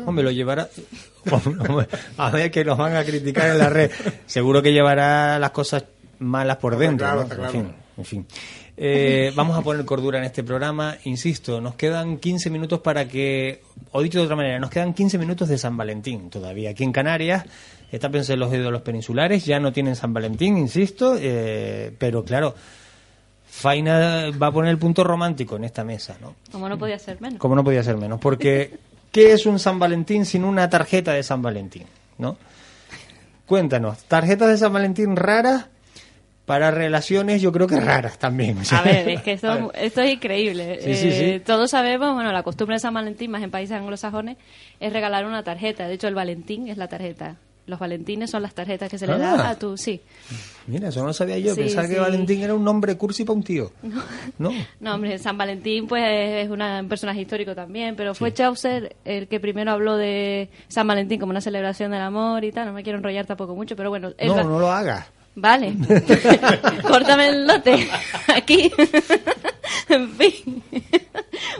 Hombre, 0.05 0.23
lo 0.23 0.31
llevará. 0.31 0.69
A 2.17 2.29
ver 2.31 2.51
que 2.51 2.63
nos 2.63 2.77
van 2.77 2.95
a 2.95 3.03
criticar 3.03 3.49
en 3.49 3.57
la 3.57 3.69
red. 3.69 3.91
Seguro 4.25 4.61
que 4.61 4.71
llevará 4.71 5.39
las 5.39 5.51
cosas 5.51 5.85
malas 6.19 6.57
por 6.57 6.77
dentro. 6.77 7.07
claro, 7.07 7.15
¿no? 7.17 7.23
está 7.23 7.35
En 7.35 7.39
claro. 7.41 7.51
fin, 7.53 7.73
en 7.97 8.05
fin. 8.05 8.27
Eh, 8.81 9.33
vamos 9.35 9.57
a 9.57 9.61
poner 9.61 9.83
cordura 9.83 10.19
en 10.19 10.23
este 10.23 10.41
programa. 10.41 10.95
Insisto, 11.03 11.59
nos 11.59 11.75
quedan 11.75 12.17
15 12.17 12.49
minutos 12.49 12.79
para 12.79 13.09
que, 13.09 13.61
o 13.91 14.01
dicho 14.01 14.19
de 14.19 14.23
otra 14.23 14.37
manera, 14.37 14.57
nos 14.57 14.69
quedan 14.69 14.93
15 14.93 15.17
minutos 15.17 15.49
de 15.49 15.57
San 15.57 15.75
Valentín 15.75 16.29
todavía. 16.29 16.69
Aquí 16.69 16.85
en 16.85 16.93
Canarias, 16.93 17.43
tápense 17.99 18.37
los 18.37 18.51
dedos 18.51 18.71
los 18.71 18.81
peninsulares, 18.81 19.45
ya 19.45 19.59
no 19.59 19.73
tienen 19.73 19.97
San 19.97 20.13
Valentín, 20.13 20.57
insisto, 20.57 21.17
eh, 21.19 21.91
pero 21.97 22.23
claro, 22.23 22.55
Faina 23.49 24.31
va 24.41 24.47
a 24.47 24.51
poner 24.53 24.71
el 24.71 24.77
punto 24.77 25.03
romántico 25.03 25.57
en 25.57 25.65
esta 25.65 25.83
mesa, 25.83 26.15
¿no? 26.21 26.35
Como 26.49 26.69
no 26.69 26.77
podía 26.77 26.99
ser 26.99 27.19
menos. 27.19 27.37
Como 27.37 27.57
no 27.57 27.65
podía 27.65 27.83
ser 27.83 27.97
menos. 27.97 28.17
Porque, 28.21 28.77
¿qué 29.11 29.33
es 29.33 29.45
un 29.45 29.59
San 29.59 29.77
Valentín 29.77 30.25
sin 30.25 30.45
una 30.45 30.69
tarjeta 30.69 31.11
de 31.11 31.23
San 31.23 31.41
Valentín? 31.41 31.83
¿No? 32.17 32.37
Cuéntanos, 33.45 34.05
tarjetas 34.05 34.47
de 34.47 34.57
San 34.57 34.71
Valentín 34.71 35.17
raras 35.17 35.65
para 36.49 36.71
relaciones, 36.71 37.43
yo 37.43 37.51
creo 37.51 37.67
que 37.67 37.79
raras 37.79 38.17
también. 38.17 38.57
o 38.57 38.65
sea. 38.65 38.79
A 38.79 38.81
ver, 38.81 39.07
es 39.07 39.21
que 39.21 39.33
esto, 39.33 39.71
esto 39.75 40.01
es 40.01 40.13
increíble. 40.13 40.79
Sí, 40.81 40.95
sí, 40.95 41.07
Eh, 41.09 41.33
sí. 41.37 41.43
Todos 41.45 41.69
sabemos, 41.69 42.15
bueno, 42.15 42.31
la 42.31 42.41
costumbre 42.41 42.73
de 42.77 42.79
San 42.79 42.91
Valentín, 42.95 43.29
más 43.29 43.43
en 43.43 43.51
países 43.51 43.77
anglosajones, 43.77 44.35
es 44.79 44.91
regalar 44.91 45.27
una 45.27 45.43
tarjeta. 45.43 45.87
De 45.87 45.93
hecho, 45.93 46.07
el 46.07 46.15
Valentín 46.15 46.67
es 46.67 46.77
la 46.77 46.87
tarjeta. 46.87 47.35
Los 47.67 47.77
Valentines 47.77 48.31
son 48.31 48.41
las 48.41 48.55
tarjetas 48.55 48.89
que 48.89 48.97
se 48.97 49.05
le 49.05 49.13
Ah. 49.13 49.17
da 49.19 49.49
a 49.51 49.55
tu... 49.59 49.77
Sí. 49.77 50.01
Mira, 50.65 50.87
eso 50.89 51.01
no 51.01 51.05
lo 51.07 51.13
sabía 51.13 51.37
yo. 51.37 51.55
Pensaba 51.55 51.87
que. 51.87 51.99
Valentín 51.99 52.41
era 52.41 52.55
un 52.55 52.63
nombre 52.63 52.97
cursi 52.97 53.25
para 53.25 53.35
un 53.37 53.43
tío. 53.43 53.71
No. 54.39 54.49
No, 54.79 54.95
hombre, 54.95 55.19
San 55.19 55.37
Valentín 55.37 55.85
pues 55.87 56.03
es 56.03 56.49
una- 56.49 56.79
un 56.79 56.89
personaje 56.89 57.21
histórico 57.21 57.53
también, 57.53 57.95
pero 57.95 58.15
fue 58.15 58.33
Chaucer 58.33 58.95
el 59.05 59.27
que 59.27 59.39
primero 59.39 59.69
habló 59.71 59.97
de 59.97 60.49
San 60.67 60.87
Valentín 60.87 61.19
como 61.19 61.29
una 61.29 61.41
celebración 61.41 61.91
del 61.91 62.01
amor 62.01 62.43
y 62.43 62.51
tal. 62.51 62.65
No 62.65 62.73
me 62.73 62.81
quiero 62.81 62.97
enrollar 62.97 63.27
tampoco 63.27 63.53
mucho, 63.55 63.75
pero 63.75 63.89
bueno. 63.91 64.13
No, 64.25 64.43
no 64.43 64.59
lo 64.59 64.71
hagas. 64.71 65.05
Vale. 65.41 65.73
Córtame 66.87 67.29
el 67.29 67.47
lote. 67.47 67.87
Aquí. 68.35 68.71
en 69.89 70.11
fin. 70.11 70.63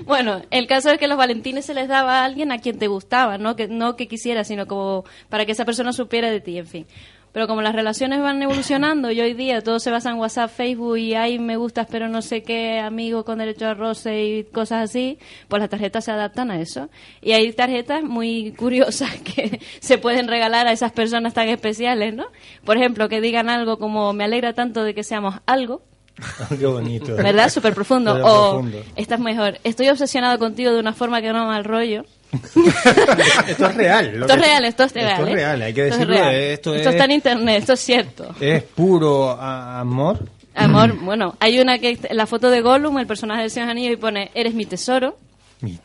bueno, 0.05 0.41
el 0.51 0.67
caso 0.67 0.91
es 0.91 0.99
que 0.99 1.07
los 1.07 1.17
valentines 1.17 1.65
se 1.65 1.73
les 1.73 1.87
daba 1.87 2.21
a 2.21 2.25
alguien 2.25 2.51
a 2.51 2.59
quien 2.59 2.77
te 2.77 2.87
gustaba, 2.87 3.37
no 3.37 3.55
que 3.55 3.67
no 3.67 3.95
que 3.95 4.07
quisiera, 4.07 4.43
sino 4.43 4.67
como 4.67 5.05
para 5.29 5.45
que 5.45 5.53
esa 5.53 5.65
persona 5.65 5.93
supiera 5.93 6.29
de 6.29 6.41
ti, 6.41 6.57
en 6.57 6.67
fin. 6.67 6.87
Pero 7.31 7.47
como 7.47 7.61
las 7.61 7.75
relaciones 7.75 8.21
van 8.21 8.41
evolucionando 8.41 9.11
y 9.11 9.21
hoy 9.21 9.33
día 9.33 9.61
todo 9.61 9.79
se 9.79 9.91
basa 9.91 10.09
en 10.09 10.17
WhatsApp, 10.17 10.51
Facebook 10.51 10.97
y 10.97 11.13
hay 11.13 11.37
me 11.39 11.57
gustas 11.57 11.87
pero 11.89 12.07
no 12.07 12.21
sé 12.21 12.41
qué, 12.41 12.79
amigo 12.79 13.23
con 13.23 13.39
derecho 13.39 13.67
a 13.67 13.73
roce 13.73 14.23
y 14.23 14.43
cosas 14.45 14.89
así, 14.89 15.19
pues 15.47 15.59
las 15.59 15.69
tarjetas 15.69 16.05
se 16.05 16.11
adaptan 16.11 16.51
a 16.51 16.59
eso. 16.59 16.89
Y 17.21 17.33
hay 17.33 17.51
tarjetas 17.53 18.03
muy 18.03 18.53
curiosas 18.53 19.11
que 19.35 19.59
se 19.79 19.97
pueden 19.97 20.27
regalar 20.27 20.67
a 20.67 20.71
esas 20.71 20.91
personas 20.91 21.33
tan 21.33 21.47
especiales, 21.49 22.13
¿no? 22.15 22.27
Por 22.65 22.77
ejemplo, 22.77 23.09
que 23.09 23.21
digan 23.21 23.49
algo 23.49 23.77
como 23.77 24.13
me 24.13 24.23
alegra 24.23 24.53
tanto 24.53 24.83
de 24.83 24.93
que 24.93 25.03
seamos 25.03 25.35
algo, 25.45 25.83
Qué 26.59 26.65
bonito. 26.65 27.15
¿verdad? 27.15 27.49
Súper 27.49 27.73
profundo. 27.73 28.17
O 28.23 28.63
estás 28.95 29.19
mejor, 29.19 29.59
estoy 29.63 29.89
obsesionado 29.89 30.37
contigo 30.39 30.71
de 30.71 30.79
una 30.79 30.93
forma 30.93 31.21
que 31.21 31.31
no 31.31 31.41
me 31.41 31.47
mal 31.47 31.63
rollo. 31.63 32.05
Esto 33.47 33.65
es 33.67 33.75
real. 33.75 34.07
Esto 34.21 34.33
es 34.33 34.39
real, 34.41 34.65
esto 34.65 34.83
es 34.83 34.93
real. 34.93 35.09
Esto 35.11 35.23
es 35.25 35.29
¿eh? 35.29 35.33
real, 35.35 35.61
hay 35.61 35.73
que 35.73 35.81
Esto 35.87 35.93
es 36.01 36.07
decirlo. 36.07 36.29
eh, 36.29 36.53
Esto, 36.53 36.75
Esto 36.75 36.89
es, 36.89 36.95
está 36.95 37.05
en 37.05 37.11
internet, 37.11 37.57
esto 37.59 37.73
es 37.73 37.79
cierto. 37.79 38.35
es 38.39 38.63
puro 38.63 39.29
a- 39.31 39.79
amor. 39.79 40.19
Amor, 40.55 40.93
bueno, 41.01 41.35
hay 41.39 41.59
una 41.59 41.79
que 41.79 41.97
la 42.11 42.25
foto 42.27 42.49
de 42.49 42.61
Gollum, 42.61 42.97
el 42.99 43.07
personaje 43.07 43.41
del 43.41 43.51
Señor 43.51 43.69
Anillo, 43.69 43.93
y 43.93 43.97
pone, 43.97 44.31
eres 44.33 44.53
mi 44.53 44.65
tesoro. 44.65 45.17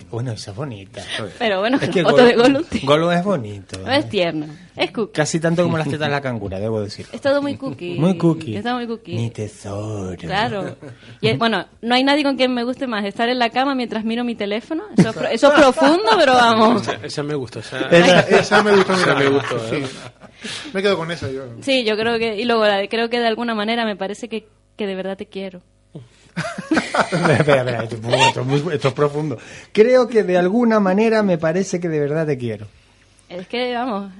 Bueno, 0.09 0.31
esa 0.31 0.53
es 0.53 0.57
bonita. 0.57 1.03
Pero 1.37 1.59
bueno, 1.59 1.79
es 1.81 1.89
que 1.89 2.05
foto 2.05 2.25
de 2.25 2.35
Gollum, 2.35 2.63
Gollum 2.85 3.11
es 3.11 3.25
bonito. 3.25 3.77
No 3.79 3.91
es 3.91 4.09
tierno, 4.09 4.47
es 4.77 4.93
cookie. 4.93 5.13
Casi 5.13 5.41
tanto 5.41 5.65
como 5.65 5.77
las 5.79 5.89
tetas 5.89 6.07
de 6.09 6.13
la 6.13 6.21
cangura, 6.21 6.61
debo 6.61 6.81
decir. 6.81 7.07
Es 7.13 7.21
todo 7.21 7.43
muy 7.43 7.57
cookie. 7.57 7.99
Muy 7.99 8.17
cookie. 8.17 8.57
Está 8.57 8.75
muy 8.75 8.87
cookie. 8.87 9.17
Mi 9.17 9.31
tesoro. 9.31 10.17
Claro. 10.17 10.77
Y 11.21 11.27
es- 11.27 11.39
bueno, 11.39 11.67
no 11.83 11.95
hay 11.97 12.05
nadie 12.05 12.23
con 12.23 12.37
quien 12.37 12.55
me 12.55 12.63
guste 12.63 12.87
más 12.87 13.05
estar 13.05 13.29
en 13.29 13.41
la 13.41 13.51
cama 13.51 13.75
mientras 13.75 14.05
miro 14.05 14.23
mi 14.23 14.37
teléfono. 14.37 14.85
Eso, 14.97 15.11
es 15.11 15.17
pro- 15.17 15.29
eso 15.29 15.49
es 15.49 15.61
profundo, 15.61 16.11
pero 16.19 16.35
vamos. 16.35 16.83
Esa, 16.83 16.95
esa 17.05 17.23
me 17.25 17.35
gustó. 17.35 17.59
Esa, 17.59 17.89
Esa, 17.91 18.21
esa 18.21 18.63
me 18.63 18.77
gustó. 18.77 18.93
Esa 18.93 19.15
me 19.17 19.29
gustó. 19.29 19.59
Sí. 19.71 19.77
¿eh? 19.77 19.87
Me 20.73 20.83
quedo 20.83 20.97
con 20.97 21.11
esa 21.11 21.29
yo. 21.31 21.47
Sí, 21.63 21.85
yo 21.85 21.97
creo 21.97 22.17
que... 22.19 22.37
Y 22.37 22.45
luego 22.45 22.63
creo 22.89 23.11
que 23.11 23.19
de 23.19 23.27
alguna 23.27 23.55
manera 23.57 23.85
me 23.85 23.97
parece 23.97 24.29
que, 24.29 24.47
que 24.77 24.87
de 24.87 24.95
verdad 24.95 25.17
te 25.17 25.27
quiero. 25.27 25.63
Espera, 26.36 27.36
espera, 27.36 27.59
espera, 27.61 27.82
esto, 27.85 27.94
es 27.97 28.02
muy- 28.02 28.15
esto 28.20 28.40
es 28.40 28.47
muy- 28.65 28.74
esto 28.74 28.89
es 28.89 28.94
profundo. 28.94 29.39
Creo 29.73 30.09
que 30.09 30.23
de 30.23 30.36
alguna 30.39 30.81
manera 30.81 31.23
me 31.23 31.39
parece 31.39 31.81
que 31.81 31.89
de 31.89 32.01
verdad 32.01 32.27
te 32.27 32.36
quiero. 32.39 32.66
Es 33.27 33.48
que, 33.48 33.74
vamos, 33.74 34.12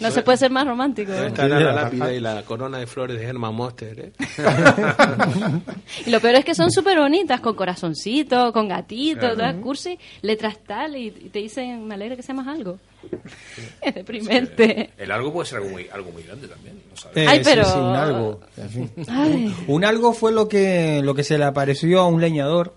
no 0.00 0.10
se 0.10 0.22
puede 0.22 0.38
ser 0.38 0.50
más 0.50 0.66
romántico. 0.66 1.12
¿eh? 1.12 1.26
Está 1.28 1.46
la, 1.46 1.60
la 1.60 1.72
lápida 1.72 2.12
y 2.12 2.20
la 2.20 2.42
corona 2.42 2.78
de 2.78 2.86
flores 2.86 3.18
de 3.20 3.24
Herman 3.26 3.54
Monster. 3.54 4.00
¿eh? 4.00 4.12
Y 6.06 6.10
lo 6.10 6.20
peor 6.20 6.36
es 6.36 6.44
que 6.44 6.54
son 6.54 6.70
súper 6.70 6.98
bonitas, 6.98 7.40
con 7.40 7.54
corazoncito, 7.54 8.52
con 8.52 8.66
gatito, 8.66 9.20
Claro. 9.20 9.34
todas 9.36 9.54
cursi, 9.56 9.98
letras 10.22 10.56
tal, 10.66 10.96
y, 10.96 11.10
te 11.10 11.38
dicen, 11.40 11.86
me 11.86 11.94
alegra 11.94 12.16
que 12.16 12.22
seas 12.22 12.36
más 12.36 12.48
algo. 12.48 12.78
Es 13.80 13.94
deprimente. 13.94 14.90
El 14.96 15.10
algo 15.10 15.32
puede 15.32 15.46
ser 15.48 15.58
algo 15.58 15.70
muy, 15.70 15.86
algo 15.92 16.10
muy 16.12 16.22
grande 16.22 16.48
también. 16.48 16.80
No 16.90 16.96
sabes. 16.96 17.16
Eh, 17.18 17.26
Ay, 17.28 17.38
sí, 17.38 17.44
pero- 17.44 17.64
sí, 17.64 17.78
un 17.78 17.94
algo. 17.96 18.40
en 18.56 18.70
fin. 18.70 18.90
Ay. 19.08 19.54
Un 19.66 19.84
algo 19.84 20.12
fue 20.14 20.32
lo 20.32 20.48
que, 20.48 21.00
lo 21.02 21.14
que 21.14 21.24
se 21.24 21.36
le 21.38 21.44
apareció 21.44 22.00
a 22.00 22.06
un 22.08 22.20
leñador, 22.20 22.74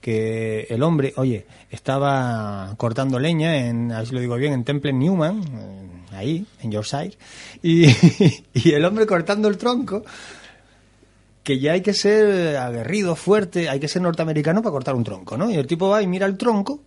que 0.00 0.66
el 0.70 0.82
hombre, 0.82 1.12
oye, 1.16 1.46
estaba 1.70 2.74
cortando 2.76 3.18
leña, 3.18 3.56
en, 3.66 3.92
a 3.92 3.98
ver 3.98 4.06
si 4.08 4.14
lo 4.14 4.20
digo 4.20 4.36
bien, 4.36 4.52
en 4.52 4.64
Temple 4.64 4.92
Newman, 4.92 5.42
ahí, 6.12 6.44
en 6.62 6.70
Yorkshire, 6.72 7.12
y, 7.62 7.86
y 8.54 8.72
el 8.72 8.84
hombre 8.84 9.06
cortando 9.06 9.48
el 9.48 9.56
tronco, 9.58 10.04
que 11.42 11.58
ya 11.58 11.72
hay 11.72 11.80
que 11.80 11.94
ser 11.94 12.56
aguerrido, 12.56 13.16
fuerte, 13.16 13.68
hay 13.68 13.80
que 13.80 13.88
ser 13.88 14.02
norteamericano 14.02 14.62
para 14.62 14.72
cortar 14.72 14.94
un 14.94 15.04
tronco, 15.04 15.36
¿no? 15.36 15.50
Y 15.50 15.56
el 15.56 15.66
tipo 15.66 15.88
va 15.88 16.02
y 16.02 16.06
mira 16.06 16.26
el 16.26 16.36
tronco. 16.36 16.80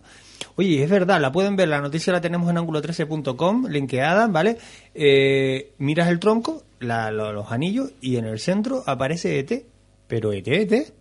Oye, 0.56 0.82
es 0.84 0.88
verdad, 0.90 1.20
la 1.20 1.32
pueden 1.32 1.56
ver, 1.56 1.68
la 1.68 1.80
noticia 1.80 2.12
la 2.12 2.20
tenemos 2.20 2.48
en 2.48 2.56
ángulo13.com, 2.56 3.66
linkeada, 3.68 4.28
¿vale? 4.28 4.56
Eh, 4.94 5.72
miras 5.78 6.08
el 6.08 6.20
tronco, 6.20 6.62
la- 6.80 7.10
lo- 7.10 7.32
los 7.32 7.50
anillos, 7.50 7.90
y 8.00 8.16
en 8.18 8.24
el 8.26 8.38
centro 8.38 8.84
aparece 8.86 9.38
ET. 9.40 9.64
Pero 10.06 10.32
ET, 10.32 10.46
ET. 10.46 10.92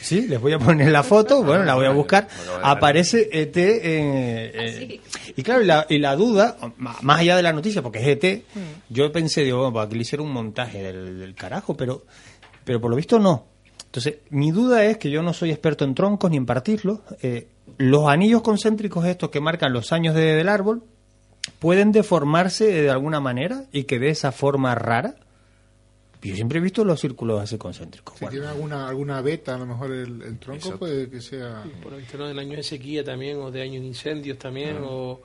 Sí, 0.00 0.28
les 0.28 0.40
voy 0.40 0.52
a 0.52 0.58
poner 0.58 0.90
la 0.92 1.02
foto, 1.02 1.42
bueno, 1.44 1.64
la 1.64 1.74
voy 1.74 1.86
a 1.86 1.90
buscar. 1.90 2.28
Aparece 2.62 3.28
ET. 3.32 3.56
eh, 3.56 4.50
eh, 4.54 5.00
y 5.36 5.42
claro, 5.42 5.62
y 5.62 5.66
la, 5.66 5.86
y 5.88 5.98
la 5.98 6.14
duda, 6.16 6.56
ma- 6.78 6.96
más 7.02 7.20
allá 7.20 7.36
de 7.36 7.42
la 7.42 7.52
noticia, 7.52 7.82
porque 7.82 7.98
es 7.98 8.06
ET, 8.22 8.44
yo 8.88 9.10
pensé, 9.12 9.42
digo, 9.44 9.58
bueno, 9.58 9.72
para 9.74 9.88
que 9.88 9.96
le 9.96 10.02
hiciera 10.02 10.22
un 10.22 10.32
montaje 10.32 10.82
del, 10.82 11.18
del 11.18 11.34
carajo, 11.34 11.76
pero, 11.76 12.04
pero 12.64 12.80
por 12.80 12.90
lo 12.90 12.96
visto 12.96 13.18
no. 13.18 13.44
Entonces, 13.92 14.20
mi 14.30 14.52
duda 14.52 14.84
es 14.86 14.96
que 14.96 15.10
yo 15.10 15.22
no 15.22 15.34
soy 15.34 15.50
experto 15.50 15.84
en 15.84 15.94
troncos 15.94 16.30
ni 16.30 16.38
en 16.38 16.46
partirlos. 16.46 17.00
eh, 17.20 17.48
los 17.76 18.08
anillos 18.08 18.40
concéntricos 18.40 19.04
estos 19.04 19.28
que 19.30 19.38
marcan 19.40 19.72
los 19.72 19.92
años 19.92 20.14
de- 20.14 20.34
del 20.34 20.48
árbol 20.48 20.82
pueden 21.58 21.92
deformarse 21.92 22.64
de 22.66 22.90
alguna 22.90 23.20
manera 23.20 23.64
y 23.70 23.84
que 23.84 23.98
de 23.98 24.08
esa 24.08 24.32
forma 24.32 24.74
rara. 24.74 25.16
Yo 26.22 26.34
siempre 26.36 26.58
he 26.58 26.62
visto 26.62 26.84
los 26.84 27.00
círculos 27.00 27.40
así 27.42 27.58
concéntricos. 27.58 28.16
Si 28.18 28.26
tiene 28.28 28.46
alguna, 28.46 28.88
alguna 28.88 29.20
beta, 29.20 29.56
a 29.56 29.58
lo 29.58 29.66
mejor 29.66 29.90
el, 29.92 30.22
el 30.22 30.38
tronco 30.38 30.78
puede 30.78 31.10
que 31.10 31.20
sea... 31.20 31.64
Por 31.82 31.92
lo 31.92 31.98
visto, 31.98 32.16
¿no? 32.16 32.28
en 32.30 32.38
años 32.38 32.56
de 32.56 32.62
sequía 32.62 33.02
también, 33.04 33.38
o 33.40 33.50
de 33.50 33.60
años 33.62 33.82
de 33.82 33.88
incendios 33.88 34.38
también, 34.38 34.78
o, 34.82 35.20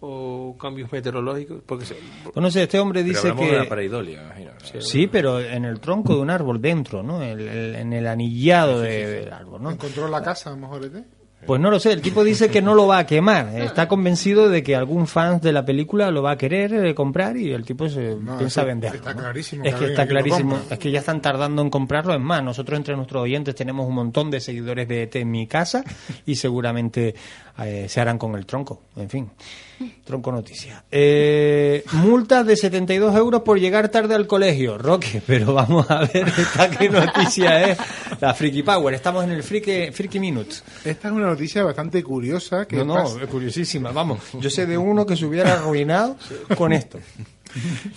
o 0.00 0.56
cambios 0.60 0.90
meteorológicos? 0.92 1.60
Porque 1.66 1.84
se- 1.84 1.96
Pues 2.24 2.36
no 2.36 2.50
sé, 2.50 2.62
este 2.64 2.78
hombre 2.78 3.02
dice 3.02 3.34
que... 3.34 3.46
de 3.52 3.58
la 3.58 3.68
pareidolia, 3.68 4.22
imagino. 4.22 4.50
Sí, 4.80 5.06
pero 5.06 5.40
en 5.40 5.64
el 5.64 5.80
tronco 5.80 6.14
de 6.14 6.20
un 6.20 6.30
árbol 6.30 6.60
dentro, 6.60 7.02
¿no? 7.02 7.22
El- 7.22 7.40
el- 7.48 7.74
en 7.76 7.92
el 7.92 8.06
anillado 8.06 8.80
de- 8.80 9.06
del 9.20 9.32
árbol, 9.32 9.62
¿no? 9.62 9.70
Encontró 9.70 10.08
la 10.08 10.22
casa, 10.22 10.50
a 10.50 10.52
lo 10.54 10.58
mejor. 10.60 10.84
¿eh? 10.84 11.04
Pues 11.46 11.60
no 11.60 11.70
lo 11.70 11.78
sé, 11.78 11.92
el 11.92 12.02
tipo 12.02 12.24
dice 12.24 12.50
que 12.50 12.60
no 12.60 12.74
lo 12.74 12.88
va 12.88 12.98
a 12.98 13.06
quemar. 13.06 13.48
Está 13.56 13.86
convencido 13.86 14.48
de 14.48 14.62
que 14.64 14.74
algún 14.74 15.06
fan 15.06 15.40
de 15.40 15.52
la 15.52 15.64
película 15.64 16.10
lo 16.10 16.20
va 16.22 16.32
a 16.32 16.36
querer 16.36 16.74
eh, 16.84 16.94
comprar 16.96 17.36
y 17.36 17.52
el 17.52 17.64
tipo 17.64 17.88
se 17.88 18.16
piensa 18.16 18.62
eso 18.62 18.66
venderlo. 18.66 18.98
está 18.98 19.14
¿no? 19.14 19.20
clarísimo 19.20 19.64
Es 19.64 19.74
que 19.76 19.84
está 19.86 20.06
clarísimo. 20.06 20.58
Es 20.68 20.78
que 20.80 20.90
ya 20.90 20.98
están 20.98 21.22
tardando 21.22 21.62
en 21.62 21.70
comprarlo. 21.70 22.12
Es 22.12 22.20
más, 22.20 22.42
nosotros 22.42 22.76
entre 22.76 22.96
nuestros 22.96 23.22
oyentes 23.22 23.54
tenemos 23.54 23.86
un 23.88 23.94
montón 23.94 24.30
de 24.32 24.40
seguidores 24.40 24.88
de 24.88 25.04
ET 25.04 25.14
en 25.16 25.30
mi 25.30 25.46
casa 25.46 25.84
y 26.26 26.34
seguramente 26.34 27.14
eh, 27.60 27.86
se 27.88 28.00
harán 28.00 28.18
con 28.18 28.34
el 28.34 28.44
tronco. 28.44 28.82
En 28.96 29.08
fin, 29.08 29.30
tronco 30.04 30.32
noticia. 30.32 30.84
Eh, 30.90 31.84
multa 31.92 32.44
de 32.44 32.56
72 32.56 33.14
euros 33.16 33.42
por 33.42 33.58
llegar 33.60 33.88
tarde 33.88 34.14
al 34.14 34.26
colegio. 34.26 34.78
Roque, 34.78 35.22
pero 35.26 35.54
vamos 35.54 35.90
a 35.90 36.00
ver 36.00 36.28
esta 36.36 36.70
qué 36.70 36.88
noticia 36.88 37.70
es. 37.70 37.78
La 38.20 38.34
Freaky 38.34 38.62
Power. 38.62 38.94
Estamos 38.94 39.24
en 39.24 39.30
el 39.32 39.42
Freaky, 39.42 39.92
Freaky 39.92 40.18
Minute. 40.20 40.56
Esta 40.84 41.08
es 41.08 41.14
una 41.14 41.26
noticia 41.26 41.62
bastante 41.64 42.02
curiosa. 42.02 42.66
Que 42.66 42.76
No, 42.76 42.84
no, 42.84 42.94
pasa- 42.94 43.22
es 43.22 43.28
curiosísima. 43.28 43.90
Vamos, 43.92 44.20
yo 44.40 44.50
sé 44.50 44.66
de 44.66 44.76
uno 44.78 45.04
que 45.06 45.16
se 45.16 45.24
hubiera 45.26 45.54
arruinado 45.54 46.16
con 46.56 46.72
esto. 46.72 46.98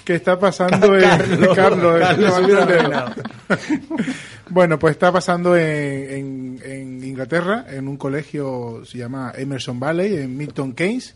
que 0.06 0.16
está 0.16 0.40
pasando 0.40 0.96
en 0.98 1.02
Carlos, 1.54 2.00
Carlos, 2.00 3.12
bueno, 4.50 4.80
pues 4.80 4.94
está 4.94 5.12
pasando 5.12 5.56
en, 5.58 6.10
en- 6.10 6.62
en 6.64 7.04
Inglaterra, 7.04 7.66
en 7.70 7.88
un 7.88 7.98
colegio 7.98 8.82
se 8.86 8.98
llama 8.98 9.34
Emerson 9.36 9.80
Valley, 9.80 10.16
en 10.16 10.38
Milton 10.38 10.74
Keynes, 10.74 11.16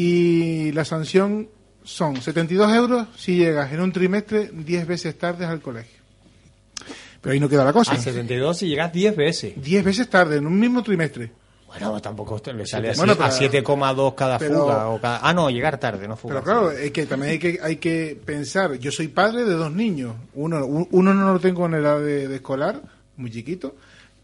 y 0.00 0.70
la 0.72 0.84
sanción 0.84 1.48
son 1.82 2.20
72 2.20 2.72
euros 2.72 3.08
si 3.16 3.36
llegas 3.36 3.72
en 3.72 3.80
un 3.80 3.90
trimestre 3.92 4.50
10 4.52 4.86
veces 4.86 5.18
tarde 5.18 5.44
al 5.44 5.60
colegio. 5.60 5.98
Pero 7.20 7.32
ahí 7.32 7.40
no 7.40 7.48
queda 7.48 7.64
la 7.64 7.72
cosa. 7.72 7.92
A 7.92 7.96
72 7.96 8.62
y 8.62 8.68
llegas 8.68 8.92
10 8.92 9.16
veces. 9.16 9.52
10 9.60 9.84
veces 9.84 10.08
tarde 10.08 10.36
en 10.36 10.46
un 10.46 10.58
mismo 10.58 10.82
trimestre. 10.84 11.32
Bueno, 11.66 12.00
tampoco 12.00 12.36
usted 12.36 12.54
le 12.54 12.64
sale 12.64 12.92
Bueno, 12.94 13.14
a 13.14 13.16
pero- 13.16 13.30
7,2 13.32 14.14
cada 14.14 14.38
pero- 14.38 14.60
fuga. 14.60 14.88
O 14.88 15.00
cada, 15.00 15.18
ah, 15.22 15.34
no, 15.34 15.50
llegar 15.50 15.78
tarde, 15.78 16.06
no 16.06 16.16
fuga. 16.16 16.34
Pero 16.34 16.44
claro, 16.44 16.70
es 16.70 16.92
que 16.92 17.04
también 17.06 17.32
hay 17.32 17.38
que, 17.40 17.58
hay 17.60 17.76
que 17.76 18.18
pensar, 18.24 18.74
yo 18.78 18.92
soy 18.92 19.08
padre 19.08 19.44
de 19.44 19.54
dos 19.54 19.72
niños, 19.72 20.14
uno, 20.34 20.64
un- 20.64 20.88
uno 20.92 21.12
no 21.12 21.32
lo 21.32 21.40
tengo 21.40 21.66
en 21.66 21.74
edad 21.74 21.98
de, 22.00 22.28
de 22.28 22.36
escolar, 22.36 22.80
muy 23.16 23.30
chiquito, 23.30 23.74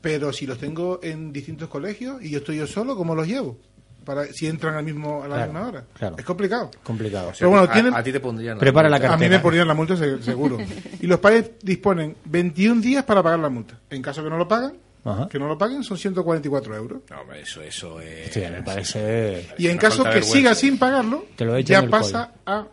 pero 0.00 0.32
si 0.32 0.46
los 0.46 0.58
tengo 0.58 1.00
en 1.02 1.32
distintos 1.32 1.68
colegios 1.68 2.22
y 2.22 2.30
yo 2.30 2.38
estoy 2.38 2.56
yo 2.58 2.66
solo, 2.66 2.96
¿cómo 2.96 3.14
los 3.14 3.26
llevo? 3.26 3.58
Para, 4.04 4.24
si 4.26 4.46
entran 4.46 4.74
al 4.74 4.84
mismo, 4.84 5.22
a 5.24 5.28
la 5.28 5.36
Claro, 5.36 5.52
misma 5.52 5.68
hora. 5.68 5.84
claro. 5.98 6.16
Es 6.18 6.24
complicado. 6.24 6.70
Complicado. 6.82 7.32
Pero 7.38 7.50
bueno, 7.50 7.64
a- 7.64 7.72
tienen, 7.72 7.94
a 7.94 8.02
ti 8.02 8.12
te 8.12 8.20
pondrían 8.20 8.56
la 8.56 8.60
Prepara 8.60 8.88
la 8.88 8.96
A 8.96 9.00
mí 9.00 9.06
cartera. 9.06 9.30
me 9.30 9.38
ponían 9.40 9.66
la 9.68 9.74
multa 9.74 9.96
se- 9.96 10.22
seguro. 10.22 10.58
y 11.00 11.06
los 11.06 11.18
padres 11.20 11.52
disponen 11.62 12.16
21 12.26 12.80
días 12.80 13.04
para 13.04 13.22
pagar 13.22 13.38
la 13.38 13.48
multa. 13.48 13.78
En 13.90 14.02
caso 14.02 14.22
que 14.22 14.30
no 14.30 14.36
lo 14.36 14.46
pagan, 14.46 14.74
Ajá. 15.04 15.28
que 15.28 15.38
no 15.38 15.48
lo 15.48 15.58
paguen 15.58 15.82
son 15.84 15.96
144 15.98 16.76
euros. 16.76 17.00
No, 17.10 17.32
eso, 17.34 17.60
eso 17.62 18.00
es... 18.00 18.26
Hostia, 18.28 18.50
me 18.50 18.62
parece... 18.62 19.46
Y 19.58 19.68
en 19.68 19.76
caso 19.78 20.04
que 20.04 20.22
siga 20.22 20.54
sin 20.54 20.78
pagarlo, 20.78 21.26
Te 21.36 21.44
lo 21.44 21.56
echan 21.56 21.84
ya 21.84 21.90
pasa 21.90 22.32
a, 22.46 22.66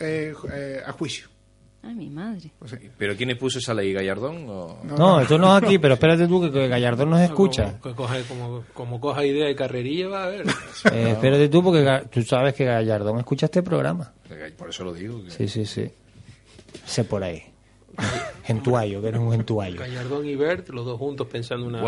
eh, 0.00 0.34
eh, 0.52 0.82
a 0.86 0.92
juicio. 0.92 1.28
Ay, 1.86 1.94
mi 1.94 2.10
madre. 2.10 2.50
¿Pero 2.98 3.14
quién 3.16 3.36
puso 3.38 3.58
esa 3.60 3.72
ley, 3.74 3.92
Gallardón? 3.92 4.44
O... 4.48 4.78
No, 4.84 5.20
esto 5.20 5.38
no 5.38 5.56
es 5.56 5.62
aquí, 5.62 5.78
pero 5.78 5.94
espérate 5.94 6.26
tú 6.26 6.40
que, 6.42 6.50
que 6.50 6.66
Gallardón 6.68 7.10
nos 7.10 7.20
escucha. 7.20 7.78
Como, 7.78 7.82
que 7.82 7.94
coja- 8.02 8.22
como, 8.28 8.64
como 8.74 9.00
coja 9.00 9.24
idea 9.24 9.46
de 9.46 9.54
carrerilla, 9.54 10.08
va 10.08 10.24
a 10.24 10.28
ver. 10.28 10.46
Eh, 10.92 11.10
espérate 11.12 11.48
tú 11.48 11.62
porque 11.62 12.02
tú 12.10 12.22
sabes 12.22 12.54
que 12.54 12.64
Gallardón 12.64 13.18
escucha 13.18 13.46
este 13.46 13.62
programa. 13.62 14.12
Por 14.58 14.70
eso 14.70 14.84
lo 14.84 14.92
digo. 14.92 15.22
que- 15.24 15.30
Sí, 15.30 15.46
sí, 15.48 15.64
sí. 15.64 15.88
Sé 16.84 17.04
por 17.04 17.22
ahí. 17.22 17.42
Gentuayo, 18.46 19.02
que 19.02 19.08
eres 19.08 19.20
un 19.20 19.32
gentuayo. 19.32 19.80
Gallardón 19.80 20.24
y 20.24 20.36
Bert, 20.36 20.68
los 20.68 20.84
dos 20.84 20.98
juntos 20.98 21.26
pensando 21.26 21.66
una... 21.66 21.82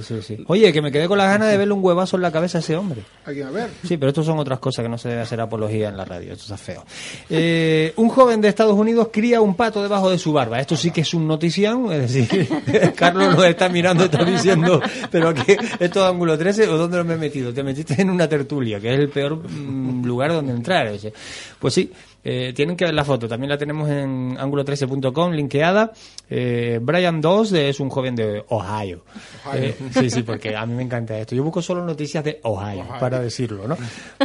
Sí, 0.00 0.22
sí. 0.22 0.44
Oye, 0.46 0.72
que 0.72 0.80
me 0.80 0.90
quedé 0.90 1.06
con 1.06 1.18
las 1.18 1.28
ganas 1.28 1.50
de 1.50 1.58
verle 1.58 1.74
un 1.74 1.84
huevazo 1.84 2.16
en 2.16 2.22
la 2.22 2.32
cabeza 2.32 2.58
a 2.58 2.60
ese 2.62 2.76
hombre. 2.76 3.02
Aquí, 3.26 3.42
a 3.42 3.50
ver. 3.50 3.68
Sí, 3.84 3.98
pero 3.98 4.08
esto 4.08 4.22
son 4.22 4.38
otras 4.38 4.58
cosas 4.58 4.82
que 4.84 4.88
no 4.88 4.96
se 4.96 5.10
debe 5.10 5.20
hacer 5.20 5.38
apología 5.38 5.90
en 5.90 5.98
la 5.98 6.06
radio. 6.06 6.32
Esto 6.32 6.44
está 6.44 6.56
feo. 6.56 6.82
Eh, 7.28 7.92
un 7.96 8.08
joven 8.08 8.40
de 8.40 8.48
Estados 8.48 8.74
Unidos 8.74 9.10
cría 9.12 9.42
un 9.42 9.54
pato 9.54 9.82
debajo 9.82 10.10
de 10.10 10.16
su 10.16 10.32
barba. 10.32 10.58
Esto 10.58 10.76
sí 10.76 10.90
que 10.90 11.02
es 11.02 11.12
un 11.12 11.28
notición. 11.28 11.92
Es 11.92 12.14
decir, 12.14 12.48
Carlos 12.96 13.36
nos 13.36 13.44
está 13.44 13.68
mirando 13.68 14.04
y 14.04 14.06
está 14.06 14.24
diciendo, 14.24 14.80
pero 15.10 15.34
que 15.34 15.58
esto 15.78 16.00
es 16.00 16.10
ángulo 16.10 16.38
13 16.38 16.68
o 16.68 16.78
dónde 16.78 16.96
lo 16.96 17.04
me 17.04 17.14
he 17.14 17.18
metido. 17.18 17.52
Te 17.52 17.62
metiste 17.62 18.00
en 18.00 18.08
una 18.08 18.26
tertulia, 18.26 18.80
que 18.80 18.94
es 18.94 18.98
el 18.98 19.10
peor 19.10 19.36
mm, 19.46 20.06
lugar 20.06 20.32
donde 20.32 20.54
entrar. 20.54 20.90
Pues 21.58 21.74
sí. 21.74 21.92
Eh, 22.24 22.52
tienen 22.54 22.76
que 22.76 22.84
ver 22.84 22.94
la 22.94 23.04
foto, 23.04 23.28
también 23.28 23.48
la 23.50 23.56
tenemos 23.58 23.88
en 23.88 24.36
ángulo13.com, 24.36 25.32
linkeada. 25.32 25.92
Eh, 26.28 26.78
Brian 26.82 27.20
Doss 27.20 27.52
es 27.52 27.80
un 27.80 27.88
joven 27.88 28.14
de 28.16 28.44
Ohio. 28.48 29.04
Ohio. 29.46 29.62
Eh, 29.64 29.74
sí, 29.92 30.10
sí, 30.10 30.22
porque 30.22 30.54
a 30.56 30.66
mí 30.66 30.74
me 30.74 30.82
encanta 30.82 31.16
esto. 31.18 31.34
Yo 31.34 31.42
busco 31.44 31.62
solo 31.62 31.84
noticias 31.84 32.22
de 32.24 32.40
Ohio, 32.42 32.80
Ohio. 32.82 33.00
para 33.00 33.20
decirlo, 33.20 33.66
¿no? 33.68 33.76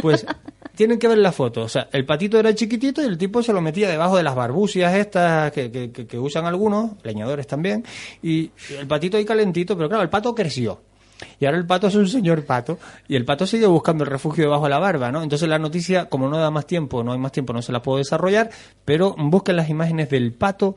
Pues 0.02 0.26
tienen 0.74 0.98
que 0.98 1.08
ver 1.08 1.18
la 1.18 1.32
foto. 1.32 1.62
O 1.62 1.68
sea, 1.68 1.88
el 1.92 2.04
patito 2.04 2.38
era 2.38 2.54
chiquitito 2.54 3.00
y 3.02 3.06
el 3.06 3.16
tipo 3.16 3.42
se 3.42 3.52
lo 3.52 3.60
metía 3.60 3.88
debajo 3.88 4.16
de 4.16 4.22
las 4.24 4.34
barbucias 4.34 4.94
estas 4.94 5.52
que, 5.52 5.70
que- 5.70 5.90
que- 5.92 6.06
que 6.06 6.18
usan 6.18 6.46
algunos, 6.46 6.92
leñadores 7.04 7.46
también. 7.46 7.84
Y 8.22 8.50
el 8.78 8.86
patito 8.86 9.16
ahí 9.16 9.24
calentito, 9.24 9.76
pero 9.76 9.88
claro, 9.88 10.02
el 10.02 10.10
pato 10.10 10.34
creció. 10.34 10.80
Y 11.38 11.46
ahora 11.46 11.58
el 11.58 11.66
pato 11.66 11.86
es 11.86 11.94
un 11.94 12.08
señor 12.08 12.44
pato 12.44 12.78
y 13.08 13.16
el 13.16 13.24
pato 13.24 13.46
sigue 13.46 13.66
buscando 13.66 14.04
el 14.04 14.10
refugio 14.10 14.44
debajo 14.44 14.64
de 14.64 14.70
la 14.70 14.78
barba, 14.78 15.12
¿no? 15.12 15.22
Entonces 15.22 15.48
la 15.48 15.58
noticia, 15.58 16.08
como 16.08 16.28
no 16.28 16.38
da 16.38 16.50
más 16.50 16.66
tiempo, 16.66 17.02
no 17.02 17.12
hay 17.12 17.18
más 17.18 17.32
tiempo, 17.32 17.52
no 17.52 17.62
se 17.62 17.72
la 17.72 17.82
puedo 17.82 17.98
desarrollar, 17.98 18.50
pero 18.84 19.14
busquen 19.16 19.56
las 19.56 19.68
imágenes 19.68 20.10
del 20.10 20.32
pato 20.32 20.76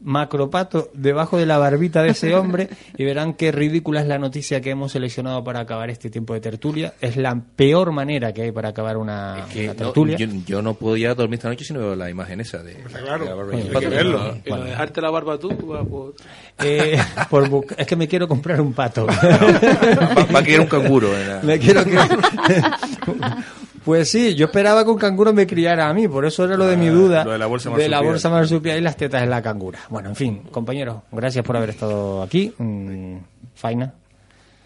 macropato 0.00 0.90
debajo 0.94 1.38
de 1.38 1.46
la 1.46 1.58
barbita 1.58 2.02
de 2.02 2.10
ese 2.10 2.34
hombre 2.34 2.68
y 2.96 3.04
verán 3.04 3.34
qué 3.34 3.50
ridícula 3.50 4.00
es 4.00 4.06
la 4.06 4.18
noticia 4.18 4.60
que 4.60 4.70
hemos 4.70 4.92
seleccionado 4.92 5.42
para 5.42 5.60
acabar 5.60 5.90
este 5.90 6.10
tiempo 6.10 6.34
de 6.34 6.40
tertulia. 6.40 6.94
Es 7.00 7.16
la 7.16 7.40
peor 7.56 7.92
manera 7.92 8.32
que 8.32 8.42
hay 8.42 8.52
para 8.52 8.68
acabar 8.70 8.96
una, 8.96 9.46
Que 9.52 9.64
una 9.64 9.72
no, 9.72 9.76
tertulia. 9.78 10.16
yo, 10.18 10.26
yo 10.46 10.62
no 10.62 10.74
podía 10.74 11.14
dormir 11.14 11.38
esta 11.38 11.48
noche 11.48 11.64
si 11.64 11.72
no 11.72 11.80
veo 11.80 11.96
la 11.96 12.10
imagen 12.10 12.40
esa 12.40 12.62
de, 12.62 12.74
claro. 12.74 13.24
de 13.24 13.30
la 13.30 13.36
barba 13.36 13.56
hay 13.56 13.62
pato. 13.64 13.80
que 13.80 13.88
verlo. 13.88 14.18
No, 14.18 14.24
no. 14.32 14.40
Y 14.44 14.50
lo 14.50 14.64
de 14.64 14.70
dejarte 14.70 15.00
la 15.00 15.10
barba 15.10 15.38
tú, 15.38 15.48
por... 15.56 16.14
Eh, 16.58 16.98
por 17.30 17.66
es 17.76 17.86
que 17.86 17.96
me 17.96 18.06
quiero 18.08 18.28
comprar 18.28 18.60
un 18.60 18.72
pato. 18.72 19.06
Va, 19.06 20.26
va 20.34 20.38
a 20.40 20.42
querer 20.42 20.60
un 20.60 20.66
canguro. 20.66 21.08
Me 21.42 21.58
quiero 21.58 21.84
que... 21.84 21.96
Pues 23.86 24.10
sí, 24.10 24.34
yo 24.34 24.46
esperaba 24.46 24.84
que 24.84 24.90
un 24.90 24.98
canguro 24.98 25.32
me 25.32 25.46
criara 25.46 25.88
a 25.88 25.94
mí, 25.94 26.06
por 26.08 26.26
eso 26.26 26.44
era 26.44 26.56
lo 26.58 26.66
de 26.66 26.76
mi 26.76 26.88
duda 26.88 27.24
lo 27.24 27.30
de 27.32 27.38
la 27.38 27.46
bolsa 27.46 27.70
de 27.70 27.76
la 27.88 27.96
marsupial. 27.96 28.04
bolsa 28.12 28.28
marsupial 28.30 28.78
y 28.78 28.80
las 28.82 28.96
tetas 28.96 29.20
de 29.22 29.28
la 29.28 29.40
cangura. 29.40 29.78
Bueno, 29.88 30.08
en 30.10 30.16
fin, 30.16 30.42
compañeros, 30.50 30.98
gracias 31.12 31.42
por 31.44 31.56
haber 31.56 31.70
estado 31.70 32.20
aquí. 32.22 32.52
Mm, 32.58 33.16
Faina, 33.54 33.94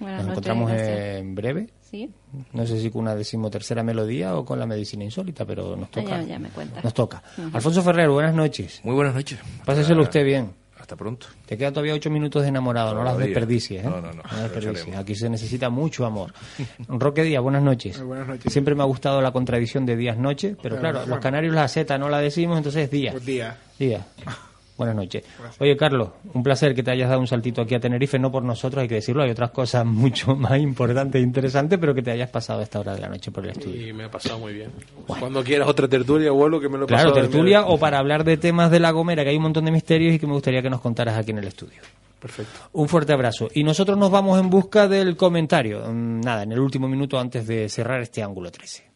Buenas 0.00 0.20
nos 0.24 0.26
noches, 0.28 0.32
encontramos 0.32 0.70
gracias. 0.72 1.20
en 1.20 1.34
breve. 1.36 1.68
Sí, 1.82 2.08
No 2.52 2.64
sé 2.66 2.80
si 2.80 2.88
con 2.90 3.02
una 3.02 3.14
decimotercera 3.14 3.82
melodía 3.82 4.34
o 4.36 4.44
con 4.44 4.58
la 4.58 4.64
medicina 4.66 5.04
insólita, 5.04 5.44
pero 5.44 5.76
nos 5.76 5.88
Ah, 5.88 5.92
toca. 5.92 6.20
ya, 6.20 6.22
ya 6.22 6.38
me. 6.38 6.48
Nos 6.82 6.94
toca. 6.94 7.22
Alfonso 7.52 7.82
Ferrer, 7.82 8.08
buenas 8.08 8.34
noches. 8.34 8.80
Muy 8.84 8.94
buenas 8.94 9.14
noches. 9.14 9.38
Páseselo 9.66 10.00
Ah, 10.00 10.04
usted 10.04 10.24
bien. 10.24 10.52
Hasta 10.90 10.96
pronto. 10.98 11.28
Te 11.46 11.56
quedan 11.56 11.72
todavía 11.72 11.94
ocho 11.94 12.10
minutos 12.10 12.42
de 12.42 12.48
enamorado, 12.48 12.94
no 12.94 13.04
las 13.04 13.16
desperdicies. 13.16 13.84
¿eh? 13.84 13.88
No, 13.88 14.00
no, 14.00 14.10
no, 14.12 14.22
desperdicies. 14.42 14.96
Aquí 14.96 15.14
se 15.14 15.30
necesita 15.30 15.70
mucho 15.70 16.04
amor. 16.04 16.32
Roque 16.88 17.22
Díaz, 17.22 17.40
buenas 17.40 17.62
noches. 17.62 17.96
Muy 17.98 18.08
buenas 18.08 18.26
noches. 18.26 18.52
Siempre 18.52 18.74
me 18.74 18.82
ha 18.82 18.86
gustado 18.86 19.22
la 19.22 19.30
contradicción 19.30 19.86
de 19.86 19.94
días-noche, 19.94 20.56
pero 20.60 20.78
Claro, 20.78 20.80
claro, 20.80 20.98
bueno. 21.02 21.14
los 21.14 21.22
canarios 21.22 21.54
la 21.54 21.68
Z 21.68 21.96
no 21.96 22.08
la 22.08 22.18
decimos, 22.18 22.56
entonces 22.56 22.86
es 22.86 22.90
día. 22.90 23.12
Pues 23.12 23.24
día. 23.24 23.56
Día. 23.78 24.04
Buenas 24.80 24.96
noches. 24.96 25.22
Oye, 25.58 25.76
Carlos, 25.76 26.08
un 26.32 26.42
placer 26.42 26.74
que 26.74 26.82
te 26.82 26.90
hayas 26.90 27.10
dado 27.10 27.20
un 27.20 27.26
saltito 27.26 27.60
aquí 27.60 27.74
a 27.74 27.80
Tenerife, 27.80 28.18
no 28.18 28.32
por 28.32 28.42
nosotros, 28.42 28.80
hay 28.80 28.88
que 28.88 28.94
decirlo, 28.94 29.22
hay 29.22 29.30
otras 29.30 29.50
cosas 29.50 29.84
mucho 29.86 30.34
más 30.34 30.58
importantes 30.58 31.20
e 31.20 31.22
interesantes, 31.22 31.78
pero 31.78 31.94
que 31.94 32.00
te 32.00 32.10
hayas 32.10 32.30
pasado 32.30 32.60
a 32.60 32.62
esta 32.62 32.80
hora 32.80 32.94
de 32.94 33.00
la 33.02 33.08
noche 33.10 33.30
por 33.30 33.44
el 33.44 33.50
estudio. 33.50 33.88
Y 33.88 33.92
me 33.92 34.04
ha 34.04 34.10
pasado 34.10 34.38
muy 34.38 34.54
bien. 34.54 34.70
Cuando 35.06 35.44
quieras 35.44 35.68
otra 35.68 35.86
tertulia, 35.86 36.30
vuelo 36.30 36.58
que 36.58 36.70
me 36.70 36.78
lo 36.78 36.84
he 36.84 36.88
Claro, 36.88 37.10
pasado 37.10 37.28
tertulia 37.28 37.66
o 37.66 37.76
para 37.76 37.98
hablar 37.98 38.24
de 38.24 38.38
temas 38.38 38.70
de 38.70 38.80
La 38.80 38.90
Gomera, 38.90 39.22
que 39.22 39.28
hay 39.28 39.36
un 39.36 39.42
montón 39.42 39.66
de 39.66 39.70
misterios 39.70 40.14
y 40.14 40.18
que 40.18 40.26
me 40.26 40.32
gustaría 40.32 40.62
que 40.62 40.70
nos 40.70 40.80
contaras 40.80 41.18
aquí 41.18 41.32
en 41.32 41.38
el 41.40 41.46
estudio. 41.48 41.82
Perfecto. 42.18 42.58
Un 42.72 42.88
fuerte 42.88 43.12
abrazo. 43.12 43.48
Y 43.52 43.64
nosotros 43.64 43.98
nos 43.98 44.10
vamos 44.10 44.40
en 44.40 44.48
busca 44.48 44.88
del 44.88 45.14
comentario. 45.14 45.82
Mm, 45.92 46.20
Nada, 46.20 46.42
en 46.44 46.52
el 46.52 46.58
último 46.60 46.88
minuto 46.88 47.18
antes 47.20 47.46
de 47.46 47.68
cerrar 47.68 48.00
este 48.00 48.22
ángulo 48.22 48.50
13. 48.50 48.88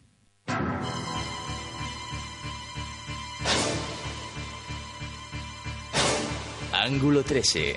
Ángulo 6.85 7.23
13. 7.23 7.77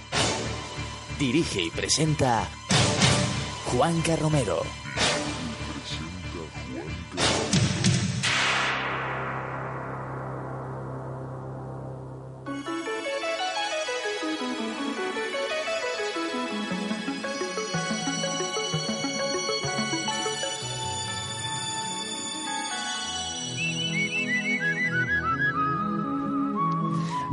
Dirige 1.17 1.61
y 1.61 1.69
presenta 1.69 2.45
Juanca 3.67 4.17
Romero. 4.17 4.63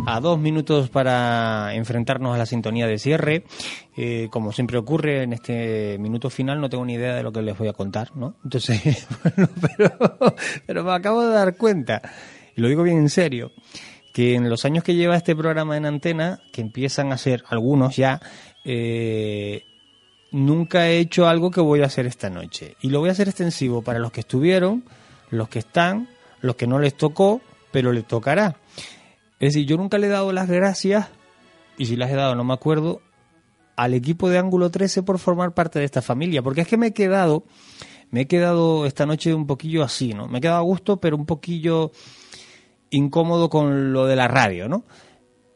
A 0.06 0.20
dos 0.20 0.39
minutos 0.39 0.90
para 0.90 1.74
enfrentarnos 1.74 2.35
a 2.35 2.39
la 2.39 2.47
sintonía 2.47 2.86
de 2.86 2.98
cierre. 2.98 3.44
Eh, 3.97 4.28
como 4.31 4.52
siempre 4.52 4.78
ocurre 4.78 5.22
en 5.22 5.32
este 5.32 5.98
minuto 5.98 6.31
final, 6.31 6.60
no 6.60 6.68
tengo 6.68 6.85
ni 6.85 6.94
idea 6.94 7.14
de 7.14 7.22
lo 7.22 7.32
que 7.32 7.43
les 7.43 7.56
voy 7.56 7.68
a 7.68 7.72
contar, 7.72 8.14
¿no? 8.16 8.36
Entonces, 8.44 9.06
bueno, 9.22 9.48
pero, 9.76 9.90
pero 10.66 10.85
me 10.85 10.93
acabo 10.93 11.22
de 11.22 11.32
dar 11.32 11.56
cuenta, 11.56 12.02
y 12.56 12.60
lo 12.60 12.68
digo 12.68 12.82
bien 12.82 12.98
en 12.98 13.09
serio, 13.09 13.52
que 14.12 14.35
en 14.35 14.48
los 14.48 14.64
años 14.64 14.85
que 14.85 14.94
lleva 14.94 15.16
este 15.16 15.35
programa 15.35 15.76
en 15.76 15.86
antena, 15.86 16.40
que 16.52 16.60
empiezan 16.60 17.12
a 17.12 17.18
ser 17.18 17.44
algunos 17.48 17.97
ya, 17.97 18.20
eh, 18.64 19.64
nunca 20.31 20.89
he 20.89 20.98
hecho 20.98 21.26
algo 21.26 21.51
que 21.51 21.60
voy 21.60 21.82
a 21.82 21.86
hacer 21.86 22.06
esta 22.06 22.31
noche. 22.31 22.76
Y 22.81 22.90
lo 22.90 23.01
voy 23.01 23.09
a 23.09 23.12
hacer 23.12 23.28
extensivo 23.28 23.82
para 23.82 23.98
los 23.98 24.12
que 24.12 24.20
estuvieron, 24.20 24.85
los 25.31 25.48
que 25.48 25.60
están, 25.60 26.09
los 26.40 26.56
que 26.56 26.66
no 26.66 26.78
les 26.78 26.94
tocó, 26.97 27.40
pero 27.72 27.93
les 27.93 28.06
tocará. 28.06 28.56
Es 29.45 29.53
decir, 29.53 29.66
yo 29.66 29.77
nunca 29.77 29.99
le 29.99 30.07
he 30.07 30.11
dado 30.11 30.33
las 30.33 30.49
gracias, 30.49 31.09
y 31.77 31.85
si 31.85 31.97
las 31.97 32.11
he 32.11 32.15
dado 32.15 32.35
no 32.35 32.45
me 32.45 32.55
acuerdo, 32.55 33.03
al 33.77 33.93
equipo 33.93 34.31
de 34.31 34.39
Ángulo 34.39 34.71
13 34.71 35.03
por 35.03 35.19
formar 35.19 35.53
parte 35.53 35.79
de 35.79 35.85
esta 35.85 36.01
familia, 36.01 36.41
porque 36.41 36.62
es 36.62 36.66
que 36.66 36.79
me 36.79 36.87
he 36.87 36.93
quedado, 36.95 37.45
me 38.11 38.23
he 38.23 38.27
quedado 38.27 38.87
esta 38.87 39.05
noche 39.05 39.35
un 39.35 39.47
poquillo 39.47 39.83
así, 39.83 40.15
¿no? 40.15 40.29
Me 40.29 40.39
he 40.39 40.41
quedado 40.41 40.61
a 40.61 40.62
gusto, 40.62 40.97
pero 40.97 41.19
un 41.19 41.27
poquillo 41.27 41.93
incómodo 42.89 43.51
con 43.51 43.93
lo 43.93 44.07
de 44.07 44.16
la 44.16 44.29
radio, 44.29 44.66
¿no? 44.66 44.87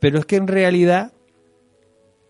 Pero 0.00 0.18
es 0.18 0.26
que 0.26 0.36
en 0.36 0.48
realidad 0.48 1.14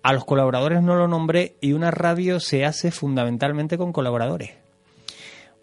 a 0.05 0.13
los 0.13 0.25
colaboradores 0.25 0.81
no 0.81 0.95
lo 0.95 1.09
nombré 1.09 1.57
y 1.61 1.73
una 1.73 1.91
radio 1.91 2.39
se 2.39 2.67
hace 2.67 2.93
fundamentalmente 2.93 3.77
con 3.77 3.93
colaboradores. 3.93 4.53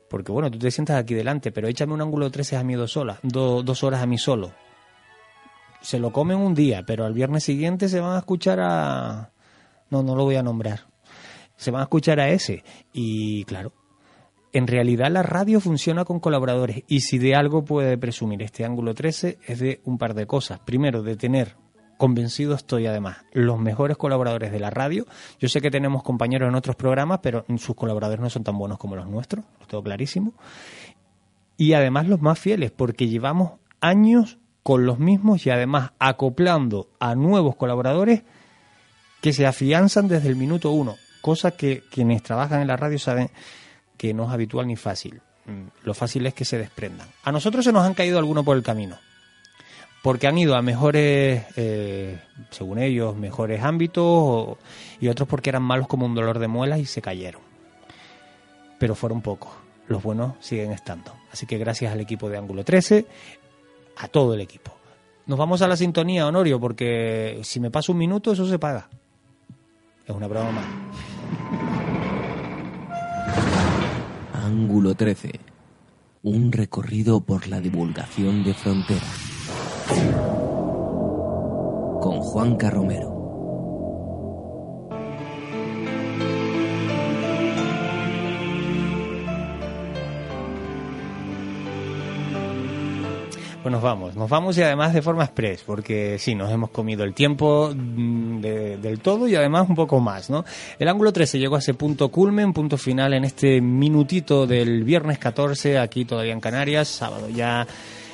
Porque 0.10 0.34
bueno, 0.34 0.52
tú 0.52 0.60
te 0.60 0.72
sientas 0.72 0.98
aquí 0.98 1.14
delante, 1.14 1.54
pero 1.54 1.70
échame 1.70 1.94
un 1.94 2.02
ángulo 2.02 2.30
13 2.30 2.58
a 2.58 2.64
mí 2.66 2.74
dos, 2.74 2.92
solas, 2.92 3.20
dos 3.24 3.84
horas 3.86 4.04
a 4.04 4.06
mí 4.06 4.18
solo. 4.18 4.52
Se 5.86 6.00
lo 6.00 6.12
comen 6.12 6.38
un 6.38 6.56
día, 6.56 6.82
pero 6.84 7.06
al 7.06 7.14
viernes 7.14 7.44
siguiente 7.44 7.90
se 7.90 8.00
van 8.00 8.16
a 8.16 8.18
escuchar 8.18 8.60
a... 8.60 9.30
No, 9.92 10.02
no 10.02 10.16
lo 10.16 10.24
voy 10.24 10.36
a 10.36 10.42
nombrar. 10.42 10.88
Se 11.58 11.70
van 11.70 11.82
a 11.82 11.84
escuchar 11.84 12.20
a 12.20 12.30
ese. 12.30 12.64
Y 12.92 13.44
claro, 13.44 13.72
en 14.52 14.66
realidad 14.66 15.12
la 15.12 15.22
radio 15.22 15.60
funciona 15.60 16.04
con 16.04 16.20
colaboradores 16.20 16.84
y 16.88 17.02
si 17.02 17.20
de 17.20 17.36
algo 17.36 17.64
puede 17.64 18.00
presumir 18.00 18.42
este 18.42 18.66
ángulo 18.66 18.96
13 18.96 19.38
es 19.46 19.60
de 19.60 19.82
un 19.84 20.00
par 20.00 20.16
de 20.16 20.26
cosas. 20.26 20.60
Primero, 20.60 21.04
de 21.04 21.18
tener, 21.18 21.56
convencido 22.00 22.56
estoy 22.56 22.88
además, 22.88 23.18
los 23.32 23.60
mejores 23.60 23.96
colaboradores 23.96 24.52
de 24.52 24.60
la 24.60 24.72
radio. 24.72 25.06
Yo 25.38 25.50
sé 25.50 25.62
que 25.62 25.70
tenemos 25.70 26.02
compañeros 26.02 26.50
en 26.50 26.56
otros 26.56 26.76
programas, 26.76 27.20
pero 27.22 27.46
sus 27.58 27.76
colaboradores 27.76 28.22
no 28.22 28.32
son 28.32 28.44
tan 28.44 28.58
buenos 28.58 28.80
como 28.80 28.96
los 28.96 29.08
nuestros, 29.08 29.46
lo 29.60 29.68
tengo 29.68 29.84
clarísimo. 29.84 30.34
Y 31.58 31.74
además 31.74 32.08
los 32.08 32.22
más 32.22 32.40
fieles, 32.40 32.72
porque 32.72 33.08
llevamos 33.08 33.60
años 33.82 34.40
con 34.66 34.88
los 34.88 34.98
mismos 34.98 35.46
y 35.46 35.52
además 35.52 35.92
acoplando 36.00 36.90
a 37.00 37.14
nuevos 37.14 37.56
colaboradores 37.56 38.24
que 39.22 39.32
se 39.32 39.46
afianzan 39.46 40.08
desde 40.08 40.28
el 40.28 40.36
minuto 40.36 40.72
uno, 40.72 40.96
cosa 41.22 41.52
que 41.52 41.84
quienes 41.92 42.24
trabajan 42.24 42.62
en 42.62 42.68
la 42.70 42.76
radio 42.76 42.98
saben 42.98 43.30
que 43.96 44.12
no 44.16 44.26
es 44.26 44.32
habitual 44.32 44.66
ni 44.66 44.76
fácil. 44.76 45.22
Lo 45.84 45.94
fácil 45.94 46.26
es 46.26 46.34
que 46.34 46.46
se 46.46 46.58
desprendan. 46.58 47.08
A 47.24 47.32
nosotros 47.32 47.64
se 47.64 47.72
nos 47.72 47.86
han 47.86 47.94
caído 47.94 48.18
algunos 48.18 48.44
por 48.44 48.58
el 48.58 48.64
camino, 48.64 48.98
porque 50.02 50.26
han 50.26 50.40
ido 50.40 50.56
a 50.56 50.64
mejores, 50.64 51.46
eh, 51.58 52.20
según 52.50 52.80
ellos, 52.80 53.16
mejores 53.16 53.62
ámbitos 53.62 54.58
y 55.00 55.10
otros 55.10 55.30
porque 55.30 55.52
eran 55.52 55.62
malos 55.62 55.88
como 55.88 56.08
un 56.08 56.16
dolor 56.16 56.40
de 56.40 56.48
muelas 56.48 56.80
y 56.80 56.86
se 56.86 57.04
cayeron. 57.04 57.44
Pero 58.80 58.96
fueron 58.96 59.22
pocos. 59.22 59.52
Los 59.88 60.02
buenos 60.02 60.34
siguen 60.40 60.72
estando. 60.72 61.14
Así 61.32 61.46
que 61.46 61.60
gracias 61.60 61.94
al 61.94 62.00
equipo 62.00 62.30
de 62.30 62.40
Ángulo 62.40 62.64
13, 62.64 63.06
a 63.98 64.08
todo 64.08 64.34
el 64.34 64.42
equipo. 64.42 64.72
Nos 65.26 65.40
vamos 65.40 65.62
a 65.62 65.68
la 65.68 65.76
sintonía, 65.76 66.28
Honorio, 66.28 66.60
porque 66.60 67.40
si 67.44 67.60
me 67.60 67.72
paso 67.72 67.92
un 67.92 67.98
minuto, 67.98 68.32
eso 68.32 68.48
se 68.48 68.60
paga. 68.60 68.90
Es 70.06 70.16
una 70.16 70.28
broma. 70.28 70.62
Ángulo 74.34 74.94
13. 74.94 75.40
Un 76.24 76.52
recorrido 76.52 77.22
por 77.22 77.48
la 77.48 77.60
divulgación 77.60 78.44
de 78.44 78.54
fronteras. 78.54 79.04
Con 82.02 82.20
Juan 82.20 82.56
Carromero. 82.56 83.15
Pues 93.66 93.74
nos 93.74 93.82
vamos, 93.82 94.16
nos 94.16 94.30
vamos 94.30 94.56
y 94.60 94.62
además 94.62 94.94
de 94.94 95.02
forma 95.02 95.24
express, 95.24 95.64
porque 95.66 96.18
sí, 96.20 96.36
nos 96.36 96.52
hemos 96.52 96.70
comido 96.70 97.04
el 97.04 97.16
tiempo 97.16 97.72
mm, 97.76 98.40
de- 98.40 98.78
del 98.78 99.00
todo 99.00 99.28
y 99.28 99.34
además 99.36 99.68
un 99.68 99.74
poco 99.74 100.00
más, 100.00 100.30
¿no? 100.30 100.46
El 100.78 100.88
ángulo 100.88 101.12
13 101.12 101.40
llegó 101.40 101.56
a 101.56 101.58
ese 101.58 101.74
punto 101.74 102.10
culmen, 102.10 102.54
punto 102.54 102.78
final 102.78 103.16
en 103.16 103.26
este 103.26 103.62
minutito 103.62 104.46
del 104.46 104.84
viernes 104.84 105.18
14, 105.18 105.80
aquí 105.80 106.06
todavía 106.06 106.34
en 106.34 106.42
Canarias, 106.42 106.88
sábado 106.90 107.28
ya. 107.28 107.62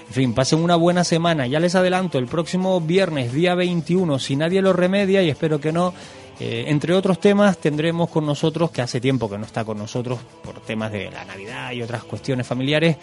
En 0.08 0.14
fin, 0.14 0.34
pasen 0.34 0.60
una 0.60 0.78
buena 0.78 1.04
semana. 1.04 1.46
Ya 1.48 1.60
les 1.60 1.76
adelanto, 1.76 2.18
el 2.18 2.28
próximo 2.28 2.80
viernes, 2.80 3.34
día 3.34 3.54
21, 3.54 4.20
si 4.20 4.38
nadie 4.38 4.62
lo 4.62 4.72
remedia, 4.72 5.22
y 5.22 5.30
espero 5.30 5.60
que 5.60 5.74
no, 5.74 5.94
eh, 6.40 6.64
entre 6.68 6.94
otros 6.94 7.20
temas, 7.20 7.58
tendremos 7.58 8.10
con 8.10 8.26
nosotros, 8.26 8.72
que 8.72 8.82
hace 8.82 9.02
tiempo 9.02 9.30
que 9.30 9.38
no 9.38 9.46
está 9.46 9.66
con 9.66 9.78
nosotros 9.78 10.18
por 10.46 10.62
temas 10.62 10.94
de 10.94 11.12
la 11.12 11.26
Navidad 11.26 11.74
y 11.74 11.82
otras 11.82 12.06
cuestiones 12.06 12.48
familiares, 12.48 12.96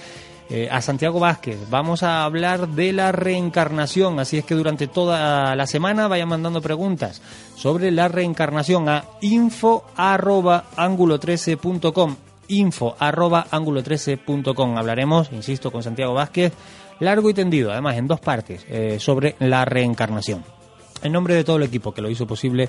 eh, 0.50 0.68
a 0.70 0.80
Santiago 0.80 1.20
Vázquez. 1.20 1.58
Vamos 1.70 2.02
a 2.02 2.24
hablar 2.24 2.68
de 2.68 2.92
la 2.92 3.12
reencarnación, 3.12 4.18
así 4.20 4.38
es 4.38 4.44
que 4.44 4.54
durante 4.54 4.86
toda 4.86 5.54
la 5.54 5.66
semana 5.66 6.08
vayan 6.08 6.28
mandando 6.28 6.62
preguntas 6.62 7.20
sobre 7.56 7.90
la 7.90 8.08
reencarnación 8.08 8.88
a 8.88 9.04
info 9.20 9.84
arroba 9.96 10.64
ángulo 10.76 11.20
13.com 11.20 12.16
info 12.48 12.96
arroba 12.98 13.46
ángulo 13.50 13.82
13.com 13.82 14.78
hablaremos, 14.78 15.30
insisto, 15.32 15.70
con 15.70 15.82
Santiago 15.82 16.14
Vázquez 16.14 16.52
largo 17.00 17.30
y 17.30 17.34
tendido, 17.34 17.70
además 17.70 17.96
en 17.96 18.06
dos 18.06 18.20
partes, 18.20 18.64
eh, 18.68 18.98
sobre 18.98 19.36
la 19.40 19.64
reencarnación. 19.64 20.44
En 21.02 21.12
nombre 21.12 21.34
de 21.34 21.44
todo 21.44 21.56
el 21.56 21.62
equipo 21.62 21.94
que 21.94 22.02
lo 22.02 22.10
hizo 22.10 22.26
posible, 22.26 22.68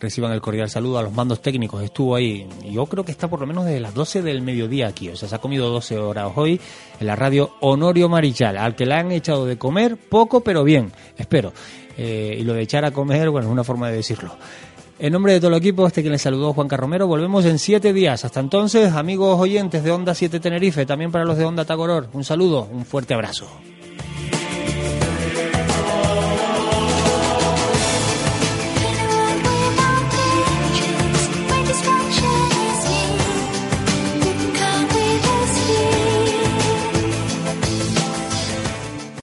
reciban 0.00 0.32
el 0.32 0.40
cordial 0.40 0.68
saludo 0.68 0.98
a 0.98 1.02
los 1.02 1.12
mandos 1.12 1.40
técnicos. 1.40 1.82
Estuvo 1.82 2.14
ahí, 2.14 2.46
yo 2.64 2.86
creo 2.86 3.04
que 3.04 3.12
está 3.12 3.28
por 3.28 3.40
lo 3.40 3.46
menos 3.46 3.64
desde 3.64 3.80
las 3.80 3.94
12 3.94 4.22
del 4.22 4.42
mediodía 4.42 4.88
aquí, 4.88 5.08
o 5.08 5.16
sea, 5.16 5.28
se 5.28 5.34
ha 5.34 5.38
comido 5.38 5.68
12 5.70 5.98
horas 5.98 6.32
hoy 6.34 6.60
en 7.00 7.06
la 7.06 7.16
radio 7.16 7.50
Honorio 7.60 8.08
Marichal, 8.08 8.56
al 8.56 8.74
que 8.74 8.86
le 8.86 8.94
han 8.94 9.12
echado 9.12 9.46
de 9.46 9.58
comer 9.58 9.96
poco 9.96 10.40
pero 10.40 10.64
bien, 10.64 10.92
espero. 11.16 11.52
Eh, 11.98 12.36
y 12.40 12.44
lo 12.44 12.52
de 12.52 12.62
echar 12.62 12.84
a 12.84 12.90
comer, 12.90 13.30
bueno, 13.30 13.48
es 13.48 13.52
una 13.52 13.64
forma 13.64 13.88
de 13.88 13.96
decirlo. 13.96 14.36
En 14.98 15.12
nombre 15.12 15.34
de 15.34 15.40
todo 15.40 15.50
el 15.50 15.58
equipo, 15.58 15.86
este 15.86 16.02
que 16.02 16.08
les 16.08 16.22
saludó 16.22 16.54
Juan 16.54 16.68
Carromero, 16.68 17.06
volvemos 17.06 17.44
en 17.44 17.58
siete 17.58 17.92
días. 17.92 18.24
Hasta 18.24 18.40
entonces, 18.40 18.92
amigos 18.92 19.38
oyentes 19.38 19.84
de 19.84 19.90
Onda 19.90 20.14
7 20.14 20.40
Tenerife, 20.40 20.86
también 20.86 21.12
para 21.12 21.26
los 21.26 21.36
de 21.36 21.44
Onda 21.44 21.66
Tagoror, 21.66 22.08
un 22.14 22.24
saludo, 22.24 22.66
un 22.72 22.86
fuerte 22.86 23.12
abrazo. 23.12 23.46